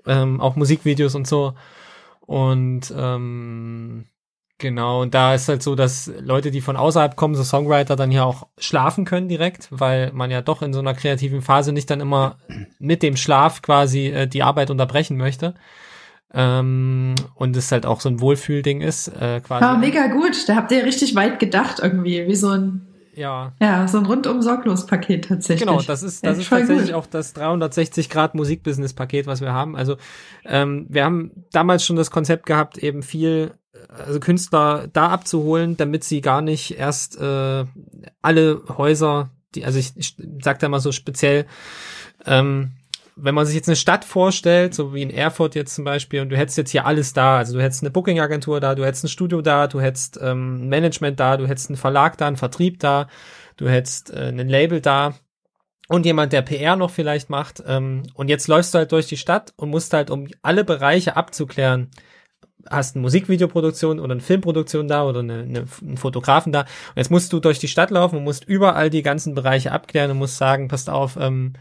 ähm, 0.05 0.41
auch 0.41 0.57
Musikvideos 0.57 1.15
und 1.15 1.29
so. 1.29 1.55
Und 2.27 2.93
ähm, 2.97 4.07
genau, 4.59 5.03
und 5.03 5.15
da 5.15 5.35
ist 5.35 5.49
halt 5.49 5.63
so, 5.63 5.75
dass 5.75 6.11
Leute, 6.21 6.51
die 6.51 6.61
von 6.61 6.77
außerhalb 6.77 7.17
kommen, 7.17 7.35
so 7.35 7.45
Songwriter, 7.45 7.97
dann 7.97 8.11
hier 8.11 8.27
auch 8.27 8.49
schlafen 8.59 9.05
können 9.05 9.29
direkt, 9.29 9.69
weil 9.71 10.13
man 10.13 10.31
ja 10.31 10.43
doch 10.43 10.63
in 10.63 10.73
so 10.73 10.81
einer 10.81 10.95
kreativen 10.95 11.41
Phase 11.41 11.73
nicht 11.73 11.89
dann 11.91 12.01
immer 12.01 12.39
mit 12.79 13.03
dem 13.03 13.17
Schlaf 13.17 13.63
quasi 13.63 14.09
äh, 14.09 14.27
die 14.27 14.43
Arbeit 14.43 14.71
unterbrechen 14.71 15.17
möchte. 15.17 15.55
Ähm, 16.35 17.15
und 17.37 17.57
es 17.57 17.71
halt 17.71 17.87
auch 17.87 18.01
so 18.01 18.09
ein 18.09 18.21
Wohlfühlding 18.21 18.81
ist. 18.81 19.09
Äh, 19.09 19.41
quasi. 19.41 19.65
Ja, 19.65 19.77
mega 19.77 20.09
gut. 20.09 20.49
Da 20.49 20.57
habt 20.57 20.73
ihr 20.73 20.85
richtig 20.85 21.15
weit 21.15 21.39
gedacht 21.39 21.79
irgendwie, 21.81 22.27
wie 22.27 22.35
so 22.35 22.51
ein 22.51 22.86
ja. 23.17 23.53
Ja, 23.61 23.89
so 23.89 23.99
ein 23.99 24.07
rundum 24.07 24.43
sorglos 24.43 24.87
Paket 24.87 25.29
tatsächlich. 25.29 25.67
Genau, 25.67 25.81
das 25.83 26.03
ist, 26.03 26.25
das 26.25 26.37
ja, 26.37 26.43
ist 26.43 26.51
tatsächlich 26.51 26.87
gut. 26.87 26.95
auch 26.95 27.07
das 27.07 27.33
360 27.33 28.11
Grad 28.11 28.35
Musikbusiness 28.35 28.93
Paket, 28.93 29.27
was 29.27 29.41
wir 29.41 29.53
haben. 29.53 29.77
Also, 29.77 29.97
ähm, 30.45 30.87
wir 30.89 31.05
haben 31.05 31.33
damals 31.53 31.85
schon 31.85 31.97
das 31.97 32.11
Konzept 32.11 32.47
gehabt, 32.47 32.79
eben 32.79 33.03
viel, 33.03 33.55
also 33.89 34.21
Künstler 34.21 34.89
da 34.93 35.09
abzuholen, 35.09 35.77
damit 35.77 36.05
sie 36.05 36.21
gar 36.21 36.43
nicht 36.43 36.79
erst 36.79 37.19
äh, 37.19 37.65
alle 38.23 38.63
Häuser, 38.69 39.31
die, 39.55 39.65
also 39.65 39.79
ich, 39.79 39.93
ich 39.97 40.17
sag 40.43 40.59
da 40.59 40.69
mal 40.69 40.81
so 40.81 40.93
speziell, 40.93 41.47
ähm, 42.27 42.73
wenn 43.17 43.35
man 43.35 43.47
sich 43.47 43.55
jetzt 43.55 43.69
eine 43.69 43.77
Stadt 43.77 44.05
vorstellt, 44.05 44.75
so 44.75 44.93
wie 44.95 45.01
in 45.01 45.11
Erfurt 45.11 45.55
jetzt 45.55 45.75
zum 45.75 45.85
Beispiel, 45.85 46.21
und 46.21 46.29
du 46.29 46.37
hättest 46.37 46.59
jetzt 46.59 46.71
hier 46.71 46.85
alles 46.85 47.15
da, 47.15 47.39
also 47.39 47.55
du 47.55 47.63
hättest 47.63 47.83
eine 47.83 47.91
Booking-Agentur 47.91 48.61
da, 48.61 48.75
du 48.75 48.85
hättest 48.85 49.05
ein 49.05 49.09
Studio 49.09 49.41
da, 49.41 49.67
du 49.67 49.81
hättest 49.81 50.21
ähm, 50.23 50.69
Management 50.69 51.19
da, 51.19 51.39
du 51.39 51.49
hättest 51.49 51.71
einen 51.71 51.79
Verlag 51.79 52.19
da, 52.19 52.27
einen 52.27 52.37
Vertrieb 52.37 52.79
da, 52.79 53.09
du 53.57 53.69
hättest 53.69 54.11
äh, 54.11 54.29
ein 54.29 54.49
Label 54.49 54.83
da 54.83 55.15
und 55.89 56.05
jemand, 56.05 56.35
der 56.35 56.43
PR 56.43 56.77
noch 56.77 56.91
vielleicht 56.91 57.31
macht. 57.31 57.63
Ähm, 57.67 58.03
und 58.15 58.29
jetzt 58.29 58.49
läufst 58.49 58.75
du 58.75 58.79
halt 58.79 58.93
durch 58.93 59.07
die 59.07 59.17
Stadt 59.17 59.55
und 59.57 59.71
musst 59.71 59.95
halt, 59.95 60.11
um 60.11 60.29
alle 60.43 60.65
Bereiche 60.65 61.17
abzuklären, 61.17 61.91
hast 62.69 62.97
eine 62.97 63.03
Musikvideoproduktion 63.03 63.99
oder 63.99 64.13
eine 64.13 64.21
Filmproduktion 64.21 64.89
da 64.89 65.05
oder 65.05 65.21
eine, 65.21 65.41
eine, 65.41 65.65
einen 65.81 65.97
Fotografen 65.97 66.53
da. 66.53 66.61
Und 66.61 66.97
jetzt 66.97 67.11
musst 67.11 67.33
du 67.33 67.41
durch 67.41 67.61
die 67.61 67.69
Stadt 67.69 67.91
laufen 67.91 68.17
und 68.17 68.25
musst 68.25 68.45
überall 68.45 68.91
die 68.91 69.03
ganzen 69.03 69.35
Bereiche 69.35 69.73
abklären 69.73 70.11
und 70.11 70.19
musst 70.19 70.37
sagen, 70.37 70.69
passt 70.69 70.91
auf, 70.91 71.17
ähm, 71.19 71.55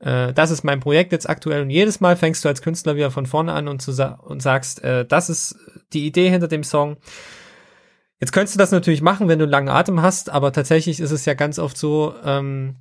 äh, 0.00 0.32
das 0.32 0.50
ist 0.50 0.64
mein 0.64 0.80
Projekt 0.80 1.12
jetzt 1.12 1.28
aktuell 1.28 1.62
und 1.62 1.70
jedes 1.70 2.00
Mal 2.00 2.16
fängst 2.16 2.44
du 2.44 2.48
als 2.48 2.62
Künstler 2.62 2.96
wieder 2.96 3.10
von 3.10 3.26
vorne 3.26 3.52
an 3.52 3.68
und, 3.68 3.80
zu 3.80 3.92
sa 3.92 4.12
und 4.22 4.42
sagst, 4.42 4.82
äh, 4.82 5.04
das 5.04 5.30
ist 5.30 5.56
die 5.92 6.06
Idee 6.06 6.30
hinter 6.30 6.48
dem 6.48 6.64
Song. 6.64 6.96
Jetzt 8.18 8.32
könntest 8.32 8.54
du 8.54 8.58
das 8.58 8.72
natürlich 8.72 9.02
machen, 9.02 9.28
wenn 9.28 9.38
du 9.38 9.44
einen 9.44 9.52
langen 9.52 9.68
Atem 9.68 10.02
hast, 10.02 10.30
aber 10.30 10.52
tatsächlich 10.52 11.00
ist 11.00 11.10
es 11.10 11.24
ja 11.24 11.34
ganz 11.34 11.58
oft 11.58 11.76
so, 11.76 12.14
ähm, 12.24 12.76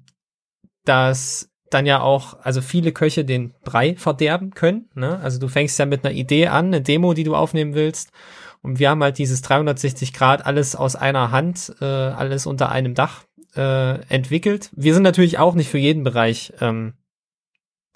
dass 0.85 1.49
dann 1.69 1.85
ja 1.85 2.01
auch, 2.01 2.37
also 2.41 2.61
viele 2.61 2.91
Köche 2.91 3.23
den 3.23 3.53
Brei 3.63 3.95
verderben 3.95 4.51
können. 4.51 4.89
Ne? 4.95 5.19
Also 5.19 5.39
du 5.39 5.47
fängst 5.47 5.77
ja 5.77 5.85
mit 5.85 6.03
einer 6.03 6.15
Idee 6.15 6.47
an, 6.47 6.67
eine 6.67 6.81
Demo, 6.81 7.13
die 7.13 7.23
du 7.23 7.35
aufnehmen 7.35 7.75
willst. 7.75 8.11
Und 8.61 8.79
wir 8.79 8.89
haben 8.89 9.03
halt 9.03 9.17
dieses 9.17 9.41
360 9.41 10.13
Grad 10.13 10.45
alles 10.45 10.75
aus 10.75 10.95
einer 10.95 11.31
Hand, 11.31 11.73
äh, 11.79 11.85
alles 11.85 12.45
unter 12.45 12.69
einem 12.69 12.95
Dach 12.95 13.23
äh, 13.55 14.01
entwickelt. 14.09 14.69
Wir 14.75 14.93
sind 14.93 15.03
natürlich 15.03 15.37
auch 15.37 15.53
nicht 15.53 15.69
für 15.69 15.77
jeden 15.77 16.03
Bereich 16.03 16.53
ähm, 16.59 16.93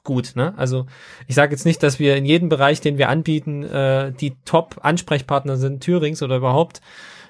gut. 0.03 0.33
Ne? 0.35 0.53
Also 0.57 0.85
ich 1.27 1.35
sage 1.35 1.51
jetzt 1.51 1.65
nicht, 1.65 1.81
dass 1.81 1.99
wir 1.99 2.15
in 2.15 2.25
jedem 2.25 2.49
Bereich, 2.49 2.81
den 2.81 2.97
wir 2.97 3.09
anbieten, 3.09 3.63
äh, 3.63 4.11
die 4.11 4.35
Top-Ansprechpartner 4.45 5.57
sind, 5.57 5.83
Thürings 5.83 6.21
oder 6.21 6.37
überhaupt. 6.37 6.81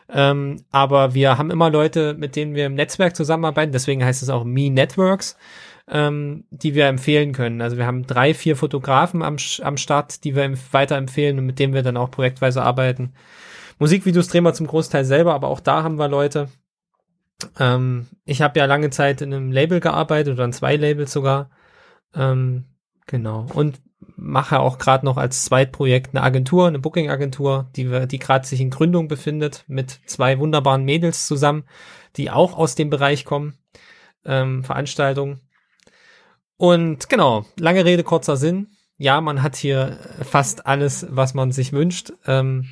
Ähm, 0.09 0.63
aber 0.71 1.13
wir 1.13 1.37
haben 1.37 1.51
immer 1.51 1.69
Leute, 1.69 2.13
mit 2.13 2.35
denen 2.35 2.55
wir 2.55 2.65
im 2.65 2.75
Netzwerk 2.75 3.15
zusammenarbeiten. 3.15 3.71
Deswegen 3.71 4.03
heißt 4.03 4.21
es 4.21 4.29
auch 4.29 4.43
Me 4.43 4.69
Networks, 4.69 5.37
ähm, 5.87 6.45
die 6.51 6.75
wir 6.75 6.87
empfehlen 6.87 7.33
können. 7.33 7.61
Also 7.61 7.77
wir 7.77 7.85
haben 7.85 8.05
drei, 8.05 8.33
vier 8.33 8.55
Fotografen 8.55 9.21
am, 9.21 9.37
am 9.61 9.77
Start, 9.77 10.23
die 10.23 10.35
wir 10.35 10.53
weiterempfehlen 10.71 11.39
und 11.39 11.45
mit 11.45 11.59
denen 11.59 11.73
wir 11.73 11.83
dann 11.83 11.97
auch 11.97 12.11
projektweise 12.11 12.61
arbeiten. 12.63 13.13
Musikvideos 13.79 14.27
drehen 14.27 14.43
wir 14.43 14.53
zum 14.53 14.67
Großteil 14.67 15.05
selber, 15.05 15.33
aber 15.33 15.47
auch 15.47 15.59
da 15.59 15.83
haben 15.83 15.97
wir 15.97 16.07
Leute. 16.07 16.49
Ähm, 17.59 18.07
ich 18.25 18.41
habe 18.41 18.59
ja 18.59 18.65
lange 18.65 18.89
Zeit 18.89 19.21
in 19.21 19.33
einem 19.33 19.51
Label 19.51 19.79
gearbeitet 19.79 20.33
oder 20.33 20.45
in 20.45 20.53
zwei 20.53 20.75
Labels 20.75 21.11
sogar. 21.11 21.49
Ähm, 22.15 22.65
genau. 23.07 23.47
Und 23.53 23.81
mache 24.15 24.59
auch 24.59 24.77
gerade 24.77 25.05
noch 25.05 25.17
als 25.17 25.45
Zweitprojekt 25.45 26.15
eine 26.15 26.23
Agentur, 26.23 26.67
eine 26.67 26.79
Booking-Agentur, 26.79 27.69
die, 27.75 28.07
die 28.07 28.19
gerade 28.19 28.45
sich 28.45 28.61
in 28.61 28.69
Gründung 28.69 29.07
befindet, 29.07 29.63
mit 29.67 29.99
zwei 30.05 30.39
wunderbaren 30.39 30.83
Mädels 30.83 31.27
zusammen, 31.27 31.63
die 32.15 32.31
auch 32.31 32.57
aus 32.57 32.75
dem 32.75 32.89
Bereich 32.89 33.25
kommen, 33.25 33.57
ähm, 34.25 34.63
Veranstaltungen. 34.63 35.41
Und 36.57 37.09
genau, 37.09 37.45
lange 37.57 37.85
Rede, 37.85 38.03
kurzer 38.03 38.37
Sinn. 38.37 38.67
Ja, 38.97 39.21
man 39.21 39.41
hat 39.41 39.55
hier 39.55 39.99
fast 40.21 40.65
alles, 40.65 41.07
was 41.09 41.33
man 41.33 41.51
sich 41.51 41.73
wünscht 41.73 42.13
ähm, 42.25 42.69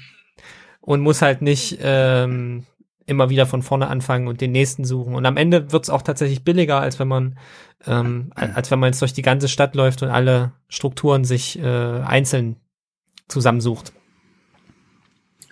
und 0.80 1.02
muss 1.02 1.22
halt 1.22 1.42
nicht 1.42 1.80
ähm, 1.82 2.66
immer 3.06 3.30
wieder 3.30 3.46
von 3.46 3.62
vorne 3.62 3.88
anfangen 3.88 4.28
und 4.28 4.42
den 4.42 4.52
nächsten 4.52 4.86
suchen. 4.86 5.16
Und 5.16 5.26
am 5.26 5.38
Ende 5.38 5.72
wird 5.72 5.84
es 5.84 5.90
auch 5.90 6.02
tatsächlich 6.02 6.44
billiger, 6.44 6.80
als 6.80 7.00
wenn 7.00 7.08
man 7.08 7.38
ähm, 7.88 8.32
als 8.36 8.72
wenn 8.72 8.80
man 8.80 8.88
jetzt 8.88 9.02
durch 9.02 9.14
die 9.14 9.22
ganze 9.22 9.48
Stadt 9.48 9.76
läuft 9.76 10.04
und 10.04 10.10
alle 10.10 10.52
Strukturen 10.70 11.26
sich 11.26 11.60
äh, 11.60 11.66
einzeln 11.66 12.58
zusammensucht. 13.28 13.94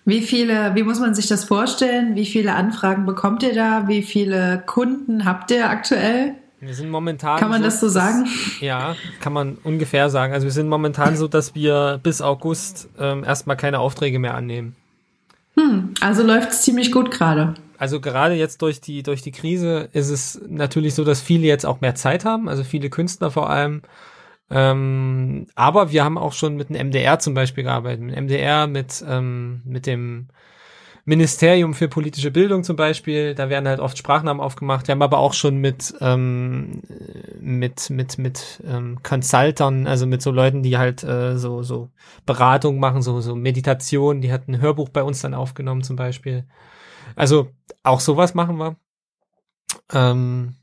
Wie 0.06 0.22
viele, 0.22 0.74
wie 0.76 0.84
muss 0.84 1.00
man 1.00 1.14
sich 1.14 1.28
das 1.28 1.44
vorstellen? 1.44 2.16
Wie 2.16 2.26
viele 2.26 2.56
Anfragen 2.56 3.06
bekommt 3.06 3.44
ihr 3.44 3.54
da? 3.54 3.88
Wie 3.88 4.02
viele 4.02 4.64
Kunden 4.66 5.26
habt 5.26 5.52
ihr 5.52 5.70
aktuell? 5.70 6.36
Wir 6.60 6.74
sind 6.74 6.90
momentan. 6.90 7.40
Kann 7.40 7.50
man 7.50 7.62
so, 7.62 7.66
das 7.66 7.80
so 7.80 7.90
sagen? 7.90 8.24
Das, 8.26 8.60
ja, 8.60 8.96
kann 9.22 9.34
man 9.34 9.58
ungefähr 9.64 10.10
sagen. 10.10 10.34
Also 10.34 10.46
wir 10.46 10.52
sind 10.52 10.68
momentan 10.68 11.16
so, 11.16 11.28
dass 11.28 11.56
wir 11.56 12.00
bis 12.02 12.22
August 12.22 12.90
ähm, 13.00 13.24
erstmal 13.24 13.56
keine 13.56 13.80
Aufträge 13.80 14.20
mehr 14.20 14.34
annehmen. 14.34 14.76
Hm, 15.60 15.94
also 16.00 16.24
läuft 16.24 16.52
es 16.52 16.62
ziemlich 16.62 16.92
gut 16.92 17.12
gerade. 17.12 17.54
also 17.78 18.00
gerade 18.00 18.36
jetzt 18.36 18.62
durch 18.62 18.80
die, 18.80 19.04
durch 19.04 19.22
die 19.22 19.32
Krise 19.32 19.90
ist 19.92 20.10
es 20.10 20.42
natürlich 20.48 20.96
so, 20.96 21.04
dass 21.04 21.22
viele 21.22 21.48
jetzt 21.48 21.66
auch 21.66 21.82
mehr 21.82 21.96
Zeit 21.96 22.24
haben, 22.24 22.48
also 22.48 22.64
viele 22.64 22.90
Künstler 22.90 23.30
vor 23.30 23.50
allem. 23.50 23.82
Ähm, 24.50 25.48
aber 25.56 25.92
wir 25.92 26.04
haben 26.04 26.18
auch 26.18 26.34
schon 26.34 26.56
mit 26.56 26.70
dem 26.70 26.88
MDR 26.88 27.20
zum 27.20 27.34
Beispiel 27.34 27.64
gearbeitet, 27.66 28.02
mit 28.02 28.16
MDR, 28.16 28.68
mit, 28.68 29.04
ähm, 29.08 29.62
mit 29.66 29.86
dem 29.86 30.28
Ministerium 31.10 31.74
für 31.74 31.88
politische 31.88 32.30
Bildung 32.30 32.64
zum 32.64 32.76
Beispiel, 32.76 33.34
da 33.34 33.50
werden 33.50 33.68
halt 33.68 33.80
oft 33.80 33.98
Sprachnamen 33.98 34.40
aufgemacht. 34.40 34.88
Wir 34.88 34.92
haben 34.92 35.02
aber 35.02 35.18
auch 35.18 35.34
schon 35.34 35.58
mit 35.58 35.96
ähm, 36.02 36.84
mit 37.42 37.90
mit 37.90 38.20
mit 38.20 38.62
ähm, 38.64 39.00
Consultern, 39.02 39.88
also 39.88 40.06
mit 40.06 40.22
so 40.22 40.30
Leuten, 40.30 40.62
die 40.62 40.78
halt 40.78 41.04
äh, 41.04 41.36
so 41.36 41.64
so 41.64 41.90
Beratung 42.28 42.80
machen, 42.80 43.02
so 43.02 43.22
so 43.22 43.36
Meditation. 43.36 44.22
Die 44.22 44.32
hat 44.32 44.48
ein 44.48 44.62
Hörbuch 44.62 44.90
bei 44.90 45.02
uns 45.02 45.22
dann 45.22 45.34
aufgenommen 45.34 45.82
zum 45.82 45.96
Beispiel. 45.96 46.46
Also 47.16 47.50
auch 47.82 48.02
sowas 48.02 48.36
machen 48.36 48.58
wir. 48.58 48.76
Ähm, 49.92 50.58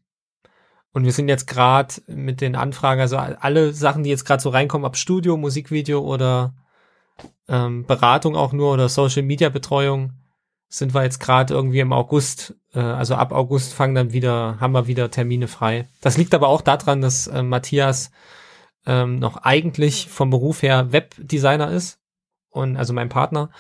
und 0.92 1.04
wir 1.04 1.12
sind 1.12 1.28
jetzt 1.28 1.48
gerade 1.48 1.94
mit 2.06 2.40
den 2.40 2.54
Anfragen, 2.54 3.00
also 3.00 3.16
alle 3.16 3.72
Sachen, 3.72 4.04
die 4.04 4.10
jetzt 4.10 4.24
gerade 4.24 4.42
so 4.42 4.50
reinkommen, 4.50 4.86
ab 4.86 4.96
Studio, 4.96 5.36
Musikvideo 5.36 6.00
oder 6.00 6.54
ähm, 7.48 7.84
Beratung 7.84 8.36
auch 8.36 8.52
nur 8.52 8.72
oder 8.72 8.88
Social 8.88 9.22
Media 9.22 9.48
Betreuung, 9.48 10.12
sind 10.68 10.94
wir 10.94 11.02
jetzt 11.02 11.20
gerade 11.20 11.54
irgendwie 11.54 11.80
im 11.80 11.92
August, 11.92 12.54
äh, 12.74 12.80
also 12.80 13.14
ab 13.14 13.32
August 13.32 13.74
fangen 13.74 13.94
dann 13.94 14.12
wieder, 14.12 14.58
haben 14.60 14.72
wir 14.72 14.86
wieder 14.86 15.10
Termine 15.10 15.48
frei. 15.48 15.88
Das 16.00 16.16
liegt 16.16 16.34
aber 16.34 16.48
auch 16.48 16.60
daran, 16.60 17.00
dass 17.00 17.26
äh, 17.26 17.42
Matthias 17.42 18.10
ähm, 18.84 19.18
noch 19.18 19.38
eigentlich 19.38 20.08
vom 20.08 20.30
Beruf 20.30 20.62
her 20.62 20.92
Webdesigner 20.92 21.70
ist 21.70 21.98
und 22.50 22.76
also 22.76 22.92
mein 22.92 23.08
Partner 23.08 23.50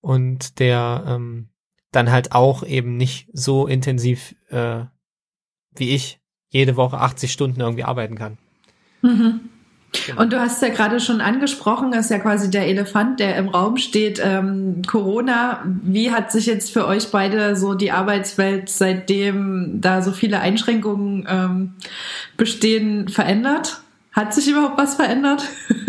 und 0.00 0.58
der 0.58 1.04
ähm, 1.06 1.48
dann 1.92 2.10
halt 2.10 2.32
auch 2.32 2.62
eben 2.62 2.96
nicht 2.96 3.28
so 3.32 3.66
intensiv 3.66 4.34
äh, 4.48 4.84
wie 5.74 5.94
ich 5.94 6.20
jede 6.48 6.76
Woche 6.76 6.98
80 6.98 7.32
Stunden 7.32 7.60
irgendwie 7.60 7.84
arbeiten 7.84 8.16
kann. 8.16 8.38
Mhm. 9.02 9.50
Genau. 10.06 10.20
Und 10.20 10.32
du 10.32 10.40
hast 10.40 10.60
ja 10.62 10.68
gerade 10.68 11.00
schon 11.00 11.20
angesprochen, 11.20 11.92
ist 11.92 12.10
ja 12.10 12.18
quasi 12.18 12.50
der 12.50 12.66
Elefant, 12.66 13.20
der 13.20 13.36
im 13.36 13.48
Raum 13.48 13.76
steht, 13.76 14.20
ähm, 14.22 14.82
Corona. 14.86 15.62
Wie 15.82 16.10
hat 16.10 16.32
sich 16.32 16.46
jetzt 16.46 16.72
für 16.72 16.86
euch 16.86 17.10
beide 17.10 17.56
so 17.56 17.74
die 17.74 17.92
Arbeitswelt, 17.92 18.68
seitdem 18.68 19.80
da 19.80 20.02
so 20.02 20.12
viele 20.12 20.40
Einschränkungen 20.40 21.26
ähm, 21.28 21.72
bestehen, 22.36 23.08
verändert? 23.08 23.80
Hat 24.16 24.32
sich 24.32 24.48
überhaupt 24.48 24.78
was 24.78 24.94
verändert? 24.94 25.44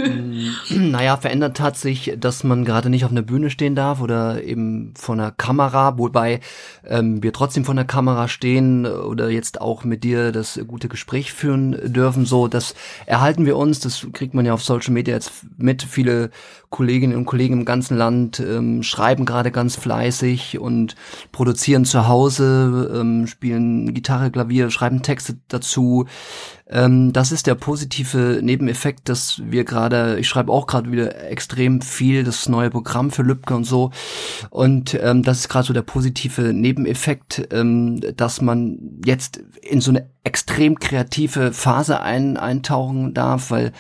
Mm, 0.06 0.50
naja, 0.92 1.16
verändert 1.16 1.62
hat 1.62 1.78
sich, 1.78 2.14
dass 2.20 2.44
man 2.44 2.66
gerade 2.66 2.90
nicht 2.90 3.06
auf 3.06 3.12
einer 3.12 3.22
Bühne 3.22 3.50
stehen 3.50 3.74
darf 3.74 4.02
oder 4.02 4.44
eben 4.44 4.94
vor 4.98 5.16
einer 5.16 5.32
Kamera, 5.32 5.98
wobei 5.98 6.42
ähm, 6.86 7.24
wir 7.24 7.32
trotzdem 7.32 7.64
vor 7.64 7.74
einer 7.74 7.86
Kamera 7.86 8.28
stehen 8.28 8.86
oder 8.86 9.30
jetzt 9.30 9.62
auch 9.62 9.86
mit 9.86 10.04
dir 10.04 10.34
das 10.34 10.60
gute 10.68 10.90
Gespräch 10.90 11.32
führen 11.32 11.94
dürfen. 11.94 12.26
So, 12.26 12.50
das 12.50 12.76
erhalten 13.06 13.46
wir 13.46 13.56
uns, 13.56 13.80
das 13.80 14.06
kriegt 14.12 14.34
man 14.34 14.46
ja 14.46 14.54
auf 14.54 14.62
Social 14.62 14.94
Media 14.94 15.14
jetzt 15.14 15.32
mit. 15.58 15.84
Viele 15.84 16.30
Kolleginnen 16.70 17.16
und 17.16 17.26
Kollegen 17.26 17.54
im 17.54 17.66
ganzen 17.66 17.98
Land 17.98 18.40
ähm, 18.40 18.84
schreiben 18.84 19.26
gerade 19.26 19.52
ganz 19.52 19.78
fleißig 19.78 20.60
und 20.60 20.96
produzieren 21.32 21.86
zu 21.86 22.08
Hause, 22.08 22.92
ähm, 22.94 23.26
spielen 23.28 23.94
Gitarre, 23.94 24.32
Klavier, 24.32 24.70
schreiben 24.70 25.02
Texte 25.02 25.38
dazu. 25.48 26.08
Ähm, 26.70 27.14
das 27.14 27.32
ist 27.32 27.48
der 27.48 27.56
positive 27.56 28.42
Nebeneffekt, 28.44 29.08
dass 29.08 29.42
wir 29.46 29.64
gerade, 29.64 30.20
ich 30.20 30.28
schreibe 30.28 30.52
auch 30.52 30.68
gerade 30.68 30.92
wieder 30.92 31.30
extrem 31.30 31.82
viel, 31.82 32.26
das 32.26 32.50
neue 32.50 32.70
Programm 32.70 33.12
für 33.12 33.24
Lübcke 33.24 33.56
und 33.56 33.64
so. 33.64 33.92
Und 34.50 34.94
ähm, 35.02 35.24
das 35.24 35.40
ist 35.40 35.50
gerade 35.50 35.68
so 35.68 35.74
der 35.74 35.84
positive 35.84 36.54
Nebeneffekt, 36.54 37.48
ähm, 37.52 38.02
dass 38.18 38.42
man 38.42 39.00
jetzt 39.06 39.38
in 39.62 39.80
so 39.80 39.92
eine 39.92 40.10
extrem 40.26 40.80
kreative 40.80 41.54
Phase 41.54 42.02
ein, 42.02 42.36
eintauchen 42.36 43.14
darf, 43.14 43.52
weil 43.52 43.72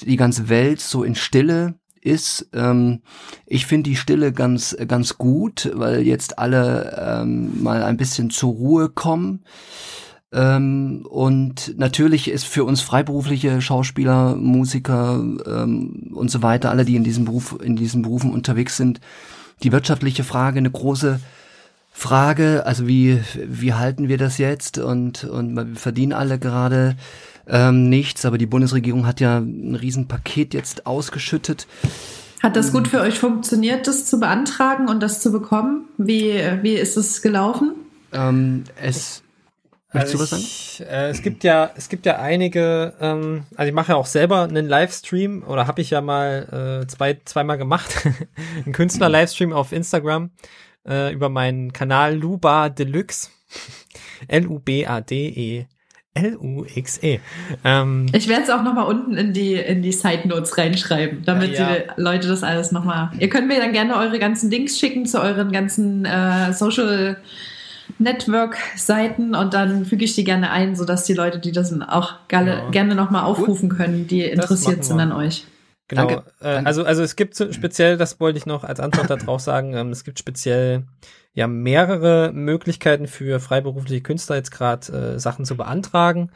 die 0.00 0.16
ganze 0.16 0.48
Welt 0.48 0.80
so 0.80 1.04
in 1.04 1.14
Stille 1.14 1.74
ist. 2.04 2.48
Ähm, 2.52 3.00
ich 3.46 3.66
finde 3.66 3.90
die 3.90 3.96
Stille 3.96 4.32
ganz, 4.32 4.76
ganz 4.86 5.18
gut, 5.18 5.70
weil 5.74 6.02
jetzt 6.02 6.38
alle 6.38 7.22
ähm, 7.22 7.62
mal 7.62 7.82
ein 7.82 7.96
bisschen 7.96 8.30
zur 8.30 8.52
Ruhe 8.52 8.88
kommen. 8.88 9.44
Ähm, 10.32 11.06
und 11.08 11.78
natürlich 11.78 12.28
ist 12.28 12.44
für 12.44 12.64
uns 12.64 12.80
freiberufliche 12.80 13.60
Schauspieler, 13.62 14.34
Musiker 14.34 15.14
ähm, 15.46 16.12
und 16.12 16.30
so 16.30 16.42
weiter, 16.42 16.70
alle, 16.70 16.84
die 16.84 16.96
in 16.96 17.04
diesem 17.04 17.24
Beruf, 17.24 17.56
in 17.62 17.76
diesen 17.76 18.02
Berufen 18.02 18.32
unterwegs 18.32 18.76
sind, 18.76 19.00
die 19.62 19.70
wirtschaftliche 19.70 20.24
Frage 20.24 20.58
eine 20.58 20.70
große 20.70 21.20
Frage. 21.92 22.66
Also 22.66 22.88
wie, 22.88 23.20
wie 23.46 23.74
halten 23.74 24.08
wir 24.08 24.18
das 24.18 24.38
jetzt? 24.38 24.78
Und, 24.78 25.22
und 25.22 25.54
wir 25.54 25.76
verdienen 25.76 26.12
alle 26.12 26.40
gerade 26.40 26.96
ähm, 27.48 27.88
nichts, 27.88 28.24
aber 28.24 28.38
die 28.38 28.46
Bundesregierung 28.46 29.06
hat 29.06 29.20
ja 29.20 29.38
ein 29.38 29.74
Riesenpaket 29.74 30.54
jetzt 30.54 30.86
ausgeschüttet. 30.86 31.66
Hat 32.42 32.56
das 32.56 32.72
gut 32.72 32.88
für 32.88 33.00
euch 33.00 33.18
funktioniert, 33.18 33.86
das 33.86 34.06
zu 34.06 34.20
beantragen 34.20 34.88
und 34.88 35.02
das 35.02 35.20
zu 35.20 35.32
bekommen? 35.32 35.86
Wie, 35.96 36.34
wie 36.62 36.74
ist 36.74 36.96
es 36.96 37.22
gelaufen? 37.22 37.72
Ähm, 38.12 38.64
es 38.80 39.24
also 39.94 40.18
du 40.18 40.22
was 40.22 40.30
sagen? 40.30 40.90
äh, 40.90 41.08
es 41.08 41.22
gibt 41.22 41.44
ja, 41.44 41.70
es 41.76 41.88
gibt 41.88 42.04
ja 42.04 42.18
einige, 42.18 42.94
ähm, 43.00 43.44
also 43.56 43.68
ich 43.68 43.74
mache 43.74 43.92
ja 43.92 43.96
auch 43.96 44.06
selber 44.06 44.42
einen 44.42 44.66
Livestream 44.66 45.44
oder 45.44 45.66
habe 45.66 45.80
ich 45.80 45.90
ja 45.90 46.00
mal 46.00 46.82
äh, 46.82 46.86
zwei, 46.88 47.20
zweimal 47.24 47.58
gemacht, 47.58 48.04
einen 48.64 48.72
Künstler-Livestream 48.72 49.52
auf 49.52 49.72
Instagram 49.72 50.30
äh, 50.86 51.12
über 51.12 51.28
meinen 51.28 51.72
Kanal 51.72 52.16
Luba 52.16 52.70
Deluxe, 52.70 53.30
L-U-B-A-D-E. 54.28 55.66
L-U-X-E. 56.14 57.20
Ähm, 57.64 58.06
ich 58.12 58.28
werde 58.28 58.44
es 58.44 58.50
auch 58.50 58.62
nochmal 58.62 58.86
unten 58.86 59.16
in 59.16 59.32
die, 59.32 59.54
in 59.54 59.82
die 59.82 59.92
Side 59.92 60.28
Notes 60.28 60.56
reinschreiben, 60.56 61.24
damit 61.24 61.58
ja. 61.58 61.68
die 61.68 62.00
Leute 62.00 62.28
das 62.28 62.42
alles 62.44 62.70
nochmal. 62.70 63.10
Ihr 63.18 63.28
könnt 63.28 63.48
mir 63.48 63.58
dann 63.58 63.72
gerne 63.72 63.96
eure 63.96 64.18
ganzen 64.20 64.50
Links 64.50 64.78
schicken 64.78 65.06
zu 65.06 65.20
euren 65.20 65.50
ganzen 65.50 66.04
äh, 66.04 66.52
Social 66.52 67.16
Network-Seiten 67.98 69.34
und 69.34 69.54
dann 69.54 69.84
füge 69.84 70.04
ich 70.04 70.14
die 70.14 70.24
gerne 70.24 70.50
ein, 70.50 70.76
sodass 70.76 71.04
die 71.04 71.14
Leute, 71.14 71.38
die 71.38 71.52
das 71.52 71.72
auch 71.80 72.14
gerne, 72.28 72.50
ja. 72.50 72.70
gerne 72.70 72.94
nochmal 72.94 73.24
aufrufen 73.24 73.68
Gut. 73.68 73.78
können, 73.78 74.06
die 74.06 74.22
interessiert 74.22 74.84
sind 74.84 75.00
an 75.00 75.12
euch. 75.12 75.46
Genau. 75.88 76.06
Danke. 76.06 76.24
Äh, 76.40 76.62
also, 76.64 76.84
also 76.84 77.02
es 77.02 77.16
gibt 77.16 77.36
speziell, 77.36 77.96
das 77.96 78.20
wollte 78.20 78.38
ich 78.38 78.46
noch 78.46 78.64
als 78.64 78.80
Antwort 78.80 79.10
darauf 79.10 79.40
sagen, 79.40 79.74
ähm, 79.74 79.90
es 79.90 80.04
gibt 80.04 80.18
speziell 80.18 80.84
ja 81.34 81.46
mehrere 81.46 82.32
Möglichkeiten 82.32 83.06
für 83.06 83.40
freiberufliche 83.40 84.02
Künstler 84.02 84.36
jetzt 84.36 84.50
gerade 84.50 85.14
äh, 85.14 85.18
Sachen 85.18 85.44
zu 85.44 85.56
beantragen. 85.56 86.30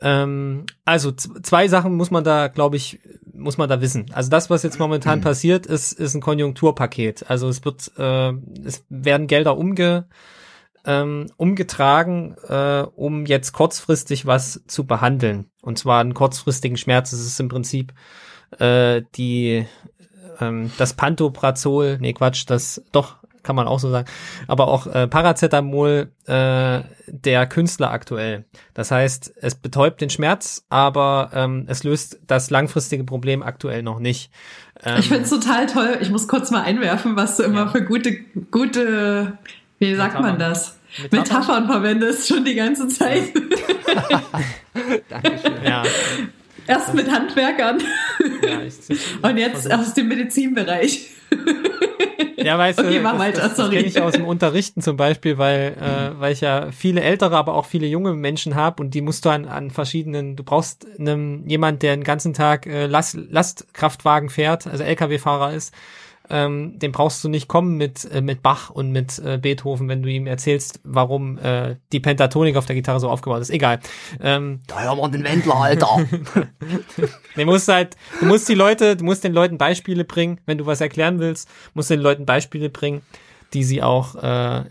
Ähm, 0.00 0.66
also 0.84 1.12
zwei 1.12 1.68
Sachen 1.68 1.94
muss 1.94 2.10
man 2.10 2.24
da, 2.24 2.48
glaube 2.48 2.76
ich, 2.76 3.00
muss 3.32 3.58
man 3.58 3.68
da 3.68 3.80
wissen. 3.80 4.06
Also 4.12 4.30
das, 4.30 4.48
was 4.48 4.62
jetzt 4.62 4.78
momentan 4.78 5.18
mhm. 5.18 5.24
passiert, 5.24 5.66
ist, 5.66 5.92
ist 5.92 6.14
ein 6.14 6.20
Konjunkturpaket. 6.20 7.28
Also 7.28 7.48
es 7.48 7.64
wird, 7.64 7.92
äh, 7.98 8.32
es 8.64 8.84
werden 8.88 9.26
Gelder 9.26 9.56
umge 9.56 10.06
ähm, 10.86 11.26
umgetragen, 11.36 12.36
äh, 12.48 12.84
um 12.94 13.26
jetzt 13.26 13.52
kurzfristig 13.52 14.24
was 14.26 14.62
zu 14.66 14.86
behandeln. 14.86 15.50
Und 15.60 15.78
zwar 15.78 16.00
einen 16.00 16.14
kurzfristigen 16.14 16.76
Schmerz. 16.76 17.12
Es 17.12 17.26
ist 17.26 17.40
im 17.40 17.48
Prinzip 17.48 17.92
äh, 18.58 19.02
die 19.16 19.66
ähm, 20.40 20.70
das 20.78 20.94
Pantoprazol, 20.94 21.98
nee 22.00 22.12
Quatsch, 22.12 22.44
das 22.46 22.82
doch 22.92 23.16
kann 23.46 23.56
man 23.56 23.68
auch 23.68 23.78
so 23.78 23.90
sagen, 23.90 24.08
aber 24.48 24.66
auch 24.68 24.88
äh, 24.88 25.06
Paracetamol 25.06 26.10
äh, 26.26 26.80
der 27.06 27.46
Künstler 27.46 27.92
aktuell. 27.92 28.44
Das 28.74 28.90
heißt, 28.90 29.32
es 29.36 29.54
betäubt 29.54 30.00
den 30.00 30.10
Schmerz, 30.10 30.66
aber 30.68 31.30
ähm, 31.32 31.64
es 31.68 31.84
löst 31.84 32.18
das 32.26 32.50
langfristige 32.50 33.04
Problem 33.04 33.42
aktuell 33.42 33.84
noch 33.84 34.00
nicht. 34.00 34.32
Ähm, 34.82 34.98
ich 34.98 35.08
finde 35.08 35.22
es 35.22 35.30
total 35.30 35.66
toll. 35.66 35.98
Ich 36.00 36.10
muss 36.10 36.26
kurz 36.26 36.50
mal 36.50 36.62
einwerfen, 36.62 37.14
was 37.14 37.36
du 37.36 37.44
immer 37.44 37.66
ja. 37.66 37.68
für 37.68 37.84
gute, 37.84 38.18
gute, 38.50 39.38
wie 39.78 39.94
sagt 39.94 40.14
Metaphern. 40.14 40.22
man 40.22 40.38
das? 40.40 40.76
Metaphern, 40.98 41.20
Metaphern 41.20 41.66
verwendest 41.66 42.28
schon 42.28 42.44
die 42.44 42.54
ganze 42.56 42.88
Zeit. 42.88 43.22
Dankeschön. 45.08 45.52
Ja. 45.64 45.84
Erst 46.66 46.94
mit 46.94 47.08
Handwerkern 47.08 47.78
ja, 48.42 48.58
und 49.22 49.36
jetzt 49.38 49.72
aus 49.72 49.94
dem 49.94 50.08
Medizinbereich. 50.08 51.10
Ja, 52.46 52.56
weißt 52.58 52.78
okay, 52.78 52.98
du, 52.98 53.00
mach 53.00 53.12
das, 53.12 53.20
weiter, 53.20 53.40
das, 53.40 53.56
das 53.56 53.70
kenne 53.70 53.86
ich 53.86 54.00
aus 54.00 54.12
dem 54.12 54.24
Unterrichten 54.24 54.80
zum 54.80 54.96
Beispiel, 54.96 55.36
weil, 55.36 55.76
äh, 55.80 56.20
weil 56.20 56.32
ich 56.32 56.42
ja 56.42 56.70
viele 56.70 57.00
ältere, 57.00 57.36
aber 57.36 57.54
auch 57.54 57.66
viele 57.66 57.88
junge 57.88 58.14
Menschen 58.14 58.54
habe 58.54 58.80
und 58.80 58.94
die 58.94 59.00
musst 59.00 59.24
du 59.24 59.30
an, 59.30 59.46
an 59.46 59.72
verschiedenen, 59.72 60.36
du 60.36 60.44
brauchst 60.44 60.86
einem, 60.96 61.44
jemand, 61.48 61.82
der 61.82 61.96
den 61.96 62.04
ganzen 62.04 62.34
Tag 62.34 62.66
äh, 62.66 62.86
Last, 62.86 63.16
Lastkraftwagen 63.16 64.28
fährt, 64.28 64.68
also 64.68 64.84
Lkw-Fahrer 64.84 65.54
ist, 65.54 65.74
ähm, 66.30 66.78
den 66.78 66.92
brauchst 66.92 67.22
du 67.22 67.28
nicht 67.28 67.48
kommen 67.48 67.76
mit, 67.76 68.04
äh, 68.10 68.20
mit 68.20 68.42
Bach 68.42 68.70
und 68.70 68.90
mit 68.90 69.18
äh, 69.18 69.38
Beethoven, 69.38 69.88
wenn 69.88 70.02
du 70.02 70.08
ihm 70.08 70.26
erzählst, 70.26 70.80
warum 70.84 71.38
äh, 71.38 71.76
die 71.92 72.00
Pentatonik 72.00 72.56
auf 72.56 72.66
der 72.66 72.76
Gitarre 72.76 73.00
so 73.00 73.08
aufgebaut 73.08 73.40
ist. 73.40 73.50
Egal. 73.50 73.80
Ähm, 74.20 74.60
da 74.66 74.82
hören 74.82 74.98
wir 74.98 75.08
den 75.08 75.24
Wendler, 75.24 75.56
Alter. 75.56 76.06
du 77.36 77.44
musst 77.44 77.68
halt, 77.68 77.96
du 78.20 78.26
musst 78.26 78.48
die 78.48 78.54
Leute, 78.54 78.96
du 78.96 79.04
musst 79.04 79.24
den 79.24 79.32
Leuten 79.32 79.58
Beispiele 79.58 80.04
bringen, 80.04 80.40
wenn 80.46 80.58
du 80.58 80.66
was 80.66 80.80
erklären 80.80 81.20
willst, 81.20 81.48
musst 81.74 81.90
du 81.90 81.94
den 81.94 82.02
Leuten 82.02 82.26
Beispiele 82.26 82.70
bringen, 82.70 83.02
die 83.52 83.64
sie 83.64 83.82
auch, 83.82 84.16
äh, 84.16 84.64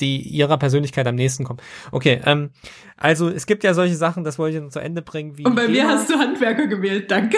die 0.00 0.22
ihrer 0.22 0.56
Persönlichkeit 0.56 1.06
am 1.06 1.14
nächsten 1.14 1.44
kommen. 1.44 1.60
Okay, 1.92 2.20
ähm, 2.24 2.50
also 2.96 3.28
es 3.28 3.46
gibt 3.46 3.64
ja 3.64 3.74
solche 3.74 3.96
Sachen, 3.96 4.24
das 4.24 4.38
wollte 4.38 4.58
ich 4.58 4.70
zu 4.70 4.80
Ende 4.80 5.02
bringen. 5.02 5.36
Wie 5.36 5.44
Und 5.44 5.54
bei 5.54 5.68
mir 5.68 5.82
GEMA. 5.82 5.88
hast 5.90 6.10
du 6.10 6.14
Handwerker 6.18 6.66
gewählt, 6.66 7.10
danke. 7.10 7.36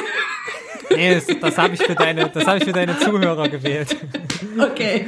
Nee, 0.95 1.15
das, 1.15 1.27
das 1.41 1.59
habe 1.59 1.75
ich 1.75 1.83
für 1.83 1.95
deine, 1.95 2.29
das 2.31 2.47
habe 2.47 2.59
ich 2.59 2.65
für 2.65 2.73
deine 2.73 2.99
Zuhörer 2.99 3.49
gewählt. 3.49 3.97
Okay. 4.59 5.07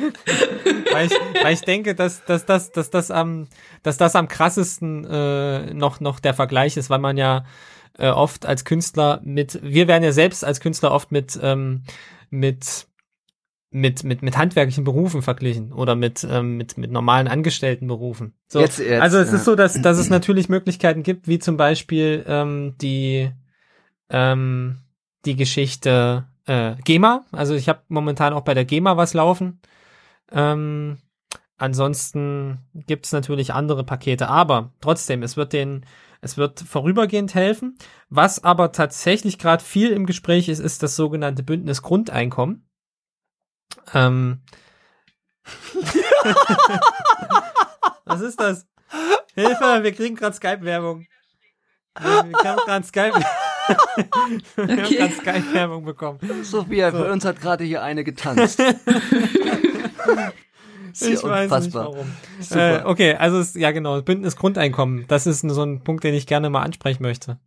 weil 0.93 1.07
ich, 1.07 1.13
weil 1.43 1.55
ich 1.55 1.63
denke, 1.63 1.95
dass, 1.95 2.25
dass, 2.25 2.47
dass, 2.47 2.71
dass 2.71 2.91
das 2.91 3.11
am, 3.11 3.49
dass 3.83 3.97
das 3.97 4.15
am 4.15 4.29
krassesten 4.29 5.05
äh, 5.05 5.75
noch, 5.75 6.01
noch 6.01 6.21
der 6.21 6.35
Vergleich 6.35 6.77
ist, 6.77 6.91
weil 6.91 6.99
man 7.01 7.17
ja 7.17 7.45
äh, 7.99 8.09
oft 8.09 8.47
als 8.47 8.65
Künstler 8.65 9.21
mit, 9.25 9.59
wir 9.63 9.89
werden 9.89 10.05
ja 10.05 10.13
selbst 10.13 10.45
als 10.45 10.61
Künstler 10.61 10.93
oft 10.93 11.13
mit, 11.13 11.39
ähm, 11.43 11.83
mit 12.31 12.87
mit, 13.75 14.05
mit, 14.05 14.21
mit 14.21 14.37
handwerklichen 14.37 14.85
Berufen 14.85 15.23
verglichen 15.23 15.73
oder 15.73 15.95
mit, 15.95 16.27
ähm, 16.31 16.59
mit, 16.59 16.77
mit 16.77 16.91
normalen 16.93 17.27
Angestelltenberufen. 17.27 18.35
So. 18.47 18.61
Jetzt- 18.61 18.79
jetzt, 18.79 19.01
also 19.01 19.17
es 19.17 19.31
ja. 19.31 19.37
ist 19.37 19.47
so, 19.47 19.55
dass, 19.57 19.81
dass 19.81 19.97
es 19.97 20.11
natürlich 20.11 20.51
Möglichkeiten 20.51 21.03
gibt, 21.03 21.27
wie 21.27 21.39
zum 21.39 21.57
Beispiel 21.57 22.23
ähm, 22.29 22.75
die, 22.83 23.31
ähm, 24.11 24.82
die 25.25 25.37
Geschichte 25.37 26.27
äh, 26.47 26.75
GEMA. 26.85 27.25
Also 27.33 27.55
ich 27.55 27.69
habe 27.69 27.83
momentan 27.89 28.33
auch 28.33 28.43
bei 28.43 28.55
der 28.55 28.65
GEMA 28.65 28.97
was 28.97 29.15
laufen. 29.15 29.61
Ähm, 30.31 30.99
ansonsten 31.57 32.59
gibt 32.75 33.07
es 33.07 33.13
natürlich 33.13 33.53
andere 33.53 33.85
Pakete, 33.85 34.29
aber 34.29 34.73
trotzdem, 34.81 35.23
es 35.23 35.37
wird 35.37 35.53
den, 35.53 35.87
es 36.21 36.37
wird 36.37 36.61
vorübergehend 36.61 37.35
helfen. 37.35 37.77
Was 38.09 38.43
aber 38.43 38.73
tatsächlich 38.73 39.39
gerade 39.39 39.63
viel 39.63 39.91
im 39.91 40.07
Gespräch 40.07 40.49
ist, 40.49 40.59
ist 40.59 40.83
das 40.83 40.97
sogenannte 40.97 41.43
Bündnis 41.43 41.83
Grundeinkommen. 41.83 42.69
Ähm. 43.95 44.43
Was 48.05 48.21
ist 48.21 48.39
das? 48.41 48.67
Hilfe, 49.35 49.83
wir 49.83 49.93
kriegen 49.93 50.15
gerade 50.15 50.37
Skype-Werbung. 50.37 51.07
Wir, 51.99 52.25
wir 52.29 52.45
haben 52.45 52.61
gerade 52.67 52.87
Skype. 52.87 53.15
wir 54.57 54.65
haben 54.67 54.81
Okay. 54.85 54.97
gerade 54.97 55.13
Skype-Werbung 55.13 55.85
bekommen. 55.85 56.19
Sophia, 56.43 56.91
bei 56.91 57.11
uns 57.11 57.25
hat 57.25 57.41
gerade 57.41 57.65
hier 57.65 57.83
eine 57.83 58.05
getanzt. 58.05 58.61
Ist 60.93 61.03
Ich 61.03 61.23
weiß 61.23 61.25
nicht 61.25 61.25
unfassbar. 61.25 61.85
warum. 61.87 62.07
Super. 62.41 62.83
Äh, 62.83 62.85
okay, 62.85 63.15
also 63.15 63.39
es, 63.39 63.55
ja 63.55 63.71
genau, 63.71 64.03
Bündnis 64.03 64.37
Grundeinkommen. 64.37 65.07
Das 65.09 65.27
ist 65.27 65.41
so 65.41 65.63
ein 65.63 65.83
Punkt, 65.83 66.05
den 66.05 66.13
ich 66.15 66.27
gerne 66.27 66.51
mal 66.51 66.61
ansprechen 66.63 67.03
möchte. 67.03 67.39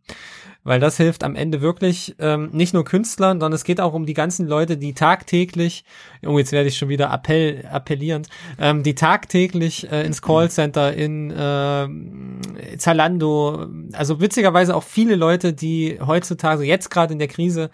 Weil 0.66 0.80
das 0.80 0.96
hilft 0.96 1.22
am 1.22 1.36
Ende 1.36 1.60
wirklich 1.60 2.16
ähm, 2.18 2.50
nicht 2.50 2.74
nur 2.74 2.84
Künstlern, 2.84 3.38
sondern 3.38 3.52
es 3.52 3.62
geht 3.62 3.80
auch 3.80 3.94
um 3.94 4.04
die 4.04 4.14
ganzen 4.14 4.48
Leute, 4.48 4.76
die 4.76 4.94
tagtäglich, 4.94 5.84
oh 6.26 6.40
jetzt 6.40 6.50
werde 6.50 6.68
ich 6.68 6.76
schon 6.76 6.88
wieder 6.88 7.12
appell, 7.12 7.64
appellierend, 7.70 8.28
ähm, 8.58 8.82
die 8.82 8.96
tagtäglich 8.96 9.88
äh, 9.92 10.04
ins 10.04 10.22
Callcenter, 10.22 10.92
in 10.92 11.30
äh, 11.30 12.76
Zalando, 12.78 13.68
also 13.92 14.20
witzigerweise 14.20 14.74
auch 14.74 14.82
viele 14.82 15.14
Leute, 15.14 15.52
die 15.52 16.00
heutzutage, 16.04 16.64
jetzt 16.64 16.90
gerade 16.90 17.12
in 17.12 17.20
der 17.20 17.28
Krise, 17.28 17.70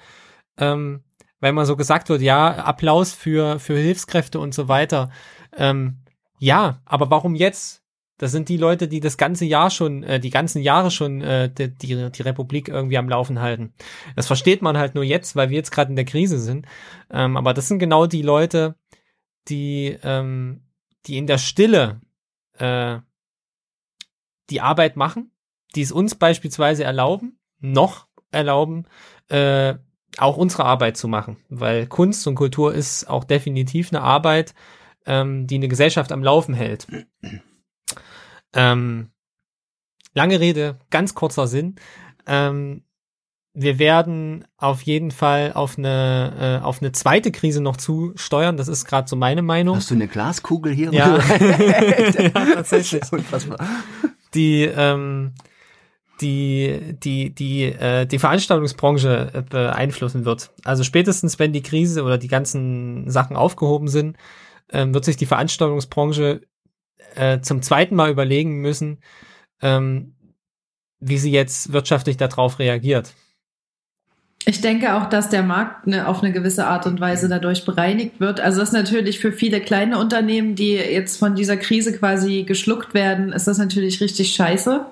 ähm, 0.59 1.01
weil 1.41 1.55
man 1.55 1.65
so 1.65 1.77
gesagt 1.77 2.11
wird, 2.11 2.21
ja, 2.21 2.57
Applaus 2.57 3.15
für, 3.15 3.59
für 3.59 3.79
Hilfskräfte 3.79 4.39
und 4.39 4.53
so 4.53 4.69
weiter. 4.69 5.09
Ähm, 5.57 6.03
ja, 6.39 6.83
aber 6.85 7.11
warum 7.11 7.37
jetzt? 7.37 7.82
Das 8.23 8.31
sind 8.31 8.49
die 8.49 8.57
Leute, 8.57 8.87
die 8.87 9.01
das 9.01 9.17
ganze 9.17 9.45
Jahr 9.45 9.69
schon, 9.69 10.05
äh, 10.05 10.21
die 10.21 10.31
ganzen 10.31 10.63
Jahre 10.63 10.93
schon 10.93 11.23
äh, 11.23 11.53
die, 11.53 11.77
die, 11.77 12.13
die 12.13 12.23
Republik 12.23 12.69
irgendwie 12.69 12.97
am 12.97 13.09
Laufen 13.09 13.41
halten. 13.41 13.75
Das 14.15 14.29
versteht 14.29 14.63
man 14.63 14.79
halt 14.79 14.95
nur 14.95 15.03
jetzt, 15.03 15.35
weil 15.35 15.51
wir 15.51 15.57
jetzt 15.57 15.73
gerade 15.73 15.91
in 15.91 15.97
der 15.97 16.05
Krise 16.05 16.39
sind. 16.39 16.67
Ähm, 17.11 17.37
aber 17.37 17.53
das 17.53 17.67
sind 17.67 17.81
genau 17.81 18.07
die 18.07 18.23
Leute, 18.23 18.77
die, 19.49 19.99
ähm, 20.05 20.63
die 21.07 21.19
in 21.19 21.27
der 21.27 21.39
Stille 21.39 22.01
äh, 22.59 23.01
die 24.51 24.61
Arbeit 24.61 24.95
machen, 24.95 25.33
die 25.75 25.83
es 25.83 25.91
uns 25.91 26.15
beispielsweise 26.15 26.85
erlauben, 26.85 27.41
noch 27.59 28.07
erlauben, 28.31 28.85
äh, 29.31 29.75
auch 30.19 30.37
unsere 30.37 30.65
Arbeit 30.65 30.97
zu 30.97 31.09
machen. 31.09 31.39
Weil 31.49 31.89
Kunst 31.89 32.25
und 32.29 32.37
Kultur 32.37 32.73
ist 32.73 33.11
auch 33.11 33.25
definitiv 33.25 33.91
eine 33.91 34.03
Arbeit, 34.03 34.55
ähm, 35.07 35.49
die 35.49 35.57
eine 35.57 35.67
Gesellschaft 35.67 36.13
am 36.13 36.23
Laufen 36.23 36.55
hält. 36.55 36.87
Ähm, 38.55 39.11
lange 40.15 40.41
Rede, 40.41 40.79
ganz 40.91 41.15
kurzer 41.15 41.47
Sinn. 41.47 41.77
Ähm, 42.27 42.85
wir 43.55 43.79
werden 43.79 44.47
auf 44.57 44.83
jeden 44.83 45.11
Fall 45.11 45.53
auf 45.53 45.77
eine 45.77 46.61
äh, 46.63 46.65
auf 46.65 46.81
eine 46.81 46.93
zweite 46.93 47.31
Krise 47.33 47.61
noch 47.61 47.77
zusteuern. 47.77 48.57
Das 48.57 48.69
ist 48.69 48.87
gerade 48.87 49.09
so 49.09 49.17
meine 49.17 49.43
Meinung. 49.43 49.77
Hast 49.77 49.91
du 49.91 49.95
eine 49.95 50.09
Glaskugel 50.09 50.73
hier? 50.73 50.93
Ja. 50.93 51.19
ja, 51.19 52.31
tatsächlich. 52.55 53.03
Unfassbar. 53.13 53.59
die 54.33 54.63
ähm, 54.65 55.35
die 56.23 56.97
die 57.03 57.35
die 57.35 57.65
äh, 57.65 58.07
die 58.07 58.19
Veranstaltungsbranche 58.19 59.31
äh, 59.35 59.43
beeinflussen 59.43 60.25
wird. 60.25 60.51
Also 60.65 60.83
spätestens 60.83 61.39
wenn 61.39 61.53
die 61.53 61.63
Krise 61.63 62.05
oder 62.05 62.17
die 62.17 62.29
ganzen 62.29 63.11
Sachen 63.11 63.37
aufgehoben 63.37 63.89
sind, 63.89 64.17
ähm, 64.71 64.95
wird 64.95 65.05
sich 65.05 65.19
die 65.19 65.27
Veranstaltungsbranche 65.27 66.41
äh, 67.15 67.41
zum 67.41 67.63
zweiten 67.63 67.95
Mal 67.95 68.11
überlegen 68.11 68.61
müssen, 68.61 68.99
ähm, 69.61 70.15
wie 71.01 71.19
sie 71.19 71.31
jetzt 71.33 71.73
wirtschaftlich 71.73 72.17
darauf 72.17 72.59
reagiert. 72.59 73.13
Ich 74.45 74.61
denke 74.61 74.95
auch, 74.97 75.09
dass 75.09 75.29
der 75.29 75.45
Markt 75.45 75.87
ne, 75.87 76.09
auf 76.09 76.23
eine 76.23 76.33
gewisse 76.33 76.67
Art 76.67 76.87
und 76.87 77.01
Weise 77.01 77.29
dadurch 77.29 77.65
bereinigt 77.65 78.19
wird. 78.19 78.41
Also 78.41 78.59
das 78.59 78.71
ist 78.71 78.73
natürlich 78.75 79.21
für 79.21 79.31
viele 79.31 79.61
kleine 79.61 79.99
Unternehmen, 79.99 80.57
die 80.57 80.73
jetzt 80.73 81.17
von 81.19 81.37
dieser 81.37 81.57
Krise 81.57 81.97
quasi 81.97 82.43
geschluckt 82.43 82.93
werden, 82.93 83.33
ist 83.33 83.47
das 83.47 83.59
natürlich 83.59 84.01
richtig 84.01 84.35
scheiße. 84.35 84.85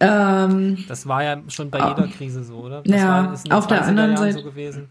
Ähm, 0.00 0.84
Das 0.88 1.06
war 1.06 1.22
ja 1.22 1.42
schon 1.48 1.70
bei 1.70 1.80
Ah. 1.80 1.90
jeder 1.96 2.08
Krise 2.08 2.44
so, 2.44 2.56
oder? 2.56 2.82
Das 2.82 3.00
Ja, 3.00 3.08
war, 3.08 3.32
auf 3.58 3.66
der 3.66 3.78
20er 3.82 3.88
anderen 3.88 4.10
Jahren 4.12 4.16
Seite- 4.32 4.38
so 4.38 4.44
gewesen. 4.44 4.88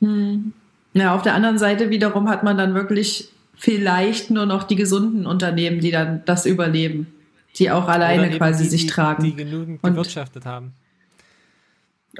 hm. 0.00 0.52
Ja, 0.94 1.14
auf 1.14 1.22
der 1.22 1.34
anderen 1.34 1.58
Seite 1.58 1.90
wiederum 1.90 2.28
hat 2.28 2.44
man 2.44 2.56
dann 2.56 2.74
wirklich 2.74 3.30
vielleicht 3.58 4.30
nur 4.30 4.46
noch 4.46 4.64
die 4.64 4.76
gesunden 4.76 5.26
Unternehmen, 5.26 5.80
die 5.80 5.90
dann 5.90 6.22
das 6.24 6.46
überleben, 6.46 7.08
die 7.56 7.70
auch 7.70 7.88
alleine 7.88 8.30
quasi 8.30 8.64
die, 8.64 8.68
sich 8.70 8.82
die, 8.82 8.86
tragen. 8.86 9.24
Die 9.24 9.34
genügend 9.34 9.82
Und- 9.82 9.92
gewirtschaftet 9.92 10.46
haben. 10.46 10.72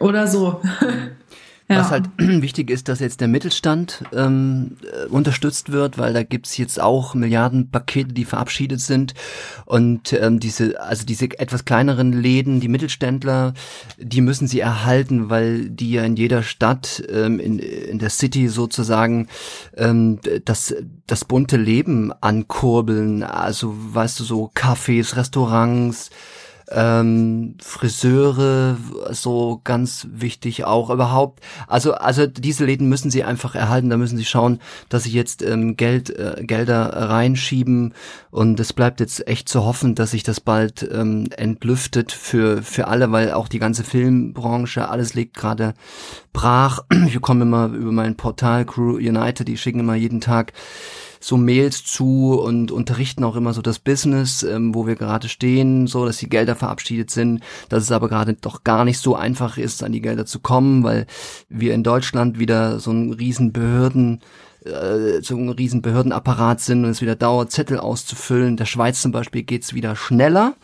Oder 0.00 0.26
so. 0.26 0.60
Was 1.76 1.90
halt 1.90 2.08
wichtig 2.16 2.70
ist, 2.70 2.88
dass 2.88 2.98
jetzt 3.00 3.20
der 3.20 3.28
Mittelstand 3.28 4.02
ähm, 4.14 4.78
äh, 4.82 5.06
unterstützt 5.06 5.70
wird, 5.70 5.98
weil 5.98 6.14
da 6.14 6.22
gibt's 6.22 6.56
jetzt 6.56 6.80
auch 6.80 7.14
Milliardenpakete, 7.14 8.14
die 8.14 8.24
verabschiedet 8.24 8.80
sind. 8.80 9.12
Und 9.66 10.14
ähm, 10.14 10.40
diese, 10.40 10.80
also 10.80 11.04
diese 11.04 11.38
etwas 11.38 11.66
kleineren 11.66 12.14
Läden, 12.14 12.60
die 12.60 12.68
Mittelständler, 12.68 13.52
die 13.98 14.22
müssen 14.22 14.48
sie 14.48 14.60
erhalten, 14.60 15.28
weil 15.28 15.68
die 15.68 15.92
ja 15.92 16.04
in 16.04 16.16
jeder 16.16 16.42
Stadt, 16.42 17.02
ähm, 17.10 17.38
in, 17.38 17.58
in 17.58 17.98
der 17.98 18.10
City 18.10 18.48
sozusagen, 18.48 19.28
ähm, 19.76 20.20
das, 20.46 20.74
das 21.06 21.26
bunte 21.26 21.58
Leben 21.58 22.12
ankurbeln. 22.22 23.22
Also, 23.22 23.74
weißt 23.76 24.20
du, 24.20 24.24
so 24.24 24.50
Cafés, 24.54 25.16
Restaurants, 25.16 26.08
ähm, 26.70 27.56
Friseure, 27.60 28.76
so 29.10 29.60
ganz 29.64 30.06
wichtig 30.10 30.64
auch 30.64 30.90
überhaupt. 30.90 31.40
Also 31.66 31.94
also 31.94 32.26
diese 32.26 32.64
Läden 32.64 32.88
müssen 32.88 33.10
sie 33.10 33.24
einfach 33.24 33.54
erhalten. 33.54 33.90
Da 33.90 33.96
müssen 33.96 34.18
sie 34.18 34.24
schauen, 34.24 34.60
dass 34.88 35.04
sie 35.04 35.12
jetzt 35.12 35.42
ähm, 35.42 35.76
Geld 35.76 36.10
äh, 36.10 36.42
Gelder 36.44 36.88
reinschieben 37.10 37.94
und 38.30 38.60
es 38.60 38.72
bleibt 38.72 39.00
jetzt 39.00 39.26
echt 39.26 39.48
zu 39.48 39.64
hoffen, 39.64 39.94
dass 39.94 40.12
sich 40.12 40.22
das 40.22 40.40
bald 40.40 40.88
ähm, 40.92 41.28
entlüftet 41.36 42.12
für 42.12 42.62
für 42.62 42.88
alle, 42.88 43.12
weil 43.12 43.32
auch 43.32 43.48
die 43.48 43.58
ganze 43.58 43.84
Filmbranche 43.84 44.88
alles 44.88 45.14
liegt 45.14 45.36
gerade 45.36 45.74
brach. 46.32 46.80
Ich 47.08 47.14
bekomme 47.14 47.42
immer 47.42 47.66
über 47.68 47.90
mein 47.92 48.16
Portal 48.16 48.66
Crew 48.66 48.96
United, 48.96 49.48
die 49.48 49.56
schicken 49.56 49.80
immer 49.80 49.94
jeden 49.94 50.20
Tag 50.20 50.52
so 51.20 51.36
Mails 51.36 51.84
zu 51.84 52.40
und 52.40 52.70
unterrichten 52.70 53.24
auch 53.24 53.36
immer 53.36 53.52
so 53.52 53.62
das 53.62 53.78
Business, 53.78 54.42
ähm, 54.42 54.74
wo 54.74 54.86
wir 54.86 54.96
gerade 54.96 55.28
stehen, 55.28 55.86
so 55.86 56.04
dass 56.04 56.18
die 56.18 56.28
Gelder 56.28 56.56
verabschiedet 56.56 57.10
sind, 57.10 57.42
dass 57.68 57.84
es 57.84 57.92
aber 57.92 58.08
gerade 58.08 58.34
doch 58.34 58.64
gar 58.64 58.84
nicht 58.84 58.98
so 58.98 59.14
einfach 59.16 59.58
ist, 59.58 59.82
an 59.82 59.92
die 59.92 60.00
Gelder 60.00 60.26
zu 60.26 60.40
kommen, 60.40 60.84
weil 60.84 61.06
wir 61.48 61.74
in 61.74 61.82
Deutschland 61.82 62.38
wieder 62.38 62.80
so 62.80 62.90
einen 62.90 63.12
riesen 63.12 63.52
Behörden 63.52 64.20
äh, 64.64 65.22
so 65.22 65.36
ein 65.36 65.48
riesen 65.48 65.82
Behördenapparat 65.82 66.60
sind 66.60 66.84
und 66.84 66.90
es 66.90 67.00
wieder 67.00 67.16
dauert, 67.16 67.52
Zettel 67.52 67.78
auszufüllen. 67.78 68.56
Der 68.56 68.64
Schweiz 68.64 69.00
zum 69.00 69.12
Beispiel 69.12 69.42
geht's 69.42 69.74
wieder 69.74 69.96
schneller. 69.96 70.54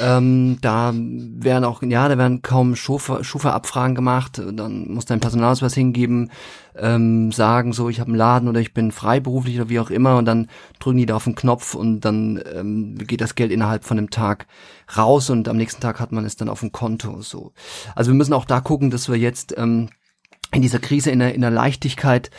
Ähm, 0.00 0.58
da 0.60 0.92
werden 0.94 1.64
auch, 1.64 1.82
ja, 1.82 2.08
da 2.08 2.18
werden 2.18 2.42
kaum 2.42 2.74
Schufa- 2.74 3.22
Schufa-Abfragen 3.22 3.94
gemacht. 3.94 4.42
Dann 4.52 4.92
muss 4.92 5.04
dein 5.04 5.20
Personalausweis 5.20 5.74
hingeben, 5.74 6.30
ähm, 6.76 7.30
sagen 7.30 7.72
so, 7.72 7.88
ich 7.88 8.00
habe 8.00 8.08
einen 8.08 8.18
Laden 8.18 8.48
oder 8.48 8.60
ich 8.60 8.74
bin 8.74 8.90
freiberuflich 8.90 9.56
oder 9.60 9.68
wie 9.68 9.78
auch 9.78 9.90
immer 9.90 10.16
und 10.16 10.24
dann 10.24 10.48
drücken 10.80 10.98
die 10.98 11.06
da 11.06 11.16
auf 11.16 11.24
den 11.24 11.36
Knopf 11.36 11.74
und 11.74 12.00
dann 12.00 12.42
ähm, 12.52 12.98
geht 12.98 13.20
das 13.20 13.36
Geld 13.36 13.52
innerhalb 13.52 13.84
von 13.84 13.98
einem 13.98 14.10
Tag 14.10 14.46
raus 14.96 15.30
und 15.30 15.48
am 15.48 15.56
nächsten 15.56 15.80
Tag 15.80 16.00
hat 16.00 16.10
man 16.10 16.24
es 16.24 16.36
dann 16.36 16.48
auf 16.48 16.60
dem 16.60 16.72
Konto. 16.72 17.20
So, 17.22 17.52
also 17.94 18.10
wir 18.10 18.16
müssen 18.16 18.32
auch 18.32 18.44
da 18.44 18.60
gucken, 18.60 18.90
dass 18.90 19.08
wir 19.08 19.16
jetzt 19.16 19.54
ähm, 19.56 19.90
in 20.52 20.62
dieser 20.62 20.80
Krise 20.80 21.10
in 21.10 21.20
der, 21.20 21.34
in 21.34 21.40
der 21.40 21.50
Leichtigkeit 21.50 22.30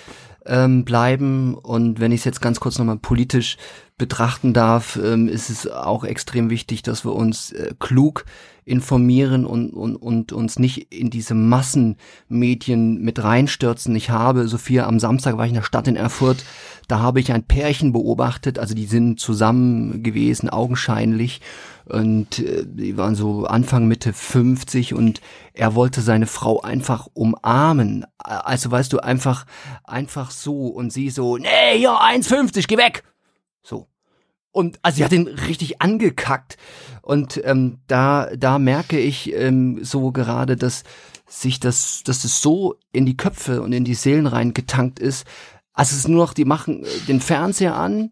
ähm, 0.46 0.86
bleiben. 0.86 1.56
Und 1.56 2.00
wenn 2.00 2.12
ich 2.12 2.22
es 2.22 2.26
jetzt 2.26 2.42
ganz 2.42 2.60
kurz 2.60 2.78
nochmal 2.78 2.98
politisch 2.98 3.58
betrachten 3.98 4.54
darf, 4.54 5.00
ähm, 5.02 5.28
ist 5.28 5.50
es 5.50 5.70
auch 5.70 6.04
extrem 6.04 6.50
wichtig, 6.50 6.84
dass 6.84 7.06
wir 7.06 7.14
uns 7.14 7.52
äh, 7.52 7.74
klug 7.80 8.26
informieren 8.66 9.46
und, 9.46 9.70
und, 9.72 9.96
und 9.96 10.34
uns 10.34 10.58
nicht 10.58 10.92
in 10.92 11.12
diese 11.12 11.36
Massenmedien 11.36 13.00
mit 13.02 13.24
reinstürzen. 13.24 13.96
Ich 13.96 14.10
habe, 14.10 14.48
Sophia, 14.48 14.88
am 14.88 15.00
Samstag 15.00 15.38
war 15.38 15.46
ich 15.46 15.52
in 15.52 15.56
der 15.56 15.62
Stadt 15.62 15.88
in 15.88 15.96
Erfurt, 15.96 16.44
da 16.88 17.00
habe 17.00 17.20
ich 17.20 17.32
ein 17.32 17.44
Pärchen 17.44 17.94
beobachtet, 17.94 18.60
also 18.60 18.74
die 18.74 18.88
sind 18.88 19.20
zusammen 19.20 20.04
gewesen, 20.04 20.50
augenscheinlich. 20.50 21.42
Und 21.86 22.40
äh, 22.40 22.64
die 22.66 22.98
waren 22.98 23.16
so 23.16 23.46
Anfang, 23.46 23.88
Mitte 23.88 24.14
50 24.14 24.94
und 24.94 25.22
er 25.54 25.76
wollte 25.76 26.02
seine 26.02 26.28
Frau 26.28 26.62
einfach 26.62 27.08
umarmen. 27.14 28.06
Also 28.18 28.72
weißt 28.72 28.92
du, 28.92 29.00
einfach, 29.00 29.46
einfach 29.84 30.32
so 30.32 30.68
und 30.68 30.92
sie 30.92 31.10
so, 31.10 31.38
nee, 31.38 31.78
ja, 31.78 32.00
1,50, 32.00 32.68
geh 32.68 32.78
weg. 32.78 33.04
So. 33.62 33.88
Und 34.52 34.80
also 34.82 34.98
sie 34.98 35.06
hat 35.06 35.12
ihn 35.12 35.28
richtig 35.28 35.82
angekackt. 35.82 36.58
Und 37.02 37.42
ähm, 37.44 37.80
da, 37.88 38.30
da 38.36 38.58
merke 38.58 38.98
ich 38.98 39.34
ähm, 39.34 39.84
so 39.84 40.12
gerade, 40.12 40.56
dass 40.56 40.84
sich 41.28 41.60
das, 41.60 42.04
dass 42.04 42.24
es 42.24 42.42
so 42.42 42.76
in 42.92 43.06
die 43.06 43.18
Köpfe 43.18 43.62
und 43.62 43.74
in 43.74 43.84
die 43.84 43.96
Seelen 43.96 44.28
reingetankt 44.28 45.00
ist. 45.00 45.26
Also 45.76 45.92
es 45.92 46.00
ist 46.00 46.08
nur 46.08 46.26
noch, 46.26 46.34
die 46.34 46.46
machen 46.46 46.84
äh, 46.84 46.88
den 47.08 47.22
Fernseher 47.22 47.76
an. 47.76 48.12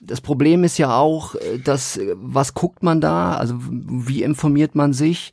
Das 0.00 0.20
Problem 0.20 0.64
ist 0.64 0.78
ja 0.78 0.96
auch, 0.96 1.34
äh, 1.34 1.58
dass, 1.58 1.96
äh, 1.96 2.14
was 2.16 2.54
guckt 2.54 2.82
man 2.82 3.00
da? 3.00 3.34
Also 3.34 3.56
wie 3.58 4.22
informiert 4.22 4.74
man 4.74 4.92
sich? 4.92 5.32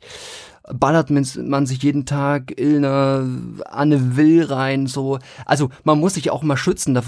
ballert 0.72 1.10
man 1.10 1.66
sich 1.66 1.82
jeden 1.82 2.06
Tag 2.06 2.58
Ilner, 2.58 3.26
Anne 3.66 4.16
Will 4.16 4.44
rein, 4.44 4.86
so. 4.86 5.18
Also 5.44 5.70
man 5.84 5.98
muss 5.98 6.14
sich 6.14 6.30
auch 6.30 6.42
mal 6.42 6.56
schützen 6.56 6.98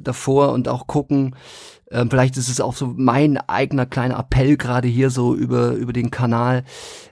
davor 0.00 0.52
und 0.52 0.68
auch 0.68 0.86
gucken, 0.86 1.36
ähm, 1.94 2.10
vielleicht 2.10 2.36
ist 2.36 2.48
es 2.48 2.60
auch 2.60 2.74
so 2.74 2.92
mein 2.96 3.36
eigener 3.36 3.86
kleiner 3.86 4.18
Appell 4.18 4.56
gerade 4.56 4.88
hier 4.88 5.10
so 5.10 5.34
über, 5.34 5.72
über 5.72 5.92
den 5.92 6.10
Kanal, 6.10 6.64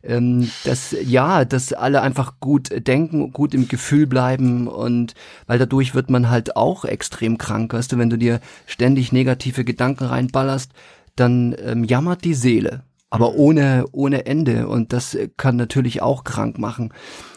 ähm, 0.02 0.50
dass 0.64 0.94
ja, 1.02 1.44
dass 1.44 1.72
alle 1.72 2.02
einfach 2.02 2.40
gut 2.40 2.86
denken, 2.86 3.32
gut 3.32 3.54
im 3.54 3.68
Gefühl 3.68 4.06
bleiben 4.06 4.66
und 4.66 5.14
weil 5.46 5.58
dadurch 5.58 5.94
wird 5.94 6.10
man 6.10 6.28
halt 6.28 6.56
auch 6.56 6.84
extrem 6.84 7.38
krank, 7.38 7.72
weißt 7.72 7.92
du, 7.92 7.98
wenn 7.98 8.10
du 8.10 8.18
dir 8.18 8.40
ständig 8.66 9.12
negative 9.12 9.64
Gedanken 9.64 10.04
reinballerst, 10.04 10.72
dann 11.16 11.54
ähm, 11.64 11.84
jammert 11.84 12.24
die 12.24 12.34
Seele 12.34 12.82
aber 13.12 13.34
ohne, 13.34 13.84
ohne 13.92 14.24
Ende. 14.24 14.68
Und 14.68 14.94
das 14.94 15.18
kann 15.36 15.56
natürlich 15.56 16.00
auch 16.00 16.24
krank 16.24 16.58
machen. 16.58 16.94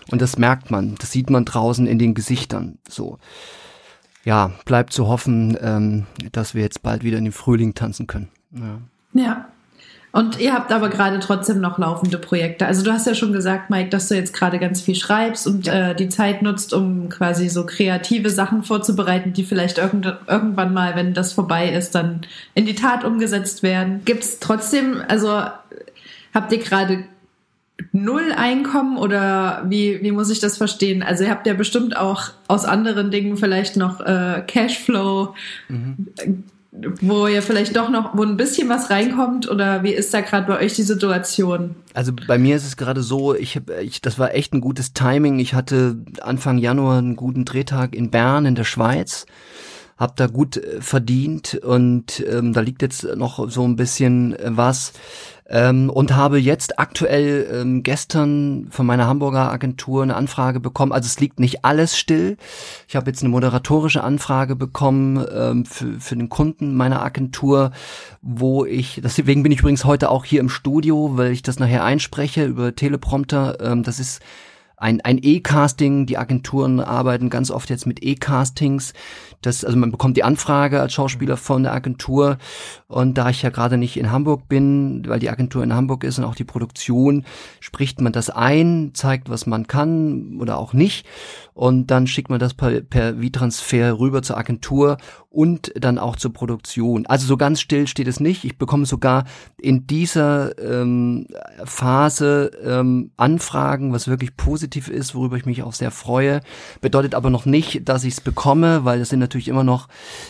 Und 0.09 0.21
das 0.21 0.37
merkt 0.37 0.71
man, 0.71 0.95
das 0.99 1.11
sieht 1.11 1.29
man 1.29 1.43
draußen 1.43 1.85
in 1.85 1.99
den 1.99 2.13
Gesichtern. 2.13 2.77
So 2.87 3.17
ja, 4.25 4.51
bleibt 4.65 4.91
zu 4.91 5.07
hoffen, 5.07 5.57
ähm, 5.61 6.05
dass 6.31 6.55
wir 6.55 6.63
jetzt 6.63 6.83
bald 6.83 7.03
wieder 7.03 7.17
in 7.17 7.23
den 7.23 7.33
Frühling 7.33 7.75
tanzen 7.75 8.07
können. 8.07 8.29
Ja. 8.51 8.79
ja. 9.21 9.45
Und 10.11 10.39
ihr 10.39 10.53
habt 10.53 10.71
aber 10.71 10.89
gerade 10.89 11.19
trotzdem 11.19 11.59
noch 11.59 11.77
laufende 11.77 12.17
Projekte. 12.17 12.65
Also 12.65 12.83
du 12.83 12.91
hast 12.93 13.05
ja 13.05 13.13
schon 13.13 13.33
gesagt, 13.33 13.69
Mike, 13.69 13.89
dass 13.89 14.07
du 14.07 14.15
jetzt 14.15 14.33
gerade 14.33 14.59
ganz 14.59 14.79
viel 14.81 14.95
schreibst 14.95 15.45
und 15.45 15.67
ja. 15.67 15.89
äh, 15.89 15.95
die 15.95 16.07
Zeit 16.07 16.41
nutzt, 16.41 16.73
um 16.73 17.09
quasi 17.09 17.49
so 17.49 17.65
kreative 17.65 18.29
Sachen 18.29 18.63
vorzubereiten, 18.63 19.33
die 19.33 19.43
vielleicht 19.43 19.77
irgend 19.77 20.05
irgendwann 20.27 20.73
mal, 20.73 20.95
wenn 20.95 21.13
das 21.13 21.33
vorbei 21.33 21.69
ist, 21.69 21.95
dann 21.95 22.21
in 22.53 22.65
die 22.65 22.75
Tat 22.75 23.03
umgesetzt 23.03 23.61
werden. 23.61 24.03
Gibt 24.05 24.23
es 24.23 24.39
trotzdem, 24.39 25.01
also 25.07 25.43
habt 26.33 26.51
ihr 26.51 26.59
gerade 26.59 27.03
null 27.91 28.33
Einkommen 28.35 28.97
oder 28.97 29.63
wie, 29.67 30.01
wie 30.01 30.11
muss 30.11 30.29
ich 30.29 30.39
das 30.39 30.57
verstehen? 30.57 31.03
Also 31.03 31.23
ihr 31.23 31.29
habt 31.29 31.47
ja 31.47 31.53
bestimmt 31.53 31.97
auch 31.97 32.29
aus 32.47 32.65
anderen 32.65 33.11
Dingen 33.11 33.37
vielleicht 33.37 33.77
noch 33.77 33.99
äh, 34.01 34.43
Cashflow, 34.47 35.33
mhm. 35.67 36.07
wo 37.01 37.27
ihr 37.27 37.41
vielleicht 37.41 37.75
doch 37.75 37.89
noch, 37.89 38.17
wo 38.17 38.23
ein 38.23 38.37
bisschen 38.37 38.69
was 38.69 38.89
reinkommt 38.89 39.49
oder 39.49 39.83
wie 39.83 39.91
ist 39.91 40.13
da 40.13 40.21
gerade 40.21 40.47
bei 40.47 40.59
euch 40.59 40.73
die 40.73 40.83
Situation? 40.83 41.75
Also 41.93 42.13
bei 42.27 42.37
mir 42.37 42.55
ist 42.55 42.65
es 42.65 42.77
gerade 42.77 43.01
so, 43.01 43.35
ich 43.35 43.55
habe, 43.55 43.81
ich, 43.81 44.01
das 44.01 44.19
war 44.19 44.33
echt 44.33 44.53
ein 44.53 44.61
gutes 44.61 44.93
Timing. 44.93 45.39
Ich 45.39 45.53
hatte 45.53 45.97
Anfang 46.21 46.57
Januar 46.57 46.97
einen 46.97 47.15
guten 47.15 47.45
Drehtag 47.45 47.93
in 47.95 48.09
Bern 48.09 48.45
in 48.45 48.55
der 48.55 48.65
Schweiz 48.65 49.25
hab 49.97 50.15
da 50.15 50.27
gut 50.27 50.57
äh, 50.57 50.81
verdient 50.81 51.55
und 51.55 52.23
ähm, 52.29 52.53
da 52.53 52.61
liegt 52.61 52.81
jetzt 52.81 53.03
noch 53.15 53.49
so 53.49 53.63
ein 53.63 53.75
bisschen 53.75 54.33
äh, 54.33 54.51
was 54.57 54.93
ähm, 55.47 55.89
und 55.89 56.15
habe 56.15 56.39
jetzt 56.39 56.79
aktuell 56.79 57.47
ähm, 57.51 57.83
gestern 57.83 58.67
von 58.71 58.85
meiner 58.85 59.07
Hamburger 59.07 59.51
Agentur 59.51 60.03
eine 60.03 60.15
Anfrage 60.15 60.59
bekommen. 60.59 60.91
Also 60.91 61.07
es 61.07 61.19
liegt 61.19 61.39
nicht 61.39 61.63
alles 61.63 61.97
still. 61.97 62.37
Ich 62.87 62.95
habe 62.95 63.09
jetzt 63.09 63.21
eine 63.21 63.29
moderatorische 63.29 64.03
Anfrage 64.03 64.55
bekommen 64.55 65.23
ähm, 65.31 65.65
für, 65.65 65.99
für 65.99 66.15
den 66.15 66.29
Kunden 66.29 66.75
meiner 66.75 67.03
Agentur, 67.03 67.71
wo 68.21 68.65
ich, 68.65 69.01
deswegen 69.03 69.43
bin 69.43 69.51
ich 69.51 69.59
übrigens 69.59 69.85
heute 69.85 70.09
auch 70.09 70.25
hier 70.25 70.39
im 70.39 70.49
Studio, 70.49 71.17
weil 71.17 71.31
ich 71.31 71.43
das 71.43 71.59
nachher 71.59 71.83
einspreche 71.83 72.45
über 72.45 72.75
Teleprompter. 72.75 73.59
Ähm, 73.61 73.83
das 73.83 73.99
ist 73.99 74.21
ein, 74.77 75.01
ein 75.01 75.19
E-Casting. 75.21 76.05
Die 76.05 76.17
Agenturen 76.17 76.79
arbeiten 76.79 77.29
ganz 77.29 77.51
oft 77.51 77.69
jetzt 77.69 77.85
mit 77.85 78.03
E-Castings. 78.03 78.93
Das, 79.41 79.63
also 79.63 79.77
man 79.77 79.91
bekommt 79.91 80.17
die 80.17 80.23
Anfrage 80.23 80.81
als 80.81 80.93
Schauspieler 80.93 81.37
von 81.37 81.63
der 81.63 81.73
Agentur. 81.73 82.37
Und 82.87 83.17
da 83.17 83.29
ich 83.29 83.41
ja 83.41 83.49
gerade 83.49 83.77
nicht 83.77 83.97
in 83.97 84.11
Hamburg 84.11 84.47
bin, 84.47 85.03
weil 85.07 85.19
die 85.19 85.29
Agentur 85.29 85.63
in 85.63 85.73
Hamburg 85.73 86.03
ist 86.03 86.19
und 86.19 86.25
auch 86.25 86.35
die 86.35 86.43
Produktion, 86.43 87.25
spricht 87.59 88.01
man 88.01 88.13
das 88.13 88.29
ein, 88.29 88.91
zeigt, 88.93 89.29
was 89.29 89.45
man 89.45 89.67
kann 89.67 90.37
oder 90.39 90.57
auch 90.57 90.73
nicht 90.73 91.05
und 91.55 91.89
dann 91.89 92.05
schickt 92.05 92.29
man 92.29 92.37
das 92.37 92.53
per, 92.53 92.81
per 92.81 93.15
V-Transfer 93.15 93.97
rüber 93.97 94.21
zur 94.21 94.37
Agentur 94.37 94.97
und 95.29 95.71
dann 95.75 95.97
auch 95.97 96.17
zur 96.17 96.33
Produktion. 96.33 97.05
Also 97.05 97.25
so 97.25 97.37
ganz 97.37 97.61
still 97.61 97.87
steht 97.87 98.09
es 98.09 98.19
nicht. 98.19 98.43
Ich 98.43 98.57
bekomme 98.57 98.85
sogar 98.85 99.23
in 99.57 99.87
dieser 99.87 100.59
ähm, 100.59 101.27
Phase 101.63 102.51
ähm, 102.61 103.11
Anfragen, 103.15 103.93
was 103.93 104.09
wirklich 104.09 104.35
positiv 104.35 104.64
ist, 104.73 105.15
worüber 105.15 105.37
ich 105.37 105.45
mich 105.45 105.63
auch 105.63 105.73
sehr 105.73 105.91
freue. 105.91 106.41
Bedeutet 106.81 107.15
aber 107.15 107.29
noch 107.29 107.45
nicht, 107.45 107.87
dass 107.87 108.03
ich 108.03 108.15
es 108.15 108.21
bekomme, 108.21 108.85
weil 108.85 109.01
es 109.01 109.09
sind 109.09 109.19
natürlich 109.19 109.47
immer 109.47 109.63
noch 109.63 109.87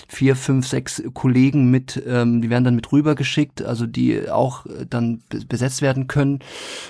vier, 0.07 0.36
fünf, 0.36 0.68
sechs 0.68 1.03
Kollegen 1.14 1.72
mit, 1.72 2.02
ähm, 2.07 2.41
die 2.41 2.49
werden 2.49 2.64
dann 2.64 2.76
mit 2.76 2.91
rübergeschickt, 2.91 3.64
also 3.64 3.86
die 3.86 4.30
auch 4.30 4.66
äh, 4.66 4.86
dann 4.90 5.24
besetzt 5.48 5.82
werden 5.82 6.07
können. 6.07 6.40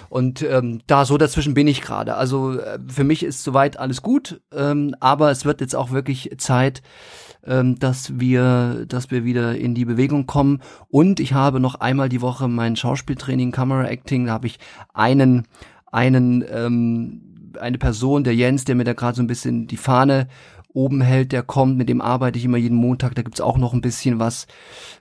Und 0.09 0.41
ähm, 0.41 0.81
da 0.87 1.05
so 1.05 1.17
dazwischen 1.17 1.53
bin 1.53 1.67
ich 1.67 1.81
gerade. 1.81 2.15
Also 2.15 2.59
äh, 2.59 2.79
für 2.87 3.03
mich 3.03 3.23
ist 3.23 3.43
soweit 3.43 3.77
alles 3.77 4.01
gut, 4.01 4.41
ähm, 4.53 4.95
aber 4.99 5.31
es 5.31 5.45
wird 5.45 5.61
jetzt 5.61 5.75
auch 5.75 5.91
wirklich 5.91 6.31
Zeit, 6.37 6.81
ähm, 7.45 7.77
dass 7.79 8.19
wir, 8.19 8.85
dass 8.87 9.11
wir 9.11 9.23
wieder 9.23 9.55
in 9.55 9.75
die 9.75 9.85
Bewegung 9.85 10.25
kommen. 10.25 10.61
Und 10.89 11.19
ich 11.19 11.33
habe 11.33 11.59
noch 11.59 11.75
einmal 11.75 12.09
die 12.09 12.21
Woche 12.21 12.47
mein 12.47 12.75
Schauspieltraining, 12.75 13.51
Camera 13.51 13.85
Acting. 13.85 14.25
Da 14.25 14.33
habe 14.33 14.47
ich 14.47 14.59
einen, 14.93 15.47
einen, 15.91 16.43
ähm, 16.49 17.21
eine 17.57 17.77
Person, 17.77 18.23
der 18.23 18.35
Jens, 18.35 18.65
der 18.65 18.75
mir 18.75 18.83
da 18.83 18.93
gerade 18.93 19.15
so 19.15 19.23
ein 19.23 19.27
bisschen 19.27 19.67
die 19.67 19.77
Fahne 19.77 20.27
oben 20.75 21.01
hält, 21.01 21.31
der 21.31 21.41
kommt, 21.41 21.77
mit 21.77 21.89
dem 21.89 22.01
arbeite 22.01 22.37
ich 22.37 22.45
immer 22.45 22.57
jeden 22.57 22.75
Montag, 22.75 23.15
da 23.15 23.21
gibt's 23.21 23.41
auch 23.41 23.57
noch 23.57 23.73
ein 23.73 23.81
bisschen 23.81 24.19
was 24.19 24.45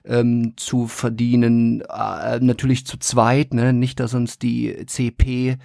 ähm, 0.05 0.53
zu 0.55 0.87
verdienen. 0.87 1.81
Äh, 1.81 2.39
natürlich 2.39 2.85
zu 2.85 2.97
zweit, 2.97 3.53
ne? 3.53 3.73
nicht, 3.73 3.99
dass 3.99 4.13
uns 4.13 4.39
die 4.39 4.85
CP 4.85 5.57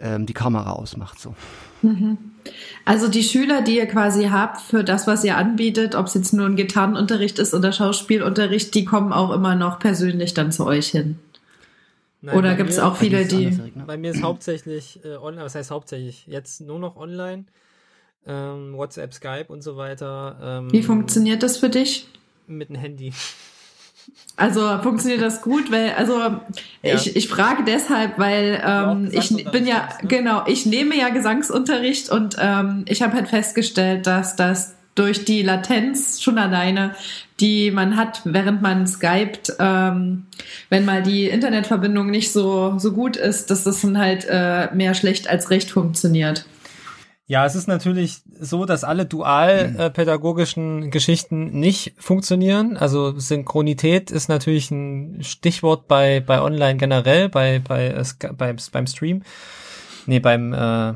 ähm, 0.00 0.26
die 0.26 0.32
Kamera 0.32 0.72
ausmacht. 0.72 1.18
So. 1.20 1.34
Mhm. 1.82 2.16
Also 2.84 3.08
die 3.08 3.22
Schüler, 3.22 3.62
die 3.62 3.76
ihr 3.76 3.86
quasi 3.86 4.28
habt 4.28 4.60
für 4.60 4.84
das, 4.84 5.06
was 5.06 5.22
ihr 5.24 5.36
anbietet, 5.36 5.94
ob 5.94 6.06
es 6.06 6.14
jetzt 6.14 6.32
nur 6.32 6.46
ein 6.46 6.56
Gitarrenunterricht 6.56 7.38
ist 7.38 7.54
oder 7.54 7.72
Schauspielunterricht, 7.72 8.74
die 8.74 8.84
kommen 8.84 9.12
auch 9.12 9.32
immer 9.32 9.54
noch 9.54 9.78
persönlich 9.78 10.34
dann 10.34 10.50
zu 10.50 10.64
euch 10.64 10.88
hin. 10.88 11.18
Nein, 12.20 12.36
Oder 12.36 12.54
gibt 12.56 12.70
es 12.70 12.78
auch 12.78 12.96
viele, 12.96 13.24
die. 13.24 13.46
Ne? 13.46 13.84
Bei 13.86 13.96
mir 13.96 14.10
ist 14.10 14.22
hauptsächlich 14.22 15.00
äh, 15.04 15.16
online, 15.16 15.44
was 15.44 15.54
heißt 15.54 15.70
hauptsächlich? 15.70 16.26
Jetzt 16.26 16.60
nur 16.60 16.78
noch 16.78 16.96
online. 16.96 17.44
Ähm, 18.26 18.76
WhatsApp, 18.76 19.14
Skype 19.14 19.46
und 19.48 19.62
so 19.62 19.76
weiter. 19.76 20.38
Ähm, 20.42 20.72
Wie 20.72 20.82
funktioniert 20.82 21.42
das 21.42 21.56
für 21.58 21.70
dich? 21.70 22.08
Mit 22.46 22.70
dem 22.70 22.76
Handy. 22.76 23.12
Also 24.36 24.78
funktioniert 24.82 25.20
das 25.20 25.42
gut, 25.42 25.70
weil 25.70 25.92
also 25.92 26.18
ja. 26.20 26.40
ich, 26.82 27.16
ich 27.16 27.28
frage 27.28 27.64
deshalb, 27.64 28.18
weil 28.18 28.62
ähm, 28.64 29.08
ich 29.12 29.50
bin 29.50 29.66
ja 29.66 29.88
ne? 30.00 30.08
genau, 30.08 30.44
ich 30.46 30.64
nehme 30.64 30.96
ja 30.96 31.08
Gesangsunterricht 31.10 32.08
und 32.08 32.36
ähm, 32.38 32.84
ich 32.88 33.02
habe 33.02 33.14
halt 33.14 33.28
festgestellt, 33.28 34.06
dass 34.06 34.36
das 34.36 34.74
durch 34.98 35.24
die 35.24 35.42
Latenz 35.42 36.20
schon 36.20 36.38
alleine, 36.38 36.94
die 37.40 37.70
man 37.70 37.96
hat, 37.96 38.22
während 38.24 38.62
man 38.62 38.86
skypt, 38.86 39.52
ähm, 39.60 40.26
wenn 40.70 40.84
mal 40.84 41.02
die 41.02 41.28
Internetverbindung 41.28 42.10
nicht 42.10 42.32
so 42.32 42.78
so 42.78 42.92
gut 42.92 43.16
ist, 43.16 43.50
dass 43.50 43.64
das 43.64 43.80
dann 43.82 43.98
halt 43.98 44.26
äh, 44.28 44.68
mehr 44.74 44.94
schlecht 44.94 45.28
als 45.28 45.50
recht 45.50 45.70
funktioniert. 45.70 46.46
Ja, 47.30 47.44
es 47.44 47.54
ist 47.54 47.68
natürlich 47.68 48.22
so, 48.40 48.64
dass 48.64 48.84
alle 48.84 49.04
dualpädagogischen 49.04 50.84
äh, 50.84 50.88
Geschichten 50.88 51.60
nicht 51.60 51.92
funktionieren. 51.98 52.78
Also 52.78 53.18
Synchronität 53.18 54.10
ist 54.10 54.28
natürlich 54.28 54.70
ein 54.70 55.22
Stichwort 55.22 55.88
bei 55.88 56.20
bei 56.20 56.40
Online 56.40 56.78
generell, 56.78 57.28
bei 57.28 57.58
bei 57.58 57.88
äh, 57.88 58.04
beim 58.32 58.56
beim 58.72 58.86
Stream, 58.86 59.22
nee 60.06 60.20
beim 60.20 60.54
äh, 60.54 60.94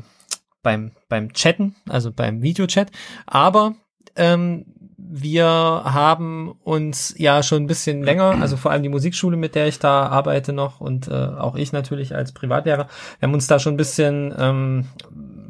beim 0.63 0.91
beim 1.07 1.33
Chatten, 1.33 1.75
also 1.87 2.11
beim 2.11 2.41
Videochat. 2.41 2.89
Aber 3.27 3.75
Ähm, 4.15 4.65
wir 4.97 5.45
haben 5.45 6.55
uns 6.63 7.13
ja 7.17 7.43
schon 7.43 7.63
ein 7.63 7.67
bisschen 7.67 8.03
länger, 8.03 8.41
also 8.41 8.57
vor 8.57 8.71
allem 8.71 8.83
die 8.83 8.89
Musikschule, 8.89 9.37
mit 9.37 9.53
der 9.53 9.67
ich 9.67 9.79
da 9.79 10.07
arbeite 10.07 10.53
noch 10.53 10.81
und 10.81 11.07
äh, 11.07 11.11
auch 11.11 11.55
ich 11.55 11.71
natürlich 11.71 12.15
als 12.15 12.31
Privatlehrer, 12.31 12.87
wir 13.19 13.27
haben 13.27 13.33
uns 13.33 13.47
da 13.47 13.59
schon 13.59 13.75
ein 13.75 13.77
bisschen 13.77 14.33
ähm, 14.37 14.87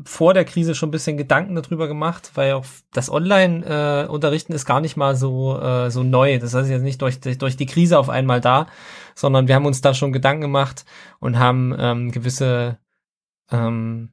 vor 0.06 0.34
der 0.34 0.46
Krise 0.46 0.76
schon 0.76 0.90
ein 0.90 0.92
bisschen 0.92 1.18
Gedanken 1.18 1.56
darüber 1.56 1.88
gemacht, 1.88 2.32
weil 2.36 2.54
auch 2.54 2.66
das 2.92 3.10
Online-Unterrichten 3.10 4.52
äh, 4.52 4.56
ist 4.56 4.66
gar 4.66 4.82
nicht 4.82 4.98
mal 4.98 5.16
so 5.16 5.58
äh, 5.60 5.90
so 5.92 6.04
neu. 6.04 6.40
Das 6.40 6.54
heißt 6.54 6.70
jetzt 6.70 6.82
nicht 6.82 7.02
durch, 7.02 7.20
durch 7.22 7.56
die 7.56 7.66
Krise 7.66 7.98
auf 7.98 8.10
einmal 8.10 8.42
da, 8.42 8.68
sondern 9.16 9.48
wir 9.48 9.56
haben 9.56 9.66
uns 9.66 9.82
da 9.82 9.94
schon 9.94 10.12
Gedanken 10.12 10.42
gemacht 10.42 10.84
und 11.20 11.40
haben 11.40 11.74
ähm, 11.80 12.12
gewisse 12.12 12.80
ähm, 13.52 14.10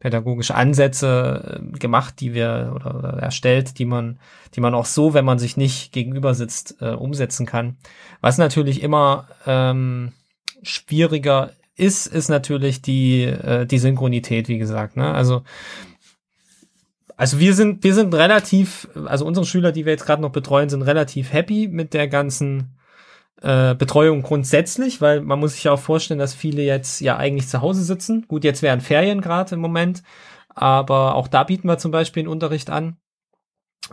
pädagogische 0.00 0.54
Ansätze 0.54 1.60
äh, 1.62 1.78
gemacht, 1.78 2.20
die 2.20 2.34
wir 2.34 2.72
oder, 2.74 2.96
oder, 2.96 3.08
erstellt, 3.20 3.78
die 3.78 3.84
man, 3.84 4.18
die 4.54 4.60
man 4.60 4.74
auch 4.74 4.86
so, 4.86 5.14
wenn 5.14 5.24
man 5.24 5.38
sich 5.38 5.56
nicht 5.56 5.92
gegenüber 5.92 6.34
sitzt, 6.34 6.80
äh, 6.80 6.90
umsetzen 6.90 7.46
kann. 7.46 7.76
Was 8.20 8.38
natürlich 8.38 8.82
immer 8.82 9.28
ähm, 9.46 10.12
schwieriger 10.62 11.52
ist, 11.76 12.06
ist 12.06 12.28
natürlich 12.28 12.82
die 12.82 13.24
äh, 13.24 13.66
die 13.66 13.78
Synchronität, 13.78 14.48
wie 14.48 14.58
gesagt. 14.58 14.96
Ne? 14.96 15.12
Also 15.12 15.42
also 17.16 17.38
wir 17.38 17.54
sind 17.54 17.84
wir 17.84 17.94
sind 17.94 18.14
relativ, 18.14 18.88
also 19.04 19.26
unsere 19.26 19.44
Schüler, 19.44 19.70
die 19.70 19.84
wir 19.84 19.92
jetzt 19.92 20.06
gerade 20.06 20.22
noch 20.22 20.32
betreuen, 20.32 20.70
sind 20.70 20.82
relativ 20.82 21.32
happy 21.32 21.68
mit 21.68 21.92
der 21.92 22.08
ganzen 22.08 22.74
äh, 23.42 23.74
Betreuung 23.74 24.22
grundsätzlich, 24.22 25.00
weil 25.00 25.20
man 25.20 25.40
muss 25.40 25.54
sich 25.54 25.64
ja 25.64 25.72
auch 25.72 25.80
vorstellen, 25.80 26.20
dass 26.20 26.34
viele 26.34 26.62
jetzt 26.62 27.00
ja 27.00 27.16
eigentlich 27.16 27.48
zu 27.48 27.62
Hause 27.62 27.82
sitzen. 27.82 28.26
Gut, 28.28 28.44
jetzt 28.44 28.62
wären 28.62 28.80
Ferien 28.80 29.20
gerade 29.20 29.54
im 29.54 29.60
Moment, 29.60 30.02
aber 30.48 31.14
auch 31.14 31.28
da 31.28 31.44
bieten 31.44 31.68
wir 31.68 31.78
zum 31.78 31.90
Beispiel 31.90 32.22
einen 32.22 32.28
Unterricht 32.28 32.70
an. 32.70 32.96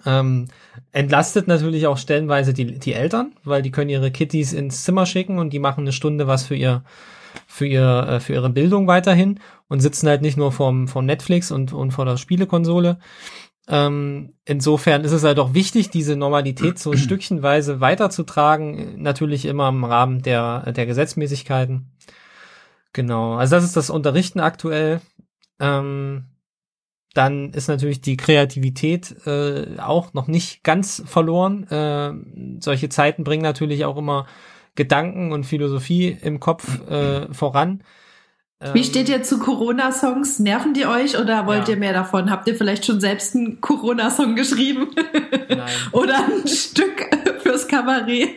Ähm, 0.05 0.47
entlastet 0.91 1.47
natürlich 1.47 1.87
auch 1.87 1.97
stellenweise 1.97 2.53
die, 2.53 2.77
die 2.77 2.93
Eltern, 2.93 3.31
weil 3.43 3.61
die 3.61 3.71
können 3.71 3.89
ihre 3.89 4.11
Kitties 4.11 4.53
ins 4.53 4.83
Zimmer 4.83 5.05
schicken 5.05 5.39
und 5.39 5.51
die 5.51 5.59
machen 5.59 5.81
eine 5.81 5.91
Stunde 5.91 6.27
was 6.27 6.45
für 6.45 6.55
ihr 6.55 6.83
für 7.47 7.65
ihr 7.65 8.07
äh, 8.07 8.19
für 8.19 8.33
ihre 8.33 8.49
Bildung 8.49 8.87
weiterhin 8.87 9.39
und 9.69 9.79
sitzen 9.79 10.07
halt 10.07 10.21
nicht 10.21 10.37
nur 10.37 10.51
vorm, 10.51 10.87
vorm 10.87 11.05
Netflix 11.05 11.51
und, 11.51 11.73
und 11.73 11.91
vor 11.91 12.05
der 12.05 12.17
Spielekonsole. 12.17 12.99
Ähm, 13.69 14.33
insofern 14.45 15.03
ist 15.03 15.11
es 15.11 15.23
halt 15.23 15.39
auch 15.39 15.53
wichtig, 15.53 15.89
diese 15.89 16.15
Normalität 16.15 16.79
so 16.79 16.93
stückchenweise 16.95 17.81
weiterzutragen, 17.81 19.01
natürlich 19.01 19.45
immer 19.45 19.69
im 19.69 19.83
Rahmen 19.83 20.21
der, 20.21 20.71
der 20.71 20.85
Gesetzmäßigkeiten. 20.85 21.91
Genau, 22.93 23.35
also 23.35 23.55
das 23.55 23.65
ist 23.65 23.75
das 23.75 23.89
Unterrichten 23.89 24.39
aktuell. 24.39 25.01
Ähm, 25.59 26.25
dann 27.13 27.51
ist 27.53 27.67
natürlich 27.67 27.99
die 28.01 28.15
Kreativität 28.15 29.15
äh, 29.25 29.79
auch 29.79 30.13
noch 30.13 30.27
nicht 30.27 30.63
ganz 30.63 31.03
verloren. 31.05 31.63
Äh, 31.67 32.13
solche 32.61 32.89
Zeiten 32.89 33.23
bringen 33.23 33.43
natürlich 33.43 33.85
auch 33.85 33.97
immer 33.97 34.27
Gedanken 34.75 35.31
und 35.31 35.43
Philosophie 35.43 36.15
im 36.21 36.39
Kopf 36.39 36.87
äh, 36.87 37.33
voran. 37.33 37.83
Wie 38.73 38.79
ähm, 38.79 38.85
steht 38.85 39.07
ihr 39.07 39.21
zu 39.21 39.37
Corona-Songs? 39.37 40.39
Nerven 40.39 40.73
die 40.73 40.87
euch 40.87 41.17
oder 41.19 41.45
wollt 41.45 41.67
ja. 41.67 41.75
ihr 41.75 41.79
mehr 41.79 41.93
davon? 41.93 42.31
Habt 42.31 42.47
ihr 42.47 42.55
vielleicht 42.55 42.85
schon 42.85 42.99
selbst 42.99 43.35
einen 43.35 43.61
Corona-Song 43.61 44.35
geschrieben? 44.35 44.87
Nein. 45.47 45.69
oder 45.91 46.25
ein 46.25 46.47
Stück 46.47 47.05
fürs 47.43 47.67
Kabarett, 47.67 48.29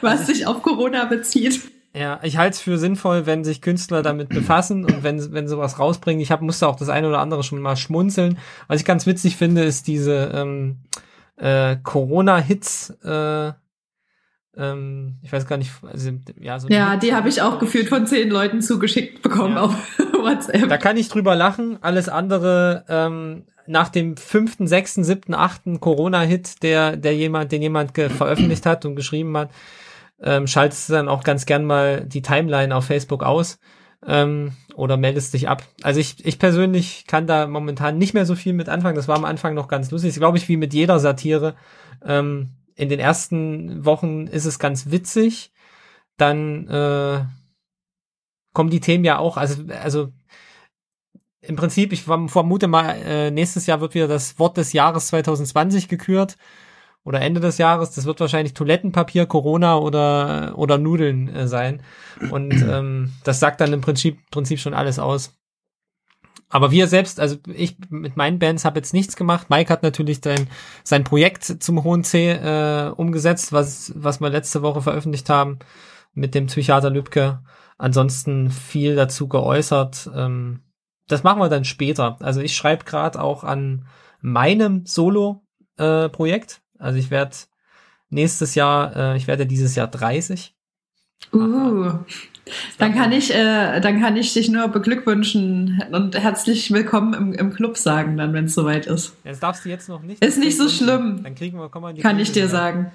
was 0.00 0.20
also 0.20 0.32
sich 0.32 0.46
auf 0.46 0.62
Corona 0.62 1.06
bezieht? 1.06 1.60
Ja, 1.92 2.20
ich 2.22 2.36
halte 2.36 2.54
es 2.54 2.60
für 2.60 2.78
sinnvoll, 2.78 3.26
wenn 3.26 3.42
sich 3.42 3.60
Künstler 3.60 4.02
damit 4.02 4.28
befassen 4.28 4.84
und 4.84 5.02
wenn, 5.02 5.32
wenn 5.32 5.48
sowas 5.48 5.80
rausbringen. 5.80 6.20
Ich 6.20 6.30
hab, 6.30 6.40
musste 6.40 6.68
auch 6.68 6.76
das 6.76 6.88
eine 6.88 7.08
oder 7.08 7.18
andere 7.18 7.42
schon 7.42 7.60
mal 7.60 7.76
schmunzeln. 7.76 8.38
Was 8.68 8.78
ich 8.80 8.86
ganz 8.86 9.06
witzig 9.06 9.36
finde, 9.36 9.64
ist 9.64 9.88
diese 9.88 10.30
ähm, 10.32 10.78
äh, 11.36 11.76
Corona-Hits, 11.82 12.90
äh, 13.02 13.52
ähm, 14.58 15.16
ich 15.22 15.32
weiß 15.32 15.46
gar 15.46 15.56
nicht, 15.56 15.70
also, 15.82 16.10
ja, 16.40 16.58
so 16.58 16.68
ja, 16.68 16.96
die 16.96 17.14
habe 17.14 17.28
ich 17.28 17.42
auch 17.42 17.58
gefühlt 17.58 17.88
von 17.88 18.06
zehn 18.06 18.28
Leuten 18.28 18.60
zugeschickt 18.60 19.22
bekommen 19.22 19.54
ja. 19.54 19.62
auf 19.62 19.74
WhatsApp. 20.12 20.68
Da 20.68 20.76
kann 20.76 20.96
ich 20.96 21.08
drüber 21.08 21.36
lachen. 21.36 21.78
Alles 21.80 22.08
andere 22.08 22.84
ähm, 22.88 23.44
nach 23.66 23.88
dem 23.88 24.16
fünften, 24.16 24.66
sechsten, 24.66 25.04
siebten, 25.04 25.34
achten 25.34 25.78
Corona-Hit, 25.78 26.62
der, 26.62 26.96
der 26.96 27.14
jemand, 27.14 27.52
den 27.52 27.62
jemand 27.62 27.92
veröffentlicht 27.96 28.66
hat 28.66 28.84
und 28.84 28.96
geschrieben 28.96 29.36
hat, 29.36 29.50
ähm, 30.20 30.48
schaltest 30.48 30.88
du 30.88 30.94
dann 30.94 31.08
auch 31.08 31.22
ganz 31.22 31.46
gern 31.46 31.64
mal 31.64 32.04
die 32.04 32.22
Timeline 32.22 32.74
auf 32.74 32.86
Facebook 32.86 33.22
aus 33.22 33.60
ähm, 34.06 34.52
oder 34.74 34.96
meldest 34.96 35.34
dich 35.34 35.48
ab. 35.48 35.62
Also 35.82 36.00
ich, 36.00 36.24
ich 36.26 36.38
persönlich 36.40 37.04
kann 37.06 37.26
da 37.28 37.46
momentan 37.46 37.98
nicht 37.98 38.14
mehr 38.14 38.26
so 38.26 38.34
viel 38.34 38.54
mit 38.54 38.68
anfangen. 38.68 38.96
Das 38.96 39.06
war 39.06 39.16
am 39.16 39.24
Anfang 39.24 39.54
noch 39.54 39.68
ganz 39.68 39.90
lustig. 39.92 40.10
Das 40.10 40.18
glaube 40.18 40.38
ich, 40.38 40.48
wie 40.48 40.56
mit 40.56 40.74
jeder 40.74 40.98
Satire. 40.98 41.54
Ähm, 42.04 42.50
in 42.78 42.88
den 42.88 43.00
ersten 43.00 43.84
Wochen 43.84 44.28
ist 44.28 44.44
es 44.44 44.58
ganz 44.58 44.90
witzig. 44.90 45.52
Dann 46.16 46.68
äh, 46.68 47.24
kommen 48.54 48.70
die 48.70 48.80
Themen 48.80 49.04
ja 49.04 49.18
auch, 49.18 49.36
also, 49.36 49.64
also 49.80 50.12
im 51.40 51.56
Prinzip, 51.56 51.92
ich 51.92 52.04
vermute 52.04 52.68
mal, 52.68 52.92
äh, 52.92 53.30
nächstes 53.30 53.66
Jahr 53.66 53.80
wird 53.80 53.94
wieder 53.94 54.08
das 54.08 54.38
Wort 54.38 54.56
des 54.56 54.72
Jahres 54.72 55.08
2020 55.08 55.88
gekürt 55.88 56.36
oder 57.04 57.20
Ende 57.20 57.40
des 57.40 57.58
Jahres. 57.58 57.90
Das 57.90 58.04
wird 58.04 58.20
wahrscheinlich 58.20 58.54
Toilettenpapier, 58.54 59.26
Corona 59.26 59.78
oder 59.78 60.54
oder 60.56 60.78
Nudeln 60.78 61.28
äh, 61.28 61.48
sein. 61.48 61.82
Und 62.30 62.52
ähm, 62.68 63.12
das 63.24 63.40
sagt 63.40 63.60
dann 63.60 63.72
im 63.72 63.80
Prinzip, 63.80 64.18
Prinzip 64.30 64.60
schon 64.60 64.74
alles 64.74 65.00
aus. 65.00 65.36
Aber 66.50 66.70
wir 66.70 66.86
selbst, 66.86 67.20
also 67.20 67.36
ich 67.52 67.76
mit 67.90 68.16
meinen 68.16 68.38
Bands 68.38 68.64
habe 68.64 68.78
jetzt 68.78 68.94
nichts 68.94 69.16
gemacht. 69.16 69.50
Mike 69.50 69.70
hat 69.70 69.82
natürlich 69.82 70.20
sein, 70.22 70.48
sein 70.82 71.04
Projekt 71.04 71.44
zum 71.44 71.84
Hohen 71.84 72.04
C 72.04 72.30
äh, 72.30 72.90
umgesetzt, 72.90 73.52
was, 73.52 73.92
was 73.94 74.20
wir 74.20 74.30
letzte 74.30 74.62
Woche 74.62 74.80
veröffentlicht 74.80 75.28
haben 75.28 75.58
mit 76.14 76.34
dem 76.34 76.46
Psychiater 76.46 76.90
Lübke. 76.90 77.40
Ansonsten 77.76 78.50
viel 78.50 78.96
dazu 78.96 79.28
geäußert. 79.28 80.10
Ähm, 80.14 80.62
das 81.06 81.22
machen 81.22 81.40
wir 81.40 81.48
dann 81.48 81.64
später. 81.64 82.16
Also 82.20 82.40
ich 82.40 82.56
schreibe 82.56 82.84
gerade 82.84 83.20
auch 83.20 83.44
an 83.44 83.86
meinem 84.20 84.86
Solo-Projekt. 84.86 86.60
Äh, 86.78 86.82
also 86.82 86.98
ich 86.98 87.10
werde 87.10 87.36
nächstes 88.08 88.54
Jahr, 88.54 88.96
äh, 88.96 89.16
ich 89.16 89.26
werde 89.26 89.46
dieses 89.46 89.74
Jahr 89.74 89.88
30. 89.88 90.54
Uh, 91.32 91.98
dann 92.78 92.94
kann 92.94 93.12
ich, 93.12 93.34
äh, 93.34 93.80
dann 93.80 94.00
kann 94.00 94.16
ich 94.16 94.32
dich 94.32 94.48
nur 94.48 94.68
beglückwünschen 94.68 95.82
und 95.92 96.18
herzlich 96.18 96.72
willkommen 96.72 97.14
im, 97.14 97.32
im 97.32 97.52
Club 97.52 97.76
sagen, 97.76 98.16
dann, 98.16 98.32
wenn 98.32 98.46
es 98.46 98.54
soweit 98.54 98.86
ist. 98.86 99.16
Das 99.24 99.40
darfst 99.40 99.64
du 99.64 99.68
jetzt 99.68 99.88
noch 99.88 100.02
nicht. 100.02 100.24
Ist 100.24 100.38
nicht 100.38 100.56
so 100.56 100.68
schlimm. 100.68 101.20
Dann 101.22 101.34
kriegen 101.34 101.58
wir, 101.58 101.68
komm 101.68 101.82
mal 101.82 101.90
in 101.90 101.96
die 101.96 102.02
Kann 102.02 102.18
ich 102.18 102.32
dir 102.32 102.44
rein. 102.44 102.50
sagen. 102.50 102.92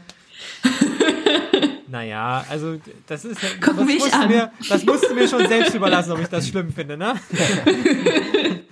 Naja, 1.93 2.43
also 2.49 2.77
das 3.05 3.23
ist 3.23 3.39
Guck 3.61 3.77
das 3.77 3.85
mich 3.85 4.11
an. 4.11 4.27
Mir, 4.27 4.51
das 4.67 4.83
musst 4.83 5.07
du 5.07 5.13
mir 5.13 5.27
schon 5.27 5.47
selbst 5.47 5.75
überlassen, 5.75 6.11
ob 6.13 6.19
ich 6.21 6.27
das 6.27 6.47
schlimm 6.47 6.73
finde, 6.73 6.97
ne? 6.97 7.13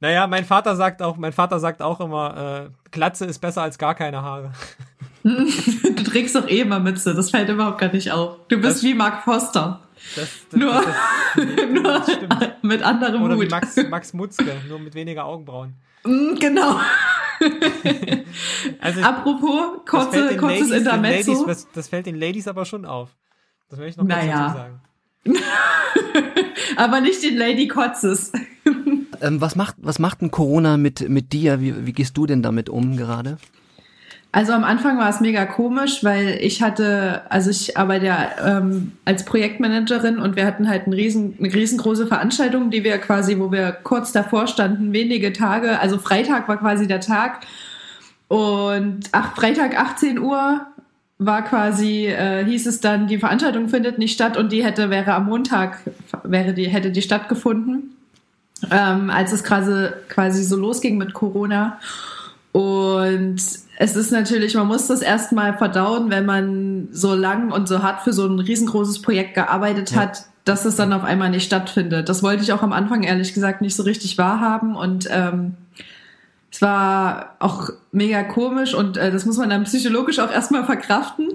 naja, 0.00 0.26
mein 0.26 0.44
Vater 0.44 0.76
sagt 0.76 1.00
auch, 1.00 1.16
mein 1.16 1.32
Vater 1.32 1.58
sagt 1.60 1.80
auch 1.80 1.98
immer, 1.98 2.66
äh, 2.66 2.90
Glatze 2.90 3.24
ist 3.24 3.38
besser 3.38 3.62
als 3.62 3.78
gar 3.78 3.94
keine 3.94 4.20
Haare. 4.20 4.52
du 5.22 6.02
trägst 6.04 6.36
doch 6.36 6.46
eh 6.46 6.60
immer 6.60 6.78
Mütze, 6.78 7.14
das 7.14 7.30
fällt 7.30 7.48
überhaupt 7.48 7.78
gar 7.78 7.90
nicht 7.90 8.12
auf. 8.12 8.36
Du 8.48 8.60
bist 8.60 8.76
das, 8.76 8.82
wie 8.82 8.92
Mark 8.92 9.24
Foster. 9.24 9.80
Das, 10.14 10.28
das, 10.50 10.60
nur 10.60 10.72
nur 11.72 12.04
mit 12.62 12.82
anderem 12.82 13.22
Oder 13.22 13.36
Hut. 13.36 13.46
wie 13.46 13.48
Max, 13.48 13.76
Max 13.88 14.12
Mutzke, 14.12 14.62
nur 14.68 14.78
mit 14.78 14.94
weniger 14.94 15.24
Augenbrauen. 15.24 15.74
Mm, 16.04 16.34
genau. 16.38 16.80
also 18.80 19.00
Apropos, 19.02 19.84
kurze, 19.88 20.36
kurzes 20.36 20.68
Ladies, 20.68 20.70
Intermezzo. 20.70 21.32
Ladies, 21.32 21.46
das, 21.46 21.68
das, 21.72 21.88
fällt 21.88 22.06
den 22.06 22.16
Ladies 22.16 22.48
aber 22.48 22.64
schon 22.64 22.84
auf. 22.84 23.16
Das 23.68 23.78
möchte 23.78 23.90
ich 23.90 23.96
noch 23.96 24.04
naja. 24.04 24.48
dazu 24.48 24.58
sagen. 24.58 24.80
aber 26.76 27.00
nicht 27.00 27.22
den 27.22 27.36
Lady 27.36 27.66
Kotzes. 27.66 28.32
Ähm, 29.20 29.40
was 29.40 29.56
macht, 29.56 29.76
was 29.78 29.98
macht 29.98 30.20
denn 30.20 30.30
Corona 30.30 30.76
mit, 30.76 31.08
mit 31.08 31.32
dir? 31.32 31.60
Wie, 31.60 31.86
wie 31.86 31.92
gehst 31.92 32.16
du 32.16 32.26
denn 32.26 32.42
damit 32.42 32.68
um 32.68 32.96
gerade? 32.96 33.38
Also 34.36 34.52
am 34.52 34.64
Anfang 34.64 34.98
war 34.98 35.08
es 35.08 35.20
mega 35.20 35.46
komisch, 35.46 36.04
weil 36.04 36.36
ich 36.42 36.62
hatte, 36.62 37.22
also 37.30 37.48
ich 37.48 37.78
arbeite 37.78 38.04
ja 38.04 38.28
ähm, 38.44 38.92
als 39.06 39.24
Projektmanagerin 39.24 40.18
und 40.18 40.36
wir 40.36 40.44
hatten 40.44 40.68
halt 40.68 40.84
eine, 40.84 40.94
riesen, 40.94 41.38
eine 41.38 41.54
riesengroße 41.54 42.06
Veranstaltung, 42.06 42.70
die 42.70 42.84
wir 42.84 42.98
quasi, 42.98 43.38
wo 43.38 43.50
wir 43.50 43.72
kurz 43.72 44.12
davor 44.12 44.46
standen, 44.46 44.92
wenige 44.92 45.32
Tage, 45.32 45.80
also 45.80 45.96
Freitag 45.96 46.48
war 46.48 46.58
quasi 46.58 46.86
der 46.86 47.00
Tag 47.00 47.46
und 48.28 49.08
ach, 49.12 49.36
Freitag 49.36 49.80
18 49.80 50.18
Uhr 50.18 50.66
war 51.16 51.42
quasi, 51.42 52.04
äh, 52.08 52.44
hieß 52.44 52.66
es 52.66 52.80
dann, 52.80 53.06
die 53.06 53.16
Veranstaltung 53.16 53.70
findet 53.70 53.96
nicht 53.96 54.12
statt 54.12 54.36
und 54.36 54.52
die 54.52 54.62
hätte, 54.62 54.90
wäre 54.90 55.14
am 55.14 55.24
Montag, 55.24 55.78
wäre 56.24 56.52
die, 56.52 56.68
hätte 56.68 56.90
die 56.90 57.00
stattgefunden, 57.00 57.96
ähm, 58.70 59.08
als 59.08 59.32
es 59.32 59.42
quasi, 59.42 59.88
quasi 60.10 60.44
so 60.44 60.56
losging 60.56 60.98
mit 60.98 61.14
Corona. 61.14 61.78
Und 62.56 63.36
es 63.76 63.96
ist 63.96 64.12
natürlich, 64.12 64.54
man 64.54 64.66
muss 64.66 64.86
das 64.86 65.02
erstmal 65.02 65.58
verdauen, 65.58 66.08
wenn 66.08 66.24
man 66.24 66.88
so 66.90 67.14
lang 67.14 67.52
und 67.52 67.68
so 67.68 67.82
hart 67.82 68.00
für 68.00 68.14
so 68.14 68.24
ein 68.24 68.38
riesengroßes 68.38 69.02
Projekt 69.02 69.34
gearbeitet 69.34 69.90
ja. 69.90 69.98
hat, 69.98 70.24
dass 70.46 70.64
es 70.64 70.74
dann 70.74 70.94
auf 70.94 71.04
einmal 71.04 71.28
nicht 71.28 71.44
stattfindet. 71.44 72.08
Das 72.08 72.22
wollte 72.22 72.42
ich 72.42 72.54
auch 72.54 72.62
am 72.62 72.72
Anfang 72.72 73.02
ehrlich 73.02 73.34
gesagt 73.34 73.60
nicht 73.60 73.76
so 73.76 73.82
richtig 73.82 74.16
wahrhaben 74.16 74.74
und 74.74 75.06
ähm, 75.10 75.52
es 76.50 76.62
war 76.62 77.36
auch 77.40 77.68
mega 77.92 78.22
komisch 78.22 78.72
und 78.72 78.96
äh, 78.96 79.12
das 79.12 79.26
muss 79.26 79.36
man 79.36 79.50
dann 79.50 79.64
psychologisch 79.64 80.18
auch 80.18 80.32
erstmal 80.32 80.64
verkraften, 80.64 81.28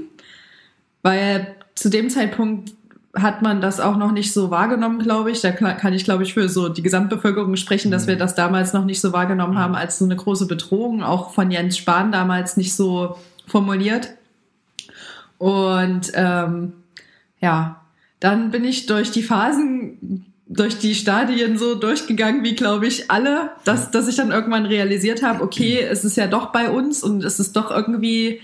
weil 1.03 1.55
zu 1.75 1.91
dem 1.91 2.09
Zeitpunkt 2.09 2.71
hat 3.13 3.41
man 3.41 3.59
das 3.59 3.79
auch 3.79 3.97
noch 3.97 4.11
nicht 4.11 4.33
so 4.33 4.51
wahrgenommen, 4.51 4.99
glaube 4.99 5.31
ich. 5.31 5.41
Da 5.41 5.51
kann 5.51 5.93
ich, 5.93 6.05
glaube 6.05 6.23
ich, 6.23 6.33
für 6.33 6.47
so 6.47 6.69
die 6.69 6.81
Gesamtbevölkerung 6.81 7.55
sprechen, 7.57 7.91
dass 7.91 8.07
wir 8.07 8.15
mhm. 8.15 8.19
das 8.19 8.35
damals 8.35 8.73
noch 8.73 8.85
nicht 8.85 9.01
so 9.01 9.11
wahrgenommen 9.11 9.57
haben 9.57 9.75
als 9.75 9.99
so 9.99 10.05
eine 10.05 10.15
große 10.15 10.47
Bedrohung, 10.47 11.03
auch 11.03 11.31
von 11.31 11.51
Jens 11.51 11.77
Spahn 11.77 12.11
damals 12.11 12.55
nicht 12.57 12.73
so 12.73 13.17
formuliert. 13.47 14.11
Und 15.37 16.11
ähm, 16.13 16.73
ja, 17.41 17.81
dann 18.19 18.51
bin 18.51 18.63
ich 18.63 18.85
durch 18.85 19.11
die 19.11 19.23
Phasen, 19.23 20.25
durch 20.47 20.77
die 20.77 20.95
Stadien 20.95 21.57
so 21.57 21.75
durchgegangen, 21.75 22.43
wie 22.43 22.55
glaube 22.55 22.85
ich 22.85 23.09
alle, 23.09 23.51
dass, 23.65 23.91
dass 23.91 24.07
ich 24.07 24.15
dann 24.15 24.31
irgendwann 24.31 24.65
realisiert 24.65 25.23
habe, 25.23 25.43
okay, 25.43 25.81
es 25.81 26.05
ist 26.05 26.17
ja 26.17 26.27
doch 26.27 26.51
bei 26.51 26.69
uns 26.69 27.03
und 27.03 27.23
es 27.23 27.39
ist 27.39 27.55
doch 27.55 27.71
irgendwie, 27.71 28.41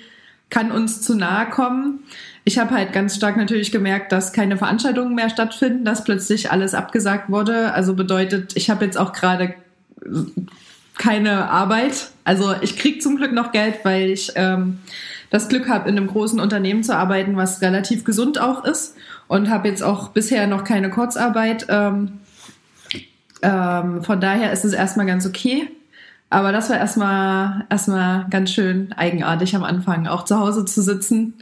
kann 0.49 0.71
uns 0.71 1.01
zu 1.01 1.15
nahe 1.15 1.49
kommen. 1.49 1.99
Ich 2.47 2.57
habe 2.57 2.73
halt 2.73 2.93
ganz 2.93 3.13
stark 3.13 3.35
natürlich 3.35 3.73
gemerkt, 3.73 4.13
dass 4.13 4.31
keine 4.31 4.55
Veranstaltungen 4.55 5.13
mehr 5.13 5.29
stattfinden, 5.29 5.83
dass 5.83 6.05
plötzlich 6.05 6.49
alles 6.49 6.73
abgesagt 6.73 7.29
wurde. 7.29 7.73
Also 7.73 7.93
bedeutet, 7.93 8.55
ich 8.55 8.69
habe 8.69 8.85
jetzt 8.85 8.97
auch 8.97 9.11
gerade 9.11 9.53
keine 10.97 11.49
Arbeit. 11.49 12.11
Also 12.23 12.53
ich 12.61 12.77
krieg 12.77 13.01
zum 13.01 13.17
Glück 13.17 13.33
noch 13.33 13.51
Geld, 13.51 13.83
weil 13.83 14.11
ich 14.11 14.31
ähm, 14.35 14.79
das 15.29 15.49
Glück 15.49 15.67
habe, 15.67 15.89
in 15.89 15.97
einem 15.97 16.07
großen 16.07 16.39
Unternehmen 16.39 16.85
zu 16.85 16.95
arbeiten, 16.95 17.35
was 17.35 17.61
relativ 17.61 18.05
gesund 18.05 18.39
auch 18.39 18.63
ist 18.63 18.95
und 19.27 19.49
habe 19.49 19.67
jetzt 19.67 19.83
auch 19.83 20.11
bisher 20.11 20.47
noch 20.47 20.63
keine 20.63 20.89
Kurzarbeit. 20.89 21.65
Ähm, 21.67 22.21
ähm, 23.41 24.05
von 24.05 24.21
daher 24.21 24.53
ist 24.53 24.63
es 24.63 24.71
erstmal 24.71 25.05
ganz 25.05 25.25
okay. 25.25 25.67
Aber 26.29 26.53
das 26.53 26.69
war 26.69 26.77
erstmal 26.77 27.65
erstmal 27.69 28.25
ganz 28.29 28.51
schön 28.51 28.93
eigenartig 28.93 29.53
am 29.53 29.65
Anfang, 29.65 30.07
auch 30.07 30.23
zu 30.23 30.39
Hause 30.39 30.63
zu 30.63 30.81
sitzen. 30.81 31.33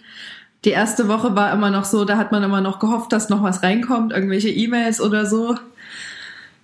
Die 0.66 0.72
erste 0.72 1.08
Woche 1.08 1.36
war 1.36 1.54
immer 1.54 1.70
noch 1.70 1.86
so, 1.86 2.06
da 2.06 2.18
hat 2.18 2.32
man 2.32 2.42
immer 2.42 2.60
noch 2.60 2.80
gehofft, 2.80 3.14
dass 3.14 3.30
noch 3.30 3.44
was 3.44 3.62
reinkommt, 3.62 4.12
irgendwelche 4.12 4.50
E-Mails 4.50 5.00
oder 5.00 5.28
so. 5.28 5.56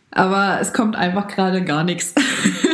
Aber 0.09 0.59
es 0.59 0.73
kommt 0.73 0.95
einfach 0.95 1.27
gerade 1.27 1.63
gar 1.63 1.83
nichts. 1.83 2.15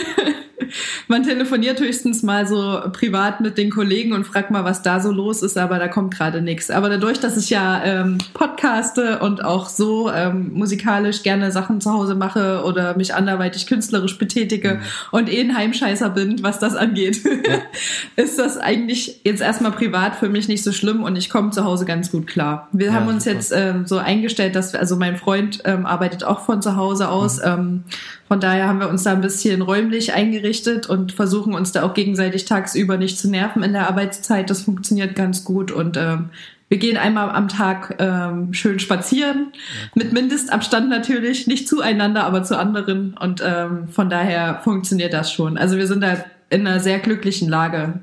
man 1.07 1.23
telefoniert 1.23 1.79
höchstens 1.79 2.23
mal 2.23 2.47
so 2.47 2.81
privat 2.91 3.41
mit 3.41 3.57
den 3.57 3.69
Kollegen 3.69 4.13
und 4.13 4.25
fragt 4.25 4.51
mal, 4.51 4.63
was 4.63 4.81
da 4.81 4.99
so 4.99 5.11
los 5.11 5.41
ist, 5.41 5.57
aber 5.57 5.79
da 5.79 5.87
kommt 5.87 6.13
gerade 6.13 6.41
nichts. 6.41 6.69
Aber 6.69 6.89
dadurch, 6.89 7.19
dass 7.19 7.37
ich 7.37 7.49
ja 7.49 7.81
ähm, 7.83 8.17
podcaste 8.33 9.19
und 9.19 9.43
auch 9.43 9.69
so 9.69 10.11
ähm, 10.11 10.51
musikalisch 10.53 11.23
gerne 11.23 11.51
Sachen 11.51 11.81
zu 11.81 11.91
Hause 11.91 12.15
mache 12.15 12.63
oder 12.65 12.97
mich 12.97 13.13
anderweitig 13.13 13.67
künstlerisch 13.67 14.17
betätige 14.17 14.75
mhm. 14.75 14.79
und 15.11 15.31
eh 15.31 15.41
ein 15.41 15.55
Heimscheißer 15.55 16.09
bin, 16.09 16.43
was 16.43 16.59
das 16.59 16.75
angeht, 16.75 17.23
ja. 17.23 17.59
ist 18.23 18.37
das 18.37 18.57
eigentlich 18.57 19.21
jetzt 19.23 19.41
erstmal 19.41 19.71
privat 19.71 20.15
für 20.15 20.29
mich 20.29 20.47
nicht 20.47 20.63
so 20.63 20.71
schlimm 20.71 21.03
und 21.03 21.15
ich 21.15 21.29
komme 21.29 21.51
zu 21.51 21.63
Hause 21.63 21.85
ganz 21.85 22.11
gut 22.11 22.27
klar. 22.27 22.67
Wir 22.71 22.87
ja, 22.87 22.93
haben 22.93 23.07
uns 23.07 23.23
super. 23.23 23.35
jetzt 23.35 23.53
ähm, 23.55 23.85
so 23.85 23.97
eingestellt, 23.97 24.55
dass 24.55 24.73
wir, 24.73 24.79
also 24.79 24.97
mein 24.97 25.17
Freund 25.17 25.61
ähm, 25.65 25.85
arbeitet 25.85 26.23
auch 26.23 26.41
von 26.41 26.61
zu 26.61 26.75
Hause 26.75 27.09
aus. 27.09 27.37
Mhm. 27.37 27.43
Ähm, 27.45 27.83
von 28.27 28.39
daher 28.39 28.67
haben 28.67 28.79
wir 28.79 28.89
uns 28.89 29.03
da 29.03 29.13
ein 29.13 29.21
bisschen 29.21 29.61
räumlich 29.61 30.13
eingerichtet 30.13 30.87
und 30.87 31.11
versuchen 31.11 31.53
uns 31.53 31.71
da 31.71 31.83
auch 31.83 31.93
gegenseitig 31.93 32.45
tagsüber 32.45 32.97
nicht 32.97 33.17
zu 33.17 33.29
nerven 33.29 33.63
in 33.63 33.73
der 33.73 33.87
Arbeitszeit. 33.87 34.49
Das 34.49 34.61
funktioniert 34.61 35.15
ganz 35.15 35.43
gut 35.43 35.71
und 35.71 35.97
ähm, 35.97 36.29
wir 36.69 36.77
gehen 36.79 36.97
einmal 36.97 37.29
am 37.29 37.47
Tag 37.47 37.95
ähm, 37.99 38.53
schön 38.53 38.79
spazieren, 38.79 39.53
mit 39.95 40.11
Mindestabstand 40.11 40.89
natürlich, 40.89 41.47
nicht 41.47 41.67
zueinander, 41.67 42.25
aber 42.25 42.43
zu 42.43 42.57
anderen. 42.57 43.15
Und 43.17 43.41
ähm, 43.45 43.87
von 43.87 44.09
daher 44.09 44.59
funktioniert 44.63 45.13
das 45.13 45.31
schon. 45.31 45.57
Also 45.57 45.77
wir 45.77 45.87
sind 45.87 46.01
da 46.01 46.25
in 46.49 46.67
einer 46.67 46.81
sehr 46.81 46.99
glücklichen 46.99 47.47
Lage. 47.47 48.01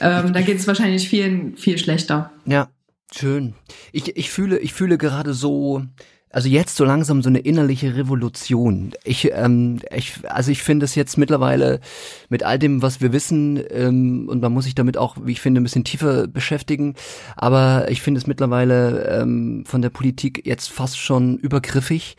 Ähm, 0.00 0.32
da 0.34 0.42
geht 0.42 0.58
es 0.58 0.66
wahrscheinlich 0.66 1.08
vielen 1.08 1.56
viel 1.56 1.78
schlechter. 1.78 2.30
Ja, 2.44 2.68
schön. 3.14 3.54
Ich, 3.92 4.16
ich 4.16 4.30
fühle, 4.30 4.58
ich 4.58 4.74
fühle 4.74 4.98
gerade 4.98 5.32
so, 5.32 5.82
also 6.30 6.48
jetzt 6.48 6.76
so 6.76 6.84
langsam 6.84 7.22
so 7.22 7.28
eine 7.28 7.38
innerliche 7.38 7.96
Revolution. 7.96 8.92
Ich, 9.04 9.30
ähm, 9.32 9.80
ich 9.94 10.14
also 10.28 10.50
ich 10.50 10.62
finde 10.62 10.84
es 10.84 10.94
jetzt 10.94 11.16
mittlerweile 11.16 11.80
mit 12.28 12.42
all 12.42 12.58
dem, 12.58 12.82
was 12.82 13.00
wir 13.00 13.12
wissen, 13.12 13.62
ähm, 13.70 14.28
und 14.28 14.42
man 14.42 14.52
muss 14.52 14.64
sich 14.64 14.74
damit 14.74 14.96
auch, 14.96 15.16
wie 15.22 15.32
ich 15.32 15.40
finde, 15.40 15.60
ein 15.60 15.64
bisschen 15.64 15.84
tiefer 15.84 16.26
beschäftigen. 16.26 16.94
Aber 17.36 17.90
ich 17.90 18.02
finde 18.02 18.18
es 18.18 18.26
mittlerweile 18.26 19.20
ähm, 19.20 19.64
von 19.66 19.82
der 19.82 19.90
Politik 19.90 20.46
jetzt 20.46 20.70
fast 20.70 20.98
schon 20.98 21.38
übergriffig. 21.38 22.16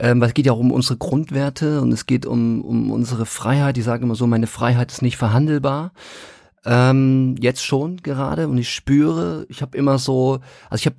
Ähm, 0.00 0.20
weil 0.20 0.28
es 0.28 0.34
geht 0.34 0.46
ja 0.46 0.52
auch 0.52 0.60
um 0.60 0.70
unsere 0.70 0.96
Grundwerte 0.96 1.80
und 1.80 1.90
es 1.90 2.06
geht 2.06 2.24
um, 2.24 2.62
um 2.62 2.92
unsere 2.92 3.26
Freiheit. 3.26 3.76
Ich 3.78 3.84
sage 3.84 4.04
immer 4.04 4.14
so, 4.14 4.28
meine 4.28 4.46
Freiheit 4.46 4.92
ist 4.92 5.02
nicht 5.02 5.16
verhandelbar. 5.16 5.90
Ähm, 6.64 7.36
jetzt 7.40 7.64
schon 7.64 7.98
gerade 7.98 8.48
und 8.48 8.58
ich 8.58 8.70
spüre, 8.72 9.46
ich 9.48 9.62
habe 9.62 9.78
immer 9.78 9.98
so, 9.98 10.40
also 10.68 10.80
ich 10.80 10.86
habe 10.86 10.96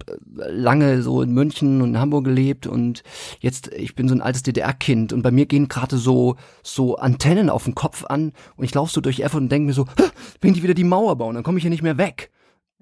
lange 0.52 1.02
so 1.02 1.22
in 1.22 1.32
München 1.34 1.82
und 1.82 1.90
in 1.90 2.00
Hamburg 2.00 2.26
gelebt 2.26 2.66
und 2.66 3.04
jetzt, 3.40 3.68
ich 3.74 3.96
bin 3.96 4.08
so 4.08 4.16
ein 4.16 4.22
altes 4.22 4.44
DDR-Kind 4.44 5.12
und 5.12 5.22
bei 5.22 5.32
mir 5.32 5.46
gehen 5.46 5.68
gerade 5.68 5.98
so 5.98 6.38
so 6.64 6.96
Antennen 6.96 7.50
auf 7.50 7.66
den 7.66 7.76
Kopf 7.76 8.06
an 8.06 8.32
und 8.56 8.64
ich 8.64 8.74
laufe 8.74 8.92
so 8.92 9.02
durch 9.02 9.20
Erfurt 9.20 9.42
und 9.42 9.52
denke 9.52 9.68
mir 9.68 9.74
so, 9.74 9.86
wenn 10.42 10.54
die 10.54 10.64
wieder 10.64 10.74
die 10.74 10.84
Mauer 10.84 11.18
bauen, 11.18 11.36
dann 11.36 11.44
komme 11.44 11.58
ich 11.58 11.64
hier 11.64 11.72
nicht 11.72 11.84
mehr 11.84 11.98
weg. 11.98 12.32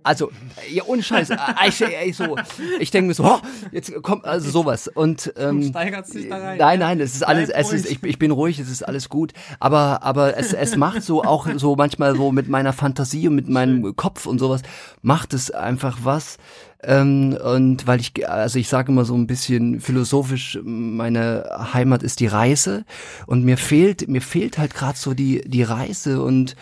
Also, 0.07 0.31
ja, 0.71 0.83
ohne 0.85 1.03
Scheiß. 1.03 1.31
Äh, 1.31 1.37
ich, 1.67 1.81
ich, 1.81 2.15
so, 2.15 2.37
ich 2.79 2.91
denke 2.91 3.09
mir 3.09 3.13
so, 3.13 3.25
oh, 3.25 3.39
jetzt 3.73 3.93
kommt 4.03 4.23
also 4.23 4.49
sowas. 4.49 4.87
Und 4.87 5.33
ähm, 5.37 5.61
du 5.61 5.67
steigerst 5.67 6.13
dich 6.13 6.29
da 6.29 6.37
rein. 6.37 6.57
Nein, 6.57 6.79
nein, 6.79 7.01
es 7.01 7.13
ist 7.13 7.27
alles, 7.27 7.49
es 7.49 7.73
ist, 7.73 7.91
ich, 7.91 8.01
ich 8.01 8.17
bin 8.17 8.31
ruhig, 8.31 8.57
es 8.57 8.69
ist 8.69 8.83
alles 8.83 9.09
gut. 9.09 9.33
Aber, 9.59 10.03
aber 10.03 10.37
es, 10.37 10.53
es 10.53 10.77
macht 10.77 11.03
so 11.03 11.23
auch 11.25 11.47
so 11.57 11.75
manchmal 11.75 12.15
so 12.15 12.31
mit 12.31 12.47
meiner 12.47 12.71
Fantasie 12.71 13.27
und 13.27 13.35
mit 13.35 13.49
meinem 13.49 13.97
Kopf 13.97 14.25
und 14.25 14.39
sowas, 14.39 14.61
macht 15.01 15.33
es 15.33 15.51
einfach 15.51 15.97
was. 16.03 16.37
Ähm, 16.83 17.35
und 17.43 17.87
weil 17.87 17.99
ich, 17.99 18.29
also 18.29 18.59
ich 18.59 18.69
sage 18.69 18.91
immer 18.91 19.03
so 19.03 19.15
ein 19.15 19.25
bisschen 19.25 19.81
philosophisch, 19.81 20.59
meine 20.63 21.49
Heimat 21.73 22.03
ist 22.03 22.19
die 22.19 22.27
Reise 22.27 22.85
und 23.25 23.43
mir 23.43 23.57
fehlt, 23.57 24.07
mir 24.07 24.21
fehlt 24.21 24.59
halt 24.59 24.75
gerade 24.75 24.97
so 24.97 25.15
die 25.15 25.41
die 25.47 25.63
Reise 25.63 26.21
und 26.21 26.55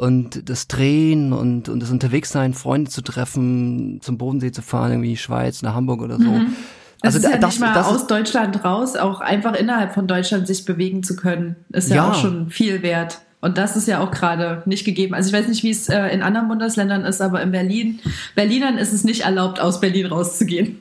und 0.00 0.48
das 0.48 0.66
Drehen 0.66 1.34
und, 1.34 1.68
und 1.68 1.80
das 1.80 1.90
Unterwegssein, 1.90 2.54
Freunde 2.54 2.90
zu 2.90 3.02
treffen, 3.02 4.00
zum 4.00 4.16
Bodensee 4.16 4.50
zu 4.50 4.62
fahren, 4.62 4.92
irgendwie 4.92 5.18
Schweiz, 5.18 5.60
nach 5.60 5.74
Hamburg 5.74 6.00
oder 6.00 6.16
so. 6.16 6.30
Mhm. 6.30 6.56
Also 7.02 7.18
das 7.18 7.26
ist 7.26 7.30
ja 7.34 7.38
das, 7.38 7.50
nicht 7.50 7.60
mal 7.60 7.74
das 7.74 7.86
aus 7.86 8.06
Deutschland 8.06 8.64
raus, 8.64 8.96
auch 8.96 9.20
einfach 9.20 9.54
innerhalb 9.54 9.92
von 9.92 10.06
Deutschland 10.06 10.46
sich 10.46 10.64
bewegen 10.64 11.02
zu 11.02 11.16
können, 11.16 11.56
ist 11.70 11.90
ja, 11.90 11.96
ja. 11.96 12.10
auch 12.10 12.14
schon 12.14 12.48
viel 12.48 12.82
wert. 12.82 13.20
Und 13.42 13.58
das 13.58 13.76
ist 13.76 13.88
ja 13.88 14.00
auch 14.00 14.10
gerade 14.10 14.62
nicht 14.64 14.86
gegeben. 14.86 15.14
Also 15.14 15.28
ich 15.28 15.34
weiß 15.34 15.48
nicht, 15.48 15.62
wie 15.64 15.70
es 15.70 15.90
äh, 15.90 16.08
in 16.08 16.22
anderen 16.22 16.48
Bundesländern 16.48 17.04
ist, 17.04 17.20
aber 17.20 17.42
in 17.42 17.52
Berlin, 17.52 18.00
Berlinern 18.34 18.78
ist 18.78 18.94
es 18.94 19.04
nicht 19.04 19.22
erlaubt, 19.22 19.60
aus 19.60 19.80
Berlin 19.80 20.06
rauszugehen. 20.06 20.80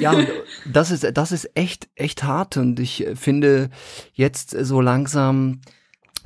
Ja, 0.00 0.14
das 0.72 0.90
ist, 0.90 1.06
das 1.14 1.30
ist 1.30 1.50
echt, 1.54 1.88
echt 1.94 2.24
hart. 2.24 2.56
Und 2.56 2.80
ich 2.80 3.06
finde 3.14 3.70
jetzt 4.14 4.50
so 4.50 4.80
langsam, 4.80 5.60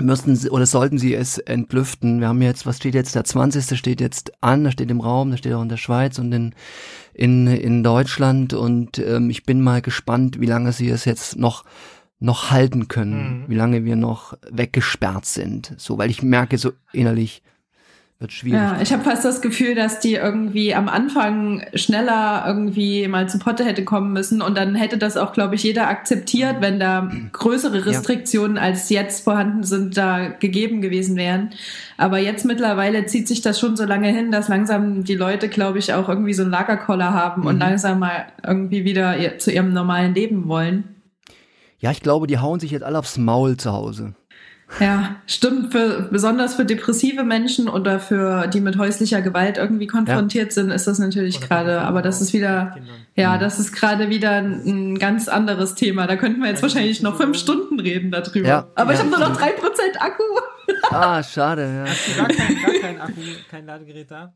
müssen 0.00 0.36
sie 0.36 0.50
oder 0.50 0.66
sollten 0.66 0.98
sie 0.98 1.14
es 1.14 1.38
entlüften. 1.38 2.20
Wir 2.20 2.28
haben 2.28 2.42
jetzt, 2.42 2.66
was 2.66 2.76
steht 2.76 2.94
jetzt, 2.94 3.14
der 3.14 3.24
20. 3.24 3.78
steht 3.78 4.00
jetzt 4.00 4.32
an, 4.42 4.64
da 4.64 4.70
steht 4.70 4.90
im 4.90 5.00
Raum, 5.00 5.30
da 5.30 5.36
steht 5.36 5.52
auch 5.52 5.62
in 5.62 5.68
der 5.68 5.76
Schweiz 5.76 6.18
und 6.18 6.32
in, 6.32 6.54
in, 7.12 7.46
in 7.46 7.82
Deutschland 7.82 8.54
und 8.54 8.98
ähm, 8.98 9.30
ich 9.30 9.44
bin 9.44 9.60
mal 9.60 9.82
gespannt, 9.82 10.40
wie 10.40 10.46
lange 10.46 10.72
sie 10.72 10.88
es 10.88 11.04
jetzt 11.04 11.36
noch 11.36 11.64
noch 12.20 12.50
halten 12.50 12.88
können, 12.88 13.42
mhm. 13.42 13.44
wie 13.48 13.54
lange 13.54 13.84
wir 13.84 13.96
noch 13.96 14.38
weggesperrt 14.50 15.26
sind. 15.26 15.74
So, 15.76 15.98
weil 15.98 16.10
ich 16.10 16.22
merke 16.22 16.56
so 16.56 16.72
innerlich, 16.92 17.42
wird 18.20 18.32
schwierig. 18.32 18.58
Ja, 18.58 18.78
ich 18.80 18.92
habe 18.92 19.02
fast 19.02 19.24
das 19.24 19.40
Gefühl, 19.40 19.74
dass 19.74 20.00
die 20.00 20.14
irgendwie 20.14 20.74
am 20.74 20.88
Anfang 20.88 21.64
schneller 21.74 22.44
irgendwie 22.46 23.08
mal 23.08 23.28
zu 23.28 23.38
Potte 23.38 23.64
hätte 23.64 23.84
kommen 23.84 24.12
müssen 24.12 24.40
und 24.40 24.56
dann 24.56 24.74
hätte 24.74 24.98
das 24.98 25.16
auch, 25.16 25.32
glaube 25.32 25.56
ich, 25.56 25.62
jeder 25.64 25.88
akzeptiert, 25.88 26.56
wenn 26.60 26.78
da 26.78 27.10
größere 27.32 27.86
Restriktionen 27.86 28.56
ja. 28.56 28.62
als 28.62 28.88
jetzt 28.88 29.24
vorhanden 29.24 29.64
sind, 29.64 29.96
da 29.96 30.28
gegeben 30.28 30.80
gewesen 30.80 31.16
wären. 31.16 31.50
Aber 31.96 32.18
jetzt 32.18 32.44
mittlerweile 32.44 33.06
zieht 33.06 33.28
sich 33.28 33.42
das 33.42 33.58
schon 33.58 33.76
so 33.76 33.84
lange 33.84 34.08
hin, 34.08 34.30
dass 34.30 34.48
langsam 34.48 35.04
die 35.04 35.16
Leute, 35.16 35.48
glaube 35.48 35.78
ich, 35.78 35.92
auch 35.92 36.08
irgendwie 36.08 36.34
so 36.34 36.42
einen 36.42 36.52
Lagerkoller 36.52 37.12
haben 37.12 37.42
mhm. 37.42 37.48
und 37.48 37.58
langsam 37.58 37.98
mal 37.98 38.26
irgendwie 38.46 38.84
wieder 38.84 39.38
zu 39.38 39.50
ihrem 39.50 39.72
normalen 39.72 40.14
Leben 40.14 40.48
wollen. 40.48 40.94
Ja, 41.80 41.90
ich 41.90 42.00
glaube, 42.00 42.26
die 42.26 42.38
hauen 42.38 42.60
sich 42.60 42.70
jetzt 42.70 42.82
alle 42.82 42.98
aufs 42.98 43.18
Maul 43.18 43.56
zu 43.56 43.72
Hause. 43.72 44.14
Ja, 44.80 45.16
stimmt. 45.26 45.72
Für, 45.72 46.08
besonders 46.10 46.54
für 46.54 46.64
depressive 46.64 47.22
Menschen 47.22 47.68
oder 47.68 48.00
für 48.00 48.46
die 48.48 48.60
mit 48.60 48.76
häuslicher 48.76 49.22
Gewalt 49.22 49.56
irgendwie 49.56 49.86
konfrontiert 49.86 50.46
ja. 50.46 50.52
sind, 50.52 50.70
ist 50.70 50.86
das 50.86 50.98
natürlich 50.98 51.40
gerade. 51.40 51.82
Aber 51.82 52.02
das 52.02 52.20
ist 52.20 52.32
wieder, 52.32 52.76
ja, 53.14 53.38
das 53.38 53.58
ist 53.58 53.72
gerade 53.72 54.08
wieder 54.08 54.32
ein, 54.32 54.98
ganz 54.98 55.28
anderes 55.28 55.74
Thema. 55.74 56.06
Da 56.06 56.16
könnten 56.16 56.40
wir 56.40 56.48
jetzt 56.48 56.62
wahrscheinlich 56.62 57.02
noch 57.02 57.16
fünf 57.16 57.38
Stunden 57.38 57.78
reden 57.78 58.10
darüber. 58.10 58.48
Ja. 58.48 58.66
Aber 58.74 58.92
ja. 58.92 58.98
ich 58.98 58.98
habe 59.00 59.10
nur 59.10 59.20
noch 59.20 59.36
drei 59.36 59.50
Prozent 59.52 60.00
Akku. 60.00 60.22
Ah, 60.90 61.22
schade. 61.22 61.84
Ja. 61.84 61.90
Hast 61.90 62.08
du 62.08 62.16
gar 62.16 62.28
kein, 62.28 62.62
gar 62.62 62.80
kein 62.80 63.00
Akku, 63.00 63.20
kein 63.50 63.66
Ladegerät 63.66 64.10
da? 64.10 64.32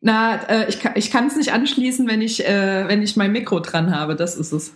Na, 0.00 0.36
äh, 0.48 0.68
ich, 0.68 0.78
ich 0.94 1.10
kann 1.10 1.28
es 1.28 1.36
nicht 1.36 1.52
anschließen, 1.52 2.06
wenn 2.06 2.20
ich, 2.20 2.46
äh, 2.46 2.86
wenn 2.88 3.02
ich 3.02 3.16
mein 3.16 3.32
Mikro 3.32 3.60
dran 3.60 3.94
habe. 3.94 4.16
Das 4.16 4.36
ist 4.36 4.52
es. 4.52 4.74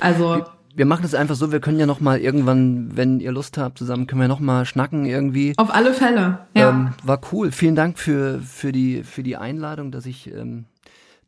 Also 0.00 0.44
wir 0.78 0.86
machen 0.86 1.04
es 1.04 1.12
einfach 1.12 1.34
so, 1.34 1.50
wir 1.50 1.58
können 1.58 1.80
ja 1.80 1.86
noch 1.86 1.98
mal 1.98 2.20
irgendwann, 2.20 2.96
wenn 2.96 3.18
ihr 3.18 3.32
Lust 3.32 3.58
habt, 3.58 3.78
zusammen 3.78 4.06
können 4.06 4.20
wir 4.20 4.28
noch 4.28 4.38
mal 4.38 4.64
schnacken 4.64 5.06
irgendwie. 5.06 5.52
Auf 5.56 5.74
alle 5.74 5.92
Fälle, 5.92 6.46
ja. 6.54 6.70
Ähm, 6.70 6.94
war 7.02 7.20
cool. 7.32 7.50
Vielen 7.50 7.74
Dank 7.74 7.98
für, 7.98 8.40
für, 8.40 8.70
die, 8.70 9.02
für 9.02 9.24
die 9.24 9.36
Einladung, 9.36 9.90
dass 9.90 10.06
ich 10.06 10.32
ähm, 10.32 10.66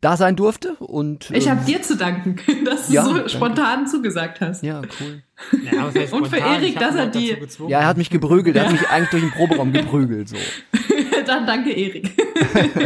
da 0.01 0.17
sein 0.17 0.37
durfte. 0.37 0.75
Und, 0.75 1.33
ich 1.33 1.47
ähm, 1.47 1.51
habe 1.51 1.65
dir 1.65 1.83
zu 1.83 1.97
danken, 1.97 2.37
dass 2.65 2.87
du 2.87 2.93
ja, 2.93 3.05
so 3.05 3.15
danke. 3.15 3.29
spontan 3.29 3.89
zugesagt 3.89 4.41
hast. 4.41 4.63
Ja, 4.63 4.83
cool. 5.01 5.23
Ja, 5.69 5.87
Und 6.13 6.29
für? 6.29 6.39
Erik, 6.39 6.69
Ich 6.69 6.75
dass 6.77 6.95
er 6.95 7.07
dazu 7.07 7.19
die-. 7.19 7.37
Ja, 7.67 7.81
er 7.81 7.87
hat 7.89 7.97
mich 7.97 8.11
geprügelt. 8.11 8.55
Er 8.55 8.67
hat 8.67 8.73
mich 8.73 8.89
eigentlich 8.89 9.11
durch 9.11 9.23
den 9.25 9.33
Proberaum 9.33 9.73
geprügelt. 9.73 10.29
So. 10.29 10.37
Dann 11.27 11.45
danke, 11.45 11.73
Erik. 11.73 12.09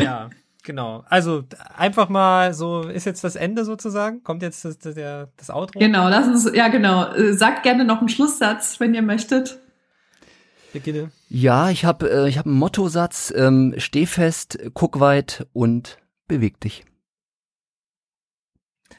ja, 0.03 0.31
genau. 0.65 1.05
Also 1.09 1.45
einfach 1.77 2.09
mal 2.09 2.53
so, 2.53 2.83
ist 2.83 3.07
jetzt 3.07 3.23
das 3.23 3.37
Ende 3.37 3.65
sozusagen? 3.65 4.25
Kommt 4.25 4.43
jetzt 4.43 4.65
das, 4.65 4.79
das, 4.79 4.95
der, 4.95 5.29
das 5.37 5.51
Outro? 5.51 5.79
Genau, 5.79 6.09
lass 6.09 6.27
uns, 6.27 6.51
ja 6.53 6.69
genau. 6.69 7.13
Äh, 7.13 7.35
Sagt 7.35 7.63
gerne 7.63 7.85
noch 7.85 8.01
einen 8.01 8.09
Schlusssatz, 8.09 8.81
wenn 8.81 8.95
ihr 8.95 9.03
möchtet. 9.03 9.61
Beginne. 10.73 11.13
Ja, 11.29 11.71
ich 11.71 11.85
habe 11.85 12.11
äh, 12.11 12.29
ich 12.29 12.37
hab 12.37 12.47
einen 12.47 12.57
Mottosatz. 12.57 13.33
Ähm, 13.37 13.75
steh 13.79 14.07
fest, 14.07 14.59
guck 14.75 14.99
weit 14.99 15.47
und 15.53 15.99
beweg 16.27 16.59
dich. 16.59 16.85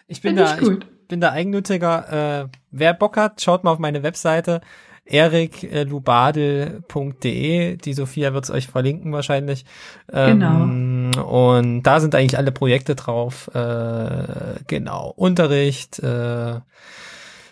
Ich 0.07 0.21
bin 0.21 0.37
da, 0.37 0.55
ich 0.55 0.61
gut. 0.61 0.87
ich 1.01 1.07
bin 1.09 1.19
da 1.19 1.31
eigennütziger. 1.31 2.43
Äh, 2.43 2.47
wer 2.71 2.93
Bock 2.93 3.17
hat, 3.17 3.41
schaut 3.41 3.63
mal 3.65 3.71
auf 3.71 3.79
meine 3.79 4.03
Webseite 4.03 4.61
eriklubadel.de. 5.05 7.77
Die 7.77 7.93
Sophia 7.93 8.33
wird's 8.33 8.51
euch 8.51 8.67
verlinken 8.67 9.13
wahrscheinlich. 9.13 9.65
Ähm, 10.11 11.11
Und 11.25 11.83
da 11.83 11.99
sind 11.99 12.15
eigentlich 12.15 12.37
alle 12.37 12.51
Projekte 12.51 12.95
drauf. 12.95 13.49
Äh, 13.53 14.59
genau. 14.67 15.13
Unterricht, 15.15 15.99
äh, 15.99 16.59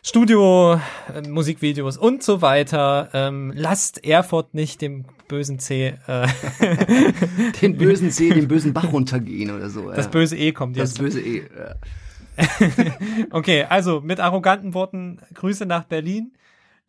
Studio, 0.05 0.79
äh, 1.13 1.21
Musikvideos 1.29 1.97
und 1.97 2.23
so 2.23 2.41
weiter. 2.41 3.09
Ähm, 3.13 3.53
lasst 3.55 4.03
Erfurt 4.03 4.53
nicht 4.53 4.81
dem 4.81 5.05
bösen 5.29 5.59
C, 5.59 5.93
äh, 6.07 6.27
Den 7.61 7.77
bösen 7.77 8.11
See, 8.11 8.29
den 8.29 8.49
bösen 8.49 8.73
Bach 8.73 8.91
runtergehen 8.91 9.55
oder 9.55 9.69
so. 9.69 9.89
das 9.89 10.05
ja. 10.05 10.11
böse 10.11 10.35
E 10.35 10.51
kommt 10.51 10.77
das 10.77 10.89
jetzt. 10.91 10.99
böse 10.99 11.21
E. 11.21 11.43
Ja. 11.43 11.75
Okay, 13.31 13.63
also 13.63 14.01
mit 14.01 14.19
arroganten 14.19 14.73
Worten 14.73 15.19
Grüße 15.35 15.65
nach 15.65 15.85
Berlin. 15.85 16.33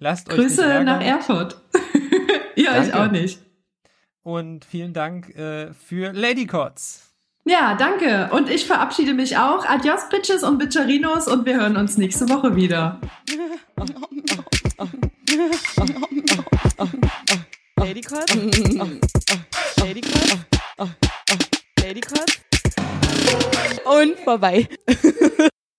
Lasst 0.05 0.29
euch 0.29 0.37
nicht 0.37 0.49
Grüße 0.49 0.63
ärgern. 0.63 0.85
nach 0.85 1.03
Erfurt. 1.03 1.57
ihr 2.57 2.69
euch 2.69 2.91
Danke. 2.91 3.01
auch 3.01 3.11
nicht. 3.11 3.41
Und 4.23 4.67
vielen 4.67 4.93
Dank 4.93 5.35
äh, 5.35 5.73
für 5.73 6.13
Lady 6.13 6.47
Cots. 6.47 7.11
Ja, 7.47 7.75
danke. 7.75 8.29
Und 8.31 8.51
ich 8.51 8.67
verabschiede 8.67 9.15
mich 9.15 9.39
auch. 9.39 9.65
Adios, 9.65 10.11
Bitches 10.11 10.43
und 10.43 10.59
Bitcherinos. 10.59 11.27
Und 11.27 11.47
wir 11.47 11.57
hören 11.57 11.79
uns 11.79 11.97
nächste 11.97 12.29
Woche 12.29 12.55
wieder. 12.55 13.01
Und 23.87 24.19
vorbei. 24.19 24.69